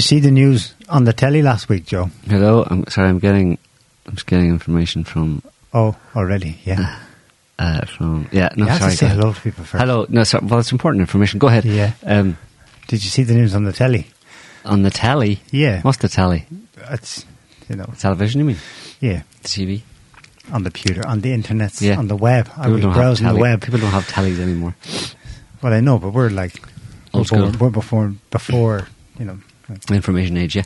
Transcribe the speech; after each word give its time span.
Did 0.00 0.04
you 0.06 0.16
see 0.16 0.20
the 0.20 0.30
news 0.30 0.72
on 0.88 1.04
the 1.04 1.12
telly 1.12 1.42
last 1.42 1.68
week, 1.68 1.84
Joe? 1.84 2.08
Hello, 2.26 2.64
I'm 2.66 2.86
sorry. 2.86 3.10
I'm 3.10 3.18
getting, 3.18 3.58
I'm 4.06 4.14
just 4.14 4.24
getting 4.26 4.48
information 4.48 5.04
from, 5.04 5.42
Oh, 5.74 5.94
already, 6.16 6.58
yeah. 6.64 7.00
uh, 7.58 7.84
from 7.84 8.26
yeah. 8.32 8.48
No, 8.56 8.64
you 8.64 8.78
sorry. 8.78 8.92
say 8.92 9.08
hello 9.08 9.34
to 9.34 9.40
people 9.42 9.62
first. 9.64 9.78
Hello. 9.78 10.06
No, 10.08 10.24
sorry. 10.24 10.46
Well, 10.46 10.58
it's 10.60 10.72
important 10.72 11.02
information. 11.02 11.38
Go 11.38 11.48
ahead. 11.48 11.66
Yeah. 11.66 11.92
Um, 12.06 12.38
Did 12.88 13.04
you 13.04 13.10
see 13.10 13.24
the 13.24 13.34
news 13.34 13.54
on 13.54 13.64
the 13.64 13.74
telly? 13.74 14.06
on 14.64 14.80
the 14.84 14.90
telly. 14.90 15.40
Yeah. 15.50 15.82
What's 15.82 15.98
the 15.98 16.08
telly? 16.08 16.46
It's, 16.88 17.26
you 17.68 17.76
know, 17.76 17.84
Television, 17.98 18.38
you 18.40 18.46
mean? 18.46 18.56
yeah, 19.00 19.20
TV. 19.42 19.82
on 20.50 20.62
the 20.62 20.70
computer, 20.70 21.06
on 21.06 21.20
the 21.20 21.34
internet, 21.34 21.78
Yeah. 21.82 21.98
on 21.98 22.08
the 22.08 22.16
web. 22.16 22.48
I 22.56 22.62
People 22.62 22.72
was 22.72 22.80
don't 22.80 22.90
have 22.92 22.96
browsing 23.02 23.26
the 23.28 23.36
web. 23.36 23.60
People 23.60 23.80
don't 23.80 23.90
have 23.92 24.08
tellies 24.08 24.40
anymore. 24.40 24.74
Well, 25.60 25.74
I 25.74 25.80
know, 25.80 25.98
but 25.98 26.14
we're 26.14 26.30
like 26.30 26.54
Old 27.12 27.30
we're 27.30 27.38
born- 27.38 27.52
school. 27.52 27.66
We're 27.66 27.70
before, 27.70 28.14
before, 28.30 28.88
you 29.18 29.26
know. 29.26 29.38
Information 29.90 30.36
age. 30.36 30.56
Yeah. 30.56 30.64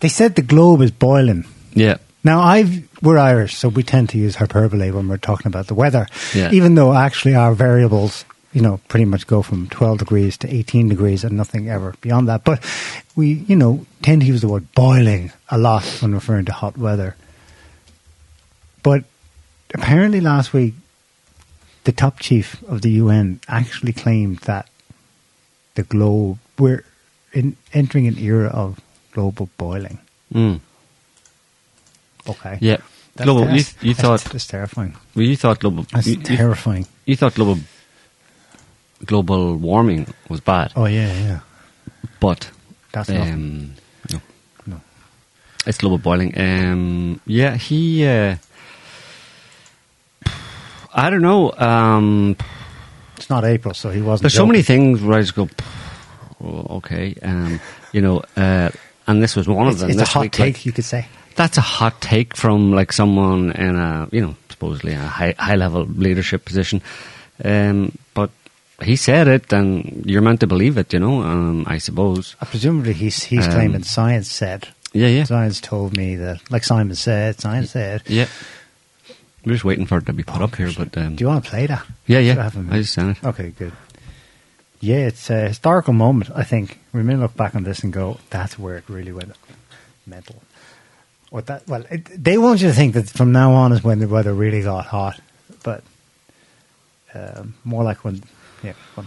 They 0.00 0.08
said 0.08 0.34
the 0.34 0.42
globe 0.42 0.82
is 0.82 0.90
boiling. 0.90 1.46
Yeah. 1.72 1.96
Now, 2.22 2.40
I've 2.40 2.88
we're 3.02 3.18
Irish, 3.18 3.54
so 3.54 3.68
we 3.68 3.82
tend 3.82 4.08
to 4.10 4.18
use 4.18 4.36
hyperbole 4.36 4.90
when 4.90 5.08
we're 5.08 5.18
talking 5.18 5.46
about 5.46 5.66
the 5.66 5.74
weather. 5.74 6.06
Yeah. 6.34 6.52
Even 6.52 6.74
though 6.74 6.94
actually 6.94 7.34
our 7.34 7.54
variables, 7.54 8.24
you 8.54 8.62
know, 8.62 8.80
pretty 8.88 9.04
much 9.04 9.26
go 9.26 9.42
from 9.42 9.68
12 9.68 9.98
degrees 9.98 10.38
to 10.38 10.52
18 10.52 10.88
degrees 10.88 11.22
and 11.22 11.36
nothing 11.36 11.68
ever 11.68 11.94
beyond 12.00 12.28
that. 12.28 12.44
But 12.44 12.64
we, 13.14 13.44
you 13.46 13.56
know, 13.56 13.84
tend 14.00 14.22
to 14.22 14.26
use 14.26 14.40
the 14.40 14.48
word 14.48 14.72
boiling 14.72 15.32
a 15.50 15.58
lot 15.58 15.84
when 16.00 16.14
referring 16.14 16.46
to 16.46 16.52
hot 16.52 16.78
weather. 16.78 17.14
But 18.82 19.04
apparently 19.74 20.20
last 20.20 20.52
week, 20.54 20.74
the 21.84 21.92
top 21.92 22.20
chief 22.20 22.62
of 22.62 22.80
the 22.80 22.92
UN 22.92 23.40
actually 23.48 23.92
claimed 23.92 24.38
that 24.40 24.68
the 25.74 25.82
globe, 25.82 26.38
we're 26.58 26.84
in, 27.34 27.56
entering 27.72 28.06
an 28.06 28.16
era 28.18 28.48
of 28.48 28.80
global 29.12 29.48
boiling. 29.58 29.98
Mm. 30.32 30.60
Okay. 32.28 32.58
Yeah. 32.60 32.78
That's 33.16 33.26
global. 33.26 33.50
You, 33.54 33.62
ter- 33.62 33.86
you 33.86 33.94
thought. 33.94 34.20
that's 34.24 34.46
terrifying. 34.46 34.96
Well, 35.14 35.24
you 35.26 35.36
thought 35.36 35.60
global. 35.60 35.84
That's 35.92 36.06
You, 36.06 36.14
you, 36.16 36.22
terrifying. 36.22 36.86
you 37.04 37.16
thought 37.16 37.34
global. 37.34 37.58
Global 39.04 39.56
warming 39.56 40.06
was 40.30 40.40
bad, 40.40 40.72
Oh 40.76 40.86
yeah, 40.86 41.12
yeah. 41.12 41.40
but 42.20 42.48
That's 42.92 43.10
not. 43.10 43.28
um, 43.28 43.74
no, 44.10 44.20
No. 44.66 44.80
it's 45.66 45.76
global 45.78 45.98
boiling. 45.98 46.32
Um, 46.40 47.20
yeah, 47.26 47.56
he. 47.56 48.06
Uh, 48.06 48.36
I 50.94 51.10
don't 51.10 51.22
know. 51.22 51.52
Um, 51.58 52.36
It's 53.16 53.28
not 53.28 53.44
April, 53.44 53.74
so 53.74 53.90
he 53.90 54.00
wasn't. 54.00 54.22
There's 54.22 54.34
so 54.34 54.46
many 54.46 54.62
things 54.62 55.02
where 55.02 55.18
I 55.18 55.22
just 55.22 55.34
go, 55.34 55.48
oh, 56.42 56.76
okay, 56.78 57.14
um, 57.22 57.60
you 57.92 58.00
know, 58.00 58.22
uh, 58.36 58.70
and 59.06 59.22
this 59.22 59.36
was 59.36 59.46
one 59.46 59.66
It's, 59.68 59.74
of 59.76 59.80
them. 59.80 59.90
it's 59.90 60.00
a 60.00 60.04
hot 60.12 60.20
week, 60.22 60.32
take, 60.32 60.54
like, 60.56 60.66
you 60.66 60.72
could 60.72 60.84
say. 60.84 61.06
that's 61.36 61.58
a 61.58 61.60
hot 61.60 62.00
take 62.00 62.36
from 62.36 62.72
like 62.72 62.92
someone 62.92 63.52
in 63.52 63.76
a, 63.76 64.08
you 64.12 64.20
know, 64.20 64.34
supposedly 64.48 64.92
a 64.92 64.98
high 65.00 65.34
high 65.38 65.56
level 65.56 65.84
leadership 65.84 66.44
position. 66.44 66.80
Um, 67.44 67.96
but 68.14 68.30
he 68.82 68.96
said 68.96 69.28
it, 69.28 69.52
and 69.52 70.04
you're 70.06 70.22
meant 70.22 70.40
to 70.40 70.46
believe 70.46 70.78
it, 70.78 70.92
you 70.92 71.00
know. 71.00 71.22
Um, 71.22 71.64
I 71.66 71.78
suppose. 71.78 72.36
Uh, 72.40 72.46
presumably, 72.46 72.92
he's 72.92 73.22
he's 73.24 73.46
Um, 73.46 73.52
claiming 73.52 73.82
science 73.84 74.30
said. 74.30 74.68
Yeah, 74.92 75.08
yeah, 75.08 75.24
Science 75.24 75.60
told 75.60 75.96
me 75.96 76.14
that, 76.16 76.40
like 76.52 76.62
Simon 76.62 76.94
said, 76.94 77.40
science 77.40 77.72
said. 77.72 78.02
yeah. 78.06 78.26
We're 79.44 79.52
just 79.54 79.64
waiting 79.64 79.86
for 79.86 79.98
it 79.98 80.06
to 80.06 80.12
be 80.12 80.22
put 80.22 80.40
up 80.40 80.54
here, 80.56 80.70
but 80.76 80.96
um, 80.96 81.16
Do 81.16 81.24
you 81.24 81.28
want 81.28 81.44
to 81.44 81.50
play 81.50 81.66
that? 81.66 81.84
yeah, 82.06 82.20
Should 82.22 82.38
I 82.38 82.50
yeah. 82.54 82.64
I 82.70 82.78
just 82.78 82.94
sent 82.94 83.18
it. 83.18 83.24
Okay, 83.26 83.50
good. 83.58 83.72
Yeah, 84.84 85.06
it's 85.06 85.30
a 85.30 85.48
historical 85.48 85.94
moment. 85.94 86.30
I 86.34 86.44
think 86.44 86.78
we 86.92 87.02
may 87.02 87.16
look 87.16 87.34
back 87.34 87.54
on 87.54 87.64
this 87.64 87.82
and 87.82 87.90
go, 87.90 88.18
"That's 88.28 88.58
where 88.58 88.76
it 88.76 88.84
really 88.86 89.12
went 89.12 89.32
mental." 90.06 90.42
Or 91.30 91.40
that? 91.40 91.66
Well, 91.66 91.84
it, 91.90 92.04
they 92.22 92.36
want 92.36 92.60
you 92.60 92.68
to 92.68 92.74
think 92.74 92.92
that 92.92 93.08
from 93.08 93.32
now 93.32 93.52
on 93.54 93.72
is 93.72 93.82
when 93.82 93.98
the 93.98 94.06
weather 94.06 94.34
really 94.34 94.60
got 94.60 94.84
hot, 94.84 95.20
but 95.62 95.82
um, 97.14 97.54
more 97.64 97.82
like 97.82 98.04
when, 98.04 98.24
yeah, 98.62 98.74
when 98.94 99.06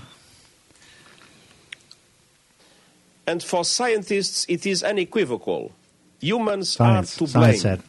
And 3.28 3.44
for 3.44 3.64
scientists, 3.64 4.48
it 4.50 4.66
is 4.66 4.82
unequivocal. 4.82 5.74
Humans 6.22 6.74
science, 6.74 7.22
are 7.22 7.28
to 7.28 7.34
blame. 7.34 7.56
said. 7.56 7.84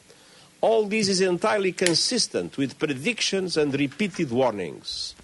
All 0.61 0.87
this 0.87 1.09
is 1.09 1.23
entirely 1.23 1.73
consistent 1.73 2.59
with 2.59 2.79
predictions 2.79 3.57
and 3.57 3.73
repeated 3.73 4.31
warnings. 4.31 5.15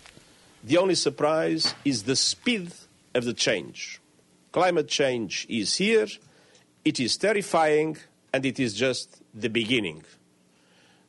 The 0.65 0.79
only 0.79 0.95
surprise 0.95 1.75
is 1.85 2.05
the 2.05 2.17
speed 2.17 2.73
of 3.15 3.27
the 3.27 3.35
change. 3.35 4.01
Climate 4.51 4.89
change 4.89 5.47
is 5.51 5.77
here, 5.77 6.07
it 6.87 6.99
is 6.99 7.19
terrifying, 7.19 7.99
and 8.33 8.47
it 8.47 8.59
is 8.59 8.73
just 8.73 9.21
the 9.35 9.51
beginning. 9.51 10.05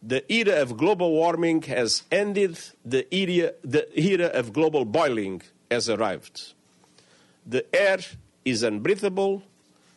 The 0.04 0.30
era 0.32 0.62
of 0.62 0.76
global 0.76 1.12
warming 1.12 1.62
has 1.64 2.04
ended, 2.12 2.60
the 2.84 3.08
era, 3.16 3.54
the 3.64 3.88
era 3.98 4.28
of 4.28 4.52
global 4.52 4.84
boiling 4.84 5.42
has 5.72 5.90
arrived. 5.90 6.54
The 7.46 7.66
air 7.74 8.00
is 8.44 8.62
unbreathable, 8.62 9.42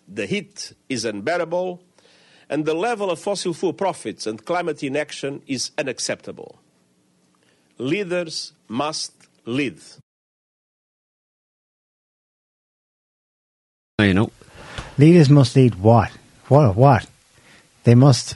the 0.06 0.26
heat 0.26 0.72
is 0.88 1.04
unbearable, 1.04 1.82
and 2.48 2.64
the 2.64 2.74
level 2.74 3.10
of 3.10 3.18
fossil 3.18 3.54
fuel 3.54 3.72
profits 3.72 4.24
and 4.24 4.44
climate 4.44 4.84
inaction 4.84 5.42
is 5.48 5.72
unacceptable. 5.76 6.60
Leaders 7.76 8.52
must 8.68 9.17
lead. 9.48 9.78
Now 13.98 14.04
you 14.04 14.14
know. 14.14 14.30
Leaders 14.98 15.28
must 15.30 15.56
lead 15.56 15.74
what? 15.76 16.10
What? 16.48 16.76
What? 16.76 17.06
They 17.84 17.94
must 17.94 18.34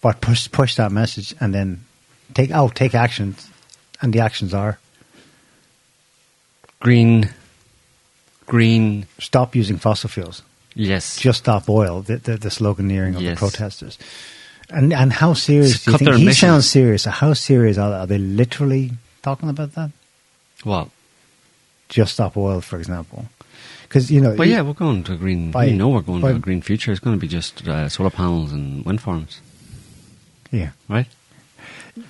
what 0.00 0.20
push 0.20 0.50
push 0.50 0.74
that 0.76 0.92
message 0.92 1.34
and 1.40 1.54
then 1.54 1.84
take 2.34 2.50
out 2.50 2.74
take 2.74 2.94
actions, 2.94 3.48
and 4.02 4.12
the 4.12 4.20
actions 4.20 4.52
are 4.52 4.78
Green, 6.80 7.30
green. 8.44 9.06
stop 9.18 9.54
using 9.56 9.78
fossil 9.78 10.10
fuels, 10.10 10.42
Yes. 10.74 11.16
just 11.18 11.38
stop 11.38 11.68
oil. 11.70 12.02
The 12.02 12.16
the, 12.18 12.36
the 12.36 12.50
sloganeering 12.50 13.16
of 13.16 13.22
Yes. 13.22 13.34
the 13.34 13.38
protesters, 13.38 13.98
and 14.70 14.92
and 14.92 15.12
how 15.12 15.34
serious 15.34 15.84
do 15.84 15.92
you 15.92 15.98
think 15.98 16.10
he 16.16 16.22
emissions. 16.22 16.38
sounds 16.38 16.70
serious? 16.70 17.04
How 17.04 17.32
serious 17.34 17.78
are 17.78 17.90
they? 17.90 17.96
Are 17.96 18.06
they 18.06 18.18
literally 18.18 18.92
talking 19.22 19.48
about 19.48 19.74
that? 19.74 19.90
well, 20.64 20.90
Just 21.88 22.14
stop 22.14 22.36
oil, 22.36 22.60
for 22.60 22.78
example, 22.78 23.26
because 23.82 24.10
you 24.10 24.20
know. 24.20 24.34
But 24.36 24.48
yeah, 24.48 24.62
we're 24.62 24.72
going 24.72 25.04
to 25.04 25.12
a 25.12 25.16
green. 25.16 25.50
By- 25.50 25.66
we 25.66 25.76
know 25.76 25.88
we're 25.90 26.02
going 26.02 26.22
by- 26.22 26.30
to 26.30 26.36
a 26.36 26.40
green 26.40 26.62
future. 26.62 26.90
It's 26.92 27.00
going 27.00 27.16
to 27.16 27.20
be 27.20 27.28
just 27.28 27.66
uh, 27.68 27.88
solar 27.88 28.10
panels 28.10 28.52
and 28.52 28.84
wind 28.84 29.00
farms, 29.00 29.40
yeah. 30.50 30.70
right? 30.88 31.06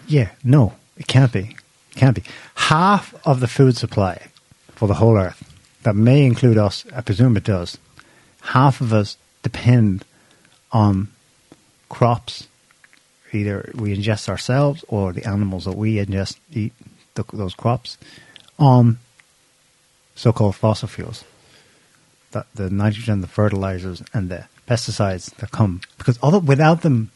Yeah, 0.06 0.30
no, 0.42 0.74
it 0.96 1.06
can't 1.06 1.32
be. 1.32 1.56
It 1.90 1.96
can't 1.96 2.14
be. 2.16 2.22
Half 2.54 3.14
of 3.26 3.40
the 3.40 3.48
food 3.48 3.76
supply 3.76 4.28
for 4.74 4.88
the 4.88 4.94
whole 4.94 5.16
earth, 5.18 5.42
that 5.82 5.94
may 5.94 6.24
include 6.24 6.56
us, 6.58 6.84
I 6.94 7.00
presume 7.02 7.36
it 7.36 7.44
does, 7.44 7.76
half 8.42 8.80
of 8.80 8.92
us 8.92 9.16
depend 9.42 10.04
on 10.72 11.08
crops. 11.88 12.46
Either 13.32 13.70
we 13.74 13.96
ingest 13.96 14.28
ourselves 14.28 14.84
or 14.88 15.12
the 15.12 15.26
animals 15.26 15.64
that 15.64 15.76
we 15.76 15.96
ingest 15.96 16.36
eat 16.52 16.72
the, 17.14 17.24
those 17.32 17.54
crops 17.54 17.98
um, 18.58 18.66
on 18.66 18.98
so 20.14 20.32
called 20.32 20.54
fossil 20.54 20.86
fuels. 20.88 21.24
The, 22.30 22.46
the 22.54 22.70
nitrogen, 22.70 23.20
the 23.20 23.26
fertilizers, 23.26 24.02
and 24.12 24.28
the 24.28 24.44
pesticides 24.68 25.34
that 25.36 25.50
come. 25.50 25.80
Because 25.98 26.18
although 26.22 26.38
without 26.38 26.82
them, 26.82 27.10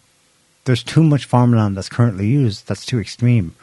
there's 0.65 0.83
too 0.83 1.03
much 1.05 1.25
farmland 1.25 1.77
that's 1.77 1.89
currently 1.89 2.27
used 2.27 2.67
that's 2.69 2.85
too 2.85 3.01
extreme 3.01 3.55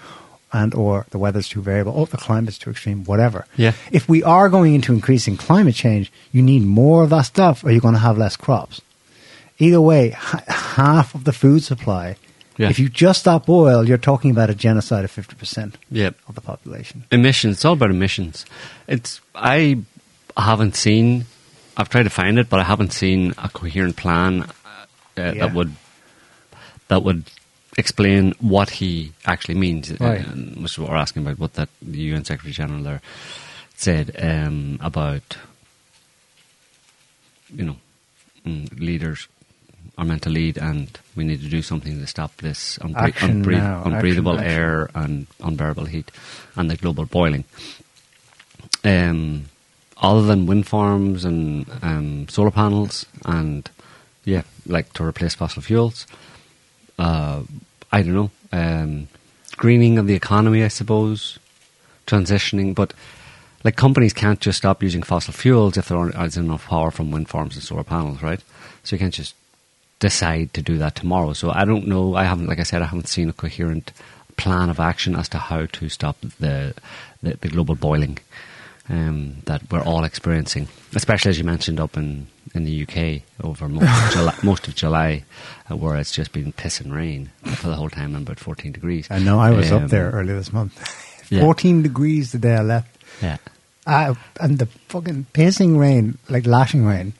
and 0.52 0.74
or 0.74 1.06
the 1.12 1.18
weather's 1.20 1.48
too 1.50 1.62
variable 1.62 1.92
or 1.94 2.08
the 2.08 2.18
climate's 2.18 2.58
too 2.58 2.70
extreme 2.72 3.04
whatever 3.04 3.46
Yeah. 3.58 3.74
if 3.92 4.08
we 4.10 4.24
are 4.24 4.50
going 4.50 4.74
into 4.74 4.92
increasing 4.94 5.38
climate 5.38 5.76
change 5.76 6.12
you 6.32 6.42
need 6.42 6.64
more 6.64 7.04
of 7.04 7.10
that 7.12 7.24
stuff 7.24 7.64
or 7.64 7.70
you're 7.72 7.82
going 7.82 7.94
to 7.94 8.00
have 8.00 8.18
less 8.18 8.36
crops 8.36 8.82
either 9.60 9.80
way 9.82 10.08
h- 10.10 10.44
half 10.48 11.16
of 11.16 11.24
the 11.24 11.32
food 11.34 11.64
supply 11.64 12.16
Yeah. 12.58 12.70
if 12.70 12.80
you 12.80 12.90
just 12.90 13.20
stop 13.22 13.50
oil 13.50 13.88
you're 13.88 13.98
talking 13.98 14.32
about 14.32 14.50
a 14.50 14.56
genocide 14.56 15.04
of 15.06 15.12
50% 15.12 15.76
Yeah. 15.92 16.12
of 16.28 16.36
the 16.36 16.42
population 16.42 17.04
Emissions. 17.12 17.58
It's 17.58 17.66
all 17.66 17.74
about 17.74 17.90
emissions. 17.92 18.46
It's. 18.88 19.22
I 19.36 19.78
haven't 20.38 20.76
seen. 20.76 21.26
I've 21.78 21.90
tried 21.90 22.04
to 22.04 22.10
find 22.10 22.40
it, 22.40 22.50
but 22.50 22.60
I 22.60 22.64
haven't 22.64 22.94
seen 22.94 23.34
a 23.38 23.50
coherent 23.50 23.96
plan 23.98 24.44
uh, 24.44 24.86
Yeah. 25.18 25.32
that 25.34 25.54
would 25.54 25.74
that 26.88 27.04
would 27.04 27.24
explain 27.78 28.34
what 28.40 28.70
he 28.70 29.12
actually 29.26 29.56
means. 29.56 29.92
Right. 30.00 30.22
Uh, 30.26 30.32
which 30.62 30.72
is 30.74 30.80
what 30.80 30.90
we're 30.90 30.96
asking 30.98 31.24
about. 31.24 31.40
What 31.40 31.54
that 31.56 31.68
the 31.82 32.00
UN 32.14 32.24
Secretary 32.26 32.54
General 32.54 32.84
there 32.84 33.02
said 33.76 34.16
um, 34.20 34.78
about. 34.82 35.38
You 37.54 37.64
know, 37.66 37.76
mm, 38.46 38.80
leaders 38.80 39.28
are 39.98 40.06
meant 40.06 40.24
to 40.24 40.30
lead, 40.30 40.58
and 40.58 40.98
we 41.16 41.24
need 41.24 41.42
to 41.42 41.50
do 41.50 41.62
something 41.62 42.00
to 42.00 42.08
stop 42.08 42.36
this 42.38 42.78
unbre- 42.80 43.14
unbreath- 43.14 43.84
unbreathable 43.86 44.34
action, 44.34 44.46
action. 44.46 44.62
air 44.62 44.90
and 44.94 45.28
unbearable 45.42 45.86
heat 45.86 46.12
and 46.56 46.70
the 46.70 46.76
global 46.76 47.06
boiling. 47.06 47.46
Um, 48.84 49.46
other 49.98 50.24
than 50.24 50.46
wind 50.46 50.68
farms 50.68 51.24
and 51.24 51.66
um, 51.82 52.28
solar 52.28 52.52
panels 52.52 53.06
and 53.26 53.70
yeah, 54.26 54.44
like 54.66 54.92
to 54.94 55.04
replace 55.04 55.36
fossil 55.36 55.62
fuels. 55.62 56.06
Uh, 57.00 57.44
I 57.92 58.02
don't 58.02 58.14
know. 58.14 58.32
Um, 58.52 59.08
greening 59.56 59.98
of 59.98 60.08
the 60.08 60.14
economy, 60.16 60.64
I 60.64 60.68
suppose. 60.68 61.40
Transitioning, 62.08 62.76
but 62.76 62.94
like 63.64 63.76
companies 63.76 64.14
can't 64.14 64.40
just 64.40 64.60
stop 64.60 64.84
using 64.84 65.02
fossil 65.02 65.34
fuels 65.34 65.78
if 65.78 65.88
there 65.88 65.98
aren't 65.98 66.38
enough 66.38 66.68
power 66.68 66.92
from 66.92 67.10
wind 67.10 67.30
farms 67.30 67.56
and 67.56 67.64
solar 67.64 67.84
panels, 67.84 68.22
right? 68.22 68.42
So 68.84 68.96
you 68.96 69.00
can't 69.00 69.14
just 69.14 69.34
decide 70.00 70.54
to 70.54 70.62
do 70.62 70.78
that 70.78 70.96
tomorrow. 70.96 71.34
So 71.34 71.52
I 71.52 71.66
don't 71.66 71.88
know. 71.88 72.16
I 72.16 72.24
haven't, 72.26 72.48
like 72.48 72.60
I 72.60 72.64
said, 72.64 72.82
I 72.82 72.86
haven't 72.86 73.08
seen 73.08 73.30
a 73.30 73.34
coherent 73.34 73.92
plan 74.38 74.70
of 74.70 74.80
action 74.80 75.16
as 75.16 75.30
to 75.30 75.38
how 75.38 75.66
to 75.66 75.90
stop 75.90 76.18
the 76.40 76.74
the, 77.24 77.38
the 77.38 77.48
global 77.48 77.76
boiling 77.76 78.18
um, 78.90 79.38
that 79.46 79.62
we're 79.72 79.82
all 79.82 80.04
experiencing, 80.04 80.68
especially 80.94 81.30
as 81.32 81.38
you 81.40 81.44
mentioned 81.44 81.80
up 81.80 81.98
in, 81.98 82.28
in 82.54 82.66
the 82.66 82.84
UK 82.84 83.22
over 83.44 83.68
most 83.68 83.88
of 83.90 84.12
July, 84.14 84.36
most 84.44 84.68
of 84.68 84.76
July 84.76 85.24
uh, 85.72 85.76
where 85.76 85.96
it's 85.96 86.12
just 86.12 86.32
been 86.34 86.52
piss 86.52 86.80
and 86.82 86.94
rain 86.94 87.32
for 87.56 87.68
the 87.68 87.76
whole 87.76 87.90
time 87.90 88.14
and 88.16 88.28
about 88.28 88.40
14 88.40 88.72
degrees. 88.74 89.08
I 89.10 89.20
know 89.20 89.40
I 89.40 89.52
was 89.52 89.72
Um, 89.72 89.86
up 89.86 89.90
there 89.90 90.12
earlier 90.12 90.36
this 90.36 90.54
month. 90.54 90.78
yeah. 91.32 91.42
14 91.42 91.82
degrees 91.82 92.32
the 92.32 92.38
day 92.38 92.54
I 92.56 92.62
left. 92.62 92.96
Yeah. 93.24 93.38
Uh, 93.88 94.14
and 94.40 94.60
the 94.60 94.66
fucking 94.90 95.28
pissing 95.34 95.80
rain, 95.80 96.18
like 96.30 96.46
lashing 96.46 96.86
rain, 96.86 97.14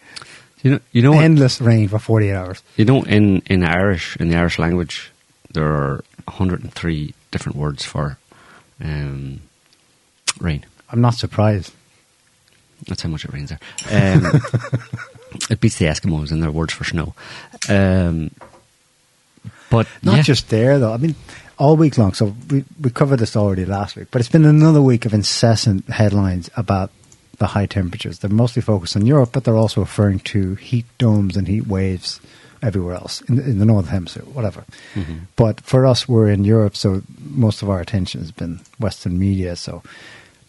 You 0.66 0.72
know, 0.72 0.80
you 0.94 1.02
know, 1.04 1.12
what, 1.12 1.24
endless 1.24 1.62
rain 1.62 1.88
for 1.90 2.00
48 2.00 2.34
hours. 2.34 2.64
you 2.76 2.86
know, 2.86 3.04
in, 3.04 3.44
in 3.46 3.64
Irish, 3.64 4.18
in 4.18 4.30
the 4.30 4.36
Irish 4.36 4.58
language, 4.58 5.12
there 5.54 5.68
are 5.68 6.04
103 6.24 7.14
different 7.30 7.56
words 7.56 7.86
for 7.86 8.18
um, 8.84 9.42
rain. 10.40 10.66
I'm 10.92 11.02
not 11.02 11.14
surprised. 11.14 11.72
That's 12.88 13.04
how 13.04 13.10
much 13.10 13.26
it 13.26 13.32
rains 13.32 13.52
there. 13.52 13.60
Um, 13.92 14.26
it 15.52 15.60
beats 15.60 15.78
the 15.78 15.86
Eskimos 15.86 16.32
in 16.32 16.40
their 16.40 16.50
words 16.50 16.74
for 16.74 16.84
snow. 16.84 17.14
Um, 17.70 18.32
but 19.70 19.88
Not 20.02 20.16
yeah. 20.18 20.22
just 20.24 20.50
there, 20.50 20.80
though. 20.80 20.94
I 20.94 20.98
mean, 20.98 21.14
all 21.60 21.78
week 21.78 21.96
long. 22.00 22.16
So 22.16 22.36
we, 22.50 22.66
we 22.82 22.90
covered 22.90 23.20
this 23.20 23.36
already 23.36 23.66
last 23.66 23.96
week, 23.96 24.08
but 24.10 24.20
it's 24.20 24.30
been 24.30 24.46
another 24.46 24.82
week 24.82 25.06
of 25.06 25.14
incessant 25.14 25.88
headlines 25.92 26.50
about 26.58 26.90
the 27.38 27.48
high 27.48 27.66
temperatures. 27.66 28.20
They're 28.20 28.30
mostly 28.30 28.62
focused 28.62 28.96
on 28.96 29.06
Europe, 29.06 29.30
but 29.34 29.44
they're 29.44 29.58
also 29.58 29.82
referring 29.82 30.20
to 30.20 30.56
heat 30.56 30.86
domes 30.98 31.38
and 31.38 31.48
heat 31.48 31.68
waves 31.68 32.20
everywhere 32.62 32.96
else 32.96 33.22
in, 33.22 33.40
in 33.40 33.60
the 33.60 33.66
northern 33.66 33.92
hemisphere, 33.92 34.24
whatever. 34.24 34.66
Mm-hmm. 34.96 35.18
But 35.36 35.62
for 35.62 35.86
us, 35.86 36.08
we're 36.08 36.30
in 36.30 36.44
Europe, 36.44 36.76
so 36.76 37.02
most 37.20 37.62
of 37.62 37.70
our 37.70 37.80
attention 37.80 38.22
has 38.22 38.32
been 38.32 38.62
Western 38.80 39.20
media. 39.20 39.56
So 39.56 39.84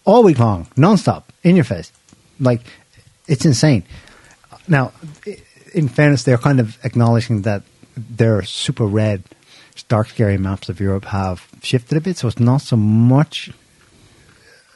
all 0.05 0.23
week 0.23 0.39
long, 0.39 0.67
nonstop, 0.77 1.25
in 1.43 1.57
your 1.57 1.65
face, 1.65 1.93
like 2.41 2.63
it's 3.27 3.45
insane. 3.45 3.85
Now, 4.69 4.93
in 5.75 5.89
fairness, 5.89 6.23
they're 6.23 6.39
kind 6.39 6.61
of 6.61 6.79
acknowledging 6.85 7.43
that 7.43 7.63
their 7.97 8.43
super 8.43 8.87
red, 8.87 9.25
dark, 9.89 10.09
scary 10.09 10.39
maps 10.39 10.69
of 10.69 10.81
Europe 10.81 11.07
have 11.07 11.47
shifted 11.63 11.99
a 11.99 12.01
bit, 12.01 12.17
so 12.17 12.29
it's 12.29 12.41
not 12.41 12.63
so 12.63 12.77
much 12.77 13.51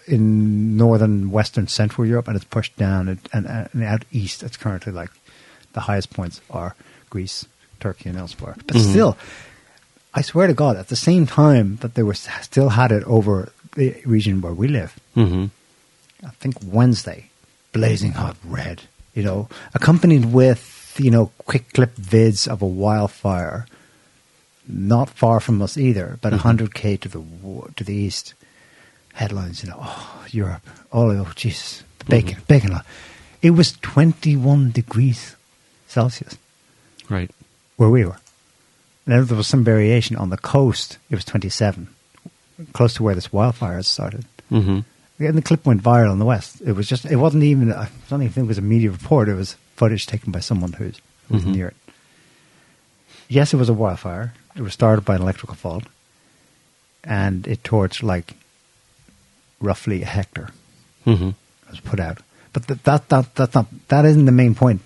in 0.07 0.77
northern, 0.77 1.31
western, 1.31 1.67
central 1.69 2.07
Europe, 2.07 2.29
and 2.29 2.37
it's 2.37 2.45
pushed 2.45 2.77
down 2.77 3.09
and, 3.09 3.19
and, 3.33 3.47
and 3.73 3.85
out 3.85 4.05
east. 4.13 4.43
It's 4.43 4.57
currently 4.57 4.93
like 4.93 5.11
the 5.73 5.81
highest 5.81 6.11
points 6.11 6.41
are 6.51 6.75
Greece, 7.11 7.47
Turkey, 7.79 8.09
and 8.09 8.19
elsewhere. 8.19 8.57
But 8.67 8.77
still, 8.79 9.17
I 10.15 10.23
swear 10.23 10.47
to 10.47 10.55
God, 10.55 10.77
at 10.77 10.89
the 10.89 10.97
same 10.97 11.27
time 11.27 11.77
that 11.77 11.95
they 11.95 12.03
were 12.03 12.15
still 12.15 12.71
had 12.71 12.93
it 12.93 13.05
over 13.05 13.53
the 13.77 13.97
region 14.05 14.41
where 14.41 14.55
we 14.55 14.69
live, 14.69 14.99
hmm 15.15 15.47
I 16.23 16.31
think 16.31 16.57
Wednesday, 16.63 17.31
blazing 17.73 18.13
hot 18.13 18.37
red, 18.45 18.83
you 19.15 19.23
know, 19.23 19.49
accompanied 19.73 20.27
with, 20.27 20.95
you 20.99 21.11
know, 21.11 21.31
quick 21.47 21.73
clip 21.73 21.97
vids 21.97 22.47
of 22.47 22.61
a 22.61 22.67
wildfire 22.67 23.67
not 24.69 25.09
far 25.09 25.41
from 25.41 25.63
us 25.63 25.77
either, 25.77 26.19
but 26.21 26.33
100k 26.33 27.01
to 27.01 27.09
the 27.09 27.23
to 27.77 27.85
the 27.85 27.95
east. 27.95 28.35
Headlines, 29.15 29.63
you 29.63 29.71
know, 29.71 29.79
oh, 29.81 30.25
Europe, 30.31 30.63
oh, 30.93 31.11
oh 31.11 31.33
Jesus, 31.35 31.83
bacon, 32.09 32.39
bacon. 32.49 32.73
lot. 32.73 32.87
It 33.43 33.51
was 33.51 33.73
21 33.83 34.71
degrees 34.71 35.37
Celsius 35.89 36.37
Right. 37.09 37.31
where 37.77 37.89
we 37.91 38.05
were. 38.05 38.17
Now 39.07 39.23
there 39.23 39.37
was 39.37 39.47
some 39.49 39.65
variation 39.65 40.17
on 40.17 40.31
the 40.31 40.37
coast. 40.37 40.99
It 41.11 41.15
was 41.17 41.25
27, 41.25 41.89
close 42.73 42.95
to 42.95 43.03
where 43.03 43.15
this 43.15 43.33
wildfire 43.33 43.77
had 43.77 43.87
started. 43.87 44.25
hmm 44.49 44.81
And 45.19 45.37
the 45.37 45.43
clip 45.43 45.67
went 45.67 45.83
viral 45.83 46.13
in 46.13 46.19
the 46.19 46.25
West. 46.25 46.61
It 46.65 46.73
was 46.73 46.87
just, 46.89 47.05
it 47.05 47.17
wasn't 47.17 47.43
even, 47.45 47.73
I 47.73 47.89
don't 48.09 48.23
even 48.23 48.33
think 48.33 48.45
it 48.45 48.49
was 48.49 48.59
a 48.59 48.63
media 48.63 48.91
report. 48.91 49.29
It 49.29 49.35
was 49.35 49.57
footage 49.77 50.07
taken 50.07 50.31
by 50.33 50.41
someone 50.41 50.73
who's, 50.75 51.01
who 51.29 51.35
was 51.35 51.45
Mhm. 51.45 51.55
near 51.55 51.69
it. 51.69 51.77
Yes, 53.29 53.53
it 53.53 53.57
was 53.59 53.69
a 53.69 53.75
wildfire. 53.75 54.33
It 54.57 54.63
was 54.63 54.73
started 54.73 55.05
by 55.05 55.17
an 55.17 55.23
electrical 55.23 55.57
fault. 55.57 55.85
And 57.05 57.47
it 57.49 57.63
torched 57.63 58.03
like 58.03 58.35
roughly 59.61 60.03
a 60.03 60.07
hectare 60.07 60.51
hmm 61.05 61.31
was 61.69 61.81
put 61.81 62.01
out. 62.01 62.19
But 62.53 62.67
th- 62.67 62.83
that, 62.83 63.09
that, 63.11 63.35
that's 63.37 63.55
not, 63.55 63.67
that 63.89 64.05
isn't 64.05 64.25
the 64.25 64.33
main 64.33 64.57
point. 64.57 64.81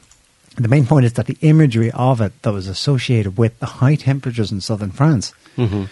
The 0.57 0.69
main 0.69 0.87
point 0.87 1.07
is 1.07 1.15
that 1.15 1.27
the 1.27 1.39
imagery 1.41 1.91
of 1.93 2.21
it 2.21 2.43
that 2.43 2.53
was 2.53 2.69
associated 2.69 3.39
with 3.39 3.59
the 3.59 3.67
high 3.67 3.95
temperatures 3.95 4.53
in 4.53 4.61
southern 4.61 4.91
France 4.91 5.33
hmm 5.57 5.85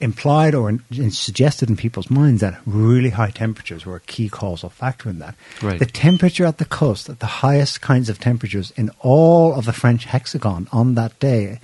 implied 0.00 0.54
or 0.54 0.68
in, 0.68 1.10
suggested 1.10 1.68
in 1.68 1.76
people's 1.76 2.10
minds 2.10 2.40
that 2.40 2.60
really 2.64 3.10
high 3.10 3.30
temperatures 3.30 3.84
were 3.84 3.96
a 3.96 4.00
key 4.00 4.28
causal 4.28 4.70
factor 4.70 5.08
in 5.08 5.18
that. 5.18 5.34
Right. 5.62 5.78
The 5.78 5.86
temperature 5.86 6.44
at 6.44 6.58
the 6.58 6.64
coast, 6.64 7.08
at 7.08 7.18
the 7.18 7.26
highest 7.26 7.80
kinds 7.80 8.08
of 8.08 8.18
temperatures 8.18 8.72
in 8.76 8.90
all 9.00 9.54
of 9.54 9.64
the 9.64 9.72
French 9.72 10.04
hexagon 10.04 10.68
on 10.72 10.94
that 10.94 11.18
day, 11.18 11.60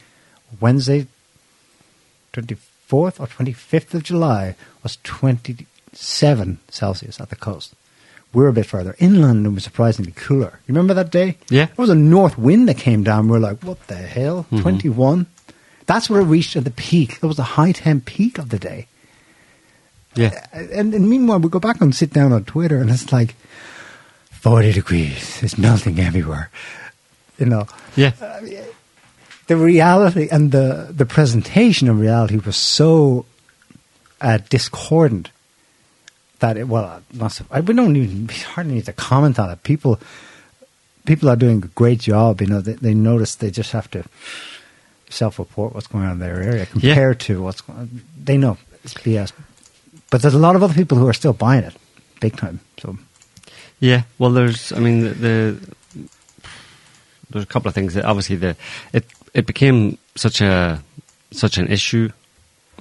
Wednesday, 0.61 1.07
24th 2.33 3.21
or 3.21 3.27
25th 3.27 3.95
of 3.95 4.03
July, 4.03 4.57
was 4.83 4.97
27 5.95 6.59
Celsius 6.71 7.21
at 7.21 7.31
the 7.31 7.37
coast. 7.37 7.75
We're 8.33 8.49
a 8.49 8.53
bit 8.53 8.67
further 8.67 8.97
inland 8.99 9.39
and 9.39 9.47
it 9.47 9.51
was 9.55 9.65
surprisingly 9.65 10.13
cooler. 10.13 10.59
You 10.67 10.75
remember 10.75 10.95
that 10.95 11.11
day? 11.13 11.37
Yeah. 11.49 11.67
There 11.67 11.75
was 11.79 11.91
a 11.91 11.95
north 11.95 12.37
wind 12.37 12.69
that 12.69 12.79
came 12.79 13.05
down. 13.05 13.29
We 13.29 13.37
are 13.37 13.41
like, 13.41 13.63
what 13.63 13.87
the 13.87 13.95
hell? 13.95 14.47
Mhm. 14.51 14.61
21? 14.63 15.27
That's 15.87 16.11
what 16.11 16.19
it 16.21 16.25
reached 16.25 16.57
at 16.57 16.65
the 16.65 16.71
peak. 16.73 17.21
That 17.21 17.29
was 17.29 17.37
the 17.37 17.45
high 17.45 17.73
temp 17.73 18.07
peak 18.07 18.39
of 18.39 18.49
the 18.49 18.59
day. 18.59 18.89
Yeah. 20.17 20.45
And, 20.53 20.95
and 20.95 21.09
meanwhile, 21.09 21.39
we 21.39 21.49
go 21.49 21.61
back 21.61 21.81
and 21.81 21.95
sit 21.95 22.13
down 22.13 22.33
on 22.33 22.45
Twitter, 22.45 22.79
and 22.79 22.89
it's 22.91 23.13
like 23.13 23.35
40 24.31 24.73
degrees. 24.73 25.43
It's 25.43 25.59
melting 25.59 25.99
everywhere. 26.01 26.51
You 27.39 27.47
know, 27.47 27.67
Yeah. 27.97 28.13
the 29.49 29.57
reality 29.57 30.29
and 30.31 30.53
the, 30.53 30.89
the 30.91 31.05
presentation 31.07 31.89
of 31.89 31.99
reality 32.01 32.39
was 32.39 32.57
so 32.57 33.27
uh, 34.21 34.39
discordant 34.49 35.31
that 36.45 36.59
it, 36.59 36.69
well, 36.69 36.85
uh, 36.85 37.01
not 37.15 37.33
so, 37.33 37.47
I, 37.51 37.61
we 37.61 37.75
don't 37.75 37.97
even 37.97 38.27
we 38.27 38.35
hardly 38.35 38.75
need 38.75 38.87
to 38.87 38.93
comment 38.93 39.39
on 39.39 39.49
it. 39.51 39.63
People, 39.63 39.99
people 41.07 41.31
are 41.31 41.37
doing 41.37 41.65
a 41.65 41.69
great 41.69 42.01
job. 42.01 42.43
You 42.43 42.49
know, 42.49 42.61
they, 42.61 42.75
they 42.75 42.95
notice 42.95 43.37
they 43.37 43.51
just 43.51 43.73
have 43.73 43.91
to 43.93 44.05
self-report 45.09 45.75
what's 45.75 45.87
going 45.87 46.05
on 46.05 46.13
in 46.13 46.19
their 46.19 46.43
area 46.43 46.67
compared 46.67 47.21
to 47.21 47.43
what's 47.43 47.63
going. 47.63 47.79
on. 47.79 48.03
They 48.23 48.37
know 48.37 48.59
it's 48.85 48.95
BS, 48.95 49.33
but 50.11 50.21
there's 50.21 50.35
a 50.35 50.45
lot 50.47 50.55
of 50.55 50.63
other 50.63 50.75
people 50.75 50.99
who 50.99 51.09
are 51.09 51.15
still 51.15 51.33
buying 51.33 51.65
it, 51.65 51.75
big 52.21 52.37
time. 52.37 52.61
So 52.79 52.99
Yeah, 53.81 54.03
well, 54.19 54.31
there's, 54.31 54.71
I 54.73 54.81
mean, 54.81 55.01
the, 55.01 55.11
the 55.11 55.75
there's 57.31 57.45
a 57.45 57.49
couple 57.49 57.69
of 57.69 57.75
things. 57.75 57.95
That 57.95 58.05
obviously, 58.05 58.37
the 58.37 58.57
it 58.93 59.05
it 59.33 59.47
became 59.47 59.97
such 60.15 60.43
a 60.43 60.83
such 61.31 61.57
an 61.57 61.69
issue, 61.69 62.11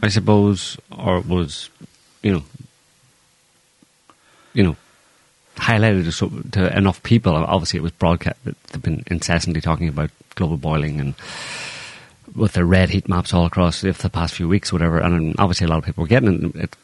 I 0.01 0.09
suppose, 0.09 0.77
or 0.91 1.21
was, 1.21 1.69
you 2.21 2.33
know, 2.33 2.43
you 4.53 4.63
know, 4.63 4.75
highlighted 5.55 6.17
to, 6.17 6.49
to 6.51 6.77
enough 6.77 7.01
people. 7.03 7.35
Obviously, 7.35 7.77
it 7.77 7.83
was 7.83 7.91
broadcast. 7.91 8.37
They've 8.43 8.81
been 8.81 9.03
incessantly 9.07 9.61
talking 9.61 9.87
about 9.87 10.09
global 10.35 10.57
boiling 10.57 10.99
and 10.99 11.15
with 12.35 12.53
the 12.53 12.65
red 12.65 12.89
heat 12.89 13.07
maps 13.07 13.33
all 13.33 13.45
across 13.45 13.81
the 13.81 14.09
past 14.11 14.33
few 14.33 14.47
weeks, 14.47 14.73
whatever. 14.73 14.99
And 14.99 15.35
obviously, 15.37 15.65
a 15.65 15.69
lot 15.69 15.79
of 15.79 15.85
people 15.85 16.03
were 16.03 16.07
getting 16.07 16.51
it, 16.55 16.75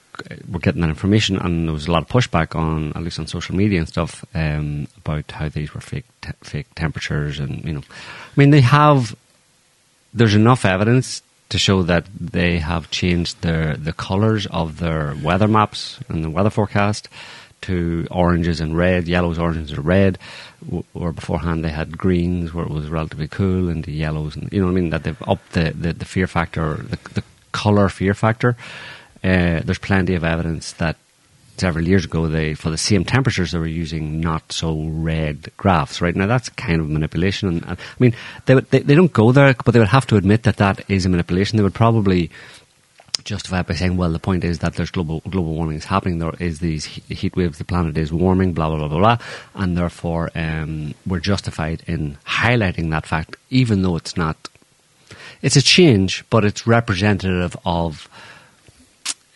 were 0.50 0.60
getting 0.60 0.82
that 0.82 0.90
information, 0.90 1.38
and 1.38 1.68
there 1.68 1.74
was 1.74 1.88
a 1.88 1.92
lot 1.92 2.04
of 2.04 2.10
pushback 2.10 2.56
on, 2.56 2.92
at 2.96 3.04
least 3.04 3.20
on 3.20 3.28
social 3.28 3.56
media 3.56 3.80
and 3.80 3.88
stuff, 3.88 4.24
um, 4.36 4.88
about 4.98 5.32
how 5.32 5.50
these 5.50 5.74
were 5.74 5.82
fake 5.82 6.06
te- 6.22 6.32
fake 6.42 6.68
temperatures, 6.76 7.40
and 7.40 7.64
you 7.64 7.74
know, 7.74 7.82
I 7.82 8.34
mean, 8.36 8.52
they 8.52 8.62
have. 8.62 9.16
There's 10.12 10.34
enough 10.34 10.66
evidence 10.66 11.22
to 11.50 11.60
show 11.60 11.84
that 11.84 12.06
they 12.20 12.58
have 12.58 12.90
changed 12.90 13.42
their 13.42 13.76
the 13.76 13.94
colours 13.94 14.48
of 14.48 14.80
their 14.80 15.16
weather 15.22 15.48
maps 15.48 16.00
and 16.10 16.24
the 16.24 16.30
weather 16.30 16.50
forecast 16.50 17.08
to 17.62 18.08
oranges 18.12 18.62
and 18.62 18.78
red, 18.78 19.08
yellows, 19.08 19.38
oranges, 19.40 19.72
and 19.72 19.86
red. 19.86 20.18
Or 20.94 21.14
beforehand 21.14 21.64
they 21.64 21.70
had 21.70 21.98
greens, 21.98 22.54
where 22.54 22.66
it 22.66 22.72
was 22.72 22.90
relatively 22.90 23.28
cool, 23.28 23.70
and 23.70 23.84
the 23.86 23.94
yellows, 23.94 24.36
and 24.36 24.52
you 24.52 24.60
know 24.60 24.66
what 24.66 24.74
I 24.74 24.76
mean. 24.76 24.90
That 24.90 25.04
they've 25.04 25.24
upped 25.28 25.54
the, 25.54 25.72
the, 25.72 25.94
the 25.94 26.06
fear 26.06 26.28
factor, 26.28 26.76
the, 26.76 26.98
the 27.14 27.24
colour 27.52 27.88
fear 27.90 28.14
factor. 28.14 28.58
Uh, 29.24 29.62
there's 29.64 29.80
plenty 29.80 30.16
of 30.16 30.24
evidence 30.24 30.74
that 30.74 30.98
several 31.58 31.86
years 31.88 32.06
ago, 32.06 32.28
they 32.28 32.54
for 32.54 32.70
the 32.70 32.78
same 32.78 33.04
temperatures 33.04 33.52
they 33.52 33.60
were 33.60 33.68
using 33.68 34.20
not 34.22 34.52
so 34.52 34.82
red 34.88 35.50
graphs. 35.58 36.02
Right 36.02 36.16
now, 36.16 36.28
that's 36.28 36.50
kind 36.50 36.80
of 36.82 36.90
manipulation. 36.90 37.50
And 37.50 37.66
I 37.66 37.78
mean, 38.00 38.14
they, 38.46 38.56
would- 38.56 38.70
they 38.70 38.80
they 38.80 38.96
don't 38.96 39.12
go 39.14 39.32
there, 39.32 39.54
but 39.66 39.72
they 39.72 39.80
would 39.80 39.88
have 39.90 40.08
to 40.08 40.18
admit 40.18 40.44
that 40.44 40.58
that 40.58 40.90
is 40.90 41.06
a 41.06 41.10
manipulation. 41.10 41.58
They 41.58 41.64
would 41.64 41.74
probably 41.74 42.32
justify 43.24 43.62
it 43.62 43.68
by 43.68 43.76
saying, 43.76 43.98
well, 43.98 44.12
the 44.12 44.20
point 44.20 44.44
is 44.44 44.60
that 44.60 44.76
there's 44.76 44.92
global 44.92 45.22
global 45.22 45.54
warming 45.54 45.78
is 45.78 45.86
happening. 45.86 46.20
There 46.20 46.34
is 46.40 46.60
these 46.60 46.86
heat 46.86 47.36
waves. 47.36 47.58
The 47.58 47.64
planet 47.64 47.98
is 47.98 48.12
warming. 48.12 48.54
Blah 48.54 48.70
blah 48.70 48.78
blah 48.78 48.88
blah 48.88 49.00
blah, 49.00 49.18
and 49.56 49.78
therefore 49.78 50.30
um, 50.36 50.94
we're 51.06 51.20
justified 51.20 51.84
in 51.88 52.18
highlighting 52.26 52.90
that 52.92 53.06
fact, 53.06 53.38
even 53.50 53.82
though 53.82 53.96
it's 53.96 54.18
not. 54.18 54.50
It's 55.42 55.56
a 55.56 55.62
change, 55.62 56.26
but 56.30 56.46
it's 56.46 56.68
representative 56.68 57.56
of. 57.66 58.10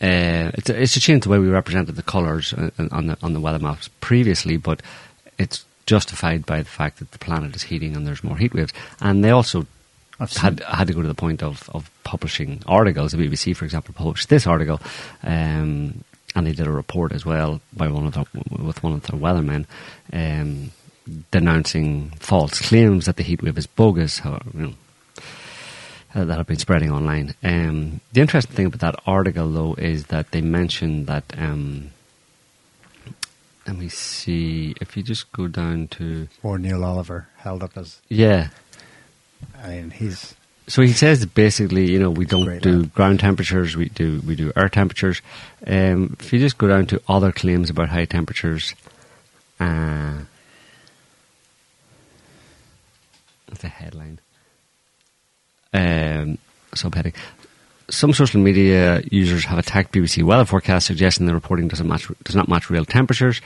Uh, 0.01 0.51
it's, 0.55 0.69
a, 0.69 0.81
it's 0.81 0.95
a 0.97 0.99
change 0.99 1.23
the 1.23 1.29
way 1.29 1.39
we 1.39 1.47
represented 1.47 1.95
the 1.95 2.03
colours 2.03 2.53
uh, 2.53 2.69
on 2.91 3.07
the 3.07 3.17
on 3.23 3.33
the 3.33 3.39
weather 3.39 3.59
maps 3.59 3.89
previously, 4.01 4.57
but 4.57 4.81
it's 5.37 5.63
justified 5.85 6.45
by 6.45 6.59
the 6.59 6.69
fact 6.69 6.99
that 6.99 7.11
the 7.11 7.19
planet 7.19 7.55
is 7.55 7.63
heating 7.63 7.95
and 7.95 8.05
there's 8.07 8.23
more 8.23 8.37
heat 8.37 8.53
waves. 8.53 8.73
And 8.99 9.23
they 9.23 9.29
also 9.29 9.65
had 10.37 10.59
had 10.61 10.87
to 10.87 10.93
go 10.93 11.01
to 11.01 11.07
the 11.07 11.13
point 11.15 11.41
of, 11.43 11.69
of 11.73 11.89
publishing 12.03 12.61
articles. 12.67 13.11
The 13.11 13.17
BBC, 13.17 13.55
for 13.55 13.65
example, 13.65 13.93
published 13.95 14.29
this 14.29 14.45
article, 14.47 14.79
um, 15.23 16.03
and 16.35 16.47
they 16.47 16.53
did 16.53 16.67
a 16.67 16.71
report 16.71 17.11
as 17.11 17.25
well 17.25 17.61
by 17.73 17.87
one 17.87 18.05
of 18.07 18.13
the, 18.13 18.25
with 18.63 18.81
one 18.83 18.93
of 18.93 19.03
the 19.03 19.13
weathermen, 19.13 19.65
um, 20.11 20.71
denouncing 21.31 22.11
false 22.19 22.59
claims 22.61 23.05
that 23.05 23.17
the 23.17 23.23
heat 23.23 23.41
wave 23.43 23.57
is 23.57 23.67
bogus. 23.67 24.19
How, 24.19 24.41
you 24.53 24.61
know, 26.13 26.25
that 26.25 26.37
have 26.37 26.47
been 26.47 26.59
spreading 26.59 26.91
online. 26.91 27.33
Um, 27.43 27.99
the 28.11 28.21
interesting 28.21 28.55
thing 28.55 28.65
about 28.67 28.81
that 28.81 29.01
article, 29.07 29.49
though, 29.51 29.73
is 29.75 30.05
that 30.07 30.31
they 30.31 30.41
mentioned 30.41 31.07
that. 31.07 31.23
Um, 31.37 31.89
let 33.65 33.77
me 33.77 33.87
see. 33.87 34.75
If 34.81 34.97
you 34.97 35.03
just 35.03 35.31
go 35.31 35.47
down 35.47 35.87
to 35.89 36.27
Or 36.43 36.59
Neil 36.59 36.83
Oliver 36.83 37.29
held 37.37 37.63
up 37.63 37.77
as. 37.77 38.01
yeah, 38.09 38.49
I 39.63 39.69
mean, 39.69 39.91
he's 39.91 40.35
So 40.67 40.81
he 40.81 40.93
says 40.93 41.25
basically, 41.25 41.91
you 41.91 42.00
know, 42.00 42.09
we 42.09 42.25
don't 42.25 42.62
do 42.62 42.79
lad. 42.81 42.93
ground 42.93 43.19
temperatures, 43.19 43.75
we 43.75 43.89
do 43.89 44.21
we 44.25 44.35
do 44.35 44.51
air 44.55 44.69
temperatures. 44.69 45.21
Um, 45.65 46.15
if 46.19 46.31
you 46.33 46.39
just 46.39 46.57
go 46.57 46.67
down 46.67 46.88
to 46.88 47.01
other 47.07 47.31
claims 47.31 47.69
about 47.69 47.89
high 47.89 48.05
temperatures, 48.05 48.75
uh, 49.59 50.19
a 53.63 53.67
headline. 53.67 54.19
Um, 55.73 56.38
subheading. 56.75 57.15
Some 57.89 58.13
social 58.13 58.41
media 58.41 59.01
users 59.12 59.45
have 59.45 59.59
attacked 59.59 59.93
BBC 59.93 60.23
weather 60.23 60.45
forecasts, 60.45 60.85
suggesting 60.85 61.25
the 61.25 61.33
reporting 61.33 61.67
doesn't 61.67 61.88
match, 61.88 62.07
does 62.23 62.35
not 62.35 62.47
match 62.47 62.69
real 62.69 62.85
temperatures. 62.85 63.41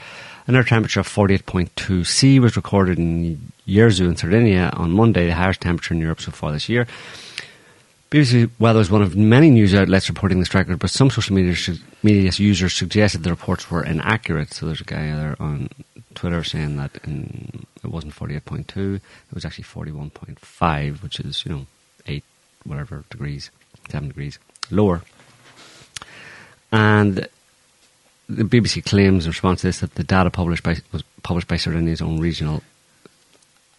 An 0.48 0.56
air 0.56 0.64
temperature 0.64 1.00
of 1.00 1.08
48.2 1.08 2.06
C 2.06 2.40
was 2.40 2.56
recorded 2.56 2.98
in 2.98 3.52
Jerzu 3.68 4.08
in 4.08 4.16
Sardinia 4.16 4.70
on 4.72 4.92
Monday, 4.92 5.26
the 5.26 5.34
highest 5.34 5.60
temperature 5.60 5.92
in 5.92 6.00
Europe 6.00 6.22
so 6.22 6.32
far 6.32 6.52
this 6.52 6.70
year. 6.70 6.86
BBC 8.10 8.48
Weather 8.58 8.80
is 8.80 8.90
one 8.90 9.02
of 9.02 9.14
many 9.14 9.50
news 9.50 9.74
outlets 9.74 10.08
reporting 10.08 10.38
this 10.38 10.54
record, 10.54 10.78
but 10.78 10.88
some 10.88 11.10
social 11.10 11.36
media, 11.36 11.54
su- 11.54 11.76
media 12.02 12.30
users 12.34 12.72
suggested 12.72 13.24
the 13.24 13.30
reports 13.30 13.70
were 13.70 13.84
inaccurate. 13.84 14.54
So 14.54 14.64
there's 14.64 14.80
a 14.80 14.84
guy 14.84 15.14
there 15.14 15.36
on 15.38 15.68
Twitter 16.14 16.42
saying 16.42 16.78
that 16.78 16.96
in, 17.04 17.66
it 17.84 17.90
wasn't 17.90 18.14
48.2, 18.14 18.96
it 18.96 19.02
was 19.34 19.44
actually 19.44 19.64
41.5, 19.64 21.02
which 21.02 21.20
is, 21.20 21.44
you 21.44 21.52
know, 21.52 21.66
8, 22.06 22.24
whatever 22.64 23.04
degrees, 23.10 23.50
7 23.90 24.08
degrees 24.08 24.38
lower. 24.70 25.02
And 26.72 27.28
the 28.28 28.44
BBC 28.44 28.84
claims 28.84 29.24
in 29.24 29.30
response 29.30 29.62
to 29.62 29.68
this 29.68 29.80
that 29.80 29.94
the 29.94 30.04
data 30.04 30.30
published 30.30 30.62
by, 30.62 30.76
was 30.92 31.02
published 31.22 31.48
by 31.48 31.56
Sardinia's 31.56 32.02
own 32.02 32.20
regional 32.20 32.62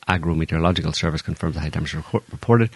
agrometeorological 0.07 0.95
service 0.95 1.21
confirms 1.21 1.53
the 1.53 1.61
high 1.61 1.69
temperature 1.69 2.03
reported. 2.31 2.71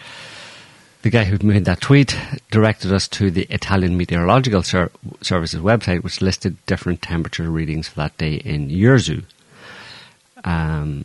The 1.02 1.10
guy 1.10 1.24
who 1.24 1.44
made 1.46 1.64
that 1.66 1.80
tweet 1.80 2.16
directed 2.50 2.92
us 2.92 3.08
to 3.08 3.30
the 3.30 3.46
Italian 3.50 3.96
Meteorological 3.98 4.62
Ser- 4.62 4.92
Service's 5.20 5.60
website, 5.60 6.02
which 6.02 6.22
listed 6.22 6.56
different 6.66 7.02
temperature 7.02 7.50
readings 7.50 7.88
for 7.88 7.96
that 7.96 8.16
day 8.16 8.36
in 8.36 8.70
Jerzu. 8.70 9.24
Um, 10.44 11.04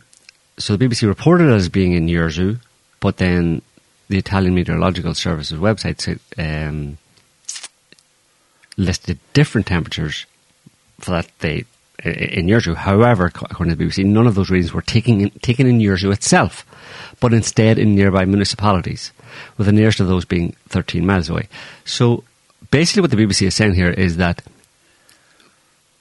so 0.56 0.76
the 0.76 0.86
BBC 0.86 1.06
reported 1.06 1.50
it 1.50 1.54
as 1.54 1.68
being 1.68 1.92
in 1.92 2.06
Jerzu, 2.06 2.60
but 3.00 3.16
then 3.16 3.60
the 4.08 4.18
Italian 4.18 4.54
Meteorological 4.54 5.14
Service's 5.14 5.58
website 5.58 6.18
um, 6.38 6.96
listed 8.76 9.18
different 9.34 9.66
temperatures 9.66 10.26
for 11.00 11.12
that 11.12 11.38
day 11.38 11.64
in 12.04 12.46
Jerzu. 12.46 12.74
However, 12.74 13.26
according 13.26 13.70
to 13.70 13.76
the 13.76 13.84
BBC, 13.84 14.04
none 14.04 14.26
of 14.26 14.34
those 14.34 14.50
readings 14.50 14.72
were 14.72 14.82
taken 14.82 15.20
in, 15.20 15.30
taken 15.42 15.66
in 15.66 15.78
Jerzu 15.78 16.12
itself, 16.12 16.64
but 17.20 17.32
instead 17.32 17.78
in 17.78 17.94
nearby 17.94 18.24
municipalities, 18.24 19.12
with 19.58 19.66
the 19.66 19.72
nearest 19.72 20.00
of 20.00 20.08
those 20.08 20.24
being 20.24 20.56
13 20.68 21.04
miles 21.04 21.28
away. 21.28 21.48
So 21.84 22.24
basically, 22.70 23.02
what 23.02 23.10
the 23.10 23.16
BBC 23.16 23.46
is 23.46 23.54
saying 23.54 23.74
here 23.74 23.90
is 23.90 24.16
that 24.16 24.42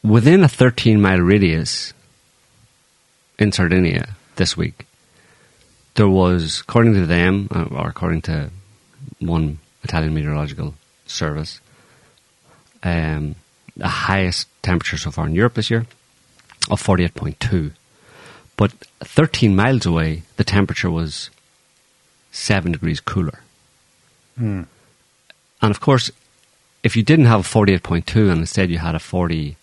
within 0.03 0.43
a 0.43 0.47
13 0.47 1.01
mile 1.01 1.19
radius 1.19 1.93
in 3.37 3.51
Sardinia 3.51 4.15
this 4.35 4.55
week, 4.55 4.85
there 5.95 6.09
was, 6.09 6.61
according 6.61 6.93
to 6.93 7.05
them, 7.05 7.49
uh, 7.51 7.65
or 7.71 7.89
according 7.89 8.21
to 8.21 8.49
one 9.19 9.59
Italian 9.83 10.13
meteorological 10.13 10.73
service, 11.05 11.59
um, 12.83 13.35
the 13.79 13.87
highest 13.87 14.47
temperature 14.61 14.97
so 14.97 15.11
far 15.11 15.27
in 15.27 15.35
Europe 15.35 15.55
this 15.55 15.69
year 15.69 15.85
of 16.69 16.81
48.2. 16.81 17.71
But 18.55 18.71
13 19.01 19.55
miles 19.55 19.85
away, 19.85 20.23
the 20.37 20.43
temperature 20.43 20.91
was 20.91 21.29
7 22.31 22.73
degrees 22.73 22.99
cooler. 22.99 23.39
Hmm. 24.37 24.63
And 25.61 25.71
of 25.71 25.79
course, 25.79 26.11
if 26.83 26.95
you 26.95 27.01
didn't 27.03 27.25
have 27.25 27.41
a 27.41 27.43
48.2 27.43 28.31
and 28.31 28.41
instead 28.41 28.69
you 28.69 28.77
had 28.77 28.93
a 28.95 28.99
40, 28.99 29.57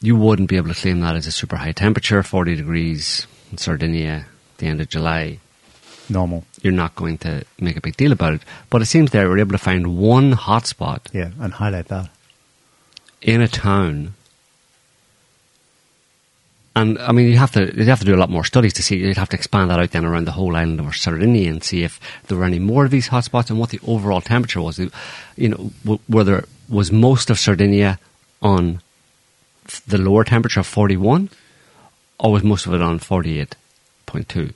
you 0.00 0.16
wouldn't 0.16 0.48
be 0.48 0.56
able 0.56 0.68
to 0.68 0.80
claim 0.80 1.00
that 1.00 1.16
as 1.16 1.26
a 1.26 1.32
super 1.32 1.56
high 1.56 1.72
temperature, 1.72 2.22
40 2.22 2.56
degrees 2.56 3.26
in 3.50 3.58
Sardinia 3.58 4.26
at 4.54 4.58
the 4.58 4.66
end 4.66 4.80
of 4.80 4.88
July. 4.88 5.38
Normal. 6.08 6.44
You're 6.62 6.72
not 6.72 6.94
going 6.94 7.18
to 7.18 7.44
make 7.60 7.76
a 7.76 7.80
big 7.80 7.96
deal 7.96 8.12
about 8.12 8.34
it. 8.34 8.42
But 8.70 8.82
it 8.82 8.86
seems 8.86 9.10
they 9.10 9.24
were 9.24 9.38
able 9.38 9.52
to 9.52 9.58
find 9.58 9.96
one 9.98 10.34
hotspot 10.34 11.00
Yeah, 11.12 11.30
and 11.40 11.54
highlight 11.54 11.88
that. 11.88 12.10
in 13.20 13.40
a 13.40 13.48
town. 13.48 14.14
And 16.74 16.98
I 17.00 17.12
mean, 17.12 17.28
you 17.28 17.36
have 17.36 17.50
to 17.52 17.66
you'd 17.76 17.88
have 17.88 17.98
to 17.98 18.06
do 18.06 18.14
a 18.14 18.16
lot 18.22 18.30
more 18.30 18.44
studies 18.44 18.72
to 18.74 18.82
see. 18.82 18.96
You'd 18.96 19.18
have 19.18 19.28
to 19.30 19.36
expand 19.36 19.70
that 19.70 19.78
out 19.78 19.90
then 19.90 20.06
around 20.06 20.24
the 20.26 20.32
whole 20.32 20.56
island 20.56 20.80
of 20.80 20.96
Sardinia 20.96 21.50
and 21.50 21.62
see 21.62 21.82
if 21.82 22.00
there 22.26 22.38
were 22.38 22.46
any 22.46 22.58
more 22.58 22.86
of 22.86 22.90
these 22.90 23.08
hotspots 23.10 23.50
and 23.50 23.58
what 23.58 23.68
the 23.70 23.80
overall 23.86 24.22
temperature 24.22 24.62
was. 24.62 24.78
You 24.78 25.48
know, 25.50 25.70
w- 25.84 26.00
were 26.08 26.24
there 26.24 26.44
was 26.70 26.90
most 26.90 27.28
of 27.28 27.38
Sardinia 27.38 27.98
on 28.40 28.80
the 29.86 29.98
lower 29.98 30.24
temperature 30.24 30.60
of 30.60 30.66
forty 30.66 30.96
one, 30.96 31.28
or 32.18 32.32
was 32.32 32.42
most 32.42 32.64
of 32.66 32.72
it 32.72 32.80
on 32.80 32.98
forty 32.98 33.38
eight 33.38 33.54
point 34.06 34.30
two? 34.30 34.54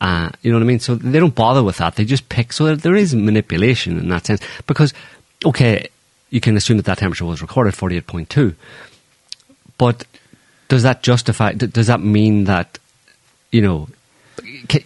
Uh, 0.00 0.30
you 0.42 0.50
know 0.50 0.58
what 0.58 0.64
I 0.64 0.66
mean? 0.66 0.80
So 0.80 0.94
they 0.94 1.18
don't 1.18 1.34
bother 1.34 1.62
with 1.62 1.76
that. 1.76 1.96
They 1.96 2.04
just 2.04 2.28
pick. 2.28 2.52
So 2.52 2.74
there 2.74 2.96
is 2.96 3.14
manipulation 3.14 3.98
in 3.98 4.08
that 4.08 4.26
sense. 4.26 4.40
Because, 4.66 4.94
okay, 5.44 5.88
you 6.30 6.40
can 6.40 6.56
assume 6.56 6.78
that 6.78 6.86
that 6.86 6.98
temperature 6.98 7.26
was 7.26 7.42
recorded 7.42 7.74
48.2. 7.74 8.54
But 9.76 10.04
does 10.68 10.82
that 10.84 11.02
justify, 11.02 11.52
does 11.52 11.88
that 11.88 12.00
mean 12.00 12.44
that, 12.44 12.78
you 13.50 13.60
know, 13.60 13.88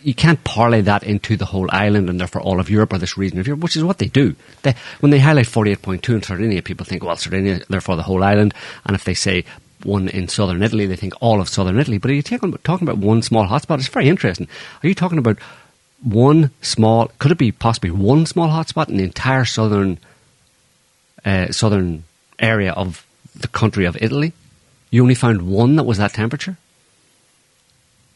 you 0.03 0.15
can't 0.15 0.43
parlay 0.43 0.81
that 0.81 1.05
into 1.05 1.37
the 1.37 1.45
whole 1.45 1.69
island 1.71 2.09
and 2.09 2.19
therefore 2.19 2.43
all 2.43 2.59
of 2.59 2.71
Europe 2.71 2.93
or 2.93 2.99
this 2.99 3.17
region 3.17 3.39
of 3.39 3.47
Europe, 3.47 3.63
which 3.63 3.77
is 3.77 3.85
what 3.85 3.99
they 3.99 4.09
do. 4.09 4.35
They, 4.63 4.75
when 5.01 5.11
they 5.11 5.19
highlight 5.19 5.47
48.2 5.47 6.15
in 6.15 6.23
Sardinia, 6.23 6.63
people 6.63 6.85
think, 6.85 7.05
well, 7.05 7.17
Sardinia, 7.17 7.61
therefore 7.69 7.97
the 7.97 8.03
whole 8.03 8.25
island. 8.25 8.55
And 8.85 8.97
if 8.97 9.05
they 9.05 9.15
say 9.15 9.45
one 9.85 10.09
in 10.09 10.29
southern 10.29 10.63
Italy, 10.63 10.87
they 10.87 10.97
think 10.97 11.15
all 11.21 11.41
of 11.41 11.49
southern 11.49 11.79
Italy. 11.79 11.99
But 11.99 12.11
are 12.11 12.15
you 12.15 12.23
talking, 12.23 12.53
talking 12.65 12.89
about 12.89 12.99
one 12.99 13.23
small 13.23 13.47
hotspot? 13.47 13.79
It's 13.79 13.89
very 13.89 14.09
interesting. 14.09 14.49
Are 14.83 14.89
you 14.89 14.95
talking 14.95 15.19
about 15.19 15.39
one 16.03 16.51
small, 16.61 17.11
could 17.19 17.33
it 17.33 17.39
be 17.39 17.53
possibly 17.53 17.91
one 17.91 18.27
small 18.27 18.49
hotspot 18.49 18.89
in 18.89 18.99
the 18.99 19.05
entire 19.05 19.45
southern, 19.45 19.99
uh, 21.25 21.51
southern 21.51 22.05
area 22.39 22.73
of 22.73 23.07
the 23.35 23.49
country 23.49 23.85
of 23.85 23.97
Italy? 24.01 24.33
You 24.91 25.03
only 25.03 25.15
found 25.15 25.43
one 25.43 25.77
that 25.77 25.85
was 25.85 25.99
that 25.99 26.13
temperature? 26.13 26.57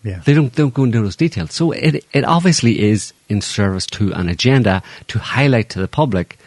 Yeah. 0.04 0.20
They 0.25 0.32
don't, 0.32 0.52
they 0.52 0.62
don't 0.62 0.75
go 0.75 0.84
into 0.84 1.02
those 1.02 1.16
details. 1.16 1.52
So 1.52 1.72
it, 1.72 2.04
it 2.12 2.25
obviously 2.25 2.80
is 2.80 3.12
in 3.28 3.40
service 3.40 3.87
to 3.87 4.12
an 4.12 4.28
agenda 4.28 4.82
to 5.08 5.18
highlight 5.18 5.70
to 5.70 5.80
the 5.80 5.88
public, 5.88 6.38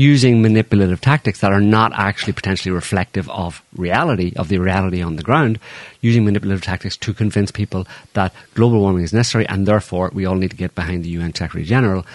using 0.00 0.40
manipulative 0.40 0.98
tactics 0.98 1.40
that 1.40 1.52
are 1.52 1.60
not 1.60 1.92
actually 1.94 2.32
potentially 2.32 2.72
reflective 2.72 3.28
of 3.28 3.62
reality, 3.76 4.32
of 4.34 4.48
the 4.48 4.56
reality 4.56 5.02
on 5.02 5.16
the 5.16 5.22
ground, 5.22 5.60
using 6.00 6.24
manipulative 6.24 6.64
tactics 6.64 6.96
to 6.96 7.12
convince 7.12 7.50
people 7.50 7.86
that 8.14 8.32
global 8.54 8.80
warming 8.80 9.04
is 9.04 9.12
necessary 9.12 9.46
and 9.46 9.66
therefore 9.66 10.10
we 10.14 10.24
all 10.24 10.36
need 10.36 10.50
to 10.50 10.56
get 10.56 10.74
behind 10.74 11.04
the 11.04 11.10
UN 11.10 11.34
Secretary 11.34 11.64
General 11.64 12.06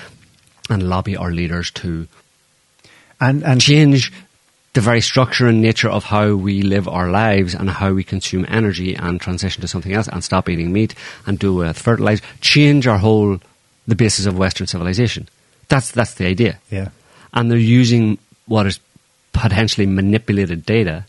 and 0.68 0.90
lobby 0.90 1.16
our 1.16 1.32
leaders 1.32 1.70
to 1.72 2.08
And 3.22 3.44
and 3.44 3.62
change 3.62 4.12
the 4.74 4.82
very 4.82 5.02
structure 5.02 5.48
and 5.48 5.62
nature 5.62 5.92
of 5.98 6.06
how 6.06 6.36
we 6.36 6.64
live 6.64 6.88
our 6.88 7.10
lives 7.10 7.54
and 7.54 7.70
how 7.70 7.94
we 7.94 8.04
consume 8.04 8.46
energy 8.50 8.96
and 8.96 9.22
transition 9.22 9.62
to 9.62 9.68
something 9.68 9.94
else 9.94 10.10
and 10.10 10.24
stop 10.24 10.50
eating 10.50 10.74
meat 10.74 10.96
and 11.26 11.40
do 11.40 11.54
with 11.54 11.78
fertilizer, 11.78 12.24
change 12.42 12.88
our 12.88 12.98
whole 12.98 13.40
the 13.88 13.96
basis 13.96 14.26
of 14.26 14.38
Western 14.38 14.68
civilization. 14.68 15.30
That's 15.70 15.92
that's 15.92 16.16
the 16.16 16.26
idea. 16.26 16.54
yeah. 16.70 16.90
And 17.36 17.52
they're 17.52 17.58
using 17.58 18.18
what 18.48 18.66
is 18.66 18.80
potentially 19.34 19.86
manipulated 19.86 20.66
data 20.66 21.06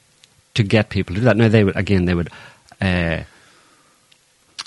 to 0.55 0.63
get 0.63 0.89
people 0.91 1.15
to 1.15 1.21
do 1.21 1.25
that. 1.27 1.37
Now 1.37 1.49
they 1.49 1.65
would 1.65 1.77
again 1.77 2.07
they 2.07 2.15
would 2.15 2.31
uh, 2.81 3.21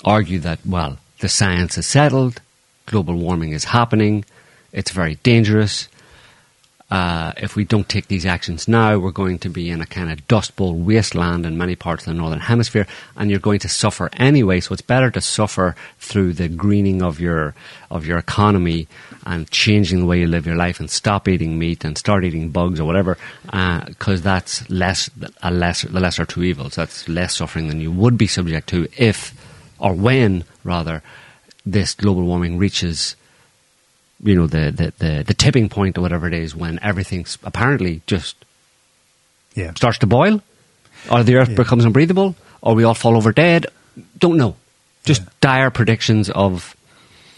argue 0.04 0.38
that 0.40 0.60
well 0.64 0.98
the 1.18 1.28
science 1.28 1.76
is 1.76 1.86
settled, 1.86 2.40
global 2.86 3.14
warming 3.14 3.52
is 3.52 3.64
happening, 3.64 4.24
it's 4.72 4.90
very 4.90 5.16
dangerous. 5.16 5.88
Uh, 6.90 7.32
if 7.36 7.54
we 7.54 7.64
don't 7.64 7.88
take 7.88 8.08
these 8.08 8.26
actions 8.26 8.66
now, 8.66 8.98
we're 8.98 9.12
going 9.12 9.38
to 9.38 9.48
be 9.48 9.70
in 9.70 9.80
a 9.80 9.86
kind 9.86 10.10
of 10.10 10.26
dust 10.26 10.56
bowl 10.56 10.74
wasteland 10.74 11.46
in 11.46 11.56
many 11.56 11.76
parts 11.76 12.04
of 12.04 12.12
the 12.12 12.18
northern 12.18 12.40
hemisphere, 12.40 12.84
and 13.16 13.30
you're 13.30 13.38
going 13.38 13.60
to 13.60 13.68
suffer 13.68 14.10
anyway. 14.14 14.58
So 14.58 14.72
it's 14.72 14.82
better 14.82 15.08
to 15.12 15.20
suffer 15.20 15.76
through 16.00 16.32
the 16.32 16.48
greening 16.48 17.00
of 17.00 17.20
your 17.20 17.54
of 17.92 18.06
your 18.06 18.18
economy 18.18 18.88
and 19.26 19.50
changing 19.50 20.00
the 20.00 20.06
way 20.06 20.20
you 20.20 20.26
live 20.26 20.46
your 20.46 20.56
life, 20.56 20.80
and 20.80 20.90
stop 20.90 21.28
eating 21.28 21.58
meat 21.58 21.84
and 21.84 21.96
start 21.98 22.24
eating 22.24 22.50
bugs 22.50 22.80
or 22.80 22.84
whatever, 22.84 23.18
uh, 23.52 23.84
because 23.84 24.22
that's 24.22 24.68
less 24.70 25.10
a 25.42 25.50
lesser 25.50 25.88
the 25.88 26.00
lesser 26.00 26.24
two 26.24 26.42
evils. 26.42 26.74
That's 26.76 27.08
less 27.08 27.36
suffering 27.36 27.68
than 27.68 27.80
you 27.80 27.92
would 27.92 28.16
be 28.18 28.26
subject 28.26 28.68
to 28.70 28.88
if 28.96 29.32
or 29.78 29.92
when 29.94 30.44
rather 30.64 31.02
this 31.66 31.94
global 31.94 32.22
warming 32.24 32.58
reaches 32.58 33.16
you 34.22 34.34
know 34.34 34.46
the, 34.46 34.70
the, 34.70 34.92
the, 34.98 35.24
the 35.26 35.34
tipping 35.34 35.68
point 35.70 35.96
or 35.96 36.02
whatever 36.02 36.26
it 36.26 36.34
is 36.34 36.54
when 36.54 36.78
everything's 36.82 37.38
apparently 37.42 38.02
just 38.06 38.36
Yeah. 39.54 39.72
starts 39.74 39.98
to 39.98 40.06
boil 40.06 40.42
or 41.10 41.22
the 41.22 41.36
earth 41.36 41.48
Yeah. 41.50 41.56
becomes 41.56 41.84
unbreathable 41.86 42.34
or 42.60 42.74
we 42.74 42.84
all 42.84 42.94
fall 42.94 43.16
over 43.16 43.32
dead 43.32 43.66
don't 44.18 44.36
know 44.36 44.56
just 45.04 45.22
Yeah. 45.22 45.28
dire 45.40 45.70
predictions 45.70 46.28
of 46.30 46.76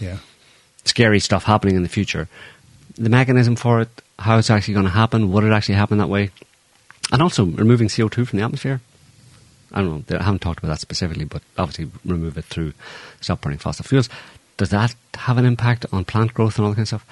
Yeah. 0.00 0.18
Scary 0.84 1.20
stuff 1.20 1.44
happening 1.44 1.76
in 1.76 1.82
the 1.82 1.88
future. 1.88 2.28
The 2.96 3.08
mechanism 3.08 3.56
for 3.56 3.80
it 3.80 3.88
how 4.18 4.38
it's 4.38 4.50
actually 4.50 4.74
going 4.74 4.86
to 4.86 4.92
happen 4.92 5.32
would 5.32 5.44
it 5.44 5.52
actually 5.52 5.74
happen 5.74 5.98
that 5.98 6.08
way? 6.08 6.30
And 7.10 7.20
also 7.20 7.44
removing 7.44 7.88
CO2 7.88 8.26
from 8.26 8.38
the 8.38 8.44
atmosphere. 8.44 8.80
I 9.72 9.80
don't 9.80 10.10
know 10.10 10.18
I 10.18 10.22
haven't 10.22 10.40
talked 10.40 10.58
about 10.58 10.68
that 10.68 10.80
specifically 10.80 11.24
but 11.24 11.42
obviously 11.58 11.90
remove 12.04 12.36
it 12.36 12.44
through 12.44 12.72
stop 13.20 13.40
burning 13.40 13.58
fossil 13.58 13.84
fuels. 13.84 14.08
Does 14.56 14.70
that 14.70 14.94
have 15.14 15.38
an 15.38 15.46
impact 15.46 15.86
on 15.92 16.04
plant 16.04 16.34
growth 16.34 16.58
and 16.58 16.64
all 16.64 16.72
that 16.72 16.76
kind 16.76 16.84
of 16.84 16.88
stuff? 16.88 17.06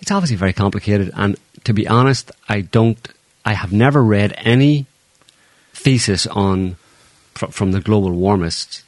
It's 0.00 0.10
obviously 0.10 0.36
very 0.36 0.52
complicated 0.52 1.10
and 1.14 1.36
to 1.64 1.74
be 1.74 1.86
honest 1.86 2.32
I 2.48 2.62
don't 2.62 3.06
I 3.44 3.52
have 3.52 3.72
never 3.72 4.02
read 4.02 4.34
any 4.38 4.86
thesis 5.72 6.26
on 6.26 6.76
fr- 7.34 7.46
from 7.46 7.72
the 7.72 7.80
global 7.80 8.10
warmists 8.10 8.82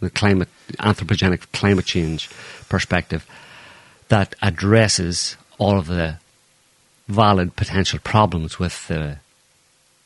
the 0.00 0.10
climate 0.10 0.48
anthropogenic 0.78 1.52
climate 1.52 1.84
change 1.84 2.28
perspective 2.68 3.26
that 4.08 4.34
addresses 4.42 5.36
all 5.58 5.78
of 5.78 5.86
the 5.86 6.16
valid 7.08 7.56
potential 7.56 7.98
problems 8.02 8.58
with 8.58 8.88
the 8.88 9.18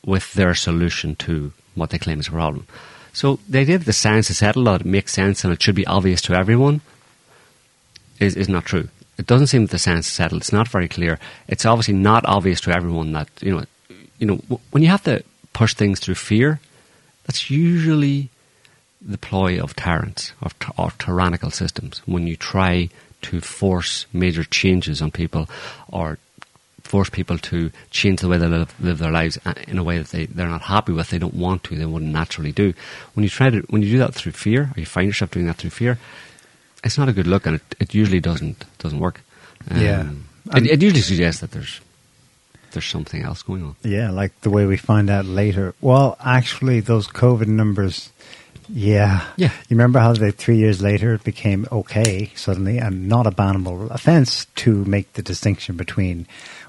with 0.04 0.34
their 0.34 0.54
solution 0.54 1.14
to 1.16 1.52
what 1.74 1.90
they 1.90 1.98
claim 1.98 2.20
is 2.20 2.28
a 2.28 2.30
problem. 2.30 2.66
So 3.12 3.38
the 3.48 3.60
idea 3.60 3.78
that 3.78 3.86
the 3.86 3.92
science 3.92 4.28
is 4.28 4.38
settled, 4.38 4.66
that 4.66 4.82
it 4.82 4.86
makes 4.86 5.12
sense 5.12 5.44
and 5.44 5.52
it 5.52 5.62
should 5.62 5.74
be 5.74 5.86
obvious 5.86 6.20
to 6.22 6.34
everyone, 6.34 6.80
is, 8.20 8.36
is 8.36 8.48
not 8.48 8.64
true. 8.64 8.88
It 9.16 9.26
doesn't 9.26 9.46
seem 9.46 9.62
that 9.62 9.70
the 9.70 9.78
science 9.78 10.08
is 10.08 10.12
settled. 10.12 10.42
It's 10.42 10.52
not 10.52 10.68
very 10.68 10.88
clear. 10.88 11.18
It's 11.46 11.64
obviously 11.64 11.94
not 11.94 12.26
obvious 12.26 12.60
to 12.62 12.74
everyone 12.74 13.12
that 13.12 13.28
you 13.40 13.52
know, 13.54 13.64
you 14.18 14.26
know, 14.26 14.58
when 14.72 14.82
you 14.82 14.88
have 14.88 15.04
to 15.04 15.22
push 15.52 15.74
things 15.74 16.00
through 16.00 16.16
fear, 16.16 16.60
that's 17.24 17.50
usually 17.50 18.30
the 19.04 19.18
ploy 19.18 19.60
of 19.60 19.76
tyrants 19.76 20.32
of 20.40 20.54
or 20.78 20.90
tyrannical 20.92 21.50
systems. 21.50 22.02
When 22.06 22.26
you 22.26 22.36
try 22.36 22.88
to 23.22 23.40
force 23.40 24.06
major 24.12 24.44
changes 24.44 25.02
on 25.02 25.10
people 25.10 25.48
or 25.88 26.18
force 26.82 27.08
people 27.08 27.38
to 27.38 27.70
change 27.90 28.20
the 28.20 28.28
way 28.28 28.36
they 28.36 28.46
live, 28.46 28.74
live 28.78 28.98
their 28.98 29.10
lives 29.10 29.38
uh, 29.46 29.54
in 29.66 29.78
a 29.78 29.82
way 29.82 29.98
that 29.98 30.08
they, 30.08 30.26
they're 30.26 30.48
not 30.48 30.62
happy 30.62 30.92
with, 30.92 31.08
they 31.08 31.18
don't 31.18 31.34
want 31.34 31.64
to, 31.64 31.76
they 31.76 31.86
wouldn't 31.86 32.12
naturally 32.12 32.52
do. 32.52 32.74
When 33.14 33.24
you 33.24 33.30
try 33.30 33.50
to, 33.50 33.60
when 33.70 33.82
you 33.82 33.90
do 33.90 33.98
that 33.98 34.14
through 34.14 34.32
fear, 34.32 34.70
or 34.76 34.80
you 34.80 34.86
find 34.86 35.06
yourself 35.06 35.30
doing 35.30 35.46
that 35.46 35.56
through 35.56 35.70
fear, 35.70 35.98
it's 36.84 36.98
not 36.98 37.08
a 37.08 37.12
good 37.12 37.26
look, 37.26 37.46
and 37.46 37.56
it, 37.56 37.62
it 37.80 37.94
usually 37.94 38.20
doesn't 38.20 38.64
doesn't 38.78 39.00
work. 39.00 39.22
Yeah. 39.74 40.10
it, 40.54 40.66
it 40.66 40.82
usually 40.82 41.00
suggests 41.00 41.40
that 41.40 41.52
there's 41.52 41.80
there's 42.72 42.84
something 42.84 43.22
else 43.22 43.42
going 43.42 43.62
on. 43.62 43.76
Yeah, 43.82 44.10
like 44.10 44.38
the 44.42 44.50
way 44.50 44.66
we 44.66 44.76
find 44.76 45.08
out 45.08 45.24
later. 45.24 45.74
Well, 45.80 46.18
actually, 46.22 46.80
those 46.80 47.08
COVID 47.08 47.46
numbers, 47.46 48.12
yeah. 48.68 49.24
Yeah. 49.36 49.48
You 49.68 49.76
remember 49.76 49.98
how 49.98 50.12
they 50.14 50.30
three 50.30 50.56
years 50.56 50.80
later 50.82 51.14
it 51.14 51.24
became 51.24 51.66
okay 51.70 52.30
suddenly 52.34 52.78
and 52.78 53.08
not 53.08 53.26
a 53.26 53.30
bannable 53.30 53.90
offense 53.90 54.46
to 54.56 54.84
make 54.84 55.12
the 55.14 55.22
distinction 55.22 55.76
between, 55.76 56.26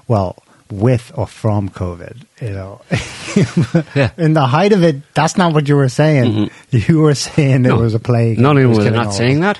well, 0.08 0.42
with 0.70 1.12
or 1.14 1.26
from 1.26 1.68
COVID. 1.68 2.16
You 2.40 2.50
know, 2.50 2.80
Yeah. 3.94 4.10
in 4.18 4.34
the 4.34 4.46
height 4.46 4.72
of 4.72 4.82
it, 4.82 4.96
that's 5.14 5.36
not 5.36 5.52
what 5.54 5.68
you 5.68 5.76
were 5.76 5.88
saying. 5.88 6.50
You 6.70 7.00
were 7.00 7.14
saying 7.14 7.64
it 7.66 7.72
was 7.74 7.94
a 7.94 8.00
plague. 8.00 8.38
Not 8.38 8.56
It 8.56 8.64
only 8.64 8.66
was 8.66 8.78
were 8.78 8.84
they 8.84 8.90
not 8.90 9.14
saying 9.14 9.40
that, 9.40 9.58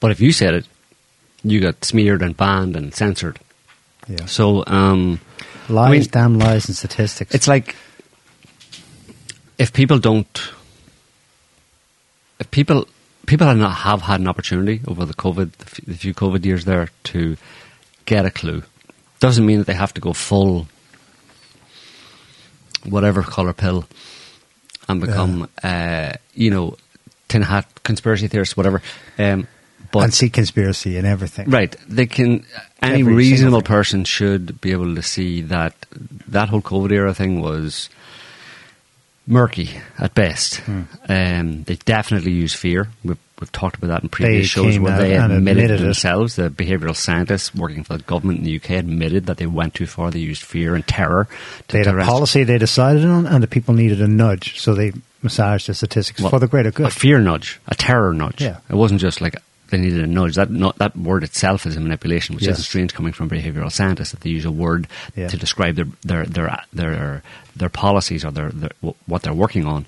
but 0.00 0.10
if 0.10 0.20
you 0.20 0.32
said 0.32 0.54
it, 0.54 0.66
you 1.44 1.60
got 1.60 1.84
smeared 1.84 2.22
and 2.22 2.36
banned 2.36 2.74
and 2.76 2.94
censored. 2.94 3.38
Yeah. 4.08 4.26
So 4.26 4.64
um, 4.66 5.20
lies, 5.68 5.88
I 5.88 5.92
mean- 5.92 6.08
damn 6.10 6.38
lies, 6.38 6.68
and 6.68 6.76
statistics. 6.76 7.34
it's 7.34 7.46
like 7.48 7.76
if 9.58 9.72
people 9.72 9.98
don't, 9.98 10.26
people 12.50 12.86
people 13.26 13.46
have 13.46 13.56
not 13.56 13.74
have 13.74 14.02
had 14.02 14.20
an 14.20 14.28
opportunity 14.28 14.80
over 14.86 15.04
the 15.04 15.14
COVID 15.14 15.52
the 15.52 15.94
few 15.94 16.14
COVID 16.14 16.44
years 16.44 16.64
there 16.64 16.88
to 17.04 17.36
get 18.06 18.26
a 18.26 18.30
clue, 18.30 18.62
doesn't 19.20 19.44
mean 19.44 19.58
that 19.58 19.66
they 19.66 19.74
have 19.74 19.94
to 19.94 20.00
go 20.00 20.12
full 20.12 20.66
whatever 22.84 23.22
color 23.22 23.52
pill 23.52 23.84
and 24.88 25.00
become 25.00 25.48
uh, 25.62 26.12
you 26.34 26.50
know 26.50 26.76
tin 27.28 27.42
hat 27.42 27.66
conspiracy 27.82 28.28
theorists 28.28 28.56
whatever. 28.56 28.82
Um, 29.18 29.46
but 29.92 30.04
and 30.04 30.14
see 30.14 30.30
conspiracy 30.30 30.96
and 30.96 31.06
everything. 31.06 31.50
Right. 31.50 31.74
They 31.88 32.06
can. 32.06 32.44
Any 32.82 33.00
Every 33.00 33.14
reasonable 33.14 33.62
person 33.62 34.04
should 34.04 34.60
be 34.60 34.72
able 34.72 34.94
to 34.94 35.02
see 35.02 35.42
that 35.42 35.74
that 36.28 36.48
whole 36.48 36.62
COVID 36.62 36.92
era 36.92 37.12
thing 37.12 37.40
was 37.40 37.90
murky 39.30 39.70
at 39.98 40.14
best. 40.14 40.56
Hmm. 40.56 40.82
Um, 41.08 41.62
they 41.64 41.76
definitely 41.76 42.32
use 42.32 42.52
fear. 42.52 42.88
We've, 43.04 43.16
we've 43.40 43.52
talked 43.52 43.76
about 43.76 43.86
that 43.88 44.02
in 44.02 44.08
previous 44.08 44.42
They 44.42 44.46
shows 44.48 44.78
where 44.78 44.98
they 44.98 45.14
admitted, 45.16 45.36
admitted 45.38 45.70
it. 45.70 45.84
themselves. 45.84 46.36
The 46.36 46.50
behavioural 46.50 46.96
scientists 46.96 47.54
working 47.54 47.84
for 47.84 47.96
the 47.96 48.02
government 48.02 48.40
in 48.40 48.44
the 48.44 48.56
UK 48.56 48.70
admitted 48.70 49.26
that 49.26 49.36
they 49.38 49.46
went 49.46 49.74
too 49.74 49.86
far. 49.86 50.10
They 50.10 50.18
used 50.18 50.42
fear 50.42 50.74
and 50.74 50.86
terror. 50.86 51.28
To, 51.68 51.72
They 51.72 51.78
had 51.78 51.88
a 51.88 52.04
policy 52.04 52.44
they 52.44 52.58
decided 52.58 53.04
on, 53.04 53.26
and 53.26 53.42
the 53.42 53.46
people 53.48 53.72
needed 53.74 54.02
a 54.02 54.08
nudge, 54.08 54.58
so 54.60 54.74
they 54.74 54.92
massaged 55.22 55.68
the 55.68 55.74
statistics 55.74 56.20
Well, 56.20 56.30
for 56.30 56.38
the 56.38 56.48
greater 56.48 56.70
good. 56.70 56.86
A 56.86 56.90
fear 56.90 57.18
nudge, 57.20 57.60
a 57.68 57.74
terror 57.74 58.12
nudge. 58.12 58.42
Yeah. 58.42 58.58
It 58.68 58.74
wasn't 58.74 59.00
just 59.00 59.20
like 59.20 59.36
they 59.70 59.78
needed 59.78 60.02
a 60.02 60.06
nudge. 60.06 60.34
That 60.36 60.50
no, 60.50 60.72
that 60.78 60.96
word 60.96 61.24
itself 61.24 61.66
is 61.66 61.76
a 61.76 61.80
manipulation, 61.80 62.34
which 62.34 62.44
Yes. 62.44 62.54
isn't 62.54 62.64
strange 62.64 62.94
coming 62.94 63.12
from 63.12 63.28
behavioural 63.30 63.70
scientists 63.72 64.10
that 64.12 64.20
they 64.20 64.30
use 64.30 64.44
a 64.44 64.50
word 64.50 64.86
Yeah. 65.16 65.28
to 65.28 65.36
describe 65.36 65.76
their 65.76 65.86
their 66.02 66.24
their 66.26 66.58
their, 66.72 67.22
their 67.56 67.68
policies 67.68 68.24
or 68.24 68.30
their, 68.30 68.50
their 68.50 68.70
what 69.06 69.22
they're 69.22 69.32
working 69.34 69.66
on. 69.66 69.86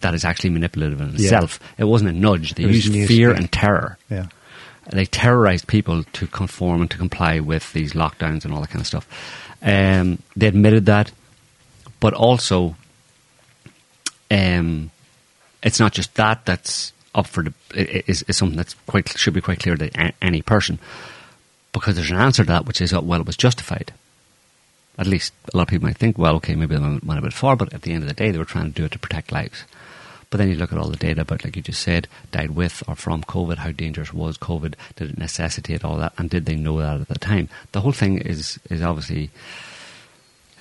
That 0.00 0.14
is 0.14 0.24
actually 0.24 0.50
manipulative 0.50 1.00
in 1.00 1.08
Yeah. 1.10 1.14
itself. 1.14 1.58
It 1.78 1.84
wasn't 1.84 2.10
a 2.10 2.12
nudge. 2.18 2.54
They 2.54 2.64
It 2.64 2.70
used 2.74 2.92
fear 3.08 3.30
and 3.32 3.50
terror. 3.50 3.98
yeah. 4.10 4.26
They 4.90 5.04
terrorized 5.06 5.66
people 5.66 6.04
to 6.12 6.26
conform 6.28 6.82
and 6.82 6.90
to 6.92 6.96
comply 6.96 7.40
with 7.40 7.72
these 7.72 7.94
lockdowns 7.94 8.44
and 8.44 8.54
all 8.54 8.60
that 8.60 8.70
kind 8.70 8.80
of 8.82 8.86
stuff. 8.86 9.06
Um, 9.62 10.18
they 10.36 10.46
admitted 10.46 10.86
that, 10.86 11.10
but 11.98 12.14
also, 12.14 12.76
um, 14.30 14.90
it's 15.62 15.80
not 15.80 15.92
just 15.92 16.14
that 16.14 16.44
that's 16.44 16.92
up 17.16 17.26
for 17.26 17.42
the 17.42 17.52
is, 17.74 18.22
is 18.28 18.36
something 18.36 18.56
that's 18.56 18.74
quite 18.86 19.08
should 19.18 19.34
be 19.34 19.40
quite 19.40 19.58
clear 19.58 19.76
to 19.76 20.14
any 20.22 20.42
person, 20.42 20.78
because 21.72 21.96
there's 21.96 22.10
an 22.12 22.16
answer 22.18 22.44
to 22.44 22.48
that 22.48 22.66
which 22.66 22.80
is 22.80 22.92
uh, 22.92 23.00
well 23.00 23.20
it 23.20 23.26
was 23.26 23.36
justified. 23.36 23.92
At 24.98 25.06
least 25.06 25.32
a 25.52 25.56
lot 25.56 25.64
of 25.64 25.68
people 25.68 25.88
might 25.88 25.98
think, 25.98 26.16
well, 26.16 26.36
okay, 26.36 26.54
maybe 26.54 26.76
they 26.76 26.80
went 26.80 27.18
a 27.18 27.22
bit 27.22 27.32
far, 27.32 27.56
but 27.56 27.74
at 27.74 27.82
the 27.82 27.92
end 27.92 28.02
of 28.02 28.08
the 28.08 28.14
day, 28.14 28.30
they 28.30 28.38
were 28.38 28.46
trying 28.46 28.72
to 28.72 28.78
do 28.78 28.84
it 28.84 28.92
to 28.92 28.98
protect 28.98 29.32
lives. 29.32 29.64
But 30.30 30.38
then 30.38 30.48
you 30.48 30.54
look 30.56 30.72
at 30.72 30.78
all 30.78 30.88
the 30.88 30.96
data 30.96 31.20
about, 31.20 31.44
like 31.44 31.54
you 31.54 31.62
just 31.62 31.82
said, 31.82 32.08
died 32.32 32.52
with 32.52 32.82
or 32.88 32.96
from 32.96 33.22
COVID, 33.22 33.58
how 33.58 33.72
dangerous 33.72 34.12
was 34.14 34.38
COVID? 34.38 34.74
Did 34.96 35.10
it 35.10 35.18
necessitate 35.18 35.84
all 35.84 35.98
that? 35.98 36.14
And 36.16 36.30
did 36.30 36.46
they 36.46 36.56
know 36.56 36.80
that 36.80 37.02
at 37.02 37.08
the 37.08 37.18
time? 37.18 37.48
The 37.72 37.82
whole 37.82 37.92
thing 37.92 38.18
is, 38.18 38.58
is 38.70 38.82
obviously 38.82 39.30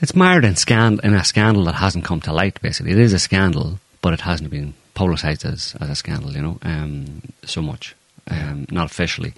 It's 0.01 0.15
mired 0.15 0.43
in, 0.43 0.55
scand- 0.55 0.99
in 1.03 1.13
a 1.13 1.23
scandal 1.23 1.63
that 1.65 1.75
hasn't 1.75 2.05
come 2.05 2.21
to 2.21 2.33
light, 2.33 2.61
basically. 2.61 2.91
It 2.91 2.99
is 2.99 3.13
a 3.13 3.19
scandal, 3.19 3.79
but 4.01 4.13
it 4.13 4.21
hasn't 4.21 4.49
been 4.49 4.73
publicised 4.95 5.45
as, 5.45 5.75
as 5.79 5.89
a 5.89 5.95
scandal, 5.95 6.31
you 6.31 6.41
know, 6.41 6.57
um, 6.63 7.21
so 7.43 7.61
much, 7.61 7.95
um, 8.27 8.65
not 8.71 8.89
officially. 8.89 9.33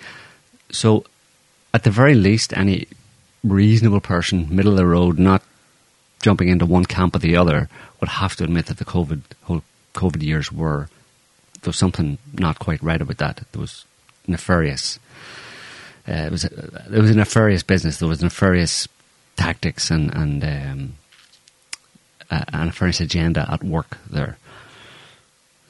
So, 0.72 1.06
at 1.74 1.84
the 1.84 1.92
very 1.92 2.16
least, 2.16 2.56
any 2.56 2.88
reasonable 3.44 4.00
person, 4.00 4.56
middle 4.56 4.72
of 4.72 4.78
the 4.78 4.86
road, 4.86 5.20
not 5.20 5.44
jumping 6.22 6.48
into 6.48 6.66
one 6.66 6.86
camp 6.86 7.16
or 7.16 7.20
the 7.20 7.36
other, 7.36 7.70
would 8.00 8.10
have 8.10 8.36
to 8.38 8.44
admit 8.44 8.68
that 8.68 8.78
the 8.78 8.86
COVID 8.86 9.22
whole 9.44 9.64
COVID 9.94 10.24
years 10.24 10.52
were 10.52 10.90
there 11.62 11.70
was 11.70 11.78
something 11.78 12.18
not 12.34 12.60
quite 12.60 12.82
right 12.84 13.02
about 13.02 13.18
that. 13.18 13.44
There 13.52 13.62
was 13.62 13.86
nefarious. 14.28 15.00
Uh, 16.08 16.14
it 16.28 16.32
was 16.32 16.46
a, 16.46 16.82
it 16.94 17.02
was 17.02 17.10
a 17.10 17.16
nefarious 17.16 17.64
business. 17.64 17.98
There 17.98 18.08
was 18.08 18.22
nefarious 18.22 18.88
tactics 19.36 19.92
and 19.92 20.14
and 20.14 20.44
um, 20.44 20.94
a, 22.30 22.46
a 22.54 22.66
nefarious 22.66 23.02
agenda 23.02 23.48
at 23.52 23.64
work 23.64 23.98
there. 24.10 24.38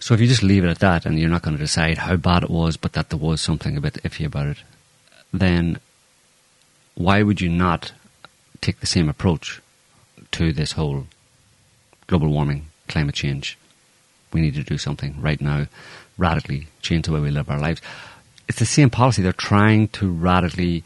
So 0.07 0.13
if 0.13 0.21
you 0.21 0.27
just 0.27 0.41
leave 0.41 0.63
it 0.63 0.69
at 0.69 0.79
that, 0.79 1.05
and 1.05 1.19
you're 1.19 1.27
not 1.27 1.41
going 1.41 1.57
to 1.57 1.61
decide 1.61 1.97
how 1.97 2.15
bad 2.15 2.43
it 2.43 2.49
was, 2.49 2.77
but 2.77 2.93
that 2.93 3.09
there 3.09 3.19
was 3.19 3.41
something 3.41 3.75
a 3.75 3.81
bit 3.81 3.95
iffy 4.05 4.25
about 4.25 4.47
it, 4.47 4.57
then 5.33 5.81
why 6.95 7.21
would 7.21 7.41
you 7.41 7.49
not 7.49 7.91
take 8.61 8.79
the 8.79 8.85
same 8.85 9.09
approach 9.09 9.61
to 10.31 10.53
this 10.53 10.71
whole 10.71 11.07
global 12.07 12.29
warming, 12.29 12.67
climate 12.87 13.15
change? 13.15 13.57
We 14.31 14.39
need 14.39 14.55
to 14.55 14.63
do 14.63 14.77
something 14.77 15.21
right 15.21 15.41
now, 15.41 15.67
radically 16.17 16.67
change 16.81 17.05
the 17.05 17.11
way 17.11 17.19
we 17.19 17.29
live 17.29 17.49
our 17.49 17.59
lives. 17.59 17.81
It's 18.47 18.59
the 18.59 18.65
same 18.65 18.89
policy. 18.89 19.21
They're 19.21 19.33
trying 19.33 19.89
to 19.89 20.09
radically 20.09 20.85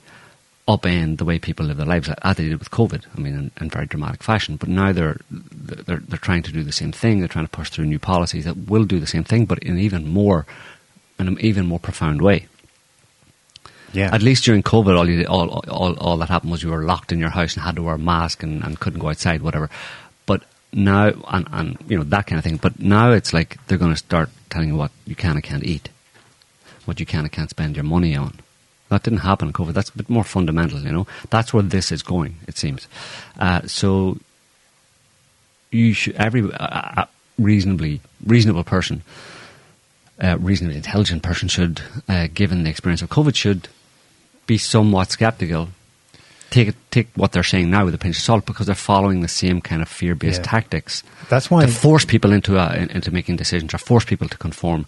upend 0.67 1.17
the 1.17 1.26
way 1.26 1.39
people 1.39 1.65
live 1.65 1.78
their 1.78 1.86
lives, 1.86 2.10
as 2.21 2.38
they 2.38 2.47
did 2.47 2.60
with 2.60 2.71
COVID. 2.71 3.06
I 3.15 3.19
mean, 3.19 3.34
in, 3.34 3.52
in 3.60 3.69
very 3.69 3.88
dramatic 3.88 4.24
fashion. 4.24 4.58
But 4.58 4.69
now 4.69 4.91
they're, 4.91 5.19
they're 5.30 5.97
they're 5.97 6.17
trying 6.17 6.43
to 6.43 6.52
do 6.52 6.63
the 6.63 6.71
same 6.71 6.91
thing. 6.91 7.19
They're 7.19 7.28
trying 7.28 7.45
to 7.45 7.52
push 7.52 7.69
through 7.69 7.86
new 7.86 8.00
policies 8.00 8.45
that 8.45 8.69
will 8.69 8.86
do 8.86 9.00
the 9.00 9.08
same 9.08 9.24
thing, 9.24 9.45
but 9.45 9.60
in 9.60 9.78
even 9.78 10.08
more, 10.08 10.45
in 11.17 11.28
an 11.28 11.38
even 11.39 11.65
more 11.65 11.80
profound 11.80 12.21
way. 12.21 12.47
Yeah. 13.93 14.13
At 14.13 14.21
least 14.21 14.45
during 14.45 14.63
COVID, 14.63 14.97
all, 14.97 15.10
you 15.10 15.26
all, 15.26 15.50
all, 15.69 15.93
all 15.95 16.17
that 16.17 16.30
happened 16.30 16.52
was 16.52 16.63
you 16.63 16.69
were 16.69 16.84
locked 16.84 17.12
in 17.12 17.19
your 17.19 17.30
house 17.30 17.56
and 17.56 17.63
had 17.63 17.76
to 17.76 17.84
wear 17.84 17.95
a 17.95 18.00
mask 18.00 18.41
and, 18.41 18.63
and 18.63 18.80
couldn't 18.80 19.00
go 19.00 19.10
outside, 19.10 19.41
whatever. 19.41 19.69
But 20.26 20.43
now, 20.71 21.12
and, 21.28 21.47
and, 21.52 21.78
you 21.88 21.97
know, 21.97 22.06
that 22.06 22.28
kind 22.28 22.39
of 22.39 22.43
thing. 22.45 22.56
But 22.58 22.80
now 22.80 23.12
it's 23.12 23.34
like 23.34 23.58
they're 23.67 23.78
going 23.78 23.91
to 23.91 23.97
start 23.97 24.30
telling 24.50 24.69
you 24.69 24.76
what 24.76 24.91
you 25.06 25.15
can 25.15 25.32
and 25.32 25.43
can't 25.43 25.65
eat, 25.65 25.89
what 26.86 27.02
you 27.02 27.06
can 27.06 27.21
and 27.21 27.32
can't 27.32 27.50
spend 27.50 27.76
your 27.76 27.84
money 27.84 28.15
on. 28.15 28.39
That 28.91 29.04
didn't 29.04 29.19
happen 29.19 29.47
in 29.47 29.54
COVID. 29.54 29.71
That's 29.73 29.89
a 29.89 29.97
bit 29.97 30.10
more 30.10 30.25
fundamental, 30.25 30.80
you 30.82 30.91
know. 30.91 31.08
That's 31.30 31.54
where 31.54 31.63
this 31.63 31.93
is 31.93 32.04
going, 32.04 32.36
it 32.45 32.58
seems. 32.58 32.88
Uh, 33.39 33.62
so 33.65 34.17
you 35.71 35.93
should, 35.93 36.15
every 36.17 36.43
uh, 36.43 36.47
uh, 36.60 37.06
reasonably, 37.39 38.01
reasonable 38.25 38.65
person, 38.65 39.01
uh, 40.21 40.38
reasonably 40.39 40.75
intelligent 40.75 41.23
person 41.23 41.47
should, 41.47 41.82
uh, 42.10 42.27
given 42.34 42.63
the 42.65 42.69
experience 42.69 43.01
of 43.01 43.08
COVID, 43.10 43.34
should 43.34 43.69
be 44.45 44.58
somewhat 44.58 45.10
skeptical. 45.12 45.69
Take 46.49 46.67
it, 46.67 46.75
take 46.91 47.08
what 47.15 47.32
they're 47.32 47.43
saying 47.47 47.71
now 47.71 47.86
with 47.86 47.95
a 47.95 47.97
pinch 47.97 48.17
of 48.17 48.23
salt 48.23 48.45
because 48.45 48.65
they're 48.65 48.75
following 48.75 49.21
the 49.21 49.30
same 49.30 49.62
kind 49.62 49.82
of 49.82 49.88
fear-based 49.88 50.41
Yeah. 50.41 50.51
tactics 50.51 51.01
That's 51.30 51.49
why 51.49 51.65
to 51.65 51.71
force 51.71 52.04
people 52.04 52.34
into 52.34 52.60
uh, 52.60 52.88
into 52.89 53.10
making 53.10 53.38
decisions 53.38 53.73
or 53.73 53.77
force 53.77 54.04
people 54.04 54.27
to 54.27 54.38
conform 54.38 54.86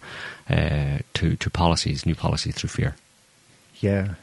uh, 0.50 0.98
to 1.14 1.36
to 1.36 1.48
policies, 1.48 2.04
new 2.04 2.14
policies 2.14 2.54
through 2.54 2.68
fear. 2.68 2.96
Yeah, 3.84 4.14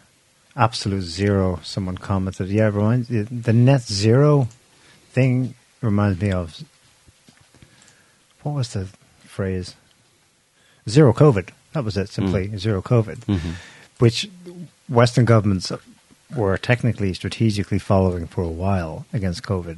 absolute 0.55 1.03
zero. 1.03 1.59
Someone 1.63 1.97
commented. 1.97 2.49
Yeah, 2.49 2.65
reminds 2.65 3.07
the 3.09 3.53
net 3.53 3.81
zero 3.83 4.47
thing 5.11 5.53
reminds 5.81 6.19
me 6.19 6.31
of 6.31 6.61
what 8.43 8.53
was 8.55 8.73
the 8.73 8.87
phrase? 9.23 9.75
Zero 10.89 11.13
COVID. 11.13 11.49
That 11.73 11.83
was 11.83 11.95
it. 11.95 12.09
Simply 12.09 12.57
zero 12.57 12.81
COVID, 12.81 13.17
Mhm. 13.27 13.53
which 13.99 14.27
Western 14.89 15.25
governments 15.25 15.71
were 16.35 16.57
technically 16.57 17.13
strategically 17.13 17.77
following 17.79 18.25
for 18.27 18.41
a 18.43 18.55
while 18.63 19.05
against 19.13 19.43
COVID, 19.43 19.77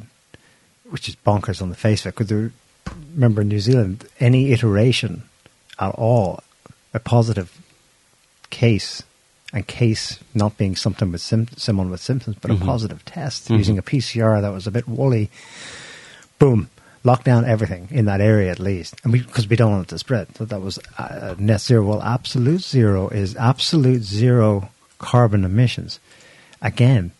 which 0.89 1.09
is 1.09 1.15
bonkers 1.27 1.61
on 1.61 1.69
the 1.69 1.75
face 1.75 2.05
of 2.05 2.09
it. 2.09 2.15
Because 2.17 2.51
remember 3.13 3.41
in 3.41 3.49
New 3.49 3.59
Zealand, 3.59 4.05
any 4.19 4.51
iteration 4.53 5.23
at 5.77 5.93
all, 5.95 6.41
a 6.93 6.99
positive 6.99 7.49
case, 8.49 9.03
and 9.53 9.67
case 9.67 10.19
not 10.33 10.57
being 10.57 10.75
something 10.75 11.11
with 11.11 11.21
sim- 11.21 11.47
someone 11.55 11.89
with 11.91 12.01
symptoms, 12.01 12.37
but 12.41 12.49
Mhm. 12.51 12.61
a 12.61 12.65
positive 12.65 13.05
test 13.05 13.47
Mhm. 13.49 13.57
using 13.57 13.77
a 13.77 13.81
PCR 13.83 14.41
that 14.41 14.51
was 14.51 14.65
a 14.67 14.71
bit 14.71 14.87
woolly. 14.87 15.29
Boom, 16.39 16.69
lock 17.03 17.23
down 17.23 17.45
everything 17.45 17.87
in 17.91 18.05
that 18.05 18.19
area 18.19 18.49
at 18.51 18.59
least, 18.59 18.95
and 19.03 19.13
because 19.13 19.47
we, 19.47 19.55
don't 19.55 19.71
want 19.71 19.83
it 19.87 19.89
to 19.89 19.99
spread. 19.99 20.27
So 20.37 20.45
that 20.45 20.61
was 20.61 20.79
uh, 20.97 21.35
net 21.37 21.61
zero. 21.61 21.85
Well, 21.85 22.01
absolute 22.01 22.61
zero 22.63 23.09
is 23.09 23.35
absolute 23.35 24.03
zero 24.03 24.69
carbon 24.99 25.43
emissions. 25.45 25.99
Again, 26.61 27.11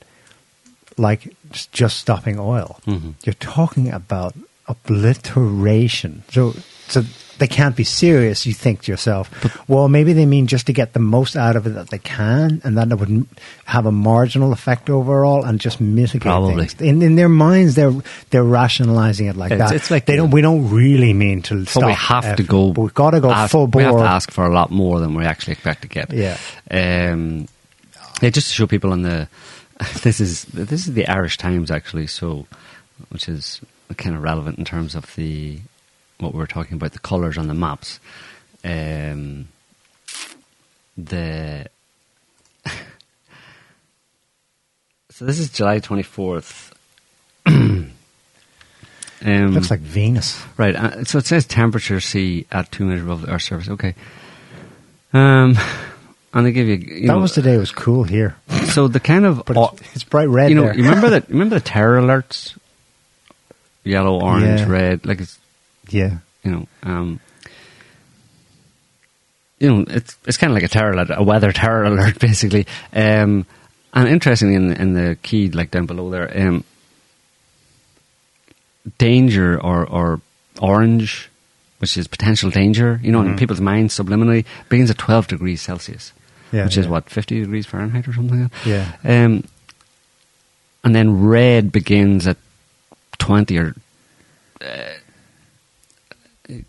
like 0.97 1.35
just 1.71 1.97
stopping 1.97 2.39
oil. 2.39 2.79
Mhm. 2.87 3.13
You're 3.25 3.33
talking 3.35 3.91
about 3.91 4.35
obliteration. 4.67 6.23
So, 6.31 6.55
so 6.87 7.03
they 7.39 7.47
can't 7.47 7.75
be 7.75 7.83
serious. 7.83 8.45
You 8.45 8.53
think 8.53 8.83
to 8.83 8.91
yourself, 8.91 9.29
well, 9.67 9.87
maybe 9.89 10.13
they 10.13 10.25
mean 10.25 10.47
just 10.47 10.67
to 10.67 10.73
get 10.73 10.93
the 10.93 10.99
most 10.99 11.35
out 11.35 11.55
of 11.55 11.65
it 11.67 11.71
that 11.71 11.89
they 11.89 11.97
can, 11.97 12.61
and 12.63 12.77
that 12.77 12.91
it 12.91 12.95
would 12.99 13.25
have 13.65 13.85
a 13.85 13.91
marginal 13.91 14.53
effect 14.53 14.89
overall, 14.89 15.43
and 15.43 15.59
just 15.59 15.81
mitigate 15.81 16.21
Probably. 16.21 16.67
things. 16.67 16.81
In, 16.81 17.01
in 17.01 17.15
their 17.15 17.29
minds, 17.29 17.75
they're 17.75 17.93
they're 18.29 18.43
rationalizing 18.43 19.27
it 19.27 19.35
like 19.35 19.51
It's- 19.51 19.69
that. 19.69 19.75
it's 19.75 19.89
like 19.91 20.05
they 20.05 20.13
the- 20.13 20.17
don't. 20.23 20.31
We 20.31 20.41
don't 20.41 20.69
really 20.69 21.13
mean 21.13 21.41
to 21.43 21.65
stop. 21.65 21.85
We 21.85 21.93
have 21.93 22.35
to 22.35 22.43
go. 22.43 22.71
but 22.71 22.81
We've 22.81 22.93
got 22.93 23.11
to 23.11 23.19
go 23.21 23.31
ask- 23.31 23.51
full 23.51 23.67
We 23.67 23.83
have 23.83 23.91
bore. 23.93 24.03
to 24.03 24.09
ask 24.09 24.31
for 24.31 24.45
a 24.45 24.53
lot 24.53 24.69
more 24.71 24.99
than 24.99 25.15
we 25.15 25.25
actually 25.25 25.53
expect 25.53 25.81
to 25.83 25.87
get. 25.87 26.11
Yeah. 26.13 26.37
Um, 26.71 27.47
yeah, 28.21 28.29
just 28.29 28.47
to 28.49 28.53
show 28.53 28.67
people 28.67 28.91
on 28.91 29.01
the. 29.01 29.27
This 30.03 30.21
is 30.21 30.45
this 30.45 30.87
is 30.87 30.93
the 30.93 31.07
Irish 31.07 31.37
Times 31.37 31.69
actually, 31.71 32.07
so 32.07 32.45
which 33.09 33.27
is 33.27 33.59
kind 33.97 34.15
of 34.15 34.21
relevant 34.23 34.57
in 34.59 34.65
terms 34.65 34.95
of 34.95 35.13
the 35.15 35.59
what 36.19 36.33
we 36.33 36.39
were 36.39 36.47
talking 36.47 36.75
about 36.75 36.93
the 36.93 36.99
colours 36.99 37.37
on 37.37 37.47
the 37.47 37.53
maps. 37.53 37.99
Um, 38.63 39.47
the 40.97 41.67
so 45.09 45.25
this 45.25 45.39
is 45.39 45.49
July 45.49 45.79
twenty 45.79 46.03
fourth. 46.03 46.73
um, 47.45 47.91
Looks 49.25 49.71
like 49.71 49.79
Venus. 49.81 50.41
Right. 50.57 50.75
Uh, 50.75 51.03
so 51.03 51.17
it 51.17 51.25
says 51.25 51.45
temperature 51.45 51.99
C 51.99 52.45
at 52.51 52.71
two 52.71 52.85
meters 52.85 53.01
above 53.03 53.21
the 53.23 53.31
Earth's 53.31 53.45
surface. 53.45 53.69
Okay. 53.69 53.95
Um, 55.13 55.57
and 56.33 56.45
they 56.45 56.51
give 56.51 56.67
you. 56.67 56.75
you 56.75 57.07
that 57.07 57.13
know, 57.13 57.19
was 57.19 57.35
the 57.35 57.41
day 57.41 57.53
it 57.55 57.59
was 57.59 57.71
cool 57.71 58.03
here, 58.03 58.35
So 58.65 58.87
the 58.87 58.99
kind 58.99 59.25
of. 59.25 59.43
but 59.45 59.57
it's, 59.73 59.95
it's 59.95 60.03
bright 60.03 60.29
red 60.29 60.49
you 60.49 60.55
know, 60.55 60.63
there. 60.63 60.75
you 60.75 60.83
remember 60.83 61.09
that? 61.11 61.29
Remember 61.29 61.55
the 61.55 61.61
terror 61.65 61.99
alerts? 62.01 62.57
Yellow, 63.83 64.21
orange, 64.21 64.61
Yeah. 64.61 64.69
red. 64.69 65.05
Like 65.05 65.19
it's 65.21 65.37
yeah. 65.89 66.17
you 66.43 66.51
know. 66.51 66.67
Um, 66.83 67.19
you 69.59 69.69
know, 69.73 69.85
it's 69.87 70.17
it's 70.25 70.37
kind 70.37 70.51
of 70.51 70.55
like 70.55 70.63
a 70.63 70.67
terror 70.67 70.91
alert, 70.91 71.09
a 71.11 71.23
weather 71.23 71.51
terror 71.51 71.83
alert, 71.91 72.19
basically. 72.19 72.67
Um, 72.93 73.45
and 73.93 74.07
interestingly, 74.09 74.55
in 74.55 74.67
the, 74.69 74.81
in 74.81 74.93
the 74.93 75.17
key, 75.23 75.49
like 75.49 75.71
down 75.71 75.85
below 75.85 76.09
there, 76.09 76.47
um, 76.47 76.63
danger 78.97 79.59
or, 79.61 79.85
or 79.85 80.21
orange, 80.59 81.29
which 81.77 81.95
is 81.97 82.07
potential 82.07 82.49
danger, 82.49 82.99
you 83.03 83.11
know, 83.11 83.21
in 83.21 83.35
Mhm. 83.35 83.39
people's 83.39 83.61
minds 83.61 83.97
subliminally, 83.97 84.45
begins 84.69 84.89
at 84.89 84.97
12 84.97 85.27
degrees 85.27 85.61
Celsius, 85.61 86.11
Yeah, 86.51 86.65
which 86.65 86.77
is 86.77 86.87
what, 86.87 87.09
50 87.09 87.39
degrees 87.41 87.65
Fahrenheit 87.65 88.07
or 88.07 88.13
something 88.13 88.41
like 88.43 88.51
that? 88.63 88.69
Yeah. 89.05 89.23
Um, 89.25 89.43
and 90.83 90.95
then 90.95 91.21
red 91.25 91.71
begins 91.71 92.27
at 92.27 92.37
20 93.19 93.57
or. 93.57 93.75
Uh, 94.59 94.65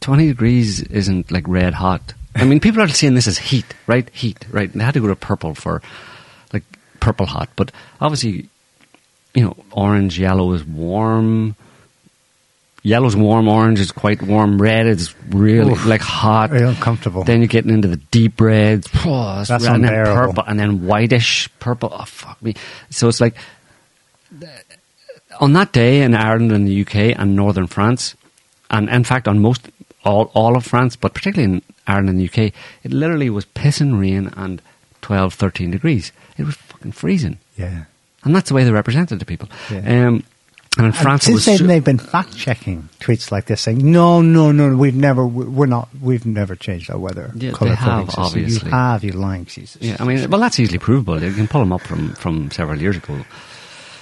20 0.00 0.28
degrees 0.28 0.82
isn't 0.82 1.30
like 1.30 1.48
red 1.48 1.74
hot. 1.74 2.14
I 2.34 2.44
mean, 2.44 2.60
people 2.60 2.82
are 2.82 2.88
seeing 2.88 3.14
this 3.14 3.26
as 3.26 3.38
heat, 3.38 3.66
right? 3.87 4.08
Heat, 4.10 4.44
right? 4.50 4.70
And 4.70 4.80
they 4.80 4.84
had 4.84 4.94
to 4.94 5.00
go 5.00 5.08
to 5.08 5.16
purple 5.16 5.54
for 5.54 5.82
like 6.52 6.64
purple 7.00 7.26
hot. 7.26 7.48
But 7.56 7.70
obviously, 8.00 8.48
you 9.34 9.44
know, 9.44 9.56
orange, 9.72 10.18
yellow 10.18 10.52
is 10.52 10.64
warm. 10.64 11.56
Yellow's 12.82 13.16
warm, 13.16 13.48
orange 13.48 13.80
is 13.80 13.92
quite 13.92 14.20
warm, 14.20 14.60
red 14.60 14.87
is 14.87 15.14
really 15.30 15.72
Oof. 15.72 15.87
like 15.87 16.02
hot. 16.02 16.50
Very 16.50 16.68
uncomfortable. 16.68 17.24
Then 17.24 17.40
you're 17.40 17.48
getting 17.48 17.72
into 17.72 17.88
the 17.88 17.96
deep 17.96 18.38
reds. 18.38 18.88
Oh, 19.06 19.40
it's 19.40 19.48
That's 19.48 19.64
red, 19.64 19.76
and 19.76 19.84
then 19.84 20.04
purple, 20.04 20.44
and 20.46 20.60
then 20.60 20.87
whitish 20.87 21.48
purple. 21.60 21.88
Oh 21.92 22.04
fuck 22.04 22.42
me! 22.42 22.54
So 22.90 23.08
it's 23.08 23.22
like 23.22 23.37
on 25.40 25.54
that 25.54 25.72
day 25.72 26.02
in 26.02 26.14
Ireland 26.14 26.52
and 26.52 26.68
the 26.68 26.82
UK 26.82 27.18
and 27.18 27.34
northern 27.34 27.66
France, 27.66 28.16
and 28.74 28.88
in 28.90 29.04
fact 29.04 29.26
on 29.28 29.38
most 29.38 29.68
all 30.04 30.30
all 30.34 30.56
of 30.56 30.64
France, 30.66 30.96
but 30.96 31.14
particularly 31.14 31.54
in 31.54 31.62
Ireland 31.87 32.08
and 32.10 32.18
the 32.20 32.26
UK, 32.28 32.52
it 32.82 32.92
literally 32.92 33.30
was 33.30 33.46
pissing 33.46 33.98
rain 33.98 34.32
and 34.37 34.60
12, 35.02 35.34
13 35.34 35.70
degrees. 35.70 36.12
It 36.38 36.44
was 36.44 36.56
fucking 36.56 36.92
freezing. 36.92 37.38
yeah. 37.56 37.84
And 38.24 38.34
that's 38.34 38.48
the 38.48 38.54
way 38.54 38.64
they 38.64 38.70
represented 38.72 39.18
the 39.18 39.26
people. 39.26 39.48
Yeah. 39.70 40.06
Um, 40.08 40.24
And 40.76 40.87
in 40.87 40.92
France, 40.92 41.24
since 41.24 41.44
then, 41.44 41.66
they've 41.68 41.84
been 41.84 41.98
fact 42.00 42.34
checking 42.37 42.88
tweets 42.98 43.30
like 43.30 43.44
this, 43.46 43.60
saying, 43.60 43.78
"No, 43.92 44.22
no, 44.22 44.50
no, 44.50 44.74
we've 44.76 44.96
never, 44.96 45.24
we're 45.24 45.66
not, 45.70 45.88
we've 46.02 46.26
never 46.26 46.56
changed 46.56 46.90
our 46.90 46.98
weather 46.98 47.30
Yeah, 47.37 47.52
they 47.60 47.68
have, 47.76 48.06
system. 48.06 48.24
obviously. 48.24 48.68
You 48.70 48.74
have, 48.74 49.04
you 49.04 49.12
lying 49.12 49.44
Jesus. 49.44 49.80
Yeah, 49.80 49.96
I 50.00 50.04
mean, 50.04 50.28
well, 50.30 50.40
that's 50.40 50.58
easily 50.58 50.78
provable. 50.78 51.22
You 51.22 51.32
can 51.32 51.46
pull 51.48 51.60
them 51.60 51.72
up 51.72 51.82
from, 51.82 52.14
from 52.14 52.50
several 52.50 52.80
years 52.80 52.96
ago. 52.96 53.14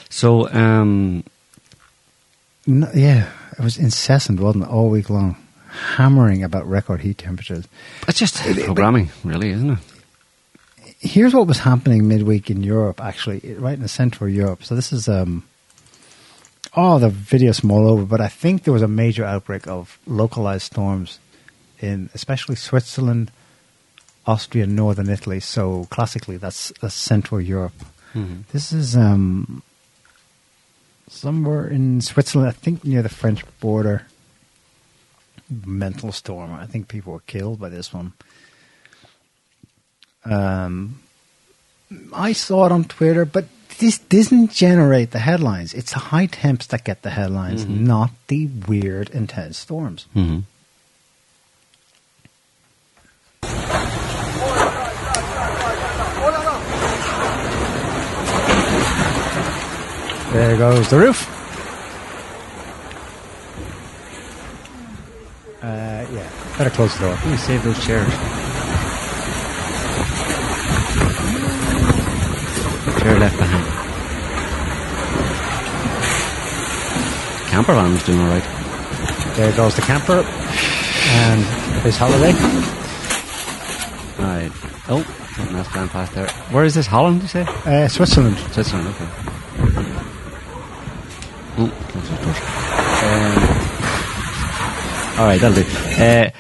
So, 0.09 0.49
um, 0.55 1.25
No, 2.67 2.89
yeah, 2.95 3.29
it 3.63 3.65
was 3.65 3.79
incessant, 3.79 4.41
wasn't 4.41 4.65
it, 4.65 4.71
all 4.71 4.91
week 4.91 5.09
long, 5.09 5.37
hammering 5.97 6.43
about 6.43 6.67
record 6.69 7.01
heat 7.01 7.19
temperatures. 7.19 7.69
it's 8.09 8.19
just 8.19 8.35
programming, 8.65 9.11
really, 9.23 9.51
isn't 9.51 9.71
it? 9.71 9.79
Here's 10.99 11.33
what 11.33 11.47
was 11.47 11.61
happening 11.61 12.09
midweek 12.09 12.51
in 12.51 12.65
Europe, 12.65 13.01
actually, 13.01 13.55
right 13.55 13.75
in 13.75 13.83
the 13.83 13.89
centre 13.89 14.27
of 14.27 14.35
Europe. 14.35 14.65
So 14.65 14.75
this 14.75 14.93
is, 14.93 15.09
um, 15.09 15.45
oh, 16.75 16.99
the 16.99 17.09
video's 17.09 17.61
from 17.61 17.71
all 17.71 17.89
over, 17.89 18.05
but 18.05 18.21
I 18.21 18.27
think 18.27 18.65
there 18.65 18.75
was 18.75 18.83
a 18.83 18.89
major 18.89 19.25
outbreak 19.25 19.69
of 19.69 19.97
localized 20.09 20.65
storms 20.65 21.21
in, 21.79 22.11
especially 22.15 22.57
Switzerland, 22.57 23.31
Austria, 24.27 24.67
northern 24.67 25.09
Italy. 25.09 25.39
So 25.39 25.87
classically, 25.91 26.37
that's, 26.37 26.73
that's 26.81 26.95
Central 26.95 27.41
Europe. 27.41 27.75
Mhm. 28.13 28.45
This 28.53 28.73
is 28.73 28.97
um, 28.97 29.63
somewhere 31.13 31.69
in 31.69 32.01
Switzerland, 32.01 32.49
I 32.49 32.53
think 32.53 32.85
near 32.85 33.03
the 33.03 33.09
French 33.09 33.45
border. 33.61 34.07
Mental 35.67 36.13
storm. 36.13 36.53
I 36.53 36.67
think 36.67 36.89
people 36.89 37.13
were 37.13 37.21
killed 37.21 37.61
by 37.61 37.69
this 37.69 37.93
one. 37.93 38.13
Um, 40.25 41.01
I 42.15 42.33
saw 42.33 42.67
it 42.67 42.73
on 42.73 42.85
Twitter, 42.85 43.25
but 43.25 43.45
this 43.79 43.99
doesn't 43.99 44.53
generate 44.53 45.11
the 45.11 45.19
headlines. 45.19 45.75
It's 45.75 45.93
the 45.93 45.99
high 45.99 46.27
temps 46.27 46.67
that 46.69 46.85
get 46.85 47.03
the 47.03 47.11
headlines, 47.11 47.67
not 47.67 48.11
the 48.29 48.47
weird, 48.47 49.11
intense 49.11 49.59
storms. 49.59 50.07
hmm 50.15 50.41
There 60.33 60.57
goes 60.57 60.89
the 60.89 60.99
roof. 60.99 61.29
Uh, 65.63 66.07
yeah, 66.11 66.57
better 66.57 66.71
close 66.71 66.97
the 66.99 67.05
door. 67.07 67.19
You 67.31 67.37
save 67.37 67.63
those 67.63 67.85
chairs. 67.85 68.09
Chair 73.01 73.19
left 73.19 73.37
behind. 73.37 73.67
Camper 77.51 77.75
van 77.75 77.93
was 77.93 78.03
doing 78.05 78.21
all 78.21 78.29
right. 78.29 79.37
There 79.37 79.53
goes 79.53 79.75
the 79.77 79.83
camper 79.83 80.25
and 80.25 81.45
his 81.83 81.97
holiday. 81.99 82.33
Right. 84.19 84.51
Oh, 84.89 85.05
something 85.37 85.57
else 85.57 85.75
ran 85.75 85.89
past 85.91 86.15
there. 86.15 86.29
Where 86.51 86.65
is 86.65 86.75
this? 86.75 86.87
Holland, 86.87 87.21
you 87.23 87.29
say? 87.29 87.43
Uh, 87.67 87.87
Switzerland. 87.89 88.39
Switzerland, 88.39 88.89
okay. 88.89 90.09
Um, 91.57 91.71
all 95.19 95.27
right, 95.27 95.39
that'll 95.41 95.63
do. 95.63 95.67
Uh, 96.03 96.31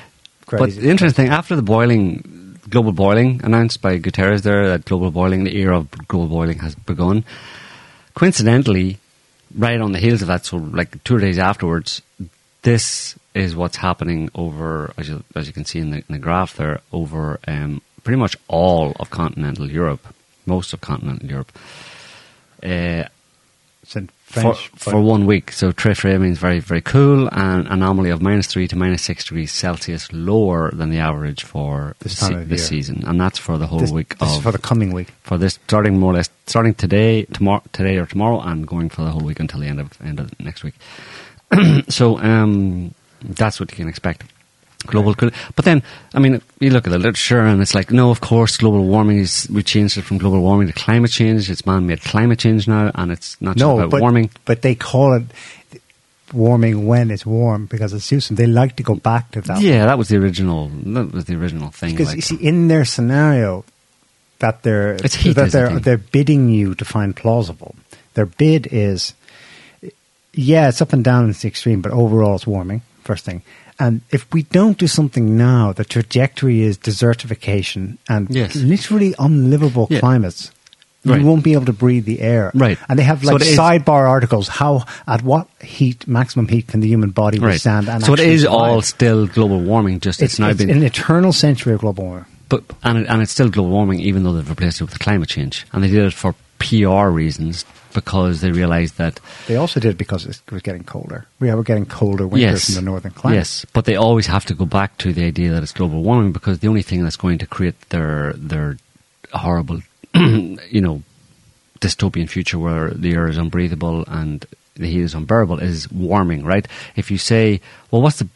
but 0.48 0.76
interesting 0.78 1.26
thing, 1.26 1.32
after 1.32 1.54
the 1.54 1.62
boiling, 1.62 2.58
global 2.68 2.92
boiling 2.92 3.40
announced 3.44 3.82
by 3.82 3.98
Guterres 3.98 4.42
there, 4.42 4.68
that 4.68 4.84
global 4.86 5.10
boiling, 5.10 5.44
the 5.44 5.56
era 5.56 5.78
of 5.78 5.90
global 6.08 6.28
boiling 6.28 6.58
has 6.60 6.74
begun. 6.74 7.24
Coincidentally, 8.14 8.98
right 9.56 9.80
on 9.80 9.92
the 9.92 9.98
heels 9.98 10.22
of 10.22 10.28
that, 10.28 10.46
so 10.46 10.56
like 10.56 11.02
two 11.04 11.18
days 11.18 11.38
afterwards, 11.38 12.00
this 12.62 13.18
is 13.34 13.54
what's 13.54 13.76
happening 13.76 14.30
over, 14.34 14.94
as 14.96 15.08
you, 15.08 15.22
as 15.34 15.46
you 15.46 15.52
can 15.52 15.64
see 15.64 15.78
in 15.78 15.90
the, 15.90 15.98
in 15.98 16.04
the 16.08 16.18
graph 16.18 16.56
there, 16.56 16.80
over 16.92 17.38
um, 17.46 17.82
pretty 18.04 18.18
much 18.18 18.36
all 18.48 18.94
of 18.98 19.10
continental 19.10 19.70
Europe, 19.70 20.06
most 20.46 20.72
of 20.72 20.80
continental 20.80 21.28
Europe. 21.28 21.52
Uh, 22.62 23.04
In 24.36 24.42
for, 24.42 24.54
for 24.54 25.00
one 25.00 25.26
week. 25.26 25.52
So 25.52 25.72
Trifre 25.72 26.18
means 26.18 26.38
very, 26.38 26.58
very 26.58 26.80
cool, 26.80 27.28
and 27.32 27.66
anomaly 27.68 28.10
of 28.10 28.22
minus 28.22 28.46
3 28.46 28.66
to 28.68 28.76
minus 28.76 29.02
6 29.02 29.24
degrees 29.24 29.52
Celsius 29.52 30.10
lower 30.12 30.70
than 30.70 30.90
the 30.90 30.98
average 30.98 31.44
for 31.44 31.96
This 32.00 32.22
of 32.22 32.48
this 32.48 32.60
year. 32.60 32.80
season. 32.80 33.04
And 33.06 33.20
that's 33.20 33.38
for 33.38 33.58
the 33.58 33.66
whole 33.66 33.80
this, 33.80 33.90
week 33.90 34.16
this 34.18 34.30
of, 34.30 34.36
is 34.36 34.42
for 34.42 34.52
the 34.52 34.58
coming 34.58 34.92
week. 34.92 35.08
for 35.22 35.36
this, 35.36 35.58
starting 35.66 35.98
more 35.98 36.12
or 36.12 36.16
less, 36.16 36.30
starting 36.46 36.74
today, 36.74 37.24
tomorrow, 37.26 37.62
today 37.72 37.98
or 37.98 38.06
tomorrow, 38.06 38.40
and 38.40 38.66
going 38.66 38.88
for 38.88 39.02
the 39.02 39.10
whole 39.10 39.22
week 39.22 39.40
until 39.40 39.60
the 39.60 39.66
end 39.66 39.80
of, 39.80 39.90
end 40.02 40.18
of 40.18 40.38
next 40.40 40.64
week. 40.64 40.74
so, 41.88 42.18
um, 42.18 42.94
that's 43.22 43.60
what 43.60 43.70
you 43.70 43.76
can 43.76 43.88
expect. 43.88 44.24
Global, 44.86 45.14
but 45.14 45.64
then, 45.64 45.82
I 46.14 46.18
mean, 46.18 46.40
you 46.60 46.70
look 46.70 46.86
at 46.86 46.90
the 46.90 46.98
literature 46.98 47.40
and 47.40 47.60
it's 47.62 47.74
like, 47.74 47.90
no, 47.90 48.10
of 48.10 48.20
course, 48.20 48.56
global 48.56 48.84
warming 48.84 49.18
is, 49.18 49.48
we 49.50 49.62
changed 49.62 49.96
it 49.98 50.02
from 50.02 50.18
global 50.18 50.40
warming 50.40 50.66
to 50.68 50.72
climate 50.72 51.10
change. 51.10 51.48
It's 51.50 51.64
man-made 51.64 52.00
climate 52.02 52.38
change 52.38 52.66
now, 52.68 52.90
and 52.94 53.12
it's 53.12 53.40
not 53.40 53.56
just 53.56 53.66
No, 53.66 53.78
about 53.78 53.90
but, 53.90 54.00
warming. 54.00 54.30
but 54.44 54.62
they 54.62 54.74
call 54.74 55.14
it 55.14 55.22
warming 56.32 56.86
when 56.86 57.10
it's 57.10 57.26
warm 57.26 57.66
because 57.66 57.92
it's 57.92 58.08
them. 58.28 58.36
They 58.36 58.46
like 58.46 58.76
to 58.76 58.82
go 58.82 58.94
back 58.94 59.30
to 59.32 59.40
that. 59.42 59.60
Yeah, 59.60 59.86
that 59.86 59.98
was 59.98 60.08
the 60.08 60.16
original. 60.16 60.68
That 60.68 61.12
was 61.12 61.26
the 61.26 61.34
original 61.36 61.70
thing. 61.70 61.90
Because 61.92 62.08
like- 62.08 62.16
you 62.16 62.22
see, 62.22 62.36
in 62.36 62.68
their 62.68 62.84
scenario, 62.84 63.64
that 64.38 64.62
they're 64.62 64.94
It's 64.94 65.14
heat 65.14 65.34
that 65.34 65.52
they're 65.52 65.78
they're 65.78 65.98
bidding 65.98 66.48
you 66.48 66.74
to 66.76 66.84
find 66.84 67.14
plausible. 67.14 67.74
Their 68.14 68.26
bid 68.26 68.66
is, 68.72 69.14
yeah, 70.32 70.68
it's 70.68 70.82
up 70.82 70.92
and 70.92 71.04
down 71.04 71.26
in 71.26 71.32
the 71.32 71.46
extreme, 71.48 71.80
but 71.80 71.92
overall 71.92 72.34
it's 72.34 72.46
warming. 72.46 72.82
First 73.04 73.24
thing, 73.24 73.42
and 73.84 74.00
if 74.10 74.22
we 74.32 74.42
don't 74.58 74.78
do 74.78 74.86
something 74.86 75.36
now, 75.36 75.72
the 75.72 75.84
trajectory 75.84 76.58
is 76.62 76.78
desertification 76.78 77.98
and 78.08 78.28
Yes. 78.30 78.54
literally 78.56 79.14
unlivable 79.18 79.86
Yeah. 79.90 80.00
climates. 80.00 80.50
Right. 81.04 81.20
Won't 81.20 81.42
be 81.42 81.54
able 81.54 81.64
to 81.66 81.72
breathe 81.72 82.04
the 82.04 82.20
air. 82.20 82.52
Right. 82.54 82.78
And 82.88 82.96
they 82.96 83.02
have 83.02 83.24
like 83.24 83.42
is- 83.42 83.58
sidebar 83.58 84.08
articles. 84.08 84.46
How 84.46 84.84
at 85.08 85.22
what 85.24 85.48
heat, 85.60 86.06
maximum 86.06 86.46
heat, 86.46 86.68
can 86.68 86.78
the 86.78 86.86
human 86.86 87.10
body 87.10 87.40
right. 87.40 87.54
withstand? 87.54 87.88
And 87.88 88.04
so 88.04 88.12
it 88.12 88.20
is 88.20 88.42
survive? 88.42 88.56
all 88.60 88.82
still 88.82 89.26
global 89.26 89.58
warming. 89.60 89.98
Just 89.98 90.22
it's, 90.22 90.34
It's, 90.34 90.38
now 90.38 90.50
it's 90.50 90.58
been, 90.58 90.70
an 90.70 90.84
eternal 90.84 91.32
century 91.32 91.74
of 91.74 91.80
global 91.80 92.04
warming. 92.04 92.26
but 92.48 92.62
and 92.84 92.98
it, 92.98 93.06
and 93.08 93.20
it's 93.20 93.32
still 93.32 93.48
global 93.48 93.70
warming, 93.72 93.98
even 93.98 94.22
though 94.22 94.32
they've 94.32 94.48
replaced 94.48 94.80
it 94.80 94.84
with 94.84 94.96
climate 95.00 95.28
change, 95.28 95.66
and 95.72 95.82
they 95.82 95.88
did 95.88 96.04
it 96.04 96.12
for 96.12 96.36
PR 96.60 97.08
reasons 97.10 97.64
because 97.92 98.40
they 98.40 98.50
realised 98.50 98.96
that 98.98 99.20
They 99.46 99.56
also 99.56 99.80
did 99.80 99.90
it 99.90 99.98
because 99.98 100.26
it 100.26 100.40
was 100.50 100.62
getting 100.62 100.84
colder. 100.84 101.26
We 101.40 101.52
were 101.52 101.62
getting 101.62 101.86
colder 101.86 102.26
winters 102.26 102.68
yes, 102.68 102.68
in 102.68 102.74
the 102.84 102.90
northern 102.90 103.12
climate. 103.12 103.38
yes, 103.38 103.64
but 103.72 103.84
they 103.84 103.96
always 103.96 104.26
have 104.26 104.44
to 104.46 104.54
go 104.54 104.64
back 104.64 104.98
to 104.98 105.12
the 105.12 105.24
idea 105.24 105.50
that 105.52 105.62
it's 105.62 105.72
global 105.72 106.02
warming 106.02 106.32
because 106.32 106.58
the 106.60 106.68
only 106.68 106.82
thing 106.82 107.02
that's 107.02 107.16
going 107.16 107.38
to 107.38 107.46
create 107.46 107.78
their 107.90 108.32
their 108.34 108.76
horrible, 109.32 109.80
you 110.14 110.80
know, 110.80 111.02
dystopian 111.80 112.28
future 112.28 112.58
where 112.58 112.90
the 112.90 113.12
air 113.12 113.28
is 113.28 113.36
unbreathable 113.38 114.04
and 114.08 114.46
the 114.74 114.86
heat 114.86 115.02
is 115.02 115.14
unbearable 115.14 115.58
is 115.58 115.90
warming, 115.90 116.44
right? 116.44 116.66
If 116.96 117.10
you 117.10 117.18
say, 117.18 117.60
well, 117.90 118.02
what's 118.02 118.18
the 118.18 118.28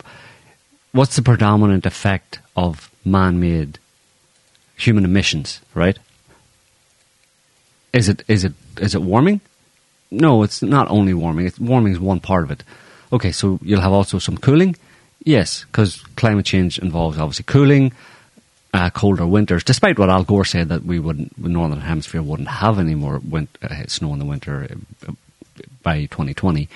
what's 0.92 1.16
the 1.16 1.23
predominant 1.23 1.87
effect 1.87 2.40
of 2.57 2.90
man-made 3.05 3.79
human 4.77 5.05
emissions, 5.05 5.61
right? 5.75 5.99
Is 7.92 8.09
it 8.09 8.23
is 8.29 8.45
it 8.45 8.53
is 8.79 8.95
it 8.95 9.03
warming? 9.03 9.40
No, 10.11 10.42
it's 10.42 10.62
not 10.62 10.90
only 10.90 11.14
warming. 11.14 11.47
It's, 11.47 11.59
warming 11.59 11.92
is 11.92 12.01
one 12.01 12.21
part 12.21 12.45
of 12.45 12.51
it. 12.51 12.62
Okay, 13.12 13.33
so 13.33 13.59
you'll 13.62 13.81
have 13.81 13.92
also 13.92 14.19
some 14.19 14.38
cooling. 14.38 14.77
Yes, 15.25 15.64
because 15.64 15.97
climate 16.16 16.47
change 16.47 16.79
involves 16.79 17.19
obviously 17.19 17.45
cooling, 17.45 17.92
uh, 18.73 18.90
colder 18.90 19.27
winters. 19.27 19.64
Despite 19.64 19.99
what 19.99 20.11
Al 20.11 20.25
Gore 20.25 20.45
said 20.45 20.69
that 20.69 20.85
we 20.85 20.99
wouldn't, 20.99 21.40
the 21.40 21.49
northern 21.49 21.81
hemisphere 21.81 22.23
wouldn't 22.23 22.49
have 22.49 22.79
any 22.79 22.95
more 22.95 23.19
win- 23.19 23.49
uh, 23.62 23.87
snow 23.88 24.12
in 24.12 24.19
the 24.19 24.25
winter 24.25 24.69
uh, 25.09 25.12
by 25.83 26.03
2020. 26.03 26.69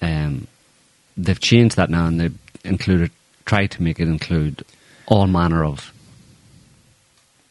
Um, 0.00 0.46
they've 1.16 1.40
changed 1.40 1.76
that 1.76 1.90
now, 1.90 2.06
and 2.06 2.20
they've 2.20 2.38
included, 2.64 3.10
tried 3.44 3.72
to 3.72 3.82
make 3.82 3.98
it 3.98 4.08
include 4.08 4.64
all 5.06 5.26
manner 5.26 5.64
of 5.64 5.92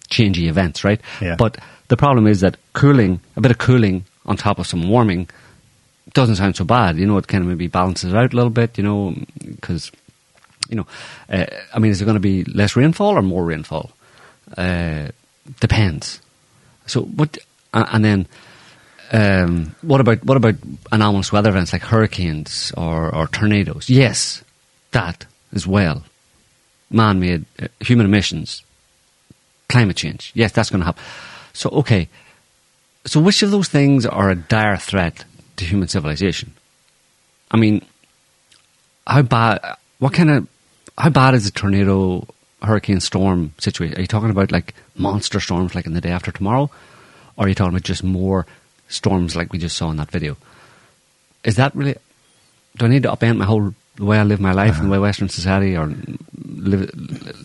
changey 0.10 0.48
events, 0.48 0.84
right? 0.84 1.02
Yeah. 1.22 1.36
But 1.36 1.58
the 1.88 1.98
problem 1.98 2.28
is 2.28 2.42
that 2.42 2.58
cooling, 2.74 3.20
a 3.36 3.42
bit 3.42 3.52
of 3.52 3.58
cooling 3.58 4.06
on 4.26 4.38
top 4.38 4.60
of 4.60 4.68
some 4.68 4.90
warming, 4.90 5.30
doesn't 6.14 6.36
sound 6.36 6.56
so 6.56 6.66
bad. 6.66 6.98
You 6.98 7.06
know, 7.06 7.18
it 7.18 7.28
kind 7.28 7.44
of 7.44 7.48
maybe 7.48 7.68
balances 7.68 8.14
out 8.14 8.34
a 8.34 8.36
little 8.36 8.52
bit. 8.52 8.78
You 8.78 8.84
know, 8.84 9.16
because 9.46 9.92
you 10.70 10.76
know, 10.76 10.88
uh, 11.30 11.46
I 11.74 11.80
mean, 11.80 11.92
is 11.92 12.00
there 12.00 12.06
going 12.06 12.16
to 12.16 12.20
be 12.20 12.44
less 12.46 12.76
rainfall 12.76 13.18
or 13.18 13.22
more 13.22 13.46
rainfall? 13.46 13.92
Uh, 14.58 15.10
depends. 15.60 16.22
So 16.86 17.02
what? 17.02 17.38
And 17.74 18.04
then. 18.04 18.28
Um, 19.14 19.76
what 19.82 20.00
about 20.00 20.24
what 20.24 20.38
about 20.38 20.56
anomalous 20.90 21.34
weather 21.34 21.50
events 21.50 21.74
like 21.74 21.82
hurricanes 21.82 22.72
or, 22.78 23.14
or 23.14 23.28
tornadoes? 23.28 23.90
Yes, 23.90 24.42
that 24.92 25.26
as 25.54 25.68
well. 25.68 26.04
Man-made, 26.90 27.44
uh, 27.62 27.68
human 27.82 28.06
emissions, 28.06 28.64
climate 29.68 29.98
change. 29.98 30.32
Yes, 30.34 30.54
that's 30.54 30.70
going 30.70 30.80
to 30.80 30.86
happen. 30.86 31.04
So 31.52 31.70
okay, 31.72 32.08
so 33.06 33.20
which 33.20 33.42
of 33.42 33.52
those 33.52 33.68
things 33.68 34.06
are 34.06 34.30
a 34.30 34.36
dire 34.36 34.78
threat 34.78 35.26
to 35.58 35.66
human 35.66 35.88
civilization? 35.88 36.54
I 37.50 37.58
mean, 37.58 37.84
how 39.06 39.22
bad? 39.24 39.78
What 40.00 40.14
kind 40.14 40.30
of 40.30 40.48
how 40.98 41.10
bad 41.10 41.34
is 41.34 41.48
a 41.48 41.52
tornado, 41.52 42.28
hurricane, 42.62 43.00
storm 43.00 43.54
situation? 43.58 43.98
Are 43.98 44.02
you 44.02 44.08
talking 44.08 44.30
about 44.30 44.52
like 44.52 44.74
monster 44.96 45.40
storms 45.40 45.76
like 45.76 45.86
in 45.86 45.94
the 45.94 46.02
day 46.02 46.12
after 46.12 46.32
tomorrow, 46.32 46.70
or 47.38 47.46
are 47.46 47.50
you 47.50 47.56
talking 47.56 47.74
about 47.74 47.84
just 47.84 48.04
more 48.04 48.46
storms 48.88 49.36
like 49.36 49.52
we 49.52 49.60
just 49.60 49.78
saw 49.78 49.90
in 49.90 49.98
that 49.98 50.12
video? 50.12 50.38
Is 51.44 51.56
that 51.56 51.76
really? 51.76 51.96
Do 52.78 52.86
I 52.86 52.90
need 52.90 53.04
to 53.04 53.12
upend 53.12 53.38
my 53.38 53.46
whole 53.46 53.74
the 53.96 54.06
way 54.06 54.18
I 54.18 54.24
live 54.24 54.40
my 54.40 54.54
life 54.54 54.78
and 54.78 54.86
the 54.86 54.92
way 54.92 54.98
uh-huh. 54.98 55.04
Western 55.04 55.30
society 55.30 55.76
or 55.76 55.94
live, 56.46 56.90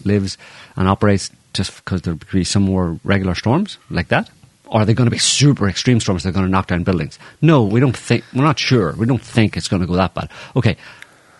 lives 0.07 0.39
and 0.77 0.87
operates 0.87 1.31
just 1.53 1.75
because 1.77 2.03
there 2.03 2.15
will 2.15 2.21
be 2.33 2.45
some 2.45 2.63
more 2.63 3.01
regular 3.03 3.35
storms 3.35 3.79
like 3.91 4.09
that? 4.09 4.31
Are 4.69 4.85
they 4.85 4.95
going 4.95 5.07
to 5.07 5.13
be 5.13 5.19
super 5.19 5.69
extreme 5.69 6.01
storms 6.01 6.23
that 6.23 6.31
are 6.31 6.33
going 6.33 6.45
to 6.45 6.51
knock 6.51 6.67
down 6.67 6.83
buildings? 6.83 7.19
No, 7.41 7.63
we 7.63 7.79
don't 7.79 7.97
think, 7.97 8.25
we're 8.35 8.43
not 8.43 8.59
sure. 8.59 8.93
We 8.97 9.07
don't 9.07 9.23
think 9.23 9.57
it's 9.57 9.69
going 9.69 9.81
to 9.81 9.87
go 9.87 9.95
that 9.95 10.15
bad. 10.15 10.29
Okay, 10.57 10.77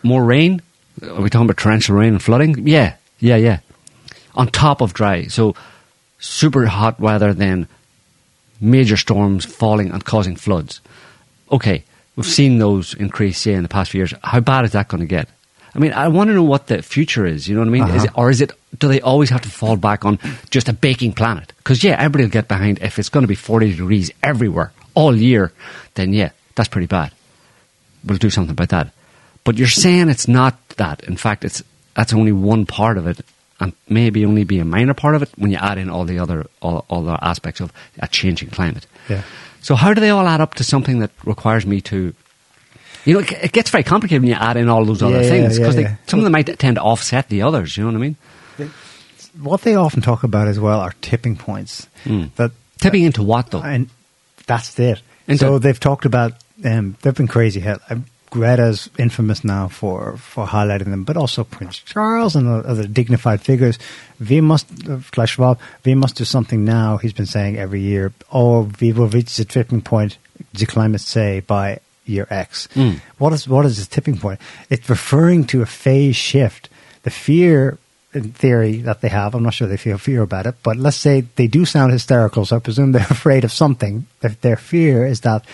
more 0.03 0.23
rain? 0.23 0.61
Are 1.03 1.21
we 1.21 1.29
talking 1.29 1.45
about 1.45 1.57
torrential 1.57 1.95
rain 1.95 2.13
and 2.13 2.23
flooding? 2.23 2.67
Yeah, 2.67 2.95
yeah, 3.19 3.35
yeah. 3.35 3.59
On 4.35 4.47
top 4.47 4.81
of 4.81 4.93
dry. 4.93 5.27
So 5.27 5.55
super 6.19 6.65
hot 6.65 6.99
weather, 6.99 7.33
then 7.33 7.67
major 8.61 8.97
storms 8.97 9.45
falling 9.45 9.91
and 9.91 10.03
causing 10.05 10.35
floods. 10.35 10.81
Okay, 11.51 11.83
we've 12.15 12.25
seen 12.25 12.57
those 12.59 12.93
increase, 12.93 13.45
yeah, 13.45 13.57
in 13.57 13.63
the 13.63 13.69
past 13.69 13.91
few 13.91 13.99
years. 13.99 14.13
How 14.23 14.39
bad 14.39 14.65
is 14.65 14.71
that 14.71 14.87
going 14.87 15.01
to 15.01 15.07
get? 15.07 15.29
I 15.77 15.79
mean, 15.79 15.93
I 15.93 16.07
want 16.07 16.29
to 16.29 16.33
know 16.33 16.43
what 16.43 16.67
the 16.67 16.81
future 16.81 17.27
is. 17.27 17.47
You 17.47 17.53
know 17.53 17.61
what 17.61 17.67
I 17.67 17.71
mean? 17.71 17.83
Is 17.83 17.89
uh-huh. 17.89 18.05
it, 18.05 18.11
or 18.17 18.29
is 18.31 18.41
it? 18.41 18.51
Do 18.79 18.87
they 18.87 18.99
always 18.99 19.29
have 19.29 19.41
to 19.41 19.49
fall 19.49 19.77
back 19.77 20.05
on 20.05 20.17
just 20.49 20.67
a 20.67 20.73
baking 20.73 21.13
planet? 21.13 21.53
Because 21.57 21.83
yeah, 21.83 21.95
everybody 21.99 22.23
will 22.23 22.31
get 22.31 22.47
behind 22.47 22.79
if 22.81 22.97
it's 22.97 23.09
going 23.09 23.21
to 23.21 23.27
be 23.27 23.35
forty 23.35 23.71
degrees 23.71 24.09
everywhere 24.23 24.73
all 24.95 25.15
year. 25.15 25.53
Then 25.93 26.13
yeah, 26.13 26.31
that's 26.55 26.67
pretty 26.67 26.87
bad. 26.87 27.11
We'll 28.03 28.17
do 28.17 28.31
something 28.31 28.51
about 28.51 28.69
that. 28.69 28.91
But 29.43 29.57
you're 29.57 29.67
saying 29.67 30.09
it's 30.09 30.27
not 30.27 30.57
that. 30.77 31.03
In 31.03 31.15
fact, 31.15 31.45
it's 31.45 31.63
that's 31.95 32.11
only 32.11 32.31
one 32.31 32.65
part 32.65 32.97
of 32.97 33.05
it, 33.05 33.21
and 33.59 33.73
maybe 33.87 34.25
only 34.25 34.45
be 34.45 34.57
a 34.57 34.65
minor 34.65 34.95
part 34.95 35.13
of 35.13 35.21
it 35.21 35.29
when 35.37 35.51
you 35.51 35.57
add 35.57 35.77
in 35.77 35.91
all 35.91 36.05
the 36.05 36.17
other 36.17 36.47
all, 36.59 36.85
all 36.89 37.03
the 37.03 37.23
aspects 37.23 37.61
of 37.61 37.71
a 37.99 38.07
changing 38.07 38.49
climate. 38.49 38.87
Yeah. 39.07 39.21
So 39.61 39.75
how 39.75 39.93
do 39.93 40.01
they 40.01 40.09
all 40.09 40.25
add 40.25 40.41
up 40.41 40.55
to 40.55 40.63
something 40.63 40.99
that 40.99 41.11
requires 41.23 41.67
me 41.67 41.81
to? 41.81 42.15
You 43.07 43.13
know, 43.13 43.19
it, 43.19 43.51
gets 43.53 43.69
very 43.69 43.83
complicated 43.83 44.21
when 44.21 44.29
you 44.29 44.35
add 44.35 44.57
in 44.57 44.67
all 44.69 44.83
those 44.85 45.01
other 45.01 45.21
Yeah, 45.23 45.29
things 45.29 45.57
yeah, 45.57 45.63
because 45.65 45.75
yeah. 45.81 45.95
some 46.07 46.19
of 46.19 46.23
them 46.25 46.33
might 46.33 46.59
tend 46.59 46.75
to 46.75 46.81
offset 46.81 47.29
the 47.29 47.41
others. 47.43 47.77
You 47.77 47.83
know 47.85 47.91
what 47.91 47.95
I 47.95 48.01
mean? 48.01 48.15
What 49.41 49.61
they 49.61 49.75
often 49.75 50.01
talk 50.01 50.23
about 50.23 50.47
as 50.47 50.59
well 50.59 50.79
are 50.79 50.93
tipping 51.01 51.35
points. 51.37 51.87
Mm. 52.05 52.33
That 52.35 52.51
Tipping 52.79 53.03
into 53.03 53.23
what 53.23 53.51
though? 53.51 53.61
and 53.61 53.89
that's 54.45 54.77
it. 54.79 55.01
Into- 55.27 55.39
so 55.39 55.59
they've 55.59 55.79
talked 55.79 56.05
about 56.05 56.33
um, 56.65 56.95
they've 57.01 57.15
been 57.15 57.27
crazy. 57.27 57.59
Hell, 57.59 57.79
uh, 57.89 57.95
Greta's 58.29 58.89
infamous 58.97 59.43
now 59.43 59.67
for 59.67 60.17
for 60.17 60.45
highlighting 60.45 60.85
them, 60.91 61.03
but 61.03 61.17
also 61.17 61.43
Prince 61.43 61.79
Charles 61.79 62.35
and 62.35 62.47
other 62.47 62.85
dignified 62.87 63.41
figures. 63.41 63.79
We 64.19 64.41
must, 64.41 64.67
Klaus 65.11 65.29
Schwab, 65.29 65.59
we 65.85 65.95
must 65.95 66.17
do 66.17 66.25
something 66.25 66.65
now. 66.65 66.97
He's 66.97 67.13
been 67.13 67.25
saying 67.25 67.57
every 67.57 67.81
year. 67.81 68.11
Oh, 68.31 68.69
we 68.81 68.91
will 68.91 69.07
reach 69.07 69.37
the 69.37 69.45
tipping 69.45 69.81
point. 69.81 70.17
The 70.53 70.65
climate 70.65 71.01
say 71.01 71.39
by 71.41 71.79
year 72.07 72.27
X. 72.29 72.67
Mm. 72.73 72.99
What 73.17 73.33
is 73.33 73.47
what 73.47 73.65
is 73.65 73.77
the 73.77 73.93
tipping 73.93 74.17
point? 74.17 74.39
It's 74.69 74.89
referring 74.89 75.45
to 75.47 75.61
a 75.61 75.65
phase 75.65 76.15
shift. 76.15 76.69
The 77.03 77.11
fear 77.11 77.77
in 78.13 78.31
theory 78.31 78.77
that 78.77 79.01
they 79.01 79.09
have. 79.09 79.35
I'm 79.35 79.43
not 79.43 79.53
sure 79.53 79.67
they 79.67 79.77
feel 79.77 79.97
fear 79.97 80.21
about 80.21 80.45
it, 80.45 80.55
but 80.63 80.77
let's 80.77 80.97
say 80.97 81.21
they 81.35 81.47
do 81.47 81.65
sound 81.65 81.91
hysterical, 81.91 82.45
so 82.45 82.57
I 82.57 82.59
presume 82.59 82.91
they're 82.91 83.01
afraid 83.09 83.43
of 83.43 83.51
something. 83.51 84.07
Their, 84.21 84.31
their 84.41 84.57
fear 84.57 85.05
is 85.05 85.21
that 85.21 85.45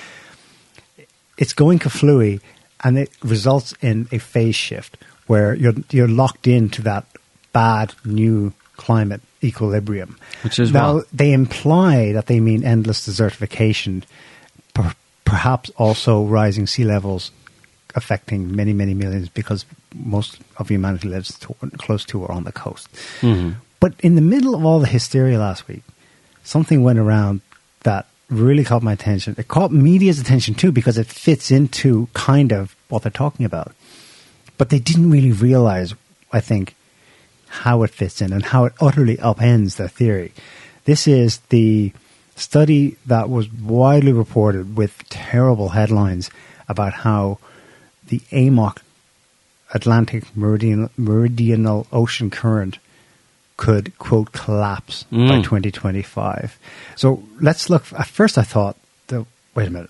it's 1.37 1.53
going 1.53 1.79
kaflooey 1.79 2.41
and 2.83 2.97
it 2.97 3.11
results 3.23 3.73
in 3.81 4.07
a 4.11 4.17
phase 4.17 4.55
shift 4.55 4.97
where 5.27 5.53
you're 5.55 5.73
you're 5.89 6.07
locked 6.07 6.47
into 6.47 6.81
that 6.83 7.05
bad 7.53 7.93
new 8.05 8.53
climate 8.77 9.21
equilibrium. 9.43 10.17
Which 10.43 10.59
is 10.59 10.71
now 10.71 10.95
what? 10.95 11.09
they 11.11 11.33
imply 11.33 12.13
that 12.13 12.27
they 12.27 12.39
mean 12.39 12.63
endless 12.63 13.07
desertification, 13.07 14.03
per, 14.73 14.93
perhaps 15.25 15.69
also 15.77 16.23
rising 16.23 16.67
sea 16.67 16.83
levels 16.83 17.31
affecting 17.95 18.55
many 18.55 18.73
many 18.73 18.93
millions 18.93 19.29
because 19.29 19.65
most 19.93 20.39
of 20.57 20.69
humanity 20.69 21.07
lives 21.07 21.37
to, 21.39 21.55
close 21.77 22.03
to 22.05 22.21
or 22.21 22.31
on 22.31 22.43
the 22.43 22.51
coast. 22.51 22.89
Mhm. 23.21 23.55
But 23.79 23.93
in 23.99 24.15
the 24.15 24.21
middle 24.21 24.55
of 24.55 24.65
all 24.65 24.79
the 24.79 24.87
hysteria 24.87 25.37
last 25.37 25.67
week, 25.67 25.83
something 26.43 26.83
went 26.83 26.99
around 26.99 27.41
that 27.83 28.07
really 28.29 28.63
caught 28.63 28.81
my 28.81 28.93
attention. 28.93 29.35
It 29.37 29.47
caught 29.47 29.71
media's 29.71 30.19
attention 30.19 30.55
too 30.55 30.71
because 30.71 30.97
it 30.97 31.07
fits 31.07 31.51
into 31.51 32.07
kind 32.13 32.51
of 32.51 32.75
what 32.89 33.03
they're 33.03 33.11
talking 33.11 33.45
about. 33.45 33.73
But 34.57 34.69
they 34.69 34.79
didn't 34.79 35.11
really 35.11 35.31
realize, 35.31 35.93
I 36.31 36.39
think, 36.39 36.75
how 37.47 37.83
it 37.83 37.91
fits 37.91 38.21
in 38.21 38.33
and 38.33 38.45
how 38.45 38.65
it 38.65 38.73
utterly 38.81 39.17
upends 39.17 39.75
their 39.75 39.87
theory. 39.87 40.31
This 40.85 41.07
is 41.07 41.37
the 41.49 41.93
study 42.35 42.97
that 43.05 43.29
was 43.29 43.51
widely 43.51 44.11
reported 44.13 44.75
with 44.75 45.03
terrible 45.09 45.69
headlines 45.69 46.29
about 46.67 46.93
how 46.93 47.37
the 48.07 48.19
AMOC 48.31 48.77
Atlantic 49.73 50.23
Meridian, 50.35 50.89
Meridional 50.97 51.87
Ocean 51.91 52.29
Current 52.29 52.77
could, 53.57 53.97
quote, 53.99 54.31
collapse 54.31 55.03
by 55.11 55.17
Mm. 55.17 55.43
2025. 55.43 56.57
So 56.95 57.23
let's 57.39 57.69
look. 57.69 57.85
At 57.93 58.07
first, 58.07 58.37
I 58.37 58.43
thought, 58.43 58.75
the, 59.07 59.25
wait 59.55 59.67
a 59.67 59.71
minute. 59.71 59.89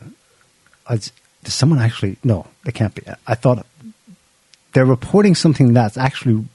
Is, 0.90 1.12
does 1.44 1.54
someone 1.54 1.80
actually. 1.80 2.18
No, 2.24 2.48
it 2.66 2.74
can't 2.74 2.94
be. 2.94 3.04
I 3.28 3.36
thought 3.36 3.66
they're 4.74 4.86
reporting 4.86 5.36
something 5.36 5.74
that's 5.74 5.98
actually 5.98 6.46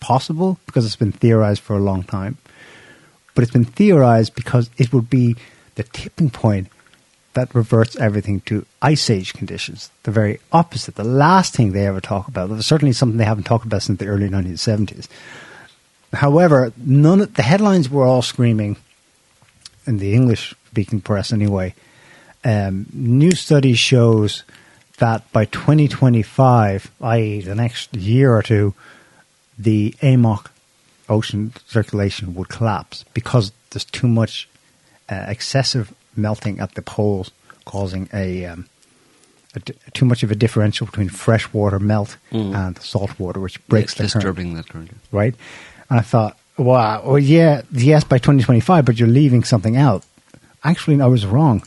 possible 0.00 0.58
because 0.66 0.84
it's 0.86 0.96
been 0.96 1.12
theorized 1.12 1.62
for 1.62 1.76
a 1.76 1.80
long 1.80 2.02
time. 2.02 2.36
But 3.36 3.44
it's 3.44 3.52
been 3.52 3.64
theorized 3.64 4.34
because 4.34 4.70
it 4.78 4.92
would 4.92 5.08
be 5.08 5.36
the 5.76 5.84
tipping 5.84 6.30
point 6.30 6.68
that 7.34 7.54
reverts 7.54 7.94
everything 7.96 8.40
to 8.40 8.64
ice 8.80 9.10
age 9.10 9.34
conditions. 9.34 9.90
The 10.04 10.10
very 10.10 10.40
opposite. 10.52 10.94
The 10.94 11.04
last 11.04 11.54
thing 11.54 11.72
they 11.72 11.86
ever 11.86 12.00
talk 12.00 12.28
about. 12.28 12.50
It's 12.50 12.66
certainly 12.66 12.94
something 12.94 13.18
they 13.18 13.24
haven't 13.24 13.44
talked 13.44 13.66
about 13.66 13.82
since 13.82 13.98
the 13.98 14.06
early 14.06 14.30
1970s. 14.30 15.06
However, 16.14 16.72
none 16.78 17.20
of, 17.20 17.34
the 17.34 17.42
headlines 17.42 17.90
were 17.90 18.06
all 18.06 18.22
screaming 18.22 18.78
in 19.86 19.98
the 19.98 20.14
English 20.14 20.54
speaking 20.68 21.02
press 21.02 21.30
anyway. 21.30 21.74
Um, 22.42 22.86
new 22.92 23.32
study 23.32 23.74
shows 23.74 24.44
that 24.98 25.30
by 25.32 25.44
2025, 25.44 26.90
i.e., 27.02 27.40
the 27.42 27.54
next 27.54 27.94
year 27.94 28.34
or 28.34 28.42
two, 28.42 28.72
the 29.58 29.94
AMOC 30.00 30.46
ocean 31.08 31.52
circulation 31.66 32.34
would 32.34 32.48
collapse 32.48 33.04
because 33.14 33.52
there's 33.70 33.84
too 33.84 34.08
much 34.08 34.48
uh, 35.08 35.24
excessive 35.28 35.92
melting 36.16 36.58
at 36.60 36.74
the 36.74 36.82
poles, 36.82 37.30
causing 37.64 38.08
a, 38.12 38.44
um, 38.46 38.66
a 39.54 39.60
too 39.92 40.04
much 40.04 40.22
of 40.22 40.30
a 40.30 40.34
differential 40.34 40.86
between 40.86 41.08
freshwater 41.08 41.78
melt 41.78 42.16
and 42.30 42.78
salt 42.78 43.18
water, 43.18 43.40
which 43.40 43.64
breaks 43.68 43.94
Mm. 43.94 44.00
it's 44.04 44.12
the 44.14 44.20
current 44.20 44.24
disturbing 44.36 44.54
that 44.54 44.68
currently. 44.68 44.96
right? 45.12 45.34
And 45.90 45.98
I 46.00 46.02
thought, 46.02 46.36
wow, 46.58 47.02
well, 47.04 47.18
yeah, 47.18 47.62
yes, 47.72 48.02
by 48.04 48.18
2025, 48.18 48.84
but 48.84 48.98
you're 48.98 49.08
leaving 49.08 49.44
something 49.44 49.76
out. 49.76 50.04
Actually, 50.64 51.00
I 51.00 51.06
was 51.06 51.24
wrong. 51.26 51.62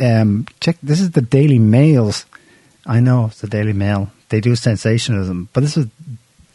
Um, 0.00 0.46
check, 0.60 0.76
this 0.82 1.00
is 1.00 1.12
the 1.12 1.20
Daily 1.22 1.58
Mail's. 1.58 2.24
I 2.86 2.98
know 3.00 3.26
it's 3.26 3.40
the 3.40 3.46
Daily 3.46 3.72
Mail. 3.74 4.10
They 4.30 4.40
do 4.40 4.56
sensationalism, 4.56 5.48
but 5.52 5.60
this 5.60 5.76
is 5.76 5.86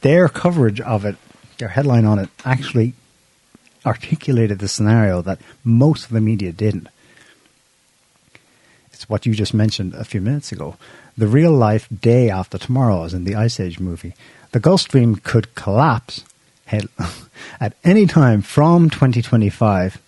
their 0.02 0.28
coverage 0.28 0.82
of 0.82 1.06
it. 1.06 1.16
Their 1.58 1.70
headline 1.70 2.06
on 2.06 2.20
it 2.20 2.30
actually 2.46 2.94
articulated 3.86 4.60
the 4.60 4.68
scenario 4.68 5.22
that 5.22 5.40
most 5.64 6.06
of 6.06 6.12
the 6.12 6.22
media 6.22 6.52
didn't. 6.52 6.88
It's 8.92 9.08
what 9.08 9.26
you 9.26 9.34
just 9.34 9.54
mentioned 9.54 9.94
a 9.94 10.04
few 10.04 10.22
minutes 10.22 10.52
ago. 10.52 10.76
The 11.18 11.28
real 11.28 11.52
life 11.52 11.88
day 12.02 12.30
after 12.30 12.58
tomorrow, 12.58 13.04
as 13.04 13.14
in 13.14 13.24
the 13.24 13.36
Ice 13.36 13.60
Age 13.60 13.80
movie. 13.80 14.14
The 14.52 14.60
Gulf 14.60 14.82
Stream 14.82 15.16
could 15.16 15.54
collapse 15.56 16.24
at 17.60 17.74
any 17.84 18.06
time 18.06 18.42
from 18.42 18.90
2025. 18.90 20.02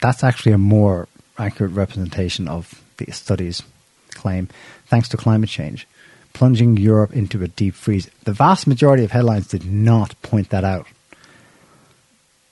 That's 0.00 0.22
actually 0.22 0.52
a 0.52 0.58
more 0.58 1.08
accurate 1.38 1.72
representation 1.72 2.48
of 2.48 2.82
the 2.98 3.10
study's 3.12 3.62
claim, 4.10 4.48
thanks 4.86 5.08
to 5.08 5.16
climate 5.16 5.48
change, 5.48 5.86
plunging 6.34 6.76
Europe 6.76 7.14
into 7.14 7.42
a 7.42 7.48
deep 7.48 7.74
freeze. 7.74 8.10
The 8.24 8.32
vast 8.32 8.66
majority 8.66 9.04
of 9.04 9.12
headlines 9.12 9.48
did 9.48 9.64
not 9.64 10.20
point 10.20 10.50
that 10.50 10.64
out 10.64 10.86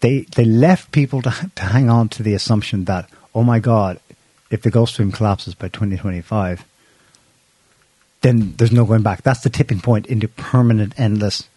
they 0.03 0.27
they 0.37 0.45
left 0.45 0.93
people 0.93 1.23
to, 1.23 1.51
to 1.55 1.63
hang 1.63 1.89
on 1.89 2.11
to 2.11 2.23
the 2.23 2.35
assumption 2.35 2.85
that 2.85 3.09
oh 3.35 3.43
my 3.43 3.59
god, 3.59 3.99
if 4.51 4.61
the 4.61 4.71
Gulf 4.71 4.91
Stream 4.91 5.11
collapses 5.11 5.55
by 5.55 5.69
2025, 5.69 6.67
then 8.21 8.55
there's 8.59 8.73
no 8.73 8.85
going 8.85 9.03
back. 9.03 9.23
That's 9.23 9.41
the 9.41 9.49
tipping 9.49 9.81
point 9.81 10.07
into 10.07 10.29
permanent, 10.29 10.93
endless 11.01 11.49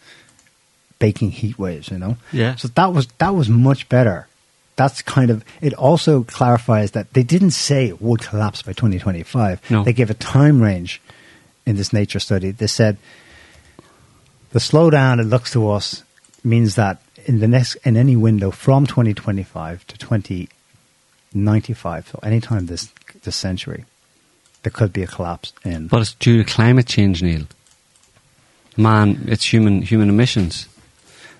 baking 0.99 1.32
heat 1.32 1.59
waves. 1.59 1.89
You 1.89 1.99
know. 1.99 2.17
Yeah. 2.32 2.55
So 2.55 2.69
that 2.69 2.93
was 2.93 3.07
that 3.17 3.36
was 3.36 3.49
much 3.49 3.89
better. 3.89 4.28
That's 4.78 5.01
kind 5.01 5.32
of. 5.32 5.43
It 5.61 5.73
also 5.73 6.23
clarifies 6.23 6.91
that 6.91 7.13
they 7.13 7.23
didn't 7.23 7.51
say 7.51 7.88
it 7.88 8.01
would 8.01 8.21
collapse 8.21 8.61
by 8.61 8.73
2025. 8.73 9.71
No. 9.71 9.84
They 9.84 9.93
gave 9.93 10.09
a 10.09 10.15
time 10.15 10.61
range 10.61 11.01
in 11.66 11.76
this 11.76 11.91
nature 11.93 12.20
study. 12.20 12.51
They 12.51 12.68
said 12.68 12.97
the 14.51 14.59
slowdown 14.59 15.20
it 15.20 15.26
looks 15.26 15.51
to 15.53 15.70
us 15.70 16.03
means 16.43 16.76
that 16.76 17.01
in 17.26 17.39
the 17.39 17.47
next 17.47 17.76
in 17.84 17.97
any 17.97 18.16
window 18.16 18.51
from 18.51 18.86
2025 18.86 19.88
to 19.88 19.97
2095, 19.97 22.07
so 22.07 22.20
anytime 22.24 22.68
this 22.68 22.89
this 23.24 23.36
century, 23.36 23.86
there 24.63 24.72
could 24.72 24.93
be 24.93 25.03
a 25.03 25.07
collapse 25.07 25.51
in. 25.63 25.88
But 25.88 26.01
it's 26.01 26.13
due 26.13 26.43
to 26.43 26.49
climate 26.49 26.86
change, 26.88 27.22
Niall. 27.24 27.47
Man, 28.78 29.24
it's 29.28 29.51
human 29.51 29.82
human 29.82 30.09
emissions. 30.09 30.68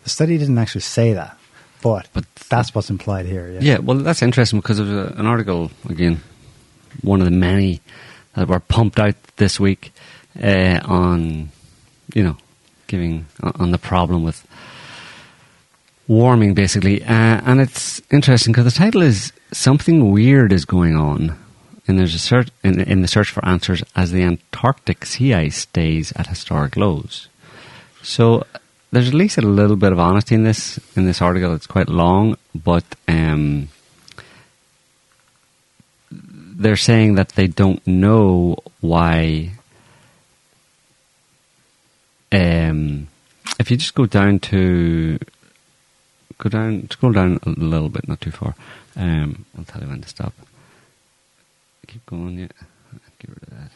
The 0.03 0.09
study 0.09 0.38
didn't 0.38 0.57
actually 0.57 0.82
say 0.82 1.13
that, 1.13 1.38
but, 1.82 2.07
But- 2.13 2.26
that's 2.49 2.76
what's 2.76 2.89
implied 2.91 3.26
here. 3.26 3.49
Yeah. 3.53 3.59
Yeah, 3.61 3.78
well, 3.80 3.97
that's 3.97 4.21
interesting 4.21 4.59
because 4.59 4.78
of 4.80 4.88
an 4.89 5.26
article 5.26 5.71
again, 5.89 6.21
one 7.01 7.21
of 7.21 7.26
the 7.26 7.32
many 7.32 7.82
that 8.36 8.47
were 8.47 8.59
pumped 8.59 8.99
out 8.99 9.15
this 9.38 9.59
week 9.59 9.91
uh, 10.41 10.79
on, 10.86 11.49
you 12.13 12.23
know, 12.23 12.38
giving 12.88 13.25
on 13.41 13.71
the 13.71 13.77
problem 13.77 14.23
with 14.23 14.45
warming, 16.07 16.53
basically, 16.53 17.03
uh, 17.03 17.41
and 17.45 17.59
it's 17.59 18.01
interesting 18.11 18.53
because 18.53 18.65
the 18.65 18.77
title 18.77 19.01
is 19.01 19.33
"Something 19.51 20.11
Weird 20.11 20.51
is 20.51 20.65
Going 20.65 20.95
On." 20.95 21.38
There's 21.88 22.15
a 22.15 22.19
search 22.19 22.49
in, 22.63 22.81
in 22.81 23.01
the 23.01 23.07
search 23.07 23.29
for 23.29 23.45
answers 23.45 23.83
as 23.95 24.11
the 24.11 24.23
Antarctic 24.23 25.05
sea 25.05 25.33
ice 25.36 25.57
stays 25.57 26.11
at 26.15 26.27
historic 26.27 26.75
lows. 26.75 27.27
So 28.01 28.45
there's 28.91 29.07
at 29.07 29.13
least 29.13 29.38
a 29.38 29.41
little 29.41 29.75
bit 29.75 29.91
of 29.91 29.99
honesty 29.99 30.36
in 30.36 30.43
this 30.43 30.79
in 30.95 31.05
this 31.05 31.21
article. 31.21 31.53
It's 31.53 31.67
quite 31.67 31.89
long, 31.89 32.38
but 32.53 32.83
um, 33.07 33.69
they're 36.11 36.77
saying 36.77 37.15
that 37.15 37.29
they 37.29 37.47
don't 37.47 37.86
know 37.86 38.57
why. 38.81 39.51
Um, 42.32 43.07
if 43.59 43.71
you 43.71 43.78
just 43.78 43.95
go 43.95 44.05
down 44.05 44.39
to 44.39 45.19
go 46.38 46.49
down, 46.49 46.89
scroll 46.89 47.13
down 47.13 47.39
a 47.43 47.49
little 47.49 47.89
bit, 47.89 48.07
not 48.07 48.21
too 48.21 48.32
far. 48.32 48.55
Um, 48.95 49.45
I'll 49.57 49.63
tell 49.63 49.82
you 49.82 49.88
when 49.88 50.01
to 50.01 50.09
stop. 50.09 50.34
Keep 51.88 52.05
going, 52.07 52.39
yeah. 52.39 52.47
Get 53.19 53.30
rid 53.30 53.43
of 53.43 53.49
that. 53.49 53.71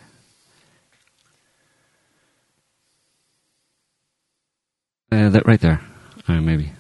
Uh, 5.12 5.30
that 5.30 5.48
right 5.48 5.60
there, 5.60 5.82
uh, 6.28 6.42
maybe. 6.42 6.72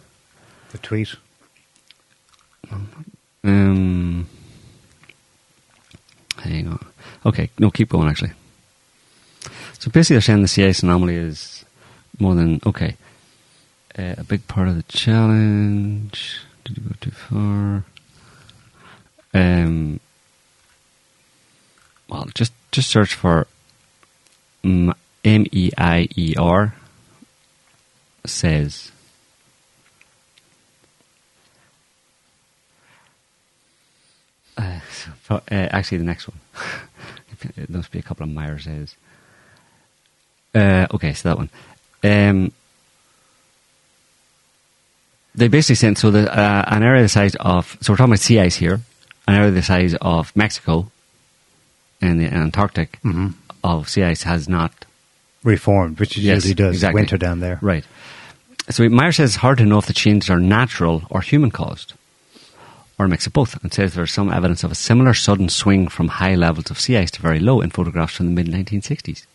The 0.72 0.78
tweet. 0.78 1.15
Um, 3.43 4.28
hang 6.38 6.67
on. 6.67 6.86
Okay, 7.26 7.49
no, 7.57 7.72
keep 7.72 7.89
going. 7.89 8.07
Actually, 8.07 8.34
so 9.80 9.89
basically, 9.89 10.15
they're 10.15 10.21
saying 10.21 10.43
the 10.43 10.65
ice 10.65 10.84
anomaly 10.84 11.15
is 11.15 11.65
more 12.19 12.36
than 12.36 12.59
okay. 12.65 12.95
Uh, 13.97 14.15
a 14.17 14.23
big 14.23 14.47
part 14.47 14.67
of 14.67 14.75
the 14.75 14.84
challenge. 14.84 16.41
Did 16.63 16.77
you 16.77 16.84
go 16.84 16.95
too 17.01 17.11
far? 17.11 17.86
Um. 19.34 19.99
Well, 22.07 22.27
just 22.34 22.53
just 22.71 22.89
search 22.89 23.13
for 23.13 23.47
M 24.63 24.93
E 25.23 25.71
I 25.77 26.07
E 26.15 26.36
R 26.38 26.75
says 28.25 28.91
Uh, 34.59 34.80
so, 35.25 35.36
uh, 35.36 35.39
actually, 35.49 35.99
the 35.99 36.03
next 36.03 36.27
one. 36.27 36.39
it 37.55 37.69
must 37.69 37.91
be 37.91 37.99
a 37.99 38.01
couple 38.01 38.25
of 38.25 38.30
Meiers 38.30 38.63
says. 38.63 38.95
Uh, 40.56 40.88
okay, 40.93 41.14
so 41.14 41.30
that 41.30 41.38
one. 41.38 41.50
Um, 42.04 42.52
they 45.36 45.47
basically 45.47 45.76
sent 45.76 45.97
so 45.97 46.12
the 46.12 46.32
uh, 46.32 46.64
an 46.68 46.84
area 46.84 47.02
the 47.02 47.10
size 47.10 47.36
of 47.39 47.78
so 47.82 47.93
we're 47.93 47.97
talking 47.97 48.12
about 48.14 48.20
sea 48.20 48.39
ice 48.39 48.56
here, 48.56 48.82
an 49.28 49.36
area 49.36 49.52
the 49.52 49.62
size 49.62 49.95
of 50.02 50.36
Mexico 50.36 50.91
and 52.02 52.20
the 52.20 52.26
Antarctic 52.26 53.00
Mhm. 53.04 53.34
of 53.64 53.89
sea 53.89 54.04
ice 54.04 54.24
has 54.24 54.47
not 54.50 54.86
Reformed, 55.43 56.00
which 56.00 56.18
it 56.18 56.22
Yes, 56.22 56.36
usually 56.43 56.54
does. 56.56 56.76
exactly. 56.76 57.00
Winter 57.02 57.18
down 57.18 57.39
there. 57.39 57.60
Right. 57.62 57.86
So 58.70 58.88
Meier 58.89 59.14
says 59.14 59.30
it's 59.32 59.38
hard 59.38 59.58
to 59.60 59.66
know 59.66 59.78
if 59.78 59.86
the 59.86 59.93
changes 59.93 60.30
are 60.30 60.39
natural 60.39 61.04
or 61.10 61.22
human 61.22 61.50
caused, 61.50 61.93
or 62.97 63.06
a 63.06 63.10
mix 63.10 63.26
of 63.26 63.32
both, 63.34 63.62
and 63.64 63.72
says 63.74 63.93
there's 63.93 64.12
some 64.12 64.30
evidence 64.32 64.64
of 64.66 64.72
a 64.72 64.76
similar 64.76 65.14
sudden 65.14 65.47
swing 65.47 65.88
from 65.88 66.10
high 66.10 66.36
levels 66.36 66.70
of 66.70 66.80
sea 66.80 66.97
ice 66.97 67.12
to 67.12 67.22
very 67.22 67.39
low 67.39 67.62
in 67.62 67.70
photographs 67.70 68.16
from 68.16 68.26
the 68.26 68.32
mid 68.34 68.47
1960s. 68.47 69.26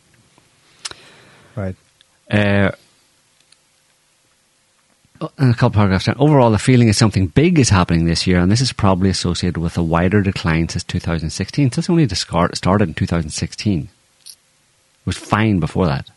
Right. 1.57 1.77
Uh, 2.31 2.73
and 5.39 5.53
a 5.53 5.55
couple 5.55 5.77
paragraphs 5.77 6.07
down. 6.07 6.17
Overall, 6.19 6.51
the 6.51 6.59
feeling 6.59 6.89
is 6.89 6.97
something 6.97 7.29
big 7.29 7.59
is 7.59 7.69
happening 7.69 8.05
this 8.05 8.27
year, 8.27 8.39
and 8.39 8.51
this 8.51 8.61
is 8.61 8.73
probably 8.73 9.09
associated 9.11 9.59
with 9.59 9.77
a 9.79 9.83
wider 9.83 10.23
decline 10.23 10.69
since 10.69 10.85
2016. 10.85 11.73
So 11.73 11.79
it's 11.79 11.91
only 11.91 12.07
discard- 12.07 12.57
started 12.57 12.89
in 12.89 12.95
2016. 12.95 13.89
It 14.25 15.07
was 15.07 15.17
fine 15.17 15.61
before 15.61 15.87
that. 15.87 16.11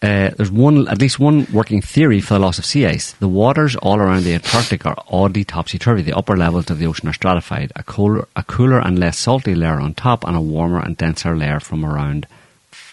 Uh, 0.00 0.30
there's 0.36 0.50
one, 0.50 0.86
at 0.86 1.00
least 1.00 1.18
one 1.18 1.46
working 1.52 1.82
theory 1.82 2.20
for 2.20 2.34
the 2.34 2.40
loss 2.40 2.58
of 2.58 2.64
sea 2.64 2.86
ice. 2.86 3.12
The 3.12 3.26
waters 3.26 3.74
all 3.76 3.98
around 3.98 4.22
the 4.22 4.34
Antarctic 4.34 4.86
are 4.86 4.96
oddly 5.08 5.42
topsy-turvy. 5.42 6.02
The 6.02 6.16
upper 6.16 6.36
levels 6.36 6.70
of 6.70 6.78
the 6.78 6.86
ocean 6.86 7.08
are 7.08 7.12
stratified. 7.12 7.72
A 7.74 7.82
cooler, 7.82 8.28
a 8.36 8.44
cooler 8.44 8.78
and 8.78 8.96
less 8.96 9.18
salty 9.18 9.56
layer 9.56 9.80
on 9.80 9.94
top, 9.94 10.24
and 10.24 10.36
a 10.36 10.40
warmer 10.40 10.80
and 10.80 10.96
denser 10.96 11.36
layer 11.36 11.58
from 11.58 11.84
around 11.84 12.28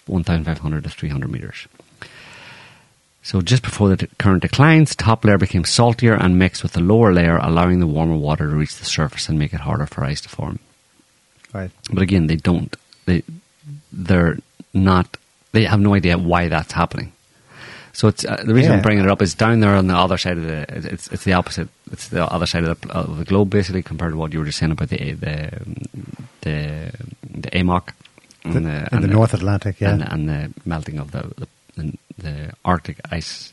1,500 0.06 0.84
to 0.84 0.90
300 0.90 1.30
meters. 1.30 1.66
So 3.22 3.40
just 3.40 3.64
before 3.64 3.94
the 3.94 4.06
current 4.18 4.42
declines, 4.42 4.94
top 4.94 5.24
layer 5.24 5.36
became 5.36 5.64
saltier 5.64 6.14
and 6.14 6.38
mixed 6.38 6.62
with 6.62 6.74
the 6.74 6.80
lower 6.80 7.12
layer, 7.12 7.38
allowing 7.38 7.80
the 7.80 7.86
warmer 7.86 8.16
water 8.16 8.48
to 8.48 8.54
reach 8.54 8.76
the 8.76 8.84
surface 8.84 9.28
and 9.28 9.36
make 9.36 9.52
it 9.52 9.60
harder 9.60 9.86
for 9.86 10.04
ice 10.04 10.20
to 10.20 10.28
form. 10.28 10.60
Right. 11.52 11.70
But 11.92 12.02
again, 12.02 12.28
they 12.28 12.36
don't. 12.36 12.76
They 13.06 13.24
they're 13.92 14.38
not. 14.72 15.16
They 15.50 15.64
have 15.64 15.80
no 15.80 15.94
idea 15.94 16.18
why 16.18 16.46
that's 16.48 16.72
happening. 16.72 17.12
So 17.92 18.08
it's 18.08 18.24
uh, 18.24 18.44
the 18.44 18.52
reason 18.54 18.72
I'm 18.72 18.82
bringing 18.82 19.04
it 19.04 19.10
up 19.10 19.22
is 19.22 19.34
down 19.34 19.60
there 19.60 19.74
on 19.74 19.86
the 19.86 19.96
other 19.96 20.18
side 20.18 20.36
of 20.36 20.44
the. 20.44 20.66
It's 20.92 21.08
it's 21.08 21.24
the 21.24 21.32
opposite. 21.32 21.68
It's 21.90 22.08
the 22.08 22.30
other 22.30 22.46
side 22.46 22.62
of 22.62 22.80
the, 22.80 22.92
of 22.92 23.18
the 23.18 23.24
globe, 23.24 23.50
basically, 23.50 23.82
compared 23.82 24.12
to 24.12 24.18
what 24.18 24.32
you 24.32 24.38
were 24.38 24.44
just 24.44 24.58
saying 24.58 24.72
about 24.72 24.90
the 24.90 25.12
the 25.14 25.50
the, 26.42 26.92
the 27.22 27.50
AMOC 27.50 27.88
The- 28.52 28.88
in 28.92 29.02
the 29.02 29.08
North 29.08 29.34
Atlantic, 29.34 29.80
yeah. 29.80 29.92
and, 29.92 30.02
and 30.02 30.28
the 30.28 30.52
melting 30.64 30.98
of 30.98 31.10
the 31.12 31.22
the, 31.36 31.48
the 31.76 31.98
the 32.18 32.52
Arctic 32.64 33.00
ice 33.10 33.52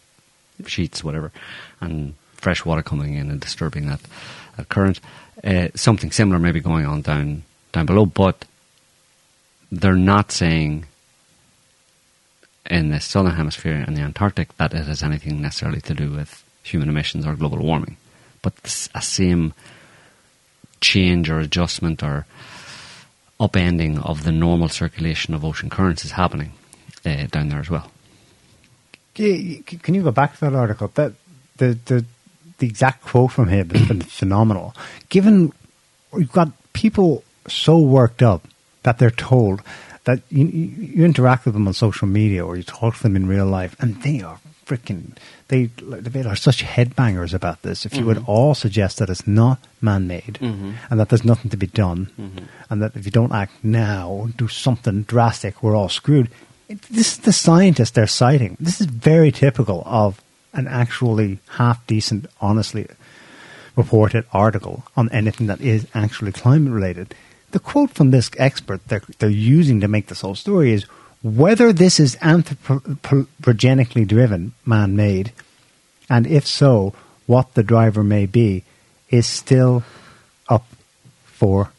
sheets, 0.68 1.04
whatever, 1.04 1.32
and 1.82 2.16
fresh 2.34 2.66
water 2.66 2.84
coming 2.84 3.16
in 3.16 3.30
and 3.30 3.40
disturbing 3.40 3.88
that, 3.88 4.02
that 4.58 4.70
current. 4.70 5.00
Uh, 5.44 5.70
something 5.76 6.12
similar 6.12 6.40
may 6.40 6.52
be 6.52 6.60
going 6.60 6.86
on 6.86 7.02
down 7.02 7.44
down 7.72 7.86
below, 7.86 8.06
but 8.06 8.46
they're 9.72 9.96
not 9.96 10.32
saying 10.32 10.86
in 12.70 12.90
the 12.90 13.00
southern 13.00 13.36
hemisphere 13.36 13.84
and 13.86 13.98
the 13.98 14.02
Antarctic 14.02 14.56
that 14.58 14.74
it 14.74 14.86
has 14.86 15.04
anything 15.04 15.42
necessarily 15.42 15.82
to 15.82 15.94
do 15.94 16.12
with 16.12 16.44
human 16.62 16.88
emissions 16.88 17.26
or 17.26 17.36
global 17.36 17.58
warming, 17.58 17.98
but 18.42 18.54
a 18.94 19.02
same 19.02 19.54
change 20.80 21.30
or 21.30 21.40
adjustment 21.40 22.04
or 22.04 22.26
upending 23.40 24.04
of 24.06 24.24
the 24.24 24.32
normal 24.32 24.70
circulation 24.70 25.34
of 25.34 25.44
ocean 25.44 25.70
currents 25.70 26.06
is 26.06 26.12
happening 26.12 26.54
uh, 27.06 27.26
down 27.28 27.50
there 27.50 27.60
as 27.60 27.70
well. 27.70 27.92
Can 29.16 29.94
you- 29.94 30.04
go 30.04 30.12
back 30.12 30.34
to 30.36 30.40
that 30.42 30.54
article? 30.56 30.90
That 30.96 31.14
the 31.58 31.78
the 31.86 32.06
the 32.58 32.68
exact 32.68 33.04
quote 33.04 33.32
from 33.32 33.48
him 33.50 33.70
has 33.70 33.88
been 33.88 34.02
phenomenal. 34.22 34.74
Given 35.10 35.52
you've 36.18 36.32
got 36.32 36.50
people 36.74 37.24
so 37.48 37.78
worked 37.78 38.22
up 38.24 38.48
that 38.84 38.98
they're 38.98 39.12
told 39.12 39.62
that 40.06 40.22
you, 40.30 40.46
you 40.46 40.66
you 40.96 41.06
interact 41.06 41.46
with 41.46 41.54
them 41.54 41.68
on 41.68 41.74
social 41.74 42.08
media 42.08 42.46
or 42.46 42.58
you 42.58 42.64
talk 42.64 42.96
to 42.98 43.04
them 43.04 43.16
in 43.16 43.28
real 43.28 43.46
life, 43.46 43.76
and 43.80 44.02
they 44.04 44.22
are 44.22 44.40
freaking 44.66 45.16
they 45.48 45.66
they 45.78 46.24
are 46.24 46.36
such 46.36 46.64
headbangers 46.64 47.34
about 47.34 47.62
this. 47.62 47.86
If 47.86 47.96
you 47.96 48.06
would 48.06 48.18
mm-hmm. 48.18 48.32
all 48.32 48.56
suggest 48.56 48.98
that 48.98 49.10
it's 49.10 49.28
not 49.28 49.60
man-made 49.82 50.40
mm-hmm. 50.42 50.72
and 50.90 51.00
that 51.00 51.10
there's 51.10 51.26
nothing 51.26 51.52
to 51.52 51.58
be 51.58 51.68
done, 51.68 52.12
mm-hmm. 52.20 52.46
and 52.70 52.82
that 52.82 52.96
if 52.96 53.06
you 53.06 53.12
don't 53.12 53.34
act 53.34 53.64
now, 53.64 54.30
do 54.38 54.48
something 54.48 55.04
drastic, 55.04 55.62
we're 55.62 55.76
all 55.76 55.90
screwed. 55.90 56.30
It- 56.70 56.82
This 56.84 57.14
is 57.14 57.18
the 57.20 57.34
scientist 57.34 57.96
they're 57.96 58.08
citing. 58.08 58.58
This 58.60 58.80
is 58.82 58.88
very 58.88 59.32
typical 59.32 59.84
of 59.86 60.22
an 60.54 60.68
actually 60.68 61.40
half 61.58 61.86
decent, 61.88 62.28
honestly 62.40 62.88
reported 63.76 64.26
article 64.32 64.84
on 64.96 65.10
anything 65.10 65.48
that 65.48 65.62
is 65.62 65.88
actually 65.94 66.32
climate 66.32 66.72
related. 66.72 67.16
The 67.52 67.60
quote 67.60 67.92
from 67.92 68.12
this 68.12 68.32
expert 68.38 68.82
they're, 68.88 69.02
they're 69.20 69.30
using 69.30 69.82
to 69.82 69.88
make 69.88 70.08
this 70.08 70.22
whole 70.22 70.36
story 70.36 70.74
is 70.74 70.86
whether 71.24 71.74
this 71.74 72.00
is 72.00 72.16
anthropogenically 72.18 74.08
driven, 74.08 74.54
man 74.66 74.96
made, 74.96 75.32
and 76.10 76.28
if 76.28 76.46
so, 76.46 76.94
what 77.26 77.54
the 77.56 77.64
driver 77.64 78.04
may 78.04 78.26
be, 78.26 78.64
is 79.10 79.26
still 79.26 79.84
up 80.50 80.66
for 81.24 81.72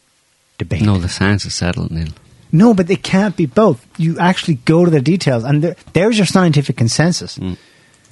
debate. 0.59 0.83
No, 0.83 0.99
the 0.99 1.09
science 1.09 1.45
is 1.45 1.55
settled, 1.55 1.91
Niall. 1.91 2.09
No, 2.53 2.73
but 2.73 2.89
it 2.89 3.03
can't 3.03 3.37
be 3.37 3.47
both. 3.47 3.85
You 3.99 4.19
actually 4.19 4.55
go 4.55 4.85
to 4.85 4.91
the 4.91 5.01
details, 5.01 5.45
and 5.45 5.63
there, 5.63 5.77
there's 5.93 6.17
your 6.17 6.27
scientific 6.27 6.77
consensus. 6.77 7.37
Mm. 7.39 7.59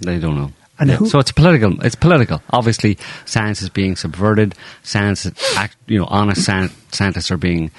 They 0.00 0.18
don't 0.18 0.36
know. 0.36 0.52
Yeah. 0.84 0.98
so 1.04 1.20
it's 1.20 1.30
political. 1.30 1.80
It's 1.84 1.94
political. 1.94 2.42
Obviously, 2.50 2.98
science 3.24 3.62
is 3.62 3.68
being 3.68 3.94
subverted. 3.94 4.54
Science, 4.82 5.26
act, 5.56 5.76
you 5.86 5.98
know, 5.98 6.06
honest 6.06 6.44
scientists 6.44 7.30
are 7.30 7.36
being 7.36 7.70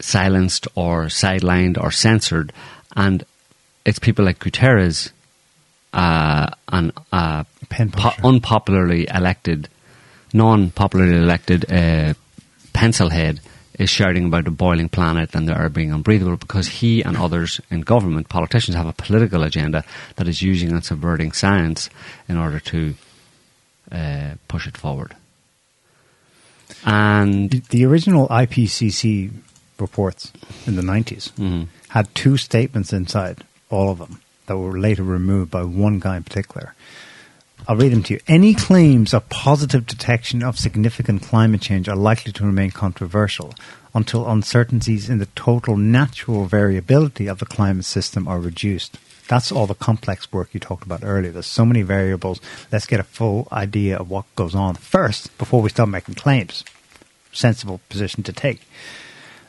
silenced 0.00 0.68
or 0.74 1.06
sidelined 1.06 1.82
or 1.82 1.90
censored, 1.90 2.52
and 2.96 3.24
it's 3.84 3.98
people 3.98 4.24
like 4.24 4.38
Guterres, 4.38 5.10
uh, 5.92 6.48
and 6.68 6.92
uh, 7.12 7.44
Pen 7.68 7.90
po- 7.90 8.12
unpopularly 8.22 9.06
elected, 9.12 9.68
non-popularly 10.32 11.16
elected 11.16 11.70
uh, 11.70 12.14
pencil 12.72 13.10
head 13.10 13.40
is 13.78 13.90
shouting 13.90 14.26
about 14.26 14.44
the 14.44 14.50
boiling 14.52 14.88
planet 14.88 15.34
and 15.34 15.48
the 15.48 15.56
air 15.58 15.68
being 15.68 15.90
unbreathable 15.92 16.36
because 16.38 16.68
he 16.68 17.02
and 17.02 17.16
others 17.16 17.60
in 17.70 17.80
government, 17.80 18.28
politicians, 18.28 18.76
have 18.76 18.86
a 18.86 18.92
political 18.92 19.42
agenda 19.42 19.82
that 20.16 20.28
is 20.28 20.40
using 20.42 20.70
and 20.70 20.84
subverting 20.84 21.32
science 21.32 21.90
in 22.28 22.36
order 22.36 22.60
to 22.60 22.94
uh, 23.90 24.30
push 24.46 24.66
it 24.68 24.76
forward. 24.76 25.14
And 26.84 27.50
The, 27.50 27.60
the 27.70 27.84
original 27.84 28.28
IPCC 28.28 29.30
reports 29.78 30.32
in 30.66 30.76
the 30.76 30.82
90s 30.82 31.32
Mhm. 31.32 31.66
Had 31.94 32.12
two 32.12 32.36
statements 32.36 32.92
inside, 32.92 33.44
all 33.70 33.88
of 33.88 33.98
them, 33.98 34.20
that 34.46 34.58
were 34.58 34.76
later 34.76 35.04
removed 35.04 35.52
by 35.52 35.62
one 35.62 36.00
guy 36.00 36.16
in 36.16 36.24
particular. 36.24 36.74
I'll 37.68 37.76
read 37.76 37.92
them 37.92 38.02
to 38.02 38.14
you. 38.14 38.20
Any 38.26 38.52
claims 38.52 39.14
of 39.14 39.28
positive 39.28 39.86
detection 39.86 40.42
of 40.42 40.58
significant 40.58 41.22
climate 41.22 41.60
change 41.60 41.88
are 41.88 41.94
likely 41.94 42.32
to 42.32 42.44
remain 42.44 42.72
controversial 42.72 43.54
until 43.94 44.28
uncertainties 44.28 45.08
in 45.08 45.18
the 45.18 45.28
total 45.36 45.76
natural 45.76 46.46
variability 46.46 47.28
of 47.28 47.38
the 47.38 47.46
climate 47.46 47.84
system 47.84 48.26
are 48.26 48.40
reduced. 48.40 48.98
That's 49.28 49.52
all 49.52 49.68
the 49.68 49.76
complex 49.76 50.32
work 50.32 50.48
you 50.52 50.58
talked 50.58 50.84
about 50.84 51.04
earlier. 51.04 51.30
There's 51.30 51.46
so 51.46 51.64
many 51.64 51.82
variables. 51.82 52.40
Let's 52.72 52.86
get 52.86 52.98
a 52.98 53.04
full 53.04 53.46
idea 53.52 53.98
of 53.98 54.10
what 54.10 54.24
goes 54.34 54.56
on 54.56 54.74
first 54.74 55.38
before 55.38 55.62
we 55.62 55.70
start 55.70 55.90
making 55.90 56.16
claims. 56.16 56.64
Sensible 57.30 57.80
position 57.88 58.24
to 58.24 58.32
take. 58.32 58.62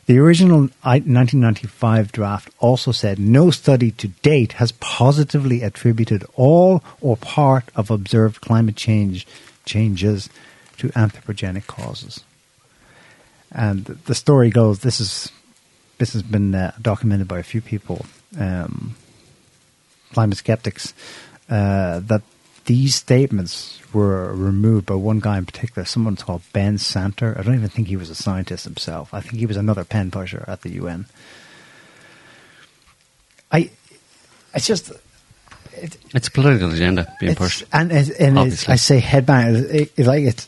The 0.07 0.19
original 0.19 0.69
1995 0.83 2.11
draft 2.11 2.49
also 2.59 2.91
said 2.91 3.17
no 3.17 3.49
study 3.49 3.89
to 3.91 4.07
date 4.07 4.53
has 4.53 4.71
positively 4.73 5.63
attributed 5.63 6.23
all 6.35 6.83
or 7.01 7.17
part 7.17 7.65
of 7.75 7.89
observed 7.89 8.39
climate 8.41 8.75
change 8.75 9.25
changes 9.65 10.29
to 10.77 10.89
anthropogenic 10.89 11.65
causes. 11.65 12.23
And 13.51 13.85
the 13.85 14.13
story 14.13 14.51
goes: 14.51 14.79
this 14.79 14.99
is 14.99 15.31
this 15.97 16.13
has 16.13 16.21
been 16.21 16.53
uh, 16.53 16.73
documented 16.79 17.27
by 17.27 17.39
a 17.39 17.43
few 17.43 17.61
people, 17.61 18.05
um, 18.37 18.95
climate 20.13 20.37
skeptics, 20.37 20.93
uh, 21.49 21.99
that 22.01 22.21
these 22.65 22.95
statements 22.95 23.79
were 23.93 24.33
removed 24.33 24.85
by 24.87 24.95
one 24.95 25.19
guy 25.19 25.37
in 25.37 25.45
particular, 25.45 25.85
someone 25.85 26.15
called 26.15 26.41
Ben 26.51 26.77
Santer. 26.77 27.37
I 27.39 27.43
don't 27.43 27.55
even 27.55 27.69
think 27.69 27.87
he 27.87 27.95
was 27.95 28.09
a 28.09 28.15
scientist 28.15 28.63
himself. 28.65 29.13
I 29.13 29.21
think 29.21 29.35
he 29.35 29.45
was 29.45 29.57
another 29.57 29.83
pen 29.85 30.11
pusher 30.11 30.43
at 30.47 30.61
the 30.61 30.71
UN. 30.71 31.05
I, 33.51 33.69
it's 34.53 34.65
just, 34.67 34.91
it, 35.73 35.97
it's 36.13 36.27
a 36.27 36.31
political 36.31 36.71
agenda 36.71 37.11
being 37.19 37.35
pushed. 37.35 37.63
and 37.71 37.91
and. 37.91 38.39
I 38.39 38.49
say 38.75 38.99
headbang. 38.99 39.55
It, 39.73 39.91
it's 39.95 40.07
like 40.07 40.23
it's 40.23 40.47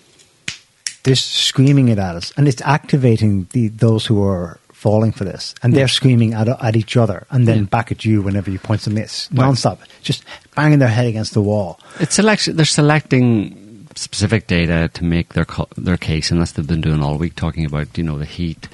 they're 1.03 1.15
screaming 1.15 1.89
it 1.89 1.99
at 1.99 2.15
us, 2.15 2.33
and 2.37 2.47
it's 2.47 2.61
activating 2.63 3.47
the 3.51 3.67
those 3.69 4.05
who 4.05 4.23
are 4.23 4.59
falling 4.73 5.11
for 5.11 5.23
this, 5.23 5.55
and 5.63 5.73
they're 5.73 5.87
screaming 5.87 6.33
at 6.33 6.47
at 6.49 6.75
each 6.75 6.97
other, 6.97 7.25
and 7.29 7.47
then 7.47 7.59
Yeah. 7.59 7.63
back 7.65 7.91
at 7.91 8.03
you 8.05 8.21
whenever 8.21 8.49
you 8.51 8.59
point 8.59 8.81
something. 8.81 9.01
It's 9.03 9.29
Right. 9.31 9.47
nonstop, 9.49 9.79
just 10.01 10.23
banging 10.57 10.79
their 10.79 10.89
head 10.89 11.05
against 11.05 11.33
the 11.33 11.41
wall. 11.41 11.79
It's 11.99 12.15
selection. 12.15 12.57
They're 12.57 12.65
selecting 12.65 13.87
specific 13.95 14.47
data 14.47 14.89
to 14.95 15.03
make 15.03 15.33
their 15.33 15.45
co- 15.45 15.69
their 15.77 15.97
case, 15.97 16.31
and 16.31 16.41
that's 16.41 16.51
they've 16.53 16.67
been 16.67 16.81
doing 16.81 17.01
all 17.01 17.17
week, 17.17 17.35
talking 17.35 17.63
about 17.63 17.97
you 17.97 18.03
know 18.03 18.17
the 18.17 18.25
heat 18.25 18.67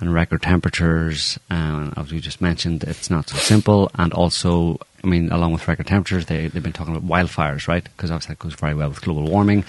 and 0.00 0.14
record 0.14 0.42
temperatures. 0.42 1.38
And 1.50 1.92
as 1.98 2.12
we 2.12 2.20
just 2.20 2.40
mentioned, 2.40 2.84
it's 2.84 3.10
not 3.10 3.28
so 3.28 3.36
simple. 3.36 3.90
And 3.96 4.12
also, 4.12 4.78
I 5.02 5.06
mean, 5.08 5.30
along 5.32 5.52
with 5.52 5.66
record 5.66 5.88
temperatures, 5.88 6.26
they 6.26 6.46
they've 6.48 6.62
been 6.62 6.72
talking 6.72 6.94
about 6.94 7.08
wildfires, 7.08 7.66
right? 7.68 7.82
Because 7.82 8.10
obviously 8.10 8.34
that 8.34 8.38
goes 8.38 8.54
very 8.54 8.74
well 8.74 8.88
with 8.88 9.02
global 9.02 9.24
warming. 9.24 9.64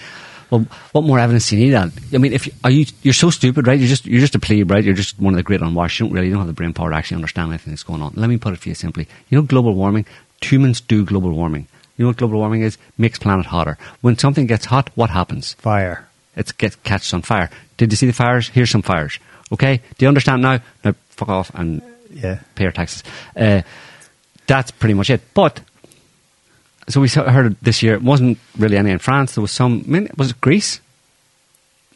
Well, 0.52 0.68
what 0.92 1.04
more 1.04 1.18
evidence 1.18 1.50
do 1.50 1.58
you 1.58 1.66
need? 1.66 1.74
On? 1.74 1.92
I 2.14 2.20
mean, 2.20 2.32
if 2.32 2.46
you, 2.46 2.54
are 2.64 2.70
you 2.70 2.86
you're 3.02 3.16
so 3.16 3.32
stupid, 3.32 3.66
right? 3.66 3.80
You're 3.80 3.88
just 3.88 4.06
you're 4.06 4.22
just 4.22 4.36
a 4.36 4.40
plebe, 4.40 4.70
right? 4.70 4.84
You're 4.84 4.94
just 4.94 5.20
one 5.20 5.34
of 5.34 5.38
the 5.38 5.44
great 5.44 5.62
unwashed. 5.62 6.00
You 6.00 6.06
don't 6.06 6.14
really 6.14 6.28
you 6.28 6.34
don't 6.34 6.42
have 6.42 6.48
the 6.48 6.54
brain 6.54 6.74
power 6.74 6.92
to 6.92 6.96
actually 6.96 7.16
understand 7.16 7.50
anything 7.50 7.74
that's 7.74 7.82
going 7.82 8.04
on. 8.04 8.14
Let 8.16 8.30
me 8.30 8.38
put 8.38 8.54
it 8.54 8.60
for 8.60 8.70
you 8.70 8.76
simply. 8.76 9.08
You 9.30 9.40
know, 9.40 9.42
global 9.42 9.74
warming. 9.74 10.06
Humans 10.52 10.82
do 10.82 11.06
global 11.06 11.32
warming. 11.32 11.68
You 11.98 12.04
know 12.04 12.10
what 12.10 12.18
global 12.18 12.40
warming 12.40 12.62
is? 12.62 12.78
Makes 12.98 13.20
planet 13.20 13.46
hotter. 13.46 13.78
When 14.02 14.18
something 14.18 14.48
gets 14.48 14.66
hot, 14.66 14.90
what 14.96 15.10
happens? 15.10 15.54
Fire. 15.54 16.08
It 16.36 16.58
gets 16.58 16.76
catches 16.78 17.14
on 17.14 17.22
fire. 17.22 17.50
Did 17.78 17.92
you 17.92 17.96
see 17.96 18.08
the 18.08 18.14
fires? 18.14 18.50
Here's 18.50 18.70
some 18.70 18.82
fires. 18.82 19.20
Okay, 19.52 19.82
do 19.98 20.06
you 20.06 20.08
understand 20.10 20.42
now? 20.42 20.60
Now 20.84 20.94
fuck 21.10 21.30
off 21.30 21.52
and 21.56 21.82
Yeah. 22.12 22.40
pay 22.56 22.64
your 22.66 22.72
taxes. 22.74 23.04
Uh, 23.36 23.62
that's 24.48 24.72
pretty 24.72 24.94
much 24.94 25.10
it. 25.10 25.22
But 25.34 25.62
so 26.90 27.00
we 27.02 27.08
heard 27.10 27.52
it 27.54 27.64
this 27.64 27.82
year. 27.82 27.94
It 27.94 28.04
wasn't 28.04 28.38
really 28.58 28.78
any 28.78 28.92
in 28.92 29.00
France. 29.00 29.36
There 29.36 29.42
was 29.42 29.52
some. 29.52 29.84
I 29.88 29.90
mean, 29.90 30.10
was 30.18 30.32
it 30.32 30.42
Greece? 30.42 30.82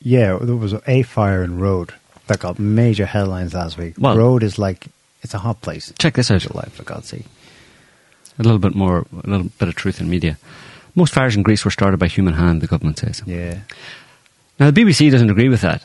Yeah, 0.02 0.38
there 0.42 0.56
was 0.56 0.74
a 0.88 1.04
fire 1.04 1.44
in 1.44 1.60
Rhodes 1.60 1.94
that 2.28 2.40
got 2.40 2.58
major 2.60 3.06
headlines 3.06 3.54
last 3.54 3.78
week. 3.78 3.96
Well- 3.98 4.18
Rhodes 4.18 4.46
is 4.46 4.58
like 4.60 4.88
it's 5.22 5.34
a 5.34 5.40
hot 5.40 5.62
place. 5.62 5.92
Check 6.00 6.14
this 6.14 6.32
out. 6.32 6.56
Life, 6.56 6.74
for 6.74 6.84
God's 6.84 7.08
sake. 7.10 7.26
A 8.40 8.44
little 8.44 8.60
bit 8.60 8.74
more, 8.74 9.06
a 9.24 9.30
little 9.30 9.50
bit 9.60 9.68
of 9.68 9.76
truth 9.76 10.00
in 10.00 10.10
media. 10.10 10.38
Most 10.96 11.14
fires 11.14 11.36
in 11.36 11.44
Greece 11.44 11.64
were 11.66 11.72
started 11.72 11.98
by 12.00 12.08
human 12.08 12.34
hand. 12.36 12.62
The 12.62 12.68
government 12.68 12.98
says. 13.00 13.22
Yeah, 13.26 13.60
Now 14.60 14.72
the 14.72 14.82
BBC 14.82 15.12
doesn't 15.12 15.30
agree 15.30 15.50
with 15.50 15.62
that. 15.62 15.84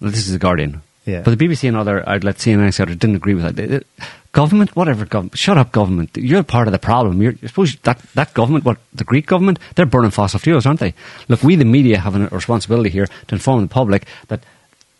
Well, 0.00 0.10
this 0.10 0.26
is 0.26 0.32
the 0.32 0.38
Guardian. 0.38 0.82
Yeah. 1.06 1.22
But 1.22 1.36
the 1.38 1.44
BBC 1.48 1.68
and 1.68 1.76
other 1.76 2.06
uh, 2.08 2.14
outlets, 2.14 2.44
CNN, 2.44 2.66
etc., 2.68 2.94
didn't 2.94 3.16
agree 3.16 3.34
with 3.34 3.44
that. 3.44 3.56
They- 3.56 3.66
they- 3.66 3.84
government, 4.32 4.74
whatever 4.74 5.04
government, 5.04 5.38
shut 5.38 5.56
up, 5.58 5.70
government. 5.70 6.10
You're 6.16 6.42
part 6.42 6.66
of 6.66 6.72
the 6.72 6.78
problem. 6.78 7.22
You're, 7.22 7.34
I 7.42 7.46
suppose 7.46 7.76
that 7.82 8.00
that 8.14 8.34
government, 8.34 8.64
what 8.64 8.78
the 8.92 9.04
Greek 9.04 9.26
government, 9.26 9.58
they're 9.74 9.86
burning 9.86 10.10
fossil 10.10 10.40
fuels, 10.40 10.66
aren't 10.66 10.80
they? 10.80 10.92
Look, 11.28 11.42
we 11.42 11.54
the 11.56 11.64
media 11.64 11.98
have 12.00 12.16
a 12.16 12.26
responsibility 12.28 12.90
here 12.90 13.06
to 13.28 13.34
inform 13.34 13.62
the 13.62 13.68
public 13.68 14.06
that 14.28 14.40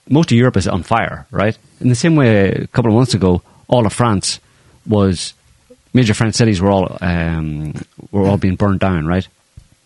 most 0.08 0.30
of 0.30 0.38
Europe 0.38 0.56
is 0.56 0.68
on 0.68 0.82
fire, 0.84 1.26
right? 1.30 1.58
In 1.80 1.88
the 1.88 1.94
same 1.96 2.14
way, 2.16 2.48
a 2.52 2.66
couple 2.68 2.90
of 2.90 2.96
months 2.96 3.14
ago, 3.14 3.42
all 3.66 3.86
of 3.86 3.92
France 3.92 4.38
was 4.86 5.34
major 5.94 6.12
French 6.14 6.34
cities 6.34 6.60
were 6.60 6.70
all 6.70 6.98
um, 7.00 7.72
were 8.10 8.26
all 8.28 8.36
being 8.36 8.56
burned 8.56 8.80
down, 8.80 9.06
right? 9.06 9.26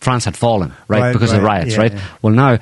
France 0.00 0.24
had 0.24 0.36
fallen, 0.36 0.72
right, 0.88 1.00
Right, 1.00 1.12
because 1.12 1.32
of 1.32 1.40
the 1.40 1.46
riots, 1.46 1.72
yeah, 1.74 1.78
right? 1.80 1.92
yeah. 1.92 2.04
Well, 2.22 2.32
now 2.32 2.58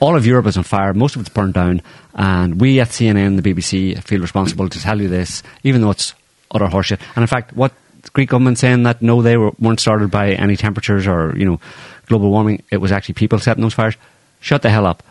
all 0.00 0.16
of 0.16 0.24
Europe 0.26 0.46
is 0.46 0.56
on 0.56 0.62
fire. 0.64 0.92
Most 0.94 1.14
of 1.16 1.20
it's 1.20 1.28
burned 1.30 1.54
down, 1.54 1.82
and 2.14 2.60
we 2.60 2.80
at 2.80 2.88
CNN, 2.88 3.40
the 3.40 3.54
BBC, 3.54 4.02
feel 4.02 4.20
responsible 4.20 4.68
to 4.68 4.80
tell 4.80 5.00
you 5.00 5.08
this, 5.08 5.42
even 5.64 5.80
though 5.80 5.90
it's 5.90 6.14
utter 6.50 6.66
horseshit. 6.66 7.00
And 7.16 7.22
in 7.22 7.26
fact, 7.26 7.54
what 7.56 7.72
the 8.02 8.10
Greek 8.10 8.28
government 8.28 8.58
saying 8.58 8.84
that 8.84 9.02
no, 9.02 9.20
they 9.22 9.36
were, 9.36 9.50
weren't 9.58 9.80
started 9.80 10.10
by 10.10 10.32
any 10.32 10.56
temperatures 10.56 11.06
or 11.08 11.34
you 11.36 11.44
know 11.44 11.60
global 12.06 12.30
warming. 12.30 12.62
It 12.70 12.76
was 12.78 12.92
actually 12.92 13.14
people 13.14 13.38
setting 13.40 13.62
those 13.62 13.74
fires. 13.74 13.96
Shut 14.40 14.62
the 14.62 14.70
hell 14.70 14.86
up. 14.86 15.02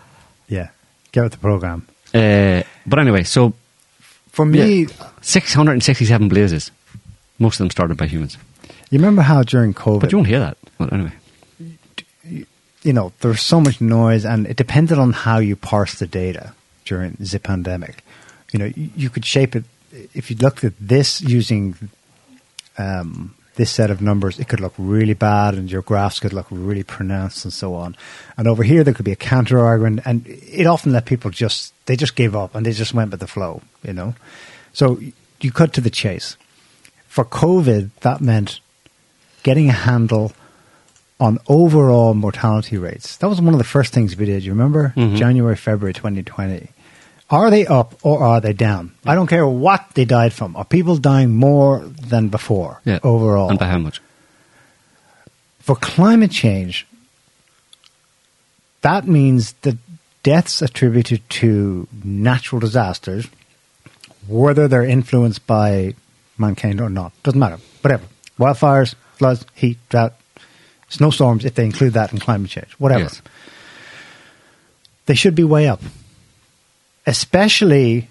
yeah. 0.48 0.70
Get 1.12 1.24
with 1.24 1.32
the 1.34 1.38
program. 1.40 1.88
Uh, 2.14 2.64
but 2.86 3.00
anyway, 3.00 3.24
so 3.24 3.54
For 4.32 4.46
me, 4.46 4.88
six 5.22 5.54
hundred 5.54 5.74
and 5.74 5.84
sixty-seven 5.84 6.28
blazes. 6.30 6.72
Most 7.38 7.56
of 7.56 7.66
them 7.66 7.72
started 7.72 7.98
by 7.98 8.08
humans, 8.08 8.38
you 8.90 9.00
remember 9.00 9.24
how 9.24 9.44
during 9.44 9.74
COVID, 9.74 10.02
but 10.02 10.12
you 10.12 10.18
won't 10.18 10.28
hear 10.28 10.40
that. 10.40 10.58
Well, 10.80 10.90
anyway, 10.92 11.12
you 12.84 12.94
know, 12.94 13.14
there 13.20 13.30
was 13.32 13.42
so 13.42 13.60
much 13.60 13.82
noise, 13.82 14.26
and 14.26 14.46
it 14.48 14.58
depended 14.58 14.98
on 14.98 15.12
how 15.12 15.40
you 15.40 15.56
parse 15.56 15.96
the 15.96 16.08
data 16.08 16.54
during 16.86 17.18
the 17.20 17.40
pandemic. 17.40 18.04
You 18.52 18.60
know, 18.60 18.66
you, 18.66 18.90
you 18.96 19.10
could 19.10 19.26
shape 19.26 19.56
it 19.56 19.66
if 20.14 20.30
you 20.30 20.38
looked 20.38 20.64
at 20.64 20.74
this 20.80 21.22
using 21.22 21.76
um, 22.78 23.34
this 23.56 23.72
set 23.72 23.90
of 23.90 24.02
numbers. 24.02 24.40
It 24.40 24.48
could 24.48 24.60
look 24.60 24.74
really 24.78 25.16
bad, 25.16 25.56
and 25.56 25.72
your 25.72 25.82
graphs 25.82 26.20
could 26.20 26.34
look 26.34 26.48
really 26.52 26.84
pronounced, 26.84 27.44
and 27.44 27.54
so 27.54 27.74
on. 27.74 27.96
And 28.38 28.48
over 28.48 28.64
here, 28.64 28.84
there 28.84 28.94
could 28.94 29.06
be 29.06 29.12
a 29.12 29.18
counter 29.18 29.60
argument, 29.60 30.02
and 30.06 30.26
it 30.28 30.68
often 30.68 30.94
let 30.94 31.06
people 31.06 31.32
just 31.32 31.74
they 31.88 31.96
just 31.96 32.16
gave 32.16 32.36
up 32.36 32.56
and 32.56 32.66
they 32.66 32.72
just 32.72 32.94
went 32.94 33.12
with 33.12 33.20
the 33.20 33.28
flow. 33.28 33.62
You 33.84 33.94
know, 33.94 34.16
so 34.74 35.00
you 35.42 35.52
cut 35.52 35.74
to 35.74 35.82
the 35.82 35.90
chase. 35.90 36.38
For 37.16 37.24
COVID, 37.24 37.92
that 38.02 38.20
meant 38.20 38.60
getting 39.44 39.70
a 39.70 39.72
handle 39.72 40.34
on 41.18 41.40
overall 41.48 42.14
mortality 42.14 42.78
rates. 42.78 43.16
That 43.16 43.30
was 43.30 43.40
one 43.40 43.54
of 43.54 43.58
the 43.58 43.64
first 43.64 43.94
things 43.94 44.18
we 44.18 44.26
did. 44.26 44.44
You 44.44 44.52
remember? 44.52 44.92
Mhm. 44.98 45.16
January, 45.16 45.56
February 45.56 45.94
2020. 45.94 46.68
Are 47.30 47.50
they 47.50 47.66
up 47.66 47.96
or 48.04 48.22
are 48.22 48.42
they 48.42 48.52
down? 48.52 48.92
I 49.06 49.16
don't 49.16 49.28
care 49.28 49.48
what 49.48 49.92
they 49.94 50.04
died 50.04 50.34
from. 50.34 50.58
Are 50.58 50.66
people 50.66 50.98
dying 50.98 51.34
more 51.34 51.86
than 51.86 52.28
before 52.28 52.82
yeah, 52.84 53.00
overall? 53.02 53.50
and 53.50 53.58
by 53.58 53.68
how 53.68 53.78
much? 53.78 54.02
For 55.60 55.78
climate 55.78 56.32
change, 56.32 56.86
that 58.82 59.08
means 59.08 59.54
that 59.62 59.78
deaths 60.24 60.62
attributed 60.62 61.22
to 61.30 61.88
natural 62.04 62.60
disasters 62.60 63.28
whether 64.28 64.68
they're 64.68 64.84
influenced 64.84 65.48
by 65.48 65.94
mankind 66.38 66.82
or 66.82 66.90
not. 66.90 67.12
Doesn't 67.24 67.40
matter. 67.40 67.58
Whatever. 67.82 68.04
Wildfires, 68.38 68.96
floods, 69.18 69.46
heat, 69.54 69.78
drought, 69.90 70.14
snowstorms, 70.90 71.46
if 71.46 71.56
they 71.56 71.66
include 71.66 71.94
that 71.94 72.14
in 72.14 72.20
climate 72.20 72.50
change, 72.50 72.72
whatever. 72.74 73.04
Yes. 73.04 73.22
They 75.06 75.16
should 75.16 75.36
be 75.36 75.44
way 75.44 75.68
up. 75.68 75.82
Especially 77.06 78.10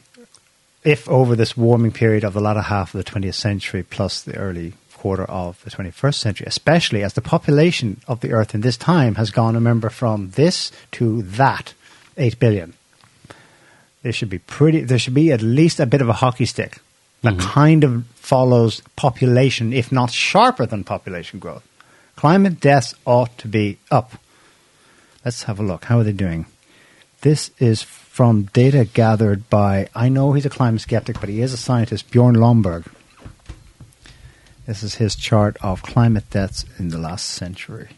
if 0.84 1.08
over 1.08 1.34
this 1.34 1.56
warming 1.56 1.92
period 1.92 2.24
of 2.24 2.34
the 2.34 2.40
latter 2.40 2.60
half 2.60 2.94
of 2.94 3.04
the 3.04 3.10
20th 3.10 3.34
century 3.34 3.82
plus 3.82 4.22
the 4.22 4.36
early 4.36 4.74
quarter 4.92 5.24
of 5.24 5.62
the 5.64 5.70
21st 5.70 6.14
century, 6.14 6.46
especially 6.46 7.02
as 7.02 7.14
the 7.14 7.20
population 7.20 8.00
of 8.06 8.20
the 8.20 8.32
Earth 8.32 8.54
in 8.54 8.60
this 8.62 8.76
time 8.76 9.16
has 9.16 9.30
gone, 9.30 9.54
remember, 9.54 9.90
from 9.90 10.30
this 10.30 10.72
to 10.92 11.22
that, 11.22 11.74
8 12.16 12.38
billion. 12.38 12.74
There 14.02 14.12
should 14.12 14.30
be 14.30 14.38
pretty, 14.38 14.80
there 14.80 14.98
should 14.98 15.14
be 15.14 15.32
at 15.32 15.42
least 15.42 15.80
a 15.80 15.86
bit 15.86 16.00
of 16.00 16.08
a 16.08 16.14
hockey 16.14 16.46
stick 16.46 16.80
that 17.22 17.34
mm-hmm. 17.34 17.46
kind 17.46 17.84
of 17.84 18.04
follows 18.24 18.80
population, 18.96 19.72
if 19.72 19.92
not 19.92 20.10
sharper 20.10 20.64
than 20.64 20.82
population 20.82 21.38
growth. 21.38 21.62
Climate 22.16 22.58
deaths 22.58 22.94
ought 23.04 23.36
to 23.38 23.48
be 23.48 23.76
up. 23.90 24.12
Let's 25.24 25.42
have 25.42 25.60
a 25.60 25.62
look. 25.62 25.84
How 25.84 25.98
are 25.98 26.04
they 26.04 26.12
doing? 26.12 26.46
This 27.20 27.50
is 27.58 27.82
from 27.82 28.44
data 28.54 28.86
gathered 28.86 29.50
by, 29.50 29.88
I 29.94 30.08
know 30.08 30.32
he's 30.32 30.46
a 30.46 30.50
climate 30.50 30.80
skeptic, 30.80 31.20
but 31.20 31.28
he 31.28 31.42
is 31.42 31.52
a 31.52 31.58
scientist, 31.58 32.10
Bjorn 32.10 32.36
Lomborg. 32.36 32.86
This 34.66 34.82
is 34.82 34.94
his 34.94 35.14
chart 35.14 35.58
of 35.60 35.82
climate 35.82 36.30
deaths 36.30 36.64
in 36.78 36.88
the 36.88 36.98
last 36.98 37.26
century. 37.26 37.90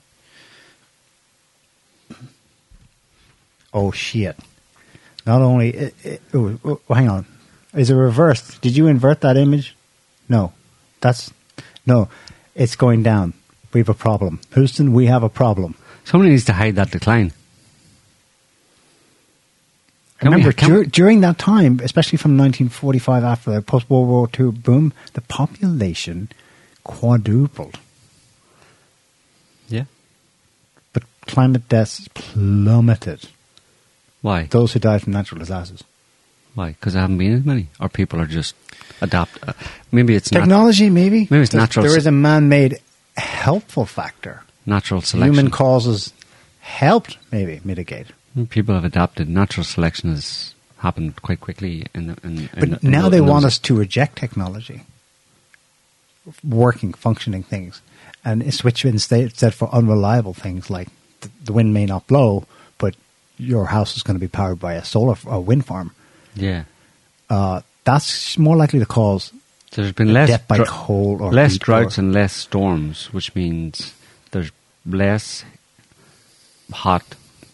Oh, 3.73 3.93
shit. 3.93 4.37
Not 5.25 5.41
only. 5.43 5.71
It, 5.71 5.95
it, 6.03 6.23
oh, 6.35 6.59
oh, 6.65 6.95
hang 6.95 7.09
on. 7.09 7.27
Is 7.75 7.91
it 7.91 7.95
reversed? 7.95 8.61
Did 8.61 8.77
you 8.77 8.89
invert 8.89 9.21
that 9.21 9.37
image? 9.37 9.76
No. 10.29 10.53
That's. 11.01 11.33
No. 11.87 12.09
It's 12.55 12.77
going 12.77 13.03
down. 13.03 13.35
We 13.73 13.81
have 13.81 13.89
a 13.89 13.95
problem. 13.95 14.41
Houston, 14.55 14.93
we 14.93 15.07
have 15.07 15.23
a 15.23 15.29
problem. 15.29 15.75
Somebody 16.05 16.31
needs 16.31 16.45
to 16.47 16.53
hide 16.53 16.77
that 16.77 16.91
decline. 16.91 17.33
Can 20.19 20.33
Remember, 20.33 20.53
dur- 20.53 20.85
during 20.85 21.21
that 21.21 21.37
time, 21.37 21.81
especially 21.83 22.17
from 22.17 22.39
1945 22.39 23.23
after 23.23 23.51
the 23.53 23.61
post 23.61 23.91
World 23.91 24.09
War 24.09 24.31
II 24.39 24.53
boom, 24.53 24.95
the 25.13 25.21
population 25.21 26.31
quadrupled. 26.85 27.79
Yeah. 29.69 29.85
But 30.95 31.03
climate 31.27 31.69
deaths 31.69 32.09
plummeted. 32.15 33.29
Why? 34.23 34.45
Those 34.45 34.73
who 34.73 34.79
died 34.79 35.03
from 35.03 35.13
natural 35.13 35.39
disasters. 35.39 35.85
Why? 36.57 36.71
Because 36.71 36.95
there 36.95 37.03
haven't 37.03 37.19
been 37.19 37.35
as 37.35 37.45
many, 37.45 37.69
or 37.79 37.89
people 37.89 38.19
are 38.21 38.27
just 38.27 38.57
adapt. 39.01 39.39
Uh, 39.47 39.53
maybe 39.93 40.15
it's 40.17 40.33
not 40.33 40.41
Technology, 40.41 40.91
maybe? 40.91 41.29
Maybe 41.31 41.43
it's 41.43 41.53
There's- 41.53 41.69
natural 41.69 41.85
There 41.87 42.01
se- 42.01 42.09
a 42.09 42.13
man 42.13 42.49
made 42.49 42.81
helpful 43.17 43.87
factor. 43.87 44.43
natural 44.65 45.01
selection. 45.03 45.35
Human 45.35 45.51
causes 45.53 46.13
helped 46.61 47.19
maybe 47.31 47.61
mitigate. 47.65 48.09
People 48.49 48.75
have 48.75 48.85
adapted. 48.85 49.29
Natural 49.29 49.65
selection 49.65 50.11
has 50.11 50.55
happened 50.79 51.23
quite 51.23 51.41
quickly. 51.41 51.87
In 51.95 52.09
the, 52.09 52.17
in, 52.25 52.49
But 52.59 52.83
in, 52.83 52.91
now 52.91 53.09
they 53.09 53.21
want 53.21 53.45
us 53.45 53.59
to 53.61 53.75
reject 53.77 54.17
technology, 54.19 54.83
working, 56.45 56.93
functioning 56.93 57.43
things, 57.43 57.81
and 58.25 58.53
switch 58.53 58.85
instead, 58.85 59.21
instead 59.23 59.55
for 59.55 59.73
unreliable 59.75 60.35
things 60.35 60.69
like 60.71 60.89
the, 61.45 61.53
wind 61.53 61.73
may 61.73 61.87
not 61.87 62.07
blow, 62.07 62.47
but 62.79 62.95
your 63.39 63.67
house 63.67 63.97
is 63.97 64.03
going 64.03 64.17
to 64.17 64.21
be 64.21 64.29
powered 64.29 64.59
by 64.59 64.75
a 64.75 64.85
solar 64.85 65.17
a 65.27 65.41
wind 65.41 65.65
farm. 65.67 65.93
Yeah. 66.37 66.65
Uh, 67.29 67.63
that's 67.85 68.39
more 68.39 68.57
likely 68.57 68.79
to 68.79 68.87
cause 68.87 69.33
There's 69.73 69.93
been 69.93 70.13
less 70.13 70.29
death 70.29 70.47
by 70.49 70.59
dr- 70.59 70.69
cold 70.69 71.21
or 71.21 71.33
less 71.33 71.57
droughts 71.59 71.99
or- 71.99 72.03
and 72.03 72.13
less 72.13 72.33
storms, 72.33 73.13
which 73.13 73.35
means 73.35 73.95
there's 74.31 74.51
less 74.85 75.45
hot 76.73 77.03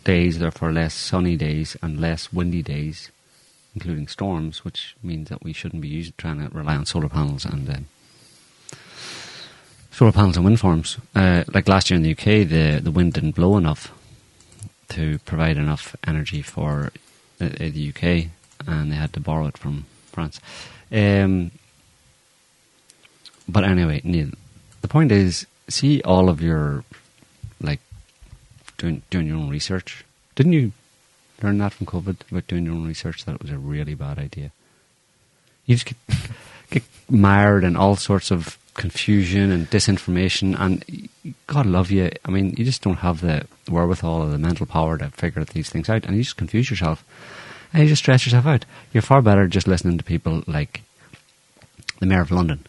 days, 0.05 0.39
therefore 0.39 0.73
less 0.73 0.95
sunny 0.95 1.37
days 1.37 1.77
and 1.83 2.01
less 2.01 2.33
windy 2.33 2.63
days, 2.63 3.11
including 3.75 4.09
storms, 4.09 4.65
which 4.65 4.95
means 5.03 5.29
that 5.29 5.43
we 5.45 5.53
shouldn't 5.53 5.83
be 5.83 5.89
using, 5.89 6.13
trying 6.19 6.39
to 6.47 6.55
rely 6.57 6.77
on 6.77 6.85
solar 6.87 7.09
panels 7.09 7.45
and 7.45 7.69
um, 7.71 7.87
solar 9.91 10.13
panels 10.13 10.37
and 10.37 10.45
wind 10.45 10.61
farms. 10.61 10.99
Uh, 11.15 11.45
like 11.55 11.69
last 11.69 11.91
year 11.91 11.97
in 11.97 12.03
the 12.03 12.13
UK, 12.13 12.49
the 12.49 12.81
the 12.83 12.91
wind 12.91 13.13
didn't 13.13 13.35
blow 13.35 13.57
enough 13.57 13.93
to 14.91 15.19
provide 15.21 15.57
enough 15.57 15.95
energy 16.07 16.43
for 16.43 16.91
uh, 17.41 17.45
uh, 17.45 17.49
the 17.59 17.89
UK, 17.95 18.29
and 18.67 18.91
they 18.91 18.97
had 18.97 19.13
to 19.15 19.21
borrow 19.21 19.47
it 19.47 19.59
from 19.59 19.87
France. 20.07 20.41
Um, 20.91 21.51
but 23.49 23.65
anyway, 23.65 24.01
Niall, 24.05 24.31
the 24.81 24.89
point 24.89 25.13
is, 25.13 25.47
see 25.69 26.03
all 26.03 26.29
of 26.29 26.43
your 26.43 26.85
like 27.61 27.81
doing 28.79 29.03
doing 29.11 29.27
your 29.27 29.37
own 29.37 29.49
research. 29.49 30.05
Didn't 30.35 30.53
you 30.53 30.73
learn 31.43 31.59
that 31.59 31.73
from 31.73 31.87
COVID 31.87 32.17
about 32.31 32.47
doing 32.47 32.65
your 32.65 32.75
own 32.75 32.87
research? 32.87 33.25
That 33.25 33.37
it 33.37 33.43
was 33.43 33.51
a 33.51 33.59
really 33.59 33.95
bad 33.95 34.19
idea. 34.19 34.53
You 35.67 35.77
just 35.77 35.87
get, 35.87 36.19
get 36.71 36.83
mired 37.09 37.65
in 37.65 37.77
all 37.77 37.97
sorts 37.97 38.31
of 38.31 38.59
confusion 38.75 39.53
and 39.53 39.71
disinformation, 39.71 40.59
and 40.59 41.09
God 41.47 41.67
love 41.67 41.91
you. 41.91 42.11
I 42.25 42.31
mean, 42.31 42.55
you 42.57 42.65
just 42.65 42.83
don't 42.83 42.97
have 42.97 43.21
the 43.21 43.47
wherewithal 43.69 44.23
or 44.23 44.31
the 44.31 44.39
mental 44.39 44.67
power 44.67 44.99
to 44.99 45.11
figure 45.11 45.45
these 45.45 45.71
things 45.71 45.89
out, 45.89 46.05
and 46.05 46.17
you 46.17 46.23
just 46.23 46.37
confuse 46.37 46.71
yourself, 46.71 47.05
and 47.73 47.83
you 47.83 47.89
just 47.89 48.03
stress 48.03 48.25
yourself 48.27 48.47
out. 48.47 48.65
You're 48.93 49.03
far 49.03 49.23
better 49.23 49.47
just 49.49 49.67
listening 49.69 49.99
to 49.99 50.05
people 50.05 50.43
like 50.47 50.83
the 52.01 52.07
mayor 52.07 52.21
of 52.23 52.31
London 52.31 52.67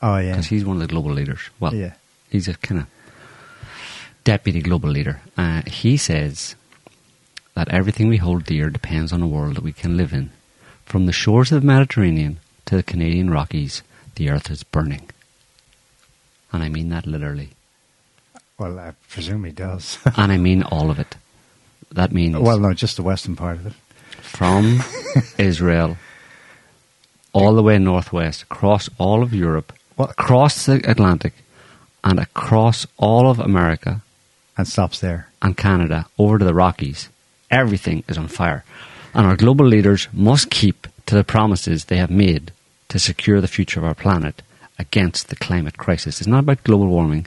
Oh 0.00 0.16
yeah, 0.18 0.30
because 0.32 0.46
he's 0.46 0.64
one 0.64 0.76
of 0.76 0.82
the 0.82 0.88
global 0.88 1.12
leaders. 1.12 1.40
Well, 1.60 1.74
Yeah. 1.74 1.92
he's 2.30 2.48
a 2.48 2.54
kind 2.54 2.80
of 2.80 2.86
deputy 4.24 4.60
global 4.60 4.88
leader. 4.88 5.20
Uh, 5.36 5.62
he 5.66 5.96
says 5.96 6.56
that 7.54 7.68
everything 7.68 8.08
we 8.08 8.16
hold 8.16 8.44
dear 8.44 8.68
depends 8.70 9.12
on 9.12 9.22
a 9.22 9.26
world 9.28 9.54
that 9.56 9.62
we 9.64 9.72
can 9.72 9.96
live 9.96 10.12
in. 10.12 10.30
From 10.86 11.06
the 11.06 11.12
shores 11.12 11.52
of 11.52 11.60
the 11.60 11.66
Mediterranean 11.66 12.38
to 12.66 12.76
the 12.76 12.82
Canadian 12.82 13.30
Rockies, 13.30 13.82
the 14.16 14.28
earth 14.30 14.50
is 14.50 14.62
burning. 14.64 15.08
And 16.52 16.62
I 16.62 16.68
mean 16.68 16.88
that 16.90 17.06
literally. 17.06 17.50
well, 18.58 18.78
I 18.78 18.92
presume 19.08 19.44
he 19.44 19.52
does. 19.52 19.98
and 20.16 20.32
I 20.32 20.36
mean 20.36 20.62
all 20.62 20.90
of 20.90 20.98
it. 20.98 21.16
That 21.92 22.10
means 22.12 22.36
well, 22.38 22.58
no, 22.58 22.72
just 22.72 22.96
the 22.96 23.02
western 23.02 23.36
part 23.36 23.56
of 23.56 23.66
it. 23.66 23.72
From 24.36 24.80
Israel 25.38 25.96
all 27.32 27.54
the 27.54 27.62
way 27.62 27.78
northwest, 27.78 28.42
across 28.42 28.88
all 28.98 29.22
of 29.22 29.32
Europe, 29.32 29.72
What? 29.96 30.10
across 30.10 30.66
the 30.66 30.80
Atlantic, 30.90 31.32
and 32.04 32.18
across 32.18 32.86
all 32.98 33.30
of 33.30 33.38
America 33.38 34.02
And 34.56 34.66
stops 34.68 35.00
there. 35.00 35.28
and 35.40 35.56
Canada 35.56 36.06
over 36.18 36.38
to 36.38 36.44
the 36.44 36.54
Rockies. 36.54 37.08
Everything 37.50 38.02
is 38.08 38.18
on 38.18 38.28
fire. 38.28 38.64
And 39.14 39.26
our 39.26 39.36
global 39.36 39.66
leaders 39.66 40.08
must 40.12 40.50
keep 40.50 40.86
to 41.06 41.14
the 41.14 41.24
promises 41.24 41.84
they 41.84 41.98
have 41.98 42.10
made 42.10 42.52
to 42.88 42.98
secure 42.98 43.40
the 43.40 43.48
future 43.56 43.80
of 43.80 43.86
our 43.86 43.94
planet 43.94 44.42
against 44.78 45.28
the 45.28 45.36
climate 45.36 45.76
crisis. 45.78 46.20
It's 46.20 46.28
not 46.28 46.40
about 46.44 46.64
global 46.64 46.86
warming. 46.88 47.26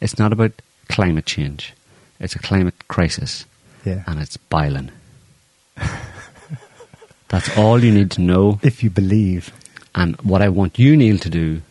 It's 0.00 0.18
not 0.18 0.32
about 0.32 0.52
climate 0.88 1.26
change. 1.26 1.72
It's 2.20 2.34
a 2.36 2.38
climate 2.48 2.74
crisis. 2.88 3.44
Yeah. 3.84 4.02
And 4.06 4.20
it's 4.20 4.36
biling. 4.36 4.90
That's 7.28 7.56
all 7.56 7.82
you 7.82 7.90
need 7.92 8.10
to 8.12 8.20
know. 8.20 8.58
If 8.62 8.82
you 8.82 8.90
believe, 8.90 9.52
And 9.94 10.16
what 10.22 10.42
I 10.42 10.48
want 10.48 10.78
you, 10.78 10.96
Niall, 10.96 11.18
to 11.18 11.30
do 11.30 11.62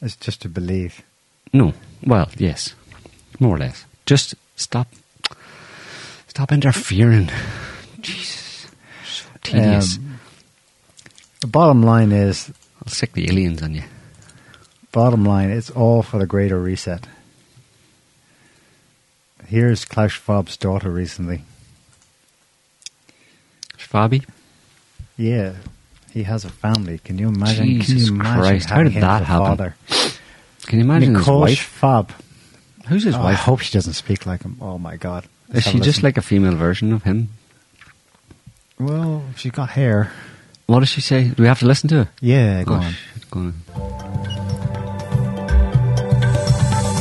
is 0.00 0.16
just 0.16 0.42
to 0.42 0.48
believe. 0.48 1.02
No. 1.52 1.72
Well, 2.04 2.28
yes. 2.36 2.74
More 3.40 3.56
or 3.56 3.58
less. 3.58 3.84
Just 4.06 4.34
stop 4.56 4.88
stop 6.28 6.52
interfering. 6.52 7.30
Jesus. 8.00 8.66
So 9.04 9.26
tedious. 9.42 9.98
Um, 9.98 10.20
the 11.40 11.46
bottom 11.46 11.82
line 11.82 12.12
is, 12.12 12.50
I'll 12.82 12.92
sick 12.92 13.12
the 13.12 13.28
aliens 13.28 13.62
on 13.62 13.74
you. 13.74 13.84
bottom 14.92 15.24
line, 15.24 15.50
it's 15.50 15.70
all 15.70 16.02
for 16.02 16.18
the 16.18 16.26
greater 16.26 16.58
reset. 16.60 17.06
Here's 19.46 19.84
Klaus 19.84 20.12
Schwab's 20.12 20.56
daughter 20.56 20.90
recently. 20.90 21.42
Fabi? 23.86 24.24
Yeah, 25.16 25.54
he 26.12 26.24
has 26.24 26.44
a 26.44 26.50
family. 26.50 26.98
Can 26.98 27.18
you 27.18 27.28
imagine? 27.28 27.66
Can 27.66 27.80
Jesus 27.80 28.08
you 28.08 28.14
imagine 28.14 28.40
Christ, 28.40 28.70
how 28.70 28.82
did 28.82 28.94
that 28.94 29.22
happen? 29.22 29.46
Father? 29.46 29.76
Can 30.66 30.78
you 30.78 30.84
imagine 30.84 31.12
Nicole 31.12 31.44
his 31.44 31.58
wife? 31.58 31.78
Schwab. 31.78 32.12
Who's 32.88 33.04
his 33.04 33.14
Oh, 33.14 33.22
I 33.22 33.32
hope 33.32 33.60
she 33.60 33.72
doesn't 33.72 33.94
speak 33.94 34.26
like 34.26 34.42
him. 34.42 34.56
Oh 34.60 34.78
my 34.78 34.96
God! 34.96 35.26
Is 35.52 35.64
she 35.64 35.80
just 35.80 36.02
like 36.02 36.16
a 36.16 36.22
female 36.22 36.54
version 36.54 36.92
of 36.92 37.02
him? 37.02 37.30
Well, 38.78 39.24
she's 39.36 39.52
got 39.52 39.70
hair. 39.70 40.12
What 40.66 40.80
does 40.80 40.88
she 40.88 41.00
say? 41.00 41.28
Do 41.28 41.42
we 41.42 41.48
have 41.48 41.60
to 41.60 41.66
listen 41.66 41.88
to 41.90 42.04
her? 42.04 42.08
Yeah, 42.20 42.64
go 42.64 42.74
oh, 42.74 42.76
on. 42.76 42.94
go 43.30 43.40
on. 43.40 44.35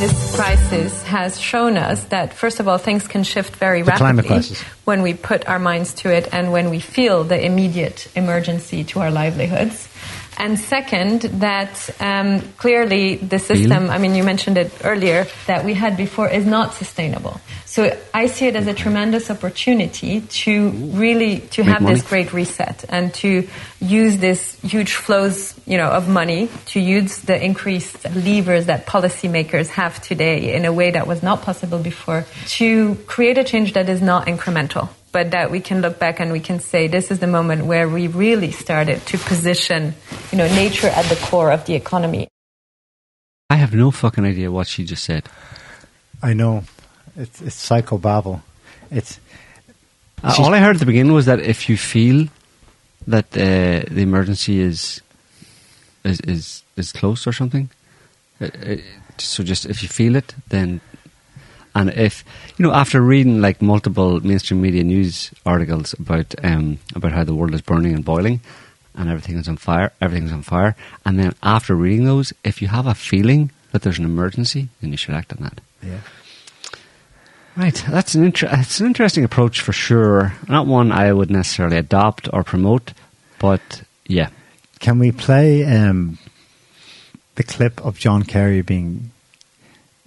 This 0.07 0.35
crisis 0.35 1.03
has 1.03 1.39
shown 1.39 1.77
us 1.77 2.03
that, 2.05 2.31
first 2.33 2.59
of 2.59 2.67
all, 2.67 2.77
things 2.77 3.07
can 3.07 3.23
shift 3.23 3.55
very 3.55 3.81
The 3.81 3.91
rapidly 3.91 4.43
when 4.83 5.01
we 5.01 5.15
put 5.15 5.47
our 5.47 5.57
minds 5.57 5.93
to 5.95 6.13
it 6.13 6.29
and 6.31 6.51
when 6.51 6.69
we 6.69 6.79
feel 6.79 7.23
the 7.23 7.43
immediate 7.43 8.07
emergency 8.15 8.83
to 8.83 8.99
our 8.99 9.09
livelihoods. 9.09 9.89
And 10.37 10.59
second, 10.59 11.21
that 11.41 11.89
um, 11.99 12.41
clearly 12.57 13.15
the 13.15 13.39
system, 13.39 13.89
I 13.89 13.97
mean, 13.97 14.13
you 14.13 14.23
mentioned 14.23 14.57
it 14.57 14.71
earlier, 14.83 15.25
that 15.47 15.65
we 15.65 15.73
had 15.73 15.97
before 15.97 16.29
is 16.29 16.45
not 16.45 16.75
sustainable. 16.75 17.39
So 17.75 17.91
I 18.13 18.27
see 18.27 18.47
it 18.47 18.55
as 18.55 18.67
a 18.67 18.73
tremendous 18.73 19.29
opportunity 19.29 20.21
to 20.21 20.69
really 20.69 21.39
to 21.39 21.61
Make 21.61 21.73
have 21.73 21.81
money. 21.81 21.95
this 21.95 22.07
great 22.07 22.31
reset 22.31 22.85
and 22.87 23.13
to 23.15 23.49
use 23.81 24.17
this 24.19 24.57
huge 24.61 24.93
flows, 24.93 25.59
you 25.67 25.77
know, 25.77 25.89
of 25.89 26.07
money 26.07 26.47
to 26.67 26.79
use 26.79 27.17
the 27.17 27.35
increased 27.35 28.05
levers 28.15 28.67
that 28.67 28.85
policymakers 28.85 29.67
have 29.67 30.01
today 30.01 30.55
in 30.55 30.63
a 30.63 30.71
way 30.71 30.91
that 30.91 31.05
was 31.05 31.21
not 31.21 31.41
possible 31.41 31.77
before 31.77 32.23
to 32.59 32.95
create 33.07 33.37
a 33.37 33.43
change 33.43 33.73
that 33.73 33.89
is 33.89 34.01
not 34.01 34.27
incremental, 34.27 34.87
but 35.11 35.31
that 35.31 35.51
we 35.51 35.59
can 35.59 35.81
look 35.81 35.99
back 35.99 36.21
and 36.21 36.31
we 36.31 36.39
can 36.39 36.61
say 36.61 36.87
this 36.87 37.11
is 37.11 37.19
the 37.19 37.27
moment 37.27 37.65
where 37.65 37.89
we 37.89 38.07
really 38.07 38.51
started 38.51 39.05
to 39.07 39.17
position, 39.17 39.93
you 40.31 40.37
know, 40.37 40.47
nature 40.47 40.87
at 40.87 41.03
the 41.09 41.17
core 41.17 41.51
of 41.51 41.65
the 41.65 41.75
economy. 41.75 42.29
I 43.49 43.57
have 43.57 43.75
no 43.75 43.91
fucking 43.91 44.23
idea 44.23 44.49
what 44.49 44.67
she 44.67 44.85
just 44.85 45.03
said. 45.03 45.27
I 46.23 46.33
know. 46.33 46.63
It's, 47.15 47.41
it's 47.41 47.69
psychobabble. 47.69 48.41
It's 48.91 49.19
Uh, 50.23 50.33
all 50.39 50.53
I 50.55 50.59
heard 50.59 50.75
at 50.75 50.79
the 50.79 50.85
beginning 50.85 51.13
was 51.13 51.25
that 51.25 51.39
if 51.39 51.69
you 51.69 51.77
feel 51.77 52.27
that 53.07 53.25
uh, 53.37 53.83
the 53.95 54.01
emergency 54.01 54.59
is 54.59 55.01
is 56.03 56.19
is, 56.21 56.63
is 56.77 56.91
close 56.91 57.27
or 57.29 57.33
something, 57.33 57.69
uh, 58.41 58.45
uh, 58.45 58.77
so 59.17 59.43
just 59.43 59.65
if 59.65 59.83
you 59.83 59.89
feel 59.89 60.15
it, 60.15 60.33
then 60.49 60.79
and 61.75 61.89
if 61.91 62.23
you 62.57 62.63
know 62.65 62.73
after 62.73 63.01
reading 63.01 63.41
like 63.41 63.61
multiple 63.61 64.19
mainstream 64.21 64.61
media 64.61 64.83
news 64.83 65.31
articles 65.45 65.93
about 65.99 66.33
um, 66.43 66.79
about 66.95 67.11
how 67.11 67.23
the 67.23 67.35
world 67.35 67.53
is 67.53 67.61
burning 67.61 67.93
and 67.93 68.03
boiling 68.05 68.39
and 68.95 69.09
everything 69.09 69.37
is 69.37 69.47
on 69.47 69.57
fire, 69.57 69.91
everything's 70.01 70.31
on 70.31 70.41
fire, 70.41 70.73
and 71.05 71.19
then 71.19 71.33
after 71.43 71.75
reading 71.75 72.05
those, 72.05 72.33
if 72.43 72.61
you 72.61 72.69
have 72.69 72.87
a 72.87 72.95
feeling 72.95 73.51
that 73.71 73.81
there's 73.83 73.99
an 73.99 74.05
emergency, 74.05 74.69
then 74.79 74.89
you 74.91 74.97
should 74.97 75.13
act 75.13 75.31
on 75.33 75.39
that. 75.43 75.59
yeah. 75.83 75.99
Right, 77.57 77.85
that's 77.89 78.15
an 78.15 78.25
inter- 78.25 78.49
it's 78.51 78.81
an 78.81 78.87
interesting 78.87 79.23
approach 79.23 79.61
for 79.61 79.71
sure. 79.71 80.33
Not 80.49 80.67
one 80.67 80.91
I 80.91 81.13
would 81.13 81.31
necessarily 81.31 81.77
adopt 81.77 82.27
or 82.33 82.43
promote, 82.43 82.93
but 83.39 83.83
yeah, 84.07 84.29
Can 84.79 84.99
we 84.99 85.11
play 85.13 85.63
um, 85.63 86.17
the 87.35 87.43
clip 87.43 87.83
of 87.85 87.97
John 87.97 88.23
Kerry 88.23 88.61
being 88.61 89.11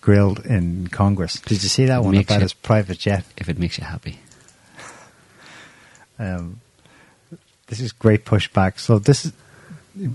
grilled 0.02 0.44
in 0.44 0.88
Congress? 0.88 1.40
Did 1.40 1.62
you 1.62 1.70
see 1.70 1.86
that 1.86 2.04
one 2.04 2.16
about 2.16 2.34
you- 2.36 2.40
his 2.42 2.52
private 2.52 2.98
jet? 2.98 3.24
if 3.38 3.48
it 3.48 3.58
makes 3.58 3.78
you 3.78 3.84
happy. 3.84 4.18
Um, 6.20 6.60
this 7.68 7.78
is 7.80 7.92
great 7.92 8.24
pushback. 8.24 8.80
So 8.80 8.98
this 8.98 9.24
is 9.26 9.32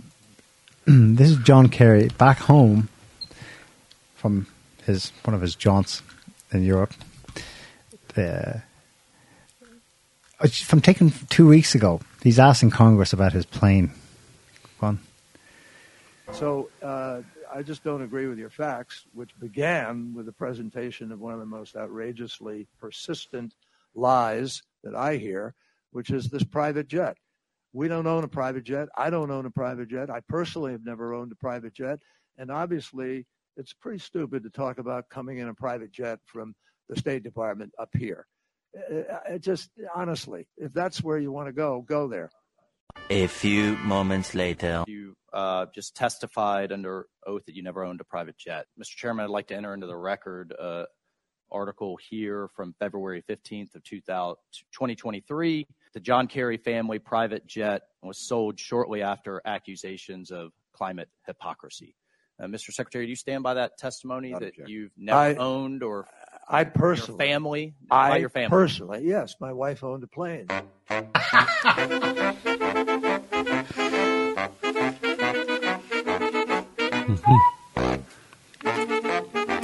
this 0.86 1.29
is 1.29 1.38
John 1.38 1.69
Kerry 1.69 2.09
back 2.17 2.39
home 2.39 2.89
from 4.15 4.47
his 4.86 5.13
one 5.23 5.34
of 5.34 5.39
his 5.39 5.55
jaunts 5.55 6.01
in 6.51 6.63
Europe. 6.65 6.93
It's 10.41 10.61
from 10.61 10.82
taking 10.82 11.11
two 11.30 11.47
weeks 11.47 11.74
ago. 11.76 12.01
He's 12.22 12.39
asking 12.39 12.72
Congress 12.72 13.14
about 13.14 13.34
his 13.34 13.45
plane. 13.45 13.91
Go 14.80 14.88
on. 14.88 14.99
So 16.34 16.70
uh, 16.82 17.22
I 17.53 17.61
just 17.61 17.84
don't 17.84 18.01
agree 18.01 18.28
with 18.28 18.39
your 18.39 18.49
facts, 18.49 19.05
which 19.14 19.38
began 19.39 20.14
with 20.16 20.26
the 20.26 20.32
presentation 20.32 21.11
of 21.11 21.20
one 21.20 21.34
of 21.34 21.39
the 21.39 21.45
most 21.45 21.76
outrageously 21.76 22.68
persistent 22.80 23.53
lies 23.93 24.64
that 24.84 24.95
I 24.95 25.18
hear, 25.18 25.53
which 25.91 26.09
is 26.09 26.30
this 26.30 26.43
private 26.43 26.88
jet. 26.88 27.18
We 27.72 27.88
don't 27.88 28.07
own 28.07 28.24
a 28.24 28.28
private 28.28 28.64
jet. 28.64 28.89
I 28.97 29.09
don't 29.09 29.32
own 29.32 29.45
a 29.45 29.51
private 29.51 29.89
jet. 29.89 30.09
I 30.09 30.22
personally 30.28 30.72
have 30.72 30.86
never 30.86 31.14
owned 31.14 31.32
a 31.32 31.36
private 31.36 31.74
jet. 31.74 31.99
And 32.38 32.51
obviously, 32.51 33.26
it's 33.55 33.74
pretty 33.74 33.99
stupid 33.99 34.43
to 34.43 34.49
talk 34.49 34.80
about 34.80 35.09
coming 35.09 35.38
in 35.38 35.47
a 35.47 35.53
private 35.53 35.91
jet 35.91 36.20
from 36.26 36.55
the 36.89 36.95
State 36.97 37.23
Department 37.23 37.71
up 37.79 37.89
here. 37.97 38.25
Uh, 38.75 39.03
It 39.29 39.41
just, 39.41 39.69
honestly, 39.95 40.47
if 40.57 40.73
that's 40.73 41.03
where 41.03 41.17
you 41.17 41.31
want 41.31 41.47
to 41.47 41.53
go, 41.53 41.81
go 41.88 42.07
there. 42.07 42.29
A 43.09 43.27
few 43.27 43.75
moments 43.77 44.36
later. 44.36 44.84
You 44.88 45.15
uh, 45.31 45.65
just 45.73 45.95
testified 45.95 46.71
under 46.71 47.07
oath 47.25 47.43
that 47.45 47.55
you 47.55 47.63
never 47.63 47.84
owned 47.84 48.01
a 48.01 48.03
private 48.03 48.38
jet. 48.38 48.65
Mr. 48.79 48.95
Chairman, 48.95 49.23
I'd 49.25 49.29
like 49.31 49.47
to 49.47 49.55
enter 49.55 49.73
into 49.73 49.88
the 49.88 49.95
record 49.97 50.53
uh, 50.59 50.86
article 51.51 51.97
here 52.09 52.49
from 52.55 52.75
February 52.79 53.23
15th 53.29 53.75
of 53.75 53.84
2000, 53.84 54.36
2023. 54.71 55.67
The 55.93 55.99
John 55.99 56.27
Kerry 56.27 56.57
family 56.57 56.99
private 56.99 57.45
jet 57.47 57.84
was 58.01 58.17
sold 58.17 58.59
shortly 58.59 59.01
after 59.01 59.41
accusations 59.45 60.31
of 60.31 60.51
climate 60.73 61.09
hypocrisy. 61.27 61.95
Uh, 62.41 62.45
Mr. 62.47 62.71
Secretary, 62.73 63.05
do 63.05 63.09
you 63.11 63.15
stand 63.15 63.43
by 63.43 63.53
that 63.55 63.77
testimony 63.77 64.31
Not 64.31 64.41
that 64.41 64.49
object. 64.49 64.69
you've 64.69 64.91
never 64.97 65.17
I- 65.19 65.36
owned 65.36 65.84
or 65.84 66.07
I 66.48 66.62
your 66.62 66.72
personally, 66.72 67.18
family? 67.18 67.74
by 67.88 68.12
I 68.12 68.18
your 68.18 68.30
family. 68.30 68.50
personally, 68.50 69.02
yes, 69.06 69.36
my 69.39 69.54
wife 69.54 69.84
owned 69.84 70.04
a 70.04 70.08
plane. 70.08 70.48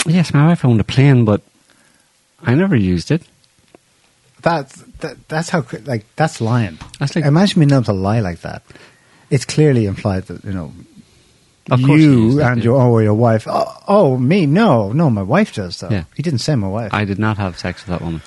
Yes, 0.06 0.34
my 0.34 0.48
wife 0.48 0.66
owned 0.66 0.80
a 0.80 0.84
plane, 0.84 1.24
but 1.24 1.42
I 2.44 2.56
never 2.56 2.76
used 2.76 3.12
it. 3.12 3.22
That's 4.42 4.82
that, 5.02 5.28
that's 5.28 5.50
how 5.50 5.64
like 5.84 6.06
that's 6.16 6.42
lying. 6.42 6.80
That's 7.00 7.16
like- 7.16 7.26
imagine 7.26 7.60
being 7.60 7.72
able 7.72 7.84
to 7.84 7.94
lie 7.94 8.20
like 8.20 8.42
that. 8.42 8.64
It's 9.30 9.46
clearly 9.46 9.86
implied 9.86 10.26
that 10.28 10.44
you 10.44 10.52
know 10.54 10.74
Of 11.72 11.82
course 11.84 12.02
you 12.02 12.32
you 12.32 12.42
and 12.42 12.64
your 12.64 12.82
oh 12.82 13.00
your 13.00 13.14
wife. 13.14 13.48
Oh, 13.50 13.84
oh, 13.88 14.18
me? 14.18 14.46
No, 14.46 14.92
no, 14.92 15.10
my 15.10 15.24
wife 15.24 15.54
does 15.54 15.80
though. 15.80 15.90
Yeah. 15.90 16.04
He 16.16 16.24
didn't 16.24 16.40
say 16.40 16.56
my 16.56 16.68
wife. 16.68 16.94
I 16.94 17.06
did 17.06 17.20
not 17.20 17.38
have 17.38 17.58
sex 17.58 17.86
with 17.86 18.00
that 18.00 18.02
woman. 18.02 18.22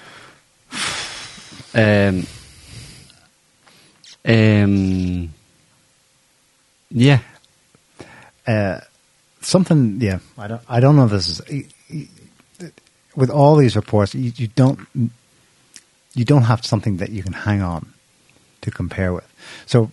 Um, 1.75 2.27
um, 4.25 5.33
yeah, 6.91 7.21
uh, 8.47 8.81
something. 9.41 10.01
Yeah, 10.01 10.19
I 10.37 10.49
don't. 10.49 10.63
I 10.69 10.81
don't 10.81 10.97
know. 10.97 11.07
If 11.07 11.11
this 11.11 11.41
is 11.41 12.09
with 13.17 13.31
all 13.31 13.57
these 13.57 13.77
reports. 13.77 14.15
You, 14.15 14.33
you 14.37 14.49
don't. 14.49 14.81
You 16.15 16.25
don't 16.25 16.43
have 16.43 16.65
something 16.65 16.99
that 16.99 17.11
you 17.11 17.23
can 17.23 17.33
hang 17.33 17.63
on 17.63 17.93
to 18.61 18.71
compare 18.71 19.13
with. 19.13 19.27
So, 19.67 19.91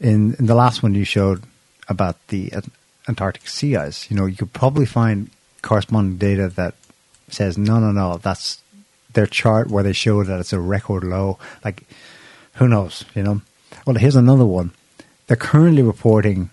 in 0.00 0.34
in 0.38 0.46
the 0.46 0.54
last 0.54 0.82
one 0.82 0.94
you 0.94 1.04
showed 1.04 1.42
about 1.88 2.16
the 2.28 2.52
Antarctic 3.08 3.48
sea 3.48 3.76
ice, 3.76 4.10
you 4.10 4.16
know, 4.16 4.26
you 4.26 4.36
could 4.36 4.52
probably 4.52 4.86
find 4.86 5.30
corresponding 5.62 6.16
data 6.16 6.48
that 6.48 6.74
says 7.28 7.58
no, 7.58 7.78
no, 7.78 7.92
no. 7.92 8.18
That's 8.18 8.62
their 9.12 9.26
chart 9.26 9.68
where 9.68 9.82
they 9.82 9.92
show 9.92 10.22
that 10.22 10.40
it's 10.40 10.52
a 10.52 10.60
record 10.60 11.04
low. 11.04 11.38
Like, 11.64 11.84
who 12.54 12.68
knows? 12.68 13.04
You 13.14 13.22
know. 13.22 13.42
Well, 13.86 13.96
here's 13.96 14.16
another 14.16 14.46
one. 14.46 14.72
They're 15.26 15.36
currently 15.36 15.82
reporting 15.82 16.50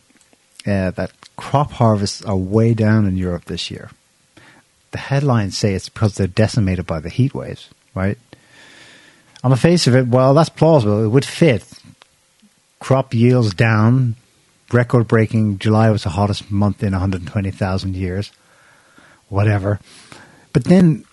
uh, 0.66 0.92
that 0.92 1.12
crop 1.36 1.72
harvests 1.72 2.22
are 2.24 2.36
way 2.36 2.74
down 2.74 3.06
in 3.06 3.18
Europe 3.18 3.46
this 3.46 3.72
year. 3.72 3.90
The 4.92 4.98
headlines 4.98 5.58
say 5.58 5.74
it's 5.74 5.90
because 5.90 6.16
they're 6.16 6.28
decimated 6.28 6.86
by 6.86 7.00
the 7.00 7.10
heat 7.10 7.34
waves, 7.34 7.70
right? 7.96 8.18
On 9.44 9.52
the 9.52 9.58
face 9.58 9.88
of 9.88 9.96
it, 9.96 10.08
well, 10.08 10.34
that's 10.34 10.50
plausible. 10.50 11.04
It 11.04 11.08
would 11.08 11.26
fit. 11.26 11.66
Crop 12.80 13.14
yields 13.14 13.54
down, 13.54 14.16
record 14.74 15.08
breaking. 15.08 15.60
July 15.60 15.90
was 15.90 16.04
the 16.04 16.10
hottest 16.10 16.52
month 16.52 16.84
in 16.84 16.92
120,000 16.92 17.96
years. 17.96 18.32
Whatever. 19.30 19.80
But 20.54 20.66
then, 20.66 21.06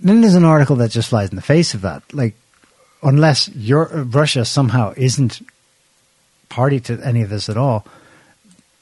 then 0.00 0.20
there's 0.20 0.34
an 0.34 0.44
article 0.44 0.76
that 0.76 0.90
just 0.90 1.08
flies 1.10 1.30
in 1.30 1.36
the 1.36 1.42
face 1.42 1.74
of 1.74 1.80
that. 1.82 2.02
Like, 2.14 2.34
unless 3.02 3.48
your 3.48 3.86
Russia 3.86 4.44
somehow 4.44 4.94
isn't 4.96 5.40
party 6.48 6.80
to 6.80 7.00
any 7.04 7.22
of 7.22 7.30
this 7.30 7.48
at 7.48 7.56
all, 7.56 7.84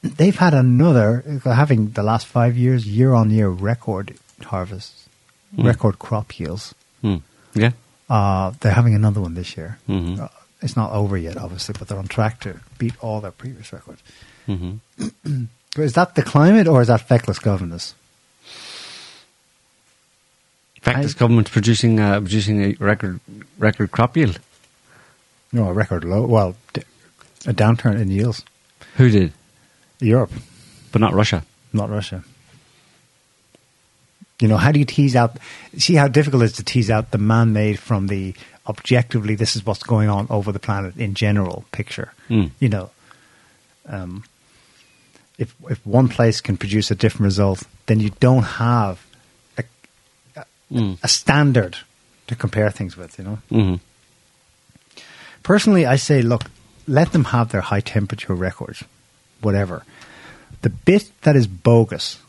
they've 0.01 0.35
had 0.35 0.53
another 0.53 1.41
having 1.43 1.89
the 1.91 2.03
last 2.03 2.27
five 2.27 2.55
years 2.57 2.87
year 2.87 3.13
on 3.13 3.31
year 3.31 3.49
record 3.49 4.15
harvests, 4.41 5.09
record 5.57 5.99
crop 5.99 6.39
yields. 6.39 6.73
Hmm. 7.01 7.17
yeah. 7.53 7.71
Uh, 8.09 8.53
they're 8.61 8.71
having 8.71 8.95
another 8.95 9.19
one 9.19 9.33
this 9.33 9.57
year. 9.57 9.79
Mhm. 9.89 10.19
Uh, 10.19 10.29
it's 10.61 10.75
not 10.75 10.91
over 10.91 11.17
yet, 11.17 11.37
obviously, 11.37 11.75
but 11.77 11.87
they're 11.87 11.97
on 11.97 12.07
track 12.07 12.39
to 12.41 12.59
beat 12.77 12.93
all 13.01 13.21
their 13.21 13.31
previous 13.31 13.71
records. 13.73 14.01
hmm 14.45 14.75
Is 15.77 15.93
that 15.93 16.15
the 16.15 16.23
climate 16.23 16.67
or 16.67 16.81
is 16.81 16.87
that 16.87 17.01
feckless 17.07 17.37
governance? 17.37 17.93
In 20.77 20.81
fact, 20.81 20.97
I- 20.99 21.01
this 21.03 21.13
government's 21.13 21.51
producing 21.51 21.99
uh, 21.99 22.19
producing 22.19 22.63
a 22.63 22.73
record 22.79 23.19
record 23.59 23.91
crop 23.91 24.17
yield. 24.17 24.39
No, 25.51 25.67
a 25.69 25.73
record 25.73 26.03
low. 26.03 26.25
Well, 26.25 26.55
a 27.45 27.53
downturn 27.53 27.99
in 28.01 28.09
yields. 28.09 28.43
Who 28.95 29.09
did? 29.09 29.33
Europe, 29.99 30.31
But 30.91 31.01
not 31.01 31.13
Russia. 31.13 31.43
not 31.73 31.89
Russia. 31.89 32.23
You 34.41 34.47
know, 34.47 34.57
how 34.57 34.71
do 34.71 34.79
you 34.79 34.85
tease 34.85 35.15
out? 35.15 35.37
See 35.77 35.95
how 35.95 36.07
difficult 36.07 36.43
it 36.43 36.45
is 36.45 36.53
to 36.53 36.63
tease 36.63 36.89
out 36.91 37.11
the 37.11 37.17
man-made 37.17 37.79
from 37.79 38.07
the 38.07 38.35
objectively. 38.67 39.35
This 39.35 39.55
is 39.55 39.65
what's 39.65 39.83
going 39.83 40.09
on 40.09 40.27
over 40.29 40.51
the 40.51 40.59
planet 40.59 40.97
in 40.97 41.13
general 41.13 41.65
picture. 41.71 42.13
Mm. 42.29 42.51
You 42.59 42.69
know, 42.69 42.89
um, 43.87 44.23
if 45.37 45.55
if 45.69 45.85
one 45.85 46.07
place 46.09 46.41
can 46.41 46.57
produce 46.57 46.91
a 46.91 46.95
different 46.95 47.25
result, 47.25 47.63
then 47.85 47.99
you 47.99 48.11
don't 48.19 48.43
have 48.43 49.05
a, 49.57 49.63
a, 50.35 50.45
Mm. 50.71 50.97
a 51.01 51.07
standard 51.07 51.77
to 52.27 52.35
compare 52.35 52.69
things 52.71 52.97
with. 52.97 53.17
You 53.17 53.23
know. 53.25 53.37
hmm 53.49 53.75
Personally, 55.43 55.85
I 55.85 55.95
say, 55.95 56.21
look, 56.21 56.43
let 56.87 57.13
them 57.13 57.25
have 57.25 57.51
their 57.51 57.61
high 57.61 57.79
temperature 57.79 58.33
records, 58.35 58.83
whatever. 59.41 59.83
The 60.61 60.69
bit 60.69 61.09
that 61.21 61.35
is 61.37 61.47
bogus 61.47 62.19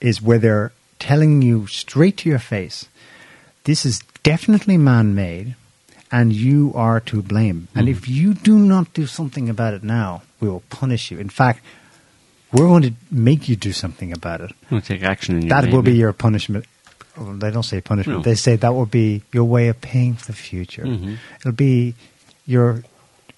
is 0.00 0.20
where 0.20 0.38
they're 0.38 0.72
telling 0.98 1.40
you 1.40 1.66
straight 1.66 2.18
to 2.18 2.28
your 2.28 2.38
face, 2.38 2.86
this 3.64 3.86
is 3.86 4.02
definitely 4.22 4.76
man 4.76 5.14
made 5.14 5.54
and 6.10 6.32
you 6.32 6.72
are 6.74 7.00
to 7.00 7.22
blame. 7.22 7.68
And 7.74 7.88
if 7.88 8.08
you 8.08 8.34
do 8.34 8.58
not 8.58 8.92
do 8.94 9.06
something 9.06 9.48
about 9.48 9.74
it 9.74 9.82
now, 9.82 10.22
we 10.40 10.48
will 10.48 10.62
punish 10.70 11.10
you. 11.10 11.18
In 11.18 11.28
fact, 11.28 11.62
we're 12.52 12.66
going 12.66 12.82
to 12.82 12.92
make 13.10 13.48
you 13.48 13.56
do 13.56 13.72
something 13.72 14.12
about 14.12 14.40
it. 14.40 14.52
We'll 14.70 14.80
take 14.80 15.02
action 15.02 15.48
That 15.48 15.64
name, 15.64 15.74
will 15.74 15.82
be 15.82 15.92
your 15.94 16.12
punishment. 16.12 16.64
Well, 17.16 17.34
they 17.34 17.50
don't 17.50 17.62
say 17.62 17.80
punishment. 17.80 18.20
No. 18.20 18.22
They 18.22 18.36
say 18.36 18.56
that 18.56 18.74
will 18.74 18.86
be 18.86 19.22
your 19.32 19.44
way 19.44 19.68
of 19.68 19.80
paying 19.80 20.14
for 20.14 20.26
the 20.26 20.32
future. 20.32 20.84
Mhm. 20.84 21.18
It'll 21.40 21.52
be 21.52 21.94
your 22.46 22.84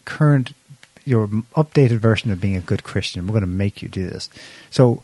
current, 0.04 0.52
your 1.04 1.26
updated 1.56 1.98
version 1.98 2.30
of 2.30 2.40
being 2.40 2.56
a 2.56 2.60
good 2.60 2.84
Christian. 2.84 3.26
We're 3.26 3.32
going 3.32 3.40
to 3.42 3.46
make 3.48 3.82
you 3.82 3.88
do 3.88 4.08
this. 4.08 4.28
So 4.70 5.02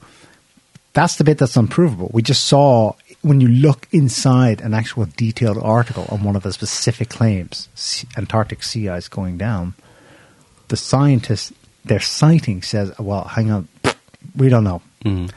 that's 0.96 1.16
the 1.16 1.24
bit 1.24 1.36
that's 1.36 1.58
unprovable. 1.58 2.10
We 2.14 2.22
just 2.22 2.46
saw 2.46 2.94
when 3.20 3.42
you 3.42 3.48
look 3.48 3.86
inside 3.92 4.62
an 4.62 4.72
actual 4.72 5.04
detailed 5.16 5.58
article 5.58 6.06
on 6.08 6.24
one 6.24 6.36
of 6.36 6.42
the 6.42 6.54
specific 6.54 7.10
claims, 7.10 7.68
Antarctic 8.16 8.62
sea 8.62 8.88
ice 8.88 9.06
going 9.06 9.36
down, 9.36 9.74
the 10.68 10.76
scientists, 10.76 11.52
their 11.84 12.00
citing 12.00 12.62
says, 12.62 12.98
well, 12.98 13.24
hang 13.24 13.50
on, 13.50 13.68
we 14.36 14.48
don't 14.48 14.64
know. 14.64 14.80
Mhm. 15.04 15.30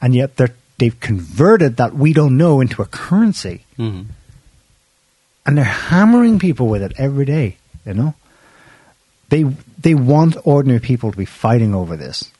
And 0.00 0.14
yet 0.14 0.36
they're, 0.36 0.54
they've 0.78 0.98
converted 0.98 1.76
that 1.76 1.94
we 1.94 2.14
don't 2.14 2.38
know 2.38 2.62
into 2.62 2.80
a 2.80 2.86
currency. 2.86 3.66
Mhm. 3.78 4.06
And 5.44 5.58
they're 5.58 5.64
hammering 5.92 6.38
people 6.38 6.68
with 6.68 6.82
it 6.82 6.94
every 6.96 7.26
day, 7.26 7.58
you 7.84 7.92
know? 7.92 8.14
They, 9.28 9.42
they 9.78 9.94
want 9.94 10.36
ordinary 10.44 10.80
people 10.80 11.10
to 11.12 11.18
be 11.18 11.26
fighting 11.26 11.74
over 11.74 11.98
this, 11.98 12.30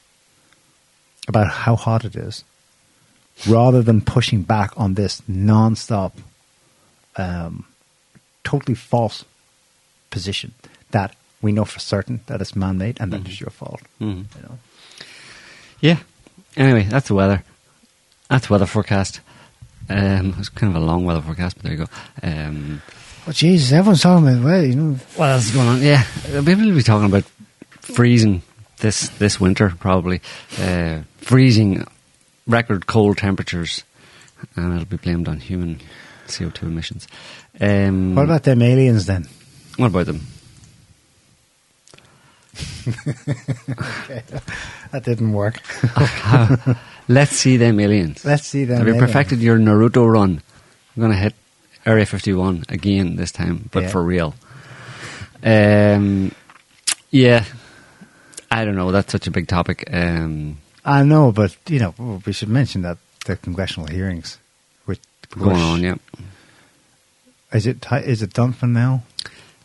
about 1.28 1.48
how 1.48 1.76
hot 1.76 2.06
it 2.06 2.16
is, 2.16 2.44
rather 3.49 3.83
than 3.83 4.01
pushing 4.01 4.43
back 4.43 4.72
on 4.76 4.95
this 4.95 5.22
non-stop, 5.28 6.16
um, 7.16 7.64
totally 8.45 8.74
false 8.74 9.24
position 10.11 10.53
that 10.91 11.14
we 11.41 11.53
know 11.53 11.64
for 11.64 11.80
certain 11.80 12.20
that 12.26 12.41
it's 12.41 12.55
man-made 12.55 12.99
and 13.01 13.12
that 13.12 13.26
it's 13.26 13.41
your 13.41 13.51
fault. 13.51 13.80
Mhm. 14.01 14.26
You 14.37 14.43
know? 14.43 14.59
Yeah. 15.80 15.99
Anyway, 16.57 16.85
that's 16.85 17.09
the 17.09 17.14
weather. 17.14 17.43
That's 18.28 18.49
weather 18.51 18.66
forecast. 18.66 19.20
Um, 19.89 20.35
it's 20.39 20.49
kind 20.49 20.74
of 20.76 20.80
a 20.83 20.85
long 20.85 21.05
weather 21.05 21.20
forecast, 21.22 21.57
but 21.57 21.64
there 21.64 21.72
you 21.72 21.78
go. 21.78 21.89
Um, 22.22 22.83
Well, 23.26 23.33
Jesus, 23.35 23.72
everyone's 23.72 24.03
talking 24.03 24.26
about 24.28 24.45
well, 24.45 24.64
you 24.64 24.74
know. 24.74 24.99
what 25.16 25.30
else 25.30 25.47
is 25.47 25.51
going 25.53 25.68
on? 25.68 25.83
Yeah, 25.83 26.05
people 26.45 26.64
will 26.66 26.74
be 26.74 26.83
talking 26.83 27.07
about 27.07 27.24
freezing 27.80 28.43
this 28.78 29.09
this 29.18 29.41
winter 29.41 29.72
probably. 29.78 30.20
Uh, 30.59 31.01
freezing, 31.18 31.87
record 32.47 32.86
cold 32.86 33.18
temperatures, 33.18 33.84
and 34.57 34.72
it'll 34.74 34.84
be 34.86 34.97
blamed 34.97 35.28
on 35.28 35.40
human 35.40 35.80
CO 36.28 36.51
two 36.51 36.66
emissions. 36.66 37.07
Um, 37.61 38.14
What 38.14 38.24
about 38.24 38.43
them 38.45 38.62
aliens 38.62 39.07
then? 39.07 39.26
what 39.76 39.86
about 39.86 40.07
them? 40.07 40.20
That 44.93 45.03
didn't 45.05 45.32
work. 45.32 45.59
Let's 47.09 47.32
see 47.32 47.57
them 47.57 47.80
aliens. 47.80 48.24
Let's 48.24 48.47
see 48.47 48.64
them 48.64 48.78
Have 48.78 48.86
you 48.86 48.95
aliens. 48.95 49.11
perfected 49.11 49.40
your 49.40 49.59
Naruto 49.59 50.11
run? 50.11 50.43
I'm 50.97 51.01
going 51.01 51.12
to 51.12 51.18
hit 51.18 51.34
Area 51.86 52.07
51 52.07 52.64
again 52.68 53.16
this 53.16 53.32
time, 53.32 53.68
but 53.72 53.84
Yeah. 53.84 53.88
for 53.88 54.03
real. 54.03 54.34
Um, 55.43 56.32
yeah, 57.11 57.45
I 58.51 58.64
don't 58.64 58.76
know. 58.76 58.93
That's 58.93 59.11
such 59.11 59.26
a 59.26 59.30
big 59.30 59.49
topic. 59.49 59.84
Um, 59.93 60.59
I 60.85 61.03
know, 61.05 61.33
but 61.33 61.57
you 61.68 61.78
know, 61.78 62.22
we 62.26 62.33
should 62.33 62.49
mention 62.49 62.83
that 62.83 62.99
the 63.26 63.37
congressional 63.37 63.87
hearings, 63.89 64.39
which 64.85 65.01
going 65.30 65.57
on, 65.57 65.83
yep. 65.83 66.01
is 67.53 67.66
it 67.66 67.85
is 67.93 68.22
it 68.22 68.33
done 68.33 68.53
for 68.53 68.66
now? 68.66 69.03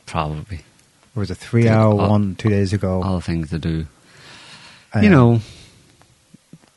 probably 0.05 0.61
was 1.15 1.30
it 1.30 1.36
three 1.36 1.68
hour 1.68 1.91
all- 1.91 2.09
one 2.09 2.36
two 2.36 2.49
days 2.49 2.72
ago? 2.72 3.01
all 3.03 3.15
the 3.15 3.22
things 3.22 3.49
to 3.49 3.59
do. 3.59 3.88
You 4.99 5.09
know, 5.09 5.41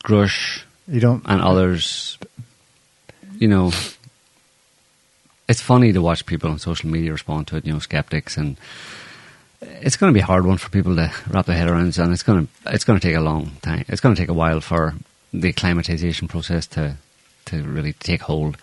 Grusch 0.05 0.63
you 0.87 1.01
don't. 1.01 1.23
and 1.27 1.41
others. 1.41 2.19
You 3.39 3.49
know, 3.49 3.73
it's 5.49 5.63
funny 5.63 5.93
to 5.93 6.03
watch 6.03 6.27
people 6.27 6.51
on 6.51 6.59
social 6.59 6.91
media 6.91 7.13
respond 7.13 7.47
to 7.49 7.57
it. 7.57 7.65
You 7.65 7.73
know, 7.73 7.79
skeptics 7.79 8.37
and 8.37 8.59
it's 9.61 9.97
going 9.97 10.13
to 10.13 10.15
be 10.15 10.23
a 10.23 10.27
hard 10.27 10.47
one 10.47 10.59
for 10.59 10.71
people 10.71 10.97
to 10.97 11.13
wrap 11.29 11.47
their 11.47 11.57
head 11.57 11.69
around, 11.69 11.99
and 11.99 12.13
it's 12.13 12.23
going 12.23 12.47
to 12.47 12.73
it's 12.73 12.85
going 12.85 12.99
to 12.99 13.07
take 13.07 13.17
a 13.17 13.21
long 13.21 13.53
time. 13.63 13.85
It's 13.89 14.01
going 14.01 14.15
to 14.15 14.21
take 14.21 14.29
a 14.29 14.35
while 14.35 14.61
for 14.61 14.95
the 15.33 15.49
acclimatization 15.49 16.29
process 16.29 16.67
to 16.69 16.97
to 17.47 17.63
really 17.63 17.93
take 17.95 18.23
hold, 18.23 18.57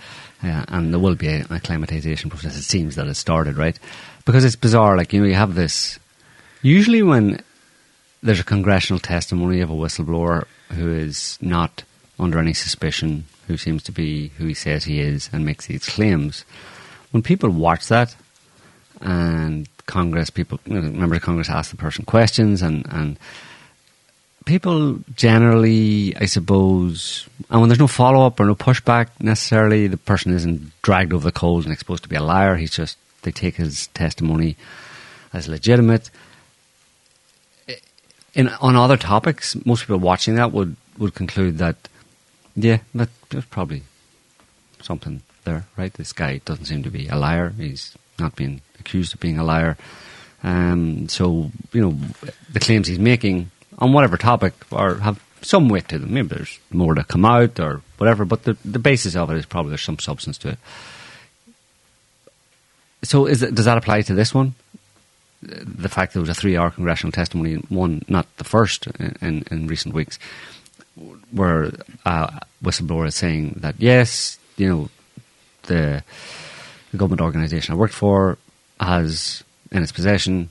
uh, 0.44 0.66
and 0.68 0.94
there 0.94 1.00
will 1.00 1.16
be 1.16 1.28
a, 1.28 1.46
acclimatization 1.50 2.30
process. 2.30 2.58
It 2.58 2.64
seems 2.64 2.96
that 2.96 3.08
it 3.08 3.16
started 3.16 3.58
right 3.58 3.78
because 4.26 4.44
it's 4.44 4.56
bizarre. 4.56 4.98
Like 4.98 5.14
you 5.14 5.22
know, 5.22 5.28
you 5.28 5.36
have 5.36 5.56
this 5.56 6.00
usually 6.62 7.04
when 7.04 7.42
there's 8.24 8.40
a 8.40 8.44
congressional 8.44 9.00
testimony 9.00 9.62
of 9.62 9.70
a 9.70 9.76
whistleblower 9.76 10.46
who 10.72 10.92
is 10.92 11.38
not 11.42 11.84
under 12.20 12.40
any 12.40 12.54
suspicion, 12.54 13.26
who 13.48 13.58
seems 13.58 13.84
to 13.84 13.92
be 13.92 14.30
who 14.38 14.48
he 14.48 14.54
says 14.56 14.84
he 14.84 15.00
is, 15.00 15.30
and 15.32 15.46
makes 15.46 15.68
these 15.68 15.88
claims. 15.88 16.44
When 17.12 17.22
people 17.22 17.50
watch 17.50 17.88
that, 17.88 18.16
and 19.00 19.70
Congress 19.88 20.30
people, 20.30 20.60
you 20.66 20.80
know, 20.80 20.82
members 20.82 21.18
of 21.18 21.24
Congress 21.24 21.50
ask 21.50 21.72
the 21.72 21.78
person 21.78 22.06
questions, 22.06 22.62
and 22.62 22.86
and 22.92 23.18
people 24.46 25.00
generally, 25.16 26.16
I 26.16 26.26
suppose, 26.26 27.28
and 27.50 27.60
when 27.60 27.70
there's 27.70 27.80
no 27.80 27.88
follow 27.88 28.26
up 28.26 28.40
or 28.40 28.46
no 28.46 28.56
pushback 28.56 29.08
necessarily, 29.20 29.88
the 29.88 29.98
person 29.98 30.32
isn't 30.34 30.72
dragged 30.84 31.14
over 31.14 31.24
the 31.24 31.32
coals 31.32 31.66
and 31.66 31.74
exposed 31.74 32.04
to 32.04 32.10
be 32.10 32.16
a 32.16 32.24
liar. 32.24 32.56
He's 32.56 32.76
just 32.76 32.98
they 33.24 33.32
take 33.32 33.56
his 33.56 33.88
testimony 33.88 34.56
as 35.34 35.48
legitimate 35.48 36.12
in 38.38 38.50
on 38.62 38.76
other 38.76 38.98
topics, 38.98 39.58
most 39.66 39.82
people 39.82 39.98
watching 39.98 40.36
that 40.36 40.52
would, 40.52 40.76
would 41.00 41.16
conclude 41.16 41.58
that, 41.58 41.90
yeah, 42.56 42.80
that, 42.94 43.10
there's 43.30 43.46
probably 43.46 43.82
something 44.80 45.24
there, 45.44 45.66
right? 45.76 45.92
This 45.94 46.14
guy 46.14 46.40
doesn't 46.46 46.66
seem 46.66 46.84
to 46.84 46.92
be 46.92 47.08
a 47.08 47.16
liar. 47.16 47.50
He's 47.58 47.98
not 48.20 48.36
being 48.36 48.62
accused 48.88 49.14
of 49.14 49.20
being 49.20 49.38
a 49.38 49.44
liar. 49.44 49.78
Um, 50.44 51.10
so, 51.10 51.52
you 51.74 51.82
know, 51.82 51.98
the 52.52 52.60
claims 52.60 52.88
he's 52.88 53.00
making 53.00 53.52
on 53.78 53.94
whatever 53.94 54.18
topic 54.18 54.54
are 54.72 54.96
have 54.96 55.22
some 55.42 55.70
weight 55.70 55.88
to 55.90 56.00
them. 56.00 56.14
Maybe 56.14 56.30
there's 56.30 56.60
more 56.72 56.96
to 56.96 57.04
come 57.04 57.26
out 57.26 57.60
or 57.60 57.82
whatever, 57.98 58.26
but 58.26 58.44
the, 58.44 58.58
the 58.64 58.80
basis 58.80 59.16
of 59.16 59.30
it 59.30 59.38
is 59.38 59.46
probably 59.46 59.72
there's 59.72 59.82
some 59.82 60.00
substance 60.00 60.38
to 60.40 60.50
it. 60.50 60.60
So, 63.04 63.26
is 63.26 63.44
it, 63.44 63.54
does 63.54 63.66
that 63.66 63.78
apply 63.78 64.02
to 64.02 64.14
this 64.14 64.34
one? 64.34 64.56
the 65.42 65.90
fact 65.90 66.12
that 66.12 66.20
there 66.20 66.22
was 66.22 66.30
a 66.30 66.40
three-hour 66.40 66.72
congressional 66.72 67.12
testimony, 67.12 67.56
one 67.70 68.04
not 68.08 68.26
the 68.38 68.44
first 68.44 68.88
in, 69.22 69.46
in, 69.52 69.68
recent 69.68 69.94
weeks, 69.94 70.18
where 71.32 71.72
a 72.06 72.42
whistleblower 72.64 73.08
is 73.08 73.16
saying 73.16 73.58
that 73.62 73.76
yes, 73.78 74.40
you 74.58 74.68
know, 74.68 74.90
the, 75.64 76.04
the 76.92 76.98
government 76.98 77.22
organisation 77.22 77.74
I 77.74 77.78
worked 77.78 77.94
for 77.94 78.38
has 78.80 79.44
in 79.72 79.84
its 79.84 79.92
possession 79.92 80.50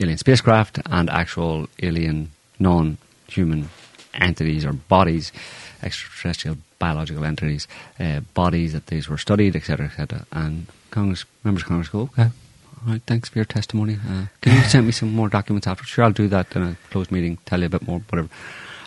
alien 0.00 0.18
spacecraft 0.18 0.80
and 0.86 1.08
actual 1.10 1.68
alien 1.82 2.30
non-human 2.58 3.68
entities 4.14 4.64
or 4.64 4.72
bodies, 4.72 5.32
extraterrestrial 5.82 6.56
biological 6.78 7.24
entities, 7.24 7.66
uh, 8.00 8.20
bodies 8.34 8.72
that 8.72 8.86
these 8.86 9.08
were 9.08 9.18
studied, 9.18 9.56
etc., 9.56 9.86
etc. 9.86 10.26
And 10.32 10.66
Congress 10.90 11.24
members 11.42 11.62
of 11.62 11.68
Congress 11.68 11.88
go, 11.88 12.00
okay, 12.02 12.30
all 12.86 12.92
right, 12.92 13.02
thanks 13.06 13.28
for 13.28 13.38
your 13.38 13.44
testimony. 13.44 13.94
Uh, 13.94 14.26
can 14.40 14.56
you 14.56 14.62
send 14.68 14.86
me 14.86 14.92
some 14.92 15.12
more 15.12 15.28
documents 15.28 15.66
after? 15.66 15.84
Sure, 15.84 16.04
I'll 16.04 16.12
do 16.12 16.28
that 16.28 16.54
in 16.54 16.62
a 16.62 16.76
closed 16.90 17.10
meeting, 17.10 17.38
tell 17.46 17.60
you 17.60 17.66
a 17.66 17.70
bit 17.70 17.86
more, 17.86 18.00
whatever. 18.10 18.28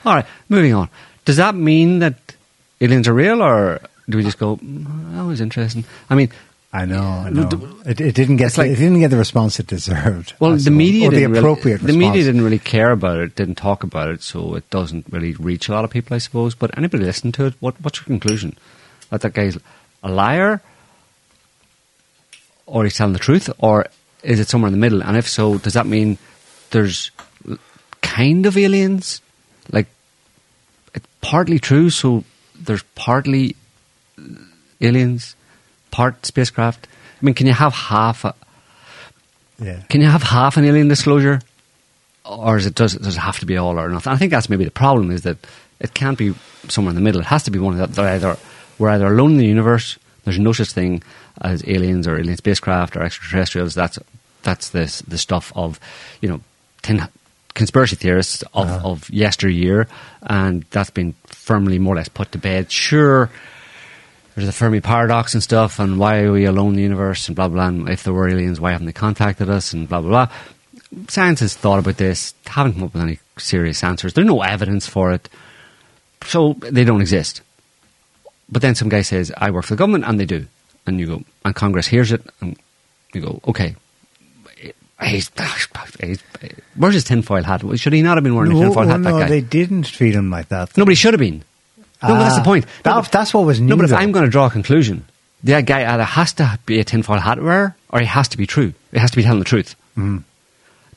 All 0.06 0.16
right, 0.16 0.26
moving 0.50 0.74
on. 0.74 0.90
Does 1.26 1.38
that 1.38 1.56
mean 1.56 2.00
that 2.00 2.16
aliens 2.80 3.08
are 3.08 3.14
real, 3.14 3.42
or 3.42 3.82
do 4.08 4.18
we 4.18 4.24
just 4.24 4.38
go, 4.38 4.58
mm, 4.58 5.16
that 5.16 5.26
was 5.26 5.42
interesting? 5.42 5.84
I 6.10 6.16
mean, 6.16 6.30
I 6.82 6.86
know, 6.86 7.01
I 7.01 7.30
know. 7.32 7.49
It, 7.86 7.99
it 7.99 8.13
didn't 8.13 8.38
get 8.38 8.55
like- 8.57 8.69
it 8.69 8.75
didn't 8.75 8.99
get 8.99 9.09
the 9.09 9.17
response 9.17 9.59
it 9.59 9.65
deserved. 9.67 10.34
Well, 10.39 10.55
the 10.57 10.69
media 10.69 11.07
or 11.07 11.11
the 11.11 11.21
didn't 11.21 11.38
appropriate 11.38 11.82
really, 11.82 11.93
the 11.93 11.97
media 11.97 12.23
didn't 12.23 12.43
really 12.43 12.59
care 12.59 12.91
about 12.91 13.17
it, 13.17 13.36
didn't 13.36 13.55
talk 13.55 13.84
about 13.84 14.09
it, 14.09 14.21
so 14.21 14.53
it 14.55 14.69
doesn't 14.69 15.05
really 15.09 15.34
reach 15.34 15.69
a 15.69 15.71
lot 15.71 15.84
of 15.86 15.89
people, 15.89 16.13
I 16.13 16.19
suppose. 16.19 16.53
But 16.53 16.78
anybody 16.78 17.03
listening 17.03 17.32
to 17.34 17.45
it, 17.47 17.55
what, 17.59 17.82
what's 17.82 17.97
your 17.99 18.05
conclusion? 18.05 18.57
That 19.09 19.21
that 19.21 19.34
guy's 19.34 19.57
a 20.03 20.11
liar, 20.11 20.61
or 22.67 22.84
he's 22.84 22.95
telling 22.95 23.13
the 23.13 23.19
truth, 23.19 23.49
or 23.57 23.88
is 24.21 24.39
it 24.39 24.47
somewhere 24.47 24.67
in 24.67 24.73
the 24.73 24.80
middle? 24.80 25.01
And 25.01 25.17
if 25.17 25.28
so, 25.28 25.57
does 25.57 25.73
that 25.73 25.88
mean 25.88 26.17
there's 26.71 27.09
kind 28.01 28.45
of 28.45 28.55
aliens, 28.57 29.21
like 29.71 29.88
it's 30.93 31.07
partly 31.21 31.57
true, 31.59 31.89
so 31.89 32.23
there's 32.59 32.84
partly 32.93 33.55
aliens, 34.82 35.36
part 35.92 36.26
spacecraft? 36.26 36.88
I 37.22 37.26
mean, 37.26 37.36
can 37.36 37.48
you 37.48 37.54
have 37.54 37.74
half 37.74 38.26
a 38.26 38.34
Yeah. 39.60 39.82
can 39.90 40.02
you 40.02 40.08
have 40.08 40.24
half 40.24 40.58
an 40.58 40.66
alien 40.66 40.88
disclosure, 40.88 41.42
or 42.26 42.58
is 42.58 42.66
it 42.66 42.76
does, 42.76 42.94
does 42.94 43.16
it 43.18 43.20
have 43.20 43.40
to 43.40 43.46
be 43.46 43.58
all 43.58 43.80
or 43.80 43.90
nothing? 43.90 44.14
I 44.14 44.18
think 44.18 44.32
that's 44.32 44.50
maybe 44.50 44.66
the 44.66 44.72
problem 44.72 45.10
is 45.12 45.22
that 45.24 45.38
it 45.80 45.94
can't 45.94 46.18
be 46.18 46.34
somewhere 46.70 46.92
in 46.92 46.96
the 46.96 47.02
middle. 47.02 47.22
It 47.22 47.28
has 47.28 47.44
to 47.44 47.52
be 47.52 47.60
one 47.60 47.74
of 47.74 47.80
that. 47.80 47.94
They're 47.96 48.14
either 48.14 48.38
we're 48.78 48.90
either 48.90 49.08
alone 49.08 49.32
in 49.32 49.38
the 49.38 49.46
universe. 49.48 49.98
There's 50.24 50.40
no 50.40 50.54
such 50.54 50.72
thing 50.72 51.02
as 51.42 51.64
aliens 51.68 52.08
or 52.08 52.18
alien 52.20 52.38
spacecraft 52.38 52.96
or 52.96 53.02
extraterrestrials. 53.04 53.74
That's 53.74 53.98
that's 54.44 54.70
this 54.70 55.02
the 55.02 55.18
stuff 55.18 55.52
of 55.56 55.80
you 56.22 56.30
know 56.30 56.42
tin, 56.84 57.02
conspiracy 57.56 57.96
theorists 57.96 58.44
of, 58.54 58.68
uh-huh. 58.68 58.90
of 58.90 59.10
yesteryear, 59.10 59.88
and 60.22 60.66
that's 60.70 60.92
been 60.92 61.16
firmly 61.26 61.80
more 61.80 61.96
or 61.96 61.98
less 61.98 62.10
put 62.10 62.32
to 62.34 62.38
bed. 62.38 62.72
Sure, 62.72 63.30
there's 64.38 64.46
the 64.46 64.54
Fermi 64.54 64.82
paradox 64.82 65.34
and 65.34 65.42
stuff, 65.42 65.80
and 65.80 65.98
why 65.98 66.20
are 66.20 66.32
we 66.32 66.46
alone 66.46 66.70
in 66.70 66.76
the 66.76 66.84
universe, 66.84 67.28
and 67.28 67.36
blah 67.36 67.48
blah. 67.48 67.70
And 67.70 67.90
if 67.90 68.04
there 68.04 68.14
were 68.14 68.30
aliens, 68.30 68.60
why 68.60 68.72
haven't 68.72 68.86
they 68.86 68.94
contacted 68.94 69.50
us, 69.50 69.74
and 69.74 69.90
blah 69.90 70.00
blah 70.00 70.10
blah. 70.28 70.36
Science 71.08 71.40
has 71.40 71.56
thought 71.56 71.80
about 71.80 71.98
this, 71.98 72.36
haven't 72.46 72.74
come 72.74 72.84
up 72.84 72.94
with 72.94 73.02
any 73.02 73.18
serious 73.40 73.84
answers. 73.84 74.14
There's 74.14 74.28
no 74.28 74.44
evidence 74.44 74.86
for 74.86 75.12
it, 75.12 75.28
so 76.24 76.54
they 76.60 76.84
don't 76.84 77.02
exist. 77.02 77.42
But 78.48 78.62
then 78.62 78.76
some 78.76 78.90
guy 78.90 79.02
says, 79.02 79.32
"I 79.36 79.50
work 79.50 79.66
for 79.66 79.74
the 79.74 79.80
government," 79.80 80.06
and 80.06 80.20
they 80.20 80.26
do, 80.26 80.46
and 80.86 81.00
you 81.00 81.08
go, 81.08 81.24
and 81.44 81.56
Congress 81.56 81.88
hears 81.88 82.12
it, 82.12 82.22
and 82.40 82.56
you 83.16 83.22
go, 83.22 83.42
"Okay." 83.48 83.76
He's, 85.04 85.32
he's, 86.00 86.24
where's 86.76 86.94
his 86.94 87.04
tinfoil 87.04 87.44
hat? 87.44 87.64
Should 87.80 87.94
he 87.94 88.02
not 88.04 88.18
have 88.18 88.24
been 88.24 88.36
wearing 88.36 88.52
a 88.52 88.56
No, 88.56 88.62
tinfoil 88.62 88.86
well, 88.86 88.98
hat? 88.98 89.02
no, 89.02 89.28
they 89.28 89.42
didn't 89.42 89.84
treat 89.84 90.14
him 90.14 90.30
like 90.30 90.50
that. 90.50 90.76
Nobody 90.78 90.96
should 90.96 91.14
have 91.14 91.20
been. 91.20 91.44
No, 92.04 92.10
but 92.10 92.20
that's 92.20 92.36
the 92.36 92.41
Ah, 92.41 92.43
point. 92.45 92.66
No, 92.66 92.72
that- 92.84 93.02
but- 93.04 93.12
that's 93.12 93.34
what 93.34 93.45
was 93.45 93.60
new. 93.60 93.68
no, 93.70 93.76
but 93.76 93.86
if 93.86 93.91
though. 93.91 93.98
I'm 93.98 94.12
going 94.12 94.26
to 94.26 94.32
draw 94.32 94.45
a 94.45 94.50
conclusion, 94.52 95.06
the 95.43 95.62
guy 95.62 95.91
either 95.93 96.04
has 96.04 96.34
to 96.34 96.60
be 96.66 96.80
a 96.80 96.84
tinfoil 96.84 97.20
hat 97.20 97.41
wearer 97.41 97.76
or 97.89 98.00
he 98.00 98.06
has 98.06 98.28
to 98.30 98.38
be 98.38 98.45
true. 98.48 98.74
He 98.91 99.00
has 99.00 99.12
to 99.12 99.18
be 99.18 99.24
telling 99.24 99.39
the 99.39 99.45
truth. 99.45 99.76
Mhm. 99.98 100.24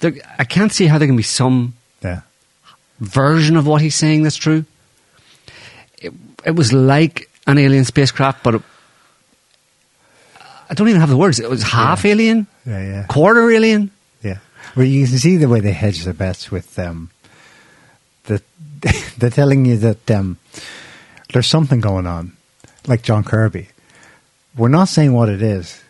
There, 0.00 0.12
I 0.38 0.44
can't 0.44 0.72
see 0.72 0.86
how 0.86 0.98
there 0.98 1.06
can 1.08 1.16
be 1.16 1.22
some 1.22 1.74
yeah. 2.02 2.20
version 3.00 3.56
of 3.56 3.66
what 3.66 3.80
he's 3.82 3.94
saying 3.94 4.22
that's 4.24 4.36
true. 4.36 4.64
It, 5.98 6.12
it 6.44 6.54
was 6.56 6.72
like 6.72 7.28
an 7.46 7.58
alien 7.58 7.84
spacecraft, 7.84 8.42
but 8.42 8.54
it, 8.56 8.62
I 10.70 10.74
don't 10.74 10.88
even 10.88 11.00
have 11.00 11.10
the 11.10 11.16
words. 11.16 11.40
It 11.40 11.50
was 11.50 11.62
half 11.62 12.04
alien, 12.04 12.46
Yeah, 12.64 12.80
yeah. 12.82 13.02
quarter 13.08 13.50
alien. 13.50 13.90
Yeah. 14.22 14.38
Well, 14.76 14.86
you 14.86 15.06
can 15.06 15.18
see 15.18 15.36
the 15.36 15.48
way 15.48 15.60
they 15.60 15.72
hedge 15.72 16.04
their 16.04 16.14
bets 16.14 16.50
with 16.50 16.78
um, 16.78 17.10
the 18.24 18.40
they're 19.18 19.30
telling 19.30 19.64
you 19.66 19.76
that 19.78 20.10
um, 20.10 20.38
there's 21.32 21.46
something 21.48 21.80
going 21.80 22.06
on, 22.06 22.36
like 22.86 23.02
John 23.02 23.24
Kirby. 23.24 23.68
We're 24.56 24.68
not 24.68 24.88
saying 24.88 25.12
what 25.12 25.28
it 25.28 25.42
is, 25.42 25.80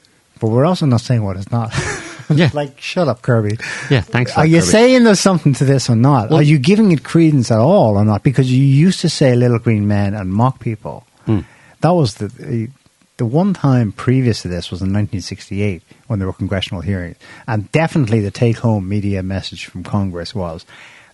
but 0.41 0.49
we're 0.51 0.64
also 0.66 0.86
not 0.86 1.01
saying 1.01 1.22
what 1.24 1.36
it's 1.36 1.51
not. 1.51 1.72
Yeah. 2.32 2.49
like 2.55 2.80
shut 2.80 3.09
up, 3.09 3.22
Kirby. 3.22 3.57
Yeah, 3.91 4.03
thanks. 4.03 4.36
Are 4.38 4.45
that, 4.45 4.49
you 4.49 4.61
Kirby. 4.61 4.70
saying 4.70 5.03
there's 5.03 5.18
something 5.18 5.53
to 5.55 5.64
this 5.64 5.91
or 5.91 5.97
not? 5.97 6.30
Well- 6.30 6.38
Are 6.38 6.43
you 6.45 6.61
giving 6.61 6.93
it 6.93 7.03
credence 7.03 7.51
at 7.51 7.59
all 7.59 7.97
or 7.97 8.05
not? 8.05 8.22
Because 8.22 8.53
you 8.53 8.62
used 8.64 9.01
to 9.01 9.09
say 9.09 9.34
"little 9.34 9.59
green 9.59 9.88
men" 9.88 10.14
and 10.14 10.32
mock 10.32 10.61
people. 10.61 11.05
Hmm. 11.26 11.41
That 11.80 11.91
was 11.91 12.14
the 12.14 12.68
the 13.16 13.26
one 13.26 13.53
time 13.53 13.91
previous 13.91 14.43
to 14.43 14.49
this 14.49 14.70
was 14.70 14.80
in 14.80 14.93
1968 14.93 15.82
when 16.07 16.20
there 16.20 16.28
were 16.28 16.32
congressional 16.32 16.82
hearings, 16.82 17.16
and 17.49 17.66
definitely 17.72 18.20
the 18.20 18.30
take-home 18.30 18.88
media 18.88 19.24
message 19.24 19.64
from 19.64 19.82
Congress 19.82 20.32
was, 20.32 20.64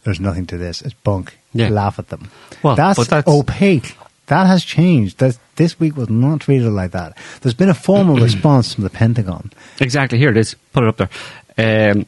"There's 0.04 0.20
nothing 0.20 0.44
to 0.48 0.58
this. 0.58 0.82
It's 0.82 0.92
bunk. 1.02 1.38
Yeah. 1.54 1.70
Laugh 1.70 1.98
at 1.98 2.10
them." 2.10 2.30
Well, 2.62 2.76
that's, 2.76 3.06
that's- 3.06 3.24
opaque. 3.26 3.96
That 4.26 4.46
has 4.46 4.64
changed. 4.64 5.18
That 5.18 5.38
this 5.56 5.78
week 5.78 5.96
was 5.96 6.08
not 6.08 6.40
treated 6.40 6.70
like 6.70 6.92
that. 6.92 7.16
There's 7.40 7.54
been 7.54 7.68
a 7.68 7.74
formal 7.74 8.16
response 8.28 8.74
from 8.74 8.84
the 8.84 8.90
Pentagon. 8.90 9.52
Exactly. 9.80 10.18
Here 10.18 10.30
it 10.30 10.36
is. 10.36 10.54
Put 10.72 10.84
it 10.84 10.88
up 10.88 11.10
there. 11.56 11.92
Um, 11.92 12.06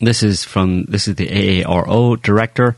this 0.00 0.22
is 0.22 0.44
from 0.44 0.84
this 0.84 1.06
is 1.08 1.16
the 1.16 1.28
AARO 1.28 2.20
director, 2.22 2.74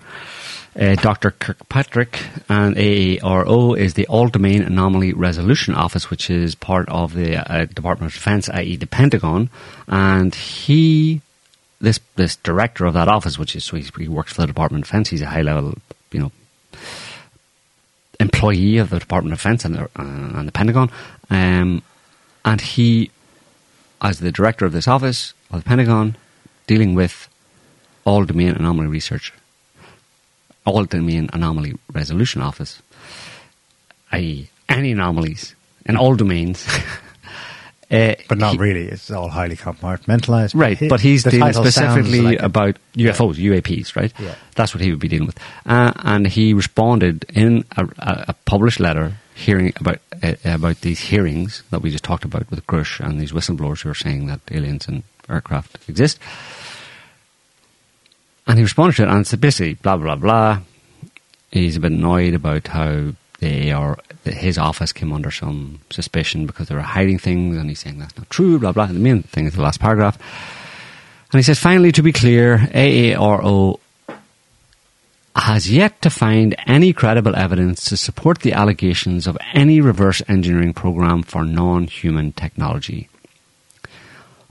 uh, 0.79 0.97
Dr. 0.97 1.31
Kirkpatrick, 1.31 2.19
and 2.49 2.75
AARO 2.75 3.79
is 3.79 3.95
the 3.95 4.07
All 4.09 4.27
Domain 4.27 4.63
Anomaly 4.63 5.13
Resolution 5.13 5.75
Office, 5.75 6.11
which 6.11 6.29
is 6.31 6.57
part 6.57 6.89
of 6.89 7.15
the 7.15 7.37
uh, 7.37 7.67
Department 7.67 8.11
of 8.11 8.15
Defense, 8.15 8.49
i.e., 8.49 8.75
the 8.75 8.89
Pentagon. 8.89 9.51
And 9.87 10.35
he, 10.35 11.21
this 11.81 12.01
this 12.17 12.35
director 12.37 12.87
of 12.87 12.95
that 12.95 13.07
office, 13.07 13.39
which 13.39 13.55
is 13.55 13.65
so 13.65 13.77
he 13.77 14.09
works 14.09 14.33
for 14.33 14.41
the 14.41 14.49
Department 14.49 14.85
of 14.85 14.89
Defense. 14.89 15.11
He's 15.11 15.23
a 15.23 15.27
high 15.27 15.43
level, 15.43 15.79
you 16.11 16.19
know, 16.19 16.33
employee 18.23 18.79
of 18.79 18.91
the 18.91 18.99
Department 18.99 19.33
of 19.33 19.39
Defense 19.39 19.65
and 19.65 19.75
the, 19.75 19.83
uh, 19.83 19.89
and 19.97 20.49
the 20.49 20.53
Pentagon. 20.53 20.91
Um, 21.29 21.83
and 22.45 22.61
he, 22.61 23.11
as 24.01 24.21
the 24.21 24.33
director 24.33 24.65
of 24.65 24.73
this 24.73 24.89
office 24.89 25.35
of 25.51 25.63
the 25.63 25.69
Pentagon, 25.69 26.17
dealing 26.67 26.95
with 26.95 27.29
all 28.05 28.25
domain 28.25 28.51
anomaly 28.51 28.89
research, 28.89 29.33
all 30.65 30.85
domain 30.85 31.29
anomaly 31.33 31.75
resolution 31.93 32.41
office, 32.41 32.81
i.e., 34.13 34.49
any 34.69 34.93
anomalies 34.93 35.55
in 35.85 35.97
all 35.97 36.15
domains. 36.15 36.67
uh, 37.93 38.15
But 38.29 38.39
not 38.39 38.53
he- 38.53 38.59
really. 38.59 38.89
It's 38.89 39.11
all 39.11 39.29
highly 39.29 39.57
compartmentalized. 39.57 40.55
Right, 40.55 40.79
he- 40.79 40.89
but 40.89 41.01
he's 41.01 41.23
dealing 41.25 41.53
specifically 41.53 42.21
like 42.23 42.41
about 42.41 42.77
UFOs, 42.95 43.37
UAPs, 43.37 43.95
right? 43.95 44.13
Yeah. 44.19 44.35
That's 44.55 44.75
what 44.75 44.83
he 44.83 44.91
would 44.91 45.01
be 45.01 45.09
dealing 45.09 45.27
with. 45.27 45.39
Uh, 45.67 45.93
and 45.97 46.27
he 46.27 46.55
responded 46.55 47.25
in 47.29 47.65
a, 47.77 47.85
a, 47.99 48.25
a 48.29 48.35
published 48.47 48.81
letter 48.81 49.13
hearing 49.35 49.73
about 49.81 49.99
uh, 50.23 50.35
about 50.45 50.81
these 50.83 51.01
hearings 51.01 51.63
that 51.71 51.81
we 51.83 51.91
just 51.91 52.05
talked 52.05 52.25
about 52.25 52.51
with 52.51 52.67
Grusch 52.67 53.01
and 53.01 53.21
these 53.21 53.33
whistleblowers 53.33 53.83
who 53.83 53.91
are 53.91 53.95
saying 53.95 54.27
that 54.27 54.41
aliens 54.51 54.89
and 54.89 55.03
aircraft 55.29 55.79
exist. 55.89 56.19
And 58.47 58.59
he 58.59 58.63
responded 58.65 58.97
to 58.97 59.03
it 59.05 59.09
and 59.09 59.27
said 59.27 59.41
basically 59.41 59.75
blah 59.75 59.97
blah 59.97 60.17
blah. 60.17 60.61
He's 61.51 61.77
a 61.77 61.81
bit 61.81 61.93
annoyed 61.93 62.35
about 62.35 62.67
how 62.69 63.13
they 63.43 63.73
are 63.73 63.99
his 64.25 64.57
office 64.57 64.93
came 64.93 65.13
under 65.13 65.33
some 65.33 65.81
suspicion 65.91 66.47
because 66.47 66.69
they 66.69 66.77
were 66.77 66.81
hiding 66.81 67.19
things, 67.19 67.57
and 67.57 67.69
he's 67.69 67.81
saying 67.81 67.99
that's 67.99 68.17
not 68.17 68.31
true. 68.31 68.57
Blah 68.61 68.71
blah. 68.71 68.85
And 68.85 68.95
the 68.95 69.01
main 69.01 69.25
thing 69.25 69.47
is 69.47 69.55
the 69.55 69.63
last 69.63 69.81
paragraph. 69.81 70.17
And 71.33 71.39
he 71.41 71.43
says, 71.43 71.59
finally, 71.59 71.91
to 71.93 72.03
be 72.03 72.13
clear, 72.13 72.59
AARO 72.59 73.81
has 75.35 75.69
yet 75.71 76.01
to 76.03 76.11
find 76.11 76.55
any 76.67 76.93
credible 76.93 77.35
evidence 77.35 77.87
to 77.87 77.97
support 77.97 78.41
the 78.41 78.53
allegations 78.53 79.27
of 79.27 79.37
any 79.53 79.81
reverse 79.81 80.23
engineering 80.29 80.73
program 80.73 81.25
for 81.25 81.45
non 81.45 81.89
human 81.89 82.31
technology. 82.33 83.09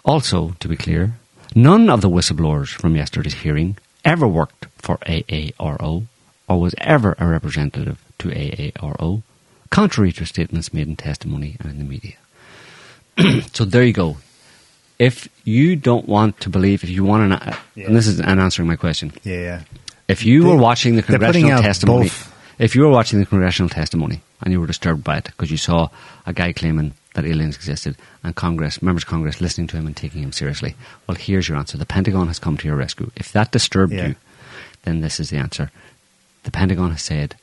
Also, 0.04 0.56
to 0.60 0.68
be 0.68 0.76
clear, 0.76 1.14
none 1.56 1.89
of 1.89 2.02
the 2.02 2.10
whistleblowers 2.10 2.70
from 2.70 2.98
yesterday's 2.98 3.36
hearing 3.36 3.78
ever 4.04 4.28
worked 4.28 4.66
for 4.78 4.98
AARO 4.98 6.08
or 6.50 6.60
was 6.60 6.76
ever 6.80 7.16
a 7.20 7.26
representative 7.26 8.04
to 8.22 8.30
AARO, 8.30 9.24
contrary 9.69 10.11
to 10.13 10.26
statements 10.26 10.74
made 10.74 10.88
in 10.88 10.95
testimony 10.95 11.57
and 11.59 11.72
in 11.72 11.78
the 11.78 11.84
media. 11.84 12.15
so 13.53 13.65
there 13.65 13.84
you 13.84 13.93
go. 13.93 14.17
If 14.99 15.28
you 15.43 15.76
don't 15.76 16.07
want 16.07 16.39
to 16.41 16.49
believe, 16.49 16.84
if 16.84 16.89
you 16.89 17.03
want 17.03 17.32
to, 17.41 17.57
Yeah. 17.76 17.88
and 17.88 17.95
this 17.95 18.07
is 18.07 18.19
an 18.19 18.39
answering 18.39 18.67
my 18.67 18.76
question, 18.76 19.11
Yeah, 19.24 19.39
yeah. 19.41 19.61
if 20.07 20.24
you 20.26 20.43
They- 20.43 20.49
were 20.49 20.57
watching 20.57 20.95
the 20.95 21.01
congressional 21.03 21.61
testimony, 21.61 22.05
both. 22.09 22.34
if 22.59 22.76
you 22.76 22.84
were 22.84 22.89
watching 22.91 23.19
the 23.19 23.26
congressional 23.26 23.69
testimony 23.69 24.22
and 24.41 24.53
you 24.53 24.59
were 24.61 24.67
disturbed 24.67 25.03
by 25.03 25.17
it 25.17 25.26
because 25.26 25.49
you 25.51 25.57
saw 25.57 25.89
a 26.26 26.34
guy 26.34 26.53
claiming 26.53 26.93
that 27.15 27.26
aliens 27.26 27.55
existed 27.55 27.95
and 28.24 28.36
Congress, 28.36 28.82
members 28.82 29.03
of 29.03 29.09
Congress 29.09 29.41
listening 29.41 29.67
to 29.67 29.78
him 29.78 29.88
and 29.88 29.97
taking 29.97 30.22
him 30.24 30.32
seriously, 30.32 30.76
well, 31.07 31.17
here's 31.17 31.47
your 31.49 31.57
answer. 31.57 31.78
The 31.78 31.86
Pentagon 31.86 32.28
has 32.28 32.39
come 32.39 32.55
to 32.57 32.67
your 32.67 32.78
rescue. 32.78 33.09
If 33.15 33.32
that 33.34 33.51
disturbed 33.51 33.93
Yeah. 33.93 34.09
you, 34.09 34.15
then 34.84 35.01
this 35.01 35.19
is 35.19 35.30
the 35.32 35.38
answer. 35.38 35.72
The 36.43 36.51
Pentagon 36.51 36.91
has 36.91 37.01
said, 37.01 37.36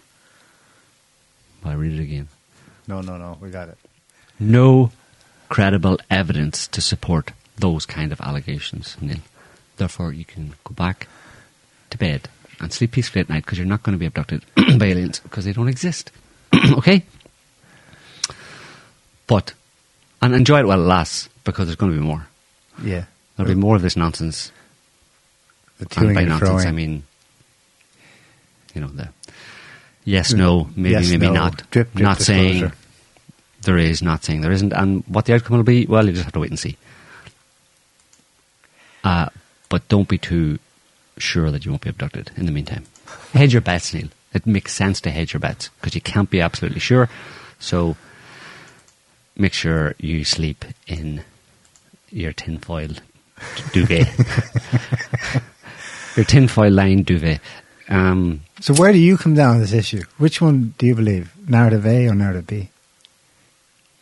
I 1.64 1.72
read 1.74 1.92
it 1.98 2.02
again, 2.02 2.28
No, 2.86 3.00
no, 3.00 3.16
no. 3.16 3.36
We 3.40 3.50
got 3.50 3.68
it. 3.68 3.78
no 4.38 4.90
credible 5.48 5.98
evidence 6.10 6.66
to 6.68 6.80
support 6.80 7.32
those 7.56 7.86
kind 7.86 8.12
of 8.12 8.20
allegations, 8.20 8.96
Niall. 9.00 9.18
Therefore, 9.76 10.12
you 10.12 10.24
can 10.24 10.54
go 10.64 10.74
back 10.74 11.08
to 11.90 11.98
bed 11.98 12.28
and 12.60 12.72
sleep 12.72 12.92
peacefully 12.92 13.20
at 13.22 13.28
night 13.28 13.44
because 13.44 13.58
you're 13.58 13.66
not 13.66 13.82
going 13.82 13.94
to 13.94 13.98
be 13.98 14.06
abducted 14.06 14.42
by 14.78 14.86
aliens 14.86 15.20
because 15.20 15.44
they 15.44 15.52
don't 15.52 15.68
exist. 15.68 16.10
okay? 16.72 17.04
But 19.26 19.54
and 20.22 20.34
enjoy 20.34 20.60
it 20.60 20.66
while 20.66 20.80
it 20.80 20.84
lasts 20.86 21.28
because 21.44 21.66
there's 21.68 21.76
going 21.76 21.92
to 21.92 21.98
be 21.98 22.04
more. 22.04 22.26
Yeah. 22.82 23.04
There'll 23.36 23.52
be 23.52 23.60
more 23.60 23.76
of 23.76 23.82
this 23.82 23.96
nonsense. 23.96 24.50
The 25.78 25.86
And 26.00 26.14
by 26.14 26.20
and 26.22 26.30
nonsense, 26.30 26.64
froing. 26.64 26.66
I 26.66 26.72
mean, 26.72 27.02
you 28.74 28.80
know, 28.80 28.88
the 28.88 29.08
yes, 30.08 30.32
no, 30.32 30.68
maybe, 30.74 30.92
Yes, 30.92 31.10
maybe 31.10 31.26
no, 31.26 31.34
not. 31.34 31.70
drip, 31.70 31.92
drip 31.92 32.02
not 32.02 32.20
saying 32.20 32.72
there 33.62 33.78
is, 33.78 34.02
not 34.02 34.24
saying 34.24 34.40
there 34.40 34.52
isn't. 34.52 34.72
And 34.72 35.04
what 35.06 35.26
the 35.26 35.34
outcome 35.34 35.58
will 35.58 35.64
be, 35.64 35.86
well, 35.86 36.06
you 36.06 36.12
just 36.12 36.24
have 36.24 36.32
to 36.32 36.40
wait 36.40 36.50
and 36.50 36.58
see. 36.58 36.76
Uh, 39.04 39.28
but 39.68 39.86
don't 39.88 40.08
be 40.08 40.18
too 40.18 40.58
sure 41.18 41.50
that 41.50 41.64
you 41.64 41.70
won't 41.70 41.82
be 41.82 41.90
abducted 41.90 42.30
in 42.36 42.46
the 42.46 42.52
meantime. 42.52 42.84
Hedge 43.32 43.52
your 43.52 43.62
bets, 43.62 43.94
Niall. 43.94 44.08
It 44.32 44.46
makes 44.46 44.74
sense 44.74 45.00
to 45.02 45.10
hedge 45.10 45.32
your 45.32 45.40
bets 45.40 45.70
because 45.80 45.94
you 45.94 46.00
can't 46.00 46.30
be 46.30 46.40
absolutely 46.40 46.80
sure. 46.80 47.08
So 47.58 47.96
make 49.36 49.52
sure 49.52 49.94
you 49.98 50.24
sleep 50.24 50.64
in 50.86 51.22
your 52.10 52.32
tinfoil 52.32 52.90
duvet. 53.72 54.08
your 56.16 56.24
tinfoil 56.24 56.70
lined 56.70 57.06
duvet. 57.06 57.40
Um, 57.88 58.42
So 58.60 58.74
where 58.74 58.92
do 58.92 58.98
you 58.98 59.16
come 59.16 59.34
down 59.34 59.54
on 59.54 59.60
this 59.60 59.72
issue? 59.72 60.02
Which 60.18 60.40
one 60.40 60.74
do 60.78 60.86
you 60.86 60.94
believe? 60.94 61.32
Narrative 61.48 61.86
A 61.86 62.08
or 62.08 62.14
narrative 62.14 62.46
B? 62.46 62.70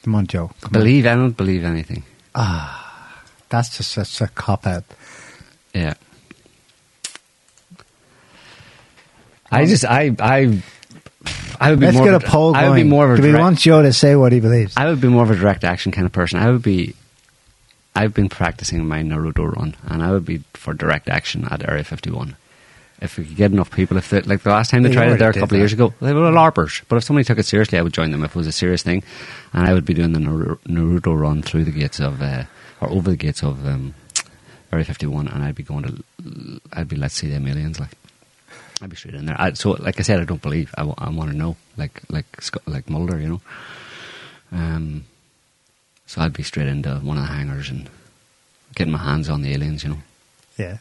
Come 0.03 0.15
on, 0.15 0.27
Joe. 0.27 0.49
Come 0.61 0.69
on. 0.69 0.73
believe, 0.73 1.07
I 1.07 1.15
don't 1.15 1.37
believe 1.37 1.65
anything. 1.65 2.05
Ah, 2.35 3.23
that's 3.49 3.77
just 3.77 3.93
such 3.93 4.21
a 4.21 4.29
cop 4.29 4.67
out. 4.67 4.85
Yeah. 5.75 5.95
I 9.51 9.65
just, 9.67 9.85
I, 9.85 10.15
I, 10.19 10.63
I 11.61 11.71
would 11.71 11.81
be 11.81 11.87
Let's 11.87 11.97
more 11.99 12.07
get 12.07 12.15
a 12.15 12.17
of 12.17 12.25
poll 12.25 12.53
going. 12.53 12.65
I 12.65 12.69
would 12.69 12.77
be 12.77 12.85
more 12.85 13.05
of 13.07 13.13
a 13.13 13.17
do 13.17 13.23
we 13.23 13.29
direct- 13.29 13.43
want 13.43 13.59
Joe 13.59 13.83
to 13.83 13.93
say 13.93 14.17
what 14.17 14.33
he 14.33 14.41
believes? 14.41 14.75
I 14.77 14.87
would 14.87 15.01
be 15.01 15.09
more 15.09 15.23
of 15.23 15.31
a 15.31 15.37
direct 15.37 15.65
action 15.65 15.93
kind 15.93 16.07
of 16.07 16.13
person. 16.13 16.39
I 16.39 16.51
would 16.51 16.63
be. 16.63 16.95
I've 17.95 18.13
been 18.13 18.29
practicing 18.29 18.85
my 18.87 19.03
Naruto 19.03 19.57
run, 19.57 19.75
and 19.87 20.03
I 20.03 20.11
would 20.11 20.27
be 20.27 20.43
for 20.53 20.75
direct 20.75 21.09
action 21.09 21.47
at 21.51 21.67
Area 21.67 21.83
51. 21.85 22.37
If 23.01 23.19
we 23.19 23.27
could 23.27 23.37
get 23.37 23.53
enough 23.53 23.71
people, 23.71 23.99
if 23.99 24.09
they, 24.09 24.23
like 24.23 24.43
the 24.43 24.51
last 24.51 24.71
time 24.71 24.83
they 24.83 24.89
They 24.89 24.95
tried 24.95 25.13
it 25.13 25.19
there 25.19 25.29
a 25.29 25.35
couple 25.35 25.57
of 25.57 25.61
years 25.61 25.75
ago, 25.75 25.93
they 26.01 26.15
were 26.15 26.31
larpers. 26.31 26.83
But 26.89 26.97
if 26.97 27.05
somebody 27.05 27.25
took 27.25 27.39
it 27.39 27.45
seriously, 27.45 27.79
I 27.79 27.83
would 27.83 27.93
join 27.93 28.11
them 28.11 28.25
if 28.25 28.31
it 28.31 28.37
was 28.37 28.47
a 28.47 28.53
serious 28.53 28.83
thing, 28.83 29.03
and 29.53 29.67
I 29.67 29.75
would 29.75 29.85
be 29.85 29.93
doing 29.93 30.13
the 30.13 30.19
Naruto 30.19 31.19
run 31.19 31.43
through 31.43 31.65
the 31.65 31.73
gates 31.73 32.01
of, 32.01 32.23
uh, 32.23 32.45
or 32.81 32.91
over 32.91 33.11
the 33.11 33.17
gates 33.17 33.43
of 33.43 33.67
um, 33.67 33.95
Area 34.73 34.85
51, 34.85 35.29
and 35.29 35.43
I'd 35.45 35.55
be 35.55 35.63
going 35.63 35.85
to, 35.85 36.61
I'd 36.73 36.89
be 36.89 36.97
let's 36.97 37.15
see 37.15 37.29
them 37.29 37.47
aliens 37.47 37.79
like. 37.79 37.91
I'd 38.83 38.91
be 38.91 38.97
straight 38.97 39.15
in 39.15 39.27
there. 39.27 39.37
I, 39.39 39.53
so, 39.55 39.71
like 39.71 39.99
I 39.99 40.03
said, 40.03 40.21
I 40.21 40.25
don't 40.25 40.43
believe. 40.43 40.75
I, 40.77 40.83
want 40.83 41.31
to 41.31 41.37
know, 41.37 41.57
like 41.79 42.03
like 42.11 42.27
like 42.67 42.91
Mulder, 42.91 43.19
you 43.19 43.29
know. 43.29 43.41
Um, 44.53 45.05
so 46.07 46.21
I'd 46.21 46.33
be 46.33 46.43
straight 46.43 46.69
into 46.69 46.97
one 46.97 47.17
of 47.17 47.25
the 47.25 47.33
hangars 47.33 47.71
and 47.71 47.89
getting 48.75 48.93
my 48.93 48.99
hands 48.99 49.29
on 49.29 49.43
the 49.43 49.53
aliens, 49.53 49.83
you 49.83 49.91
know, 49.91 49.99
yeah. 50.59 50.79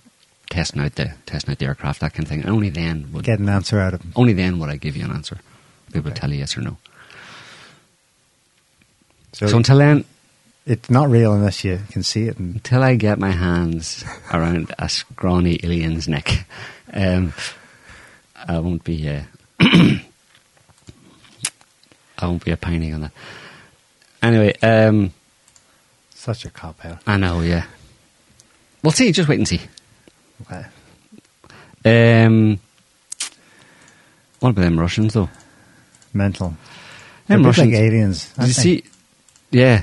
Testing 0.49 0.81
out 0.81 0.95
the 0.95 1.13
testing 1.25 1.51
out 1.51 1.59
the 1.59 1.65
aircraft, 1.65 2.01
that 2.01 2.13
kind 2.13 2.23
of 2.23 2.29
thing. 2.29 2.41
And 2.41 2.49
only 2.49 2.69
then 2.69 3.09
would 3.13 3.23
Get 3.25 3.39
an 3.39 3.49
answer 3.49 3.79
out 3.79 3.93
of 3.93 4.01
him. 4.01 4.13
only 4.15 4.33
then 4.33 4.59
would 4.59 4.69
I 4.69 4.77
give 4.77 4.95
you 4.97 5.05
an 5.05 5.11
answer. 5.11 5.37
To 5.93 5.99
Okay. 5.99 6.11
tell 6.11 6.31
you 6.31 6.39
yes 6.39 6.57
or 6.57 6.61
no. 6.61 6.77
So, 9.33 9.47
So 9.47 9.57
until 9.57 9.77
then, 9.77 10.05
it's 10.65 10.89
not 10.89 11.09
real 11.09 11.33
unless 11.33 11.63
you 11.63 11.79
can 11.91 12.03
see 12.03 12.23
it. 12.27 12.37
And 12.37 12.55
until 12.55 12.83
I 12.83 12.95
get 12.95 13.19
my 13.19 13.31
hands 13.31 14.03
around 14.33 14.73
a 14.79 14.89
scrawny 14.89 15.59
alien's 15.63 16.07
neck, 16.07 16.47
um, 16.93 17.33
I 18.47 18.59
won't 18.59 18.83
be. 18.83 19.09
Uh, 19.09 19.23
I 19.59 20.01
won't 22.27 22.43
be 22.45 22.51
opining 22.53 22.93
on 22.93 23.01
that. 23.01 23.11
Anyway, 24.23 24.53
um, 24.63 25.13
such 26.13 26.45
a 26.45 26.49
cop 26.49 26.83
out. 26.85 26.99
I 27.05 27.17
know, 27.17 27.41
yeah. 27.41 27.65
We'll 28.81 28.91
see. 28.91 29.11
Just 29.11 29.27
wait 29.29 29.37
and 29.39 29.47
see. 29.47 29.61
Okay. 30.41 30.65
Um, 32.25 32.59
what 34.39 34.49
about 34.49 34.61
them 34.61 34.79
Russians 34.79 35.13
though? 35.13 35.29
Mental. 36.13 36.55
They're 37.27 37.37
Them 37.37 37.45
Russians. 37.45 37.71
like 37.71 37.81
aliens. 37.81 38.33
Did 38.33 38.47
you 38.47 38.53
see? 38.53 38.83
Yeah. 39.51 39.81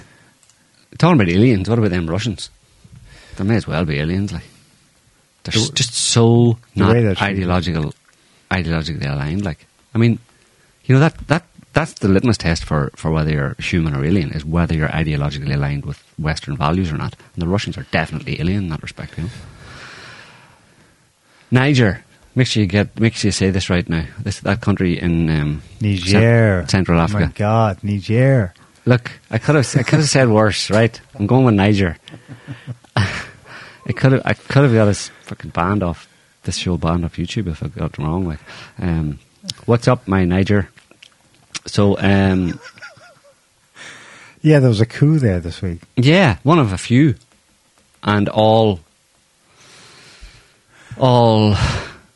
Talking 0.99 1.21
about 1.21 1.33
aliens, 1.33 1.69
what 1.69 1.79
about 1.79 1.91
them 1.91 2.09
Russians? 2.09 2.51
They 3.37 3.45
may 3.45 3.57
as 3.57 3.67
well 3.67 3.85
be 3.85 3.99
aliens, 3.99 4.33
like. 4.33 4.45
They're 5.45 5.61
The- 5.61 5.73
just 5.75 5.95
so 5.95 6.59
not 6.77 6.95
ideological, 7.21 7.95
ideologically 8.51 9.11
aligned. 9.11 9.45
Like, 9.45 9.67
I 9.95 9.99
mean, 9.99 10.19
you 10.85 10.95
know 10.95 11.01
that 11.01 11.17
that 11.29 11.45
that's 11.73 11.95
the 11.95 12.07
litmus 12.09 12.37
test 12.39 12.65
for 12.65 12.91
for 12.95 13.11
whether 13.11 13.31
you're 13.31 13.57
human 13.59 13.97
or 13.97 14.05
alien 14.05 14.31
is 14.33 14.45
whether 14.45 14.75
you're 14.75 14.89
ideologically 14.89 15.55
aligned 15.55 15.85
with 15.85 15.99
Western 16.19 16.57
values 16.57 16.93
or 16.93 16.97
not. 16.99 17.17
And 17.35 17.43
the 17.43 17.49
Russians 17.49 17.77
are 17.77 17.87
definitely 17.91 18.41
alien 18.41 18.65
in 18.65 18.69
that 18.69 18.83
respect. 18.83 19.17
You 19.19 19.25
know. 19.25 19.31
Niger. 21.53 22.03
Make 22.35 22.47
sure 22.47 22.63
you 22.63 22.67
get. 22.67 22.99
Make 22.99 23.15
sure 23.15 23.29
you 23.29 23.33
say 23.33 23.51
this 23.51 23.69
right 23.69 23.87
now. 23.89 24.07
This 24.19 24.41
that 24.41 24.61
country 24.63 24.99
in 24.99 25.29
um, 25.31 25.63
Niger. 25.81 26.61
Cent- 26.67 26.71
Central 26.71 26.99
Oh 26.99 27.07
my 27.09 27.27
God, 27.27 27.79
Niger. 27.85 28.55
Look, 28.87 29.13
I 29.31 29.39
could 29.39 29.55
have 29.55 29.77
I 29.77 29.83
could 29.85 30.01
have 30.01 30.09
said 30.09 30.29
worse, 30.29 30.71
right? 30.71 30.99
I'm 31.15 31.27
going 31.27 31.45
with 31.45 31.55
Niger. 31.55 31.97
I 32.97 33.93
could 33.95 34.13
have 34.13 34.23
I 34.25 34.33
could 34.35 34.65
have 34.65 34.73
got 34.73 34.89
us 34.89 35.11
fucking 35.23 35.51
banned 35.51 35.83
off 35.83 36.09
this 36.45 36.57
show 36.57 36.77
banned 36.77 37.05
off 37.05 37.17
YouTube 37.17 37.49
if 37.49 37.63
I 37.63 37.69
got 37.69 37.93
it 37.93 37.99
wrong. 37.99 38.27
Like, 38.27 38.41
um, 38.79 39.19
what's 39.67 39.87
up, 39.87 40.09
my 40.09 40.25
Niger? 40.25 40.69
So, 41.67 41.97
um, 41.99 42.59
Yeah, 44.41 44.59
there 44.59 44.69
was 44.69 44.81
a 44.81 44.87
coup 44.87 45.19
there 45.21 45.39
this 45.39 45.63
week. 45.63 45.83
yeah, 45.97 46.39
one 46.43 46.59
of 46.59 46.73
a 46.73 46.79
few, 46.79 47.15
and 48.03 48.29
all, 48.29 48.81
all 50.99 51.55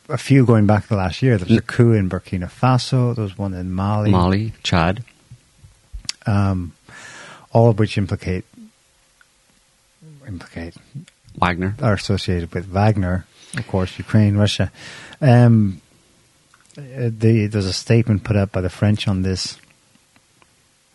A 0.09 0.17
few 0.17 0.45
going 0.45 0.65
back 0.67 0.87
to 0.87 0.95
last 0.95 1.21
year. 1.21 1.37
There 1.37 1.47
was 1.47 1.57
a 1.57 1.61
coup 1.61 1.91
in 1.93 2.09
Burkina 2.09 2.49
Faso. 2.49 3.13
There 3.15 3.23
was 3.23 3.37
one 3.37 3.53
in 3.53 3.71
Mali. 3.73 4.09
Mali, 4.11 4.53
Chad, 4.63 5.03
Um, 6.25 6.73
all 7.51 7.69
of 7.69 7.79
which 7.79 7.97
implicate 7.97 8.45
implicate 10.27 10.75
Wagner. 11.37 11.75
are 11.81 11.93
associated 11.93 12.53
with 12.53 12.65
Wagner, 12.65 13.25
of 13.57 13.65
course, 13.67 13.97
Ukraine, 13.97 14.35
Russia. 14.37 14.71
Um, 15.21 15.81
the, 16.75 17.47
there's 17.51 17.65
a 17.65 17.73
statement 17.73 18.23
put 18.23 18.35
out 18.35 18.51
by 18.51 18.61
the 18.61 18.69
French 18.69 19.07
on 19.07 19.21
this. 19.23 19.57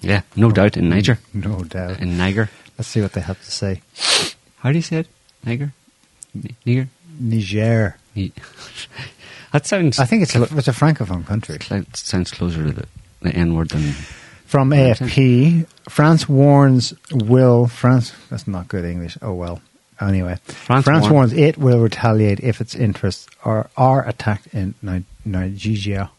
Yeah, 0.00 0.22
no 0.36 0.50
doubt 0.50 0.76
in 0.76 0.88
Niger, 0.88 1.18
No 1.32 1.64
doubt. 1.64 2.00
in 2.00 2.16
Niger. 2.18 2.50
Let's 2.76 2.88
see 2.88 3.00
what 3.00 3.12
they 3.12 3.20
have 3.20 3.40
to 3.42 3.50
say. 3.50 3.80
How 4.58 4.70
do 4.70 4.76
you 4.78 4.82
say 4.82 4.98
it? 4.98 5.06
Niger, 5.44 5.72
Niger. 6.66 6.88
Niger. 7.20 7.96
That 9.52 9.66
sounds. 9.66 9.98
I 9.98 10.06
think 10.06 10.22
it's 10.22 10.34
a, 10.34 10.42
it's 10.44 10.68
a 10.68 10.72
francophone 10.72 11.26
country. 11.26 11.58
Sounds 11.92 12.30
closer 12.30 12.64
to 12.64 12.72
the, 12.72 12.86
the 13.20 13.30
N 13.34 13.54
word 13.54 13.68
than 13.68 13.82
From 14.46 14.70
AFP, 14.70 15.66
France 15.90 16.26
warns 16.26 16.94
will 17.10 17.66
France. 17.66 18.14
That's 18.30 18.48
not 18.48 18.68
good 18.68 18.86
English. 18.86 19.18
Oh 19.20 19.34
well. 19.34 19.60
Anyway, 20.00 20.38
France 20.46 20.86
France, 20.86 21.02
warn- 21.02 21.12
warns 21.12 21.32
it 21.34 21.58
will 21.58 21.80
retaliate 21.80 22.40
if 22.40 22.62
its 22.62 22.74
interests 22.74 23.28
are 23.44 23.68
are 23.76 24.08
attacked 24.08 24.46
in 24.54 24.74
Nigeria. 25.24 26.10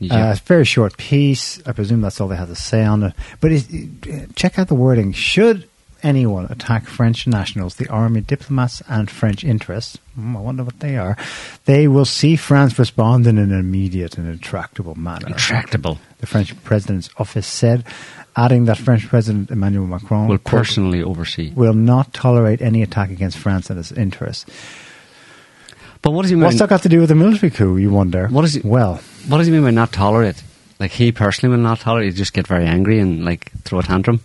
Niger. 0.00 0.14
Uh, 0.14 0.32
it's 0.32 0.40
a 0.40 0.44
very 0.44 0.64
short 0.64 0.96
piece. 0.96 1.64
I 1.66 1.72
presume 1.72 2.00
that's 2.00 2.20
all 2.20 2.26
they 2.26 2.36
have 2.36 2.48
to 2.48 2.56
say 2.56 2.84
on 2.84 3.04
it. 3.04 3.12
But 3.40 3.52
it, 3.52 4.34
check 4.34 4.58
out 4.58 4.66
the 4.66 4.74
wording. 4.74 5.12
Should 5.12 5.68
anyone 6.04 6.46
attack 6.50 6.86
French 6.86 7.26
nationals, 7.26 7.76
the 7.76 7.88
army, 7.88 8.20
diplomats, 8.20 8.82
and 8.88 9.10
French 9.10 9.42
interests, 9.42 9.98
hmm, 10.14 10.36
I 10.36 10.40
wonder 10.40 10.62
what 10.62 10.78
they 10.80 10.96
are, 10.96 11.16
they 11.64 11.88
will 11.88 12.04
see 12.04 12.36
France 12.36 12.78
respond 12.78 13.26
in 13.26 13.38
an 13.38 13.50
immediate 13.52 14.18
and 14.18 14.28
intractable 14.28 14.94
manner. 14.94 15.26
Intractable. 15.28 15.98
The 16.18 16.26
French 16.26 16.62
president's 16.64 17.10
office 17.18 17.46
said, 17.46 17.84
adding 18.36 18.66
that 18.66 18.78
French 18.78 19.06
President 19.08 19.50
Emmanuel 19.50 19.86
Macron 19.86 20.28
Will 20.28 20.38
personally 20.38 21.02
oversee. 21.02 21.52
will 21.54 21.74
not 21.74 22.12
tolerate 22.12 22.60
any 22.62 22.82
attack 22.82 23.10
against 23.10 23.38
France 23.38 23.70
and 23.70 23.78
its 23.78 23.92
interests. 23.92 24.44
But 26.02 26.10
what 26.10 26.22
does 26.22 26.30
he 26.30 26.36
mean? 26.36 26.44
What's 26.44 26.58
that 26.58 26.68
got 26.68 26.82
to 26.82 26.88
do 26.88 27.00
with 27.00 27.08
the 27.08 27.14
military 27.14 27.50
coup, 27.50 27.76
you 27.78 27.90
wonder? 27.90 28.28
What 28.28 28.44
is 28.44 28.56
it- 28.56 28.64
Well, 28.64 29.00
What 29.26 29.38
does 29.38 29.46
he 29.46 29.52
mean 29.52 29.62
by 29.62 29.70
not 29.70 29.90
tolerate? 29.92 30.42
Like 30.78 30.90
he 30.90 31.12
personally 31.12 31.56
will 31.56 31.62
not 31.62 31.80
tolerate. 31.80 32.06
He'd 32.12 32.16
just 32.18 32.32
get 32.34 32.46
very 32.46 32.66
angry 32.66 32.98
and 32.98 33.24
like 33.24 33.50
throw 33.62 33.78
a 33.78 33.82
tantrum. 33.82 34.20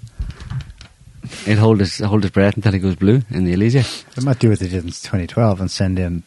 He'd 1.46 1.58
hold 1.58 1.80
his 1.80 2.00
hold 2.00 2.24
his 2.24 2.32
breath 2.32 2.56
until 2.56 2.72
he 2.72 2.80
goes 2.80 2.96
blue 2.96 3.22
in 3.30 3.44
the 3.44 3.54
Elysée. 3.54 4.06
They 4.16 4.24
might 4.24 4.40
do 4.40 4.50
what 4.50 4.60
they 4.60 4.68
did 4.68 4.84
in 4.84 4.92
2012 4.92 5.62
and 5.62 5.70
send 5.70 6.00
in 6.00 6.24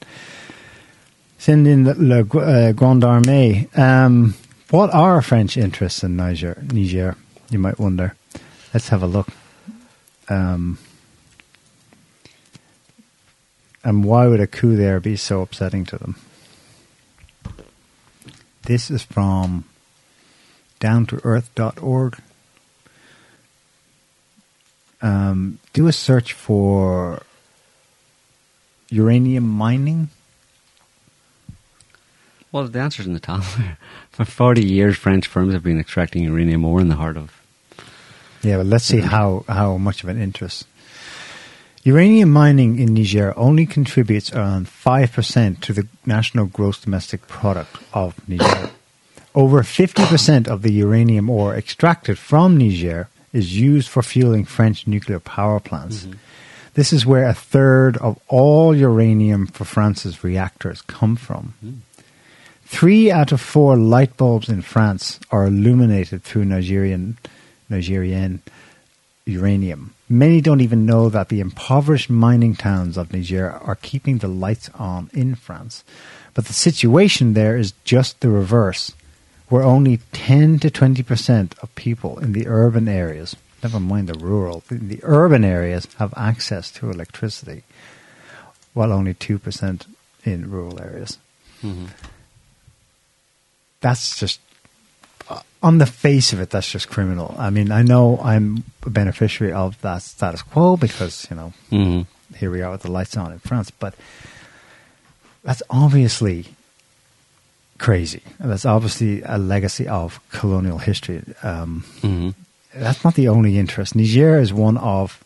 send 1.38 1.66
in 1.66 1.84
the 1.84 2.20
uh, 2.20 2.72
Grande 2.72 3.02
Armée. 3.02 3.78
Um, 3.78 4.34
what 4.70 4.94
are 4.94 5.20
French 5.22 5.56
interests 5.56 6.02
in 6.02 6.16
Niger? 6.16 6.62
Niger, 6.72 7.16
you 7.50 7.58
might 7.58 7.78
wonder. 7.78 8.14
Let's 8.72 8.88
have 8.88 9.02
a 9.02 9.06
look. 9.06 9.28
Um, 10.28 10.78
and 13.84 14.04
why 14.04 14.26
would 14.28 14.40
a 14.40 14.46
coup 14.46 14.76
there 14.76 15.00
be 15.00 15.16
so 15.16 15.42
upsetting 15.42 15.84
to 15.86 15.98
them? 15.98 16.16
This 18.62 18.90
is 18.90 19.02
from 19.02 19.64
downtoearth.org. 20.80 22.18
um, 25.02 25.58
do 25.72 25.88
a 25.88 25.92
search 25.92 26.32
for 26.32 27.22
uranium 28.88 29.48
mining. 29.48 30.08
Well, 32.52 32.68
the 32.68 32.80
answer's 32.80 33.06
in 33.06 33.14
the 33.14 33.20
top. 33.20 33.42
For 34.10 34.26
40 34.26 34.62
years, 34.64 34.96
French 34.96 35.26
firms 35.26 35.54
have 35.54 35.62
been 35.62 35.80
extracting 35.80 36.22
uranium 36.24 36.64
ore 36.66 36.80
in 36.80 36.88
the 36.88 36.96
heart 36.96 37.16
of. 37.16 37.40
Yeah, 38.42 38.58
but 38.58 38.66
let's 38.66 38.84
see 38.84 39.00
how, 39.00 39.44
how 39.48 39.78
much 39.78 40.02
of 40.02 40.10
an 40.10 40.20
interest. 40.20 40.66
Uranium 41.84 42.30
mining 42.30 42.78
in 42.78 42.94
Niger 42.94 43.32
only 43.36 43.66
contributes 43.66 44.32
around 44.32 44.66
5% 44.66 45.60
to 45.60 45.72
the 45.72 45.88
national 46.04 46.46
gross 46.46 46.78
domestic 46.78 47.26
product 47.26 47.76
of 47.92 48.16
Niger. 48.28 48.70
Over 49.34 49.62
50% 49.62 50.46
of 50.46 50.62
the 50.62 50.72
uranium 50.72 51.30
ore 51.30 51.56
extracted 51.56 52.18
from 52.18 52.58
Niger 52.58 53.08
is 53.32 53.58
used 53.58 53.88
for 53.88 54.02
fueling 54.02 54.44
French 54.44 54.86
nuclear 54.86 55.20
power 55.20 55.60
plants. 55.60 56.04
Mm-hmm. 56.04 56.18
This 56.74 56.92
is 56.92 57.04
where 57.04 57.28
a 57.28 57.34
third 57.34 57.96
of 57.98 58.18
all 58.28 58.74
uranium 58.74 59.46
for 59.46 59.64
France's 59.64 60.24
reactors 60.24 60.82
come 60.82 61.16
from. 61.16 61.54
Mm. 61.64 61.78
Three 62.64 63.10
out 63.10 63.32
of 63.32 63.40
four 63.40 63.76
light 63.76 64.16
bulbs 64.16 64.48
in 64.48 64.62
France 64.62 65.20
are 65.30 65.46
illuminated 65.46 66.22
through 66.22 66.46
Nigerian, 66.46 67.18
Nigerian 67.68 68.40
uranium. 69.26 69.94
Many 70.08 70.40
don't 70.40 70.60
even 70.60 70.86
know 70.86 71.08
that 71.08 71.28
the 71.28 71.40
impoverished 71.40 72.10
mining 72.10 72.54
towns 72.54 72.96
of 72.96 73.12
Niger 73.12 73.50
are 73.50 73.76
keeping 73.76 74.18
the 74.18 74.28
lights 74.28 74.70
on 74.74 75.10
in 75.12 75.34
France. 75.34 75.84
But 76.34 76.46
the 76.46 76.52
situation 76.52 77.34
there 77.34 77.56
is 77.56 77.72
just 77.84 78.20
the 78.20 78.30
reverse, 78.30 78.92
where 79.52 79.64
only 79.64 79.98
10 80.12 80.60
to 80.60 80.70
20% 80.70 81.58
of 81.62 81.74
people 81.74 82.18
in 82.20 82.32
the 82.32 82.46
urban 82.48 82.88
areas, 82.88 83.36
never 83.62 83.78
mind 83.78 84.08
the 84.08 84.18
rural, 84.18 84.64
in 84.70 84.88
the 84.88 84.98
urban 85.02 85.44
areas 85.44 85.86
have 85.98 86.14
access 86.16 86.70
to 86.70 86.88
electricity, 86.90 87.62
while 88.72 88.90
only 88.90 89.12
2% 89.12 89.86
in 90.24 90.50
rural 90.50 90.80
areas. 90.80 91.18
That's 93.82 94.18
just 94.18 94.40
on 95.62 95.76
the 95.76 95.86
face 95.86 96.32
of 96.32 96.40
it, 96.40 96.48
that's 96.48 96.70
just 96.70 96.88
criminal. 96.88 97.34
I 97.38 97.50
mean, 97.50 97.70
I 97.70 97.82
know 97.82 98.20
I'm 98.24 98.64
a 98.86 98.90
beneficiary 98.90 99.52
of 99.52 99.78
that 99.82 100.00
status 100.00 100.40
quo 100.40 100.78
because, 100.78 101.26
you 101.28 101.36
know, 101.36 101.52
Mhm. 101.70 102.06
here 102.36 102.50
we 102.50 102.62
are 102.62 102.70
with 102.72 102.82
the 102.82 102.90
lights 102.90 103.18
on 103.18 103.32
in 103.32 103.38
France, 103.38 103.70
but 103.70 103.94
that's 105.44 105.62
obviously 105.68 106.56
crazy. 107.82 108.22
That's 108.38 108.64
obviously 108.64 109.22
a 109.24 109.38
legacy 109.38 109.88
of 109.88 110.20
colonial 110.30 110.78
history. 110.78 111.20
Um, 111.42 111.84
Mhm. 112.02 112.34
That's 112.74 113.02
not 113.04 113.14
the 113.16 113.28
only 113.28 113.58
interest. 113.58 113.94
Niger 113.96 114.38
is 114.38 114.52
one 114.52 114.78
of 114.78 115.18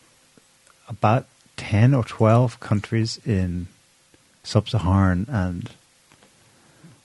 about 0.89 1.27
10 1.55 1.93
or 1.93 2.03
12 2.03 2.59
countries 2.59 3.19
in 3.25 3.67
sub 4.43 4.67
Saharan 4.69 5.27
and 5.29 5.69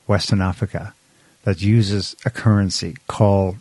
Western 0.07 0.41
Africa 0.41 0.95
that 1.45 1.61
uses 1.61 2.17
a 2.25 2.31
currency 2.31 2.97
called 3.07 3.57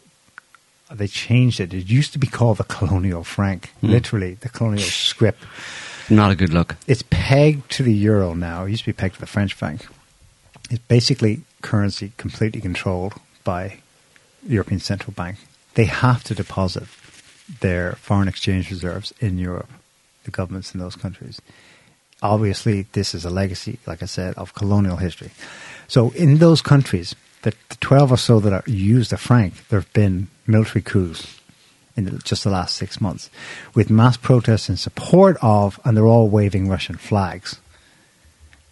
they 0.94 1.08
changed 1.08 1.60
it. 1.60 1.74
It 1.74 1.88
used 1.90 2.12
to 2.14 2.20
be 2.20 2.28
called 2.28 2.58
the 2.58 2.66
colonial 2.66 3.24
franc, 3.24 3.72
literally 3.82 4.34
the 4.42 4.50
colonial 4.50 4.88
scrip. 4.88 5.38
Not 6.10 6.32
a 6.32 6.36
good 6.36 6.54
look. 6.54 6.76
It's 6.88 7.04
pegged 7.10 7.70
to 7.78 7.84
the 7.84 7.94
euro 7.94 8.34
now. 8.34 8.66
It 8.66 8.72
used 8.72 8.84
to 8.84 8.90
be 8.94 9.00
pegged 9.02 9.16
to 9.16 9.22
the 9.22 9.28
French 9.36 9.54
franc. 9.54 9.86
It's 10.70 10.84
basically 10.88 11.42
currency 11.62 12.12
completely 12.18 12.62
controlled 12.62 13.14
by 13.44 13.80
the 14.44 14.54
European 14.54 14.80
Central 14.80 15.14
Bank. 15.14 15.38
They 15.76 15.86
have 15.86 16.24
to 16.26 16.36
deposit 16.36 16.84
their 17.60 17.94
foreign 17.94 18.28
exchange 18.28 18.70
reserves 18.70 19.14
in 19.20 19.38
Europe, 19.38 19.70
the 20.24 20.32
governments 20.32 20.74
in 20.74 20.80
those 20.80 20.96
countries. 20.96 21.42
Obviously, 22.22 22.88
this 22.94 23.16
is 23.16 23.26
a 23.26 23.30
legacy, 23.30 23.80
like 23.86 24.04
I 24.04 24.06
said, 24.06 24.36
of 24.36 24.54
colonial 24.54 24.98
history. 24.98 25.32
So, 25.88 26.12
in 26.12 26.38
those 26.38 26.62
countries, 26.62 27.16
the, 27.42 27.54
the 27.70 27.76
12 27.80 28.12
or 28.12 28.18
so 28.18 28.40
that 28.40 28.54
are, 28.54 28.64
use 28.68 29.10
the 29.10 29.18
franc, 29.18 29.68
there 29.70 29.80
have 29.80 29.92
been 29.94 30.28
military 30.46 30.84
coups 30.84 31.40
in 31.98 32.06
the, 32.06 32.12
just 32.20 32.44
the 32.44 32.50
last 32.50 32.76
six 32.76 33.02
months, 33.02 33.30
with 33.74 33.90
mass 33.90 34.18
protests 34.18 34.70
in 34.70 34.78
support 34.78 35.38
of, 35.42 35.80
and 35.84 35.98
they're 35.98 36.08
all 36.08 36.30
waving 36.30 36.70
Russian 36.70 36.96
flags. 36.96 37.60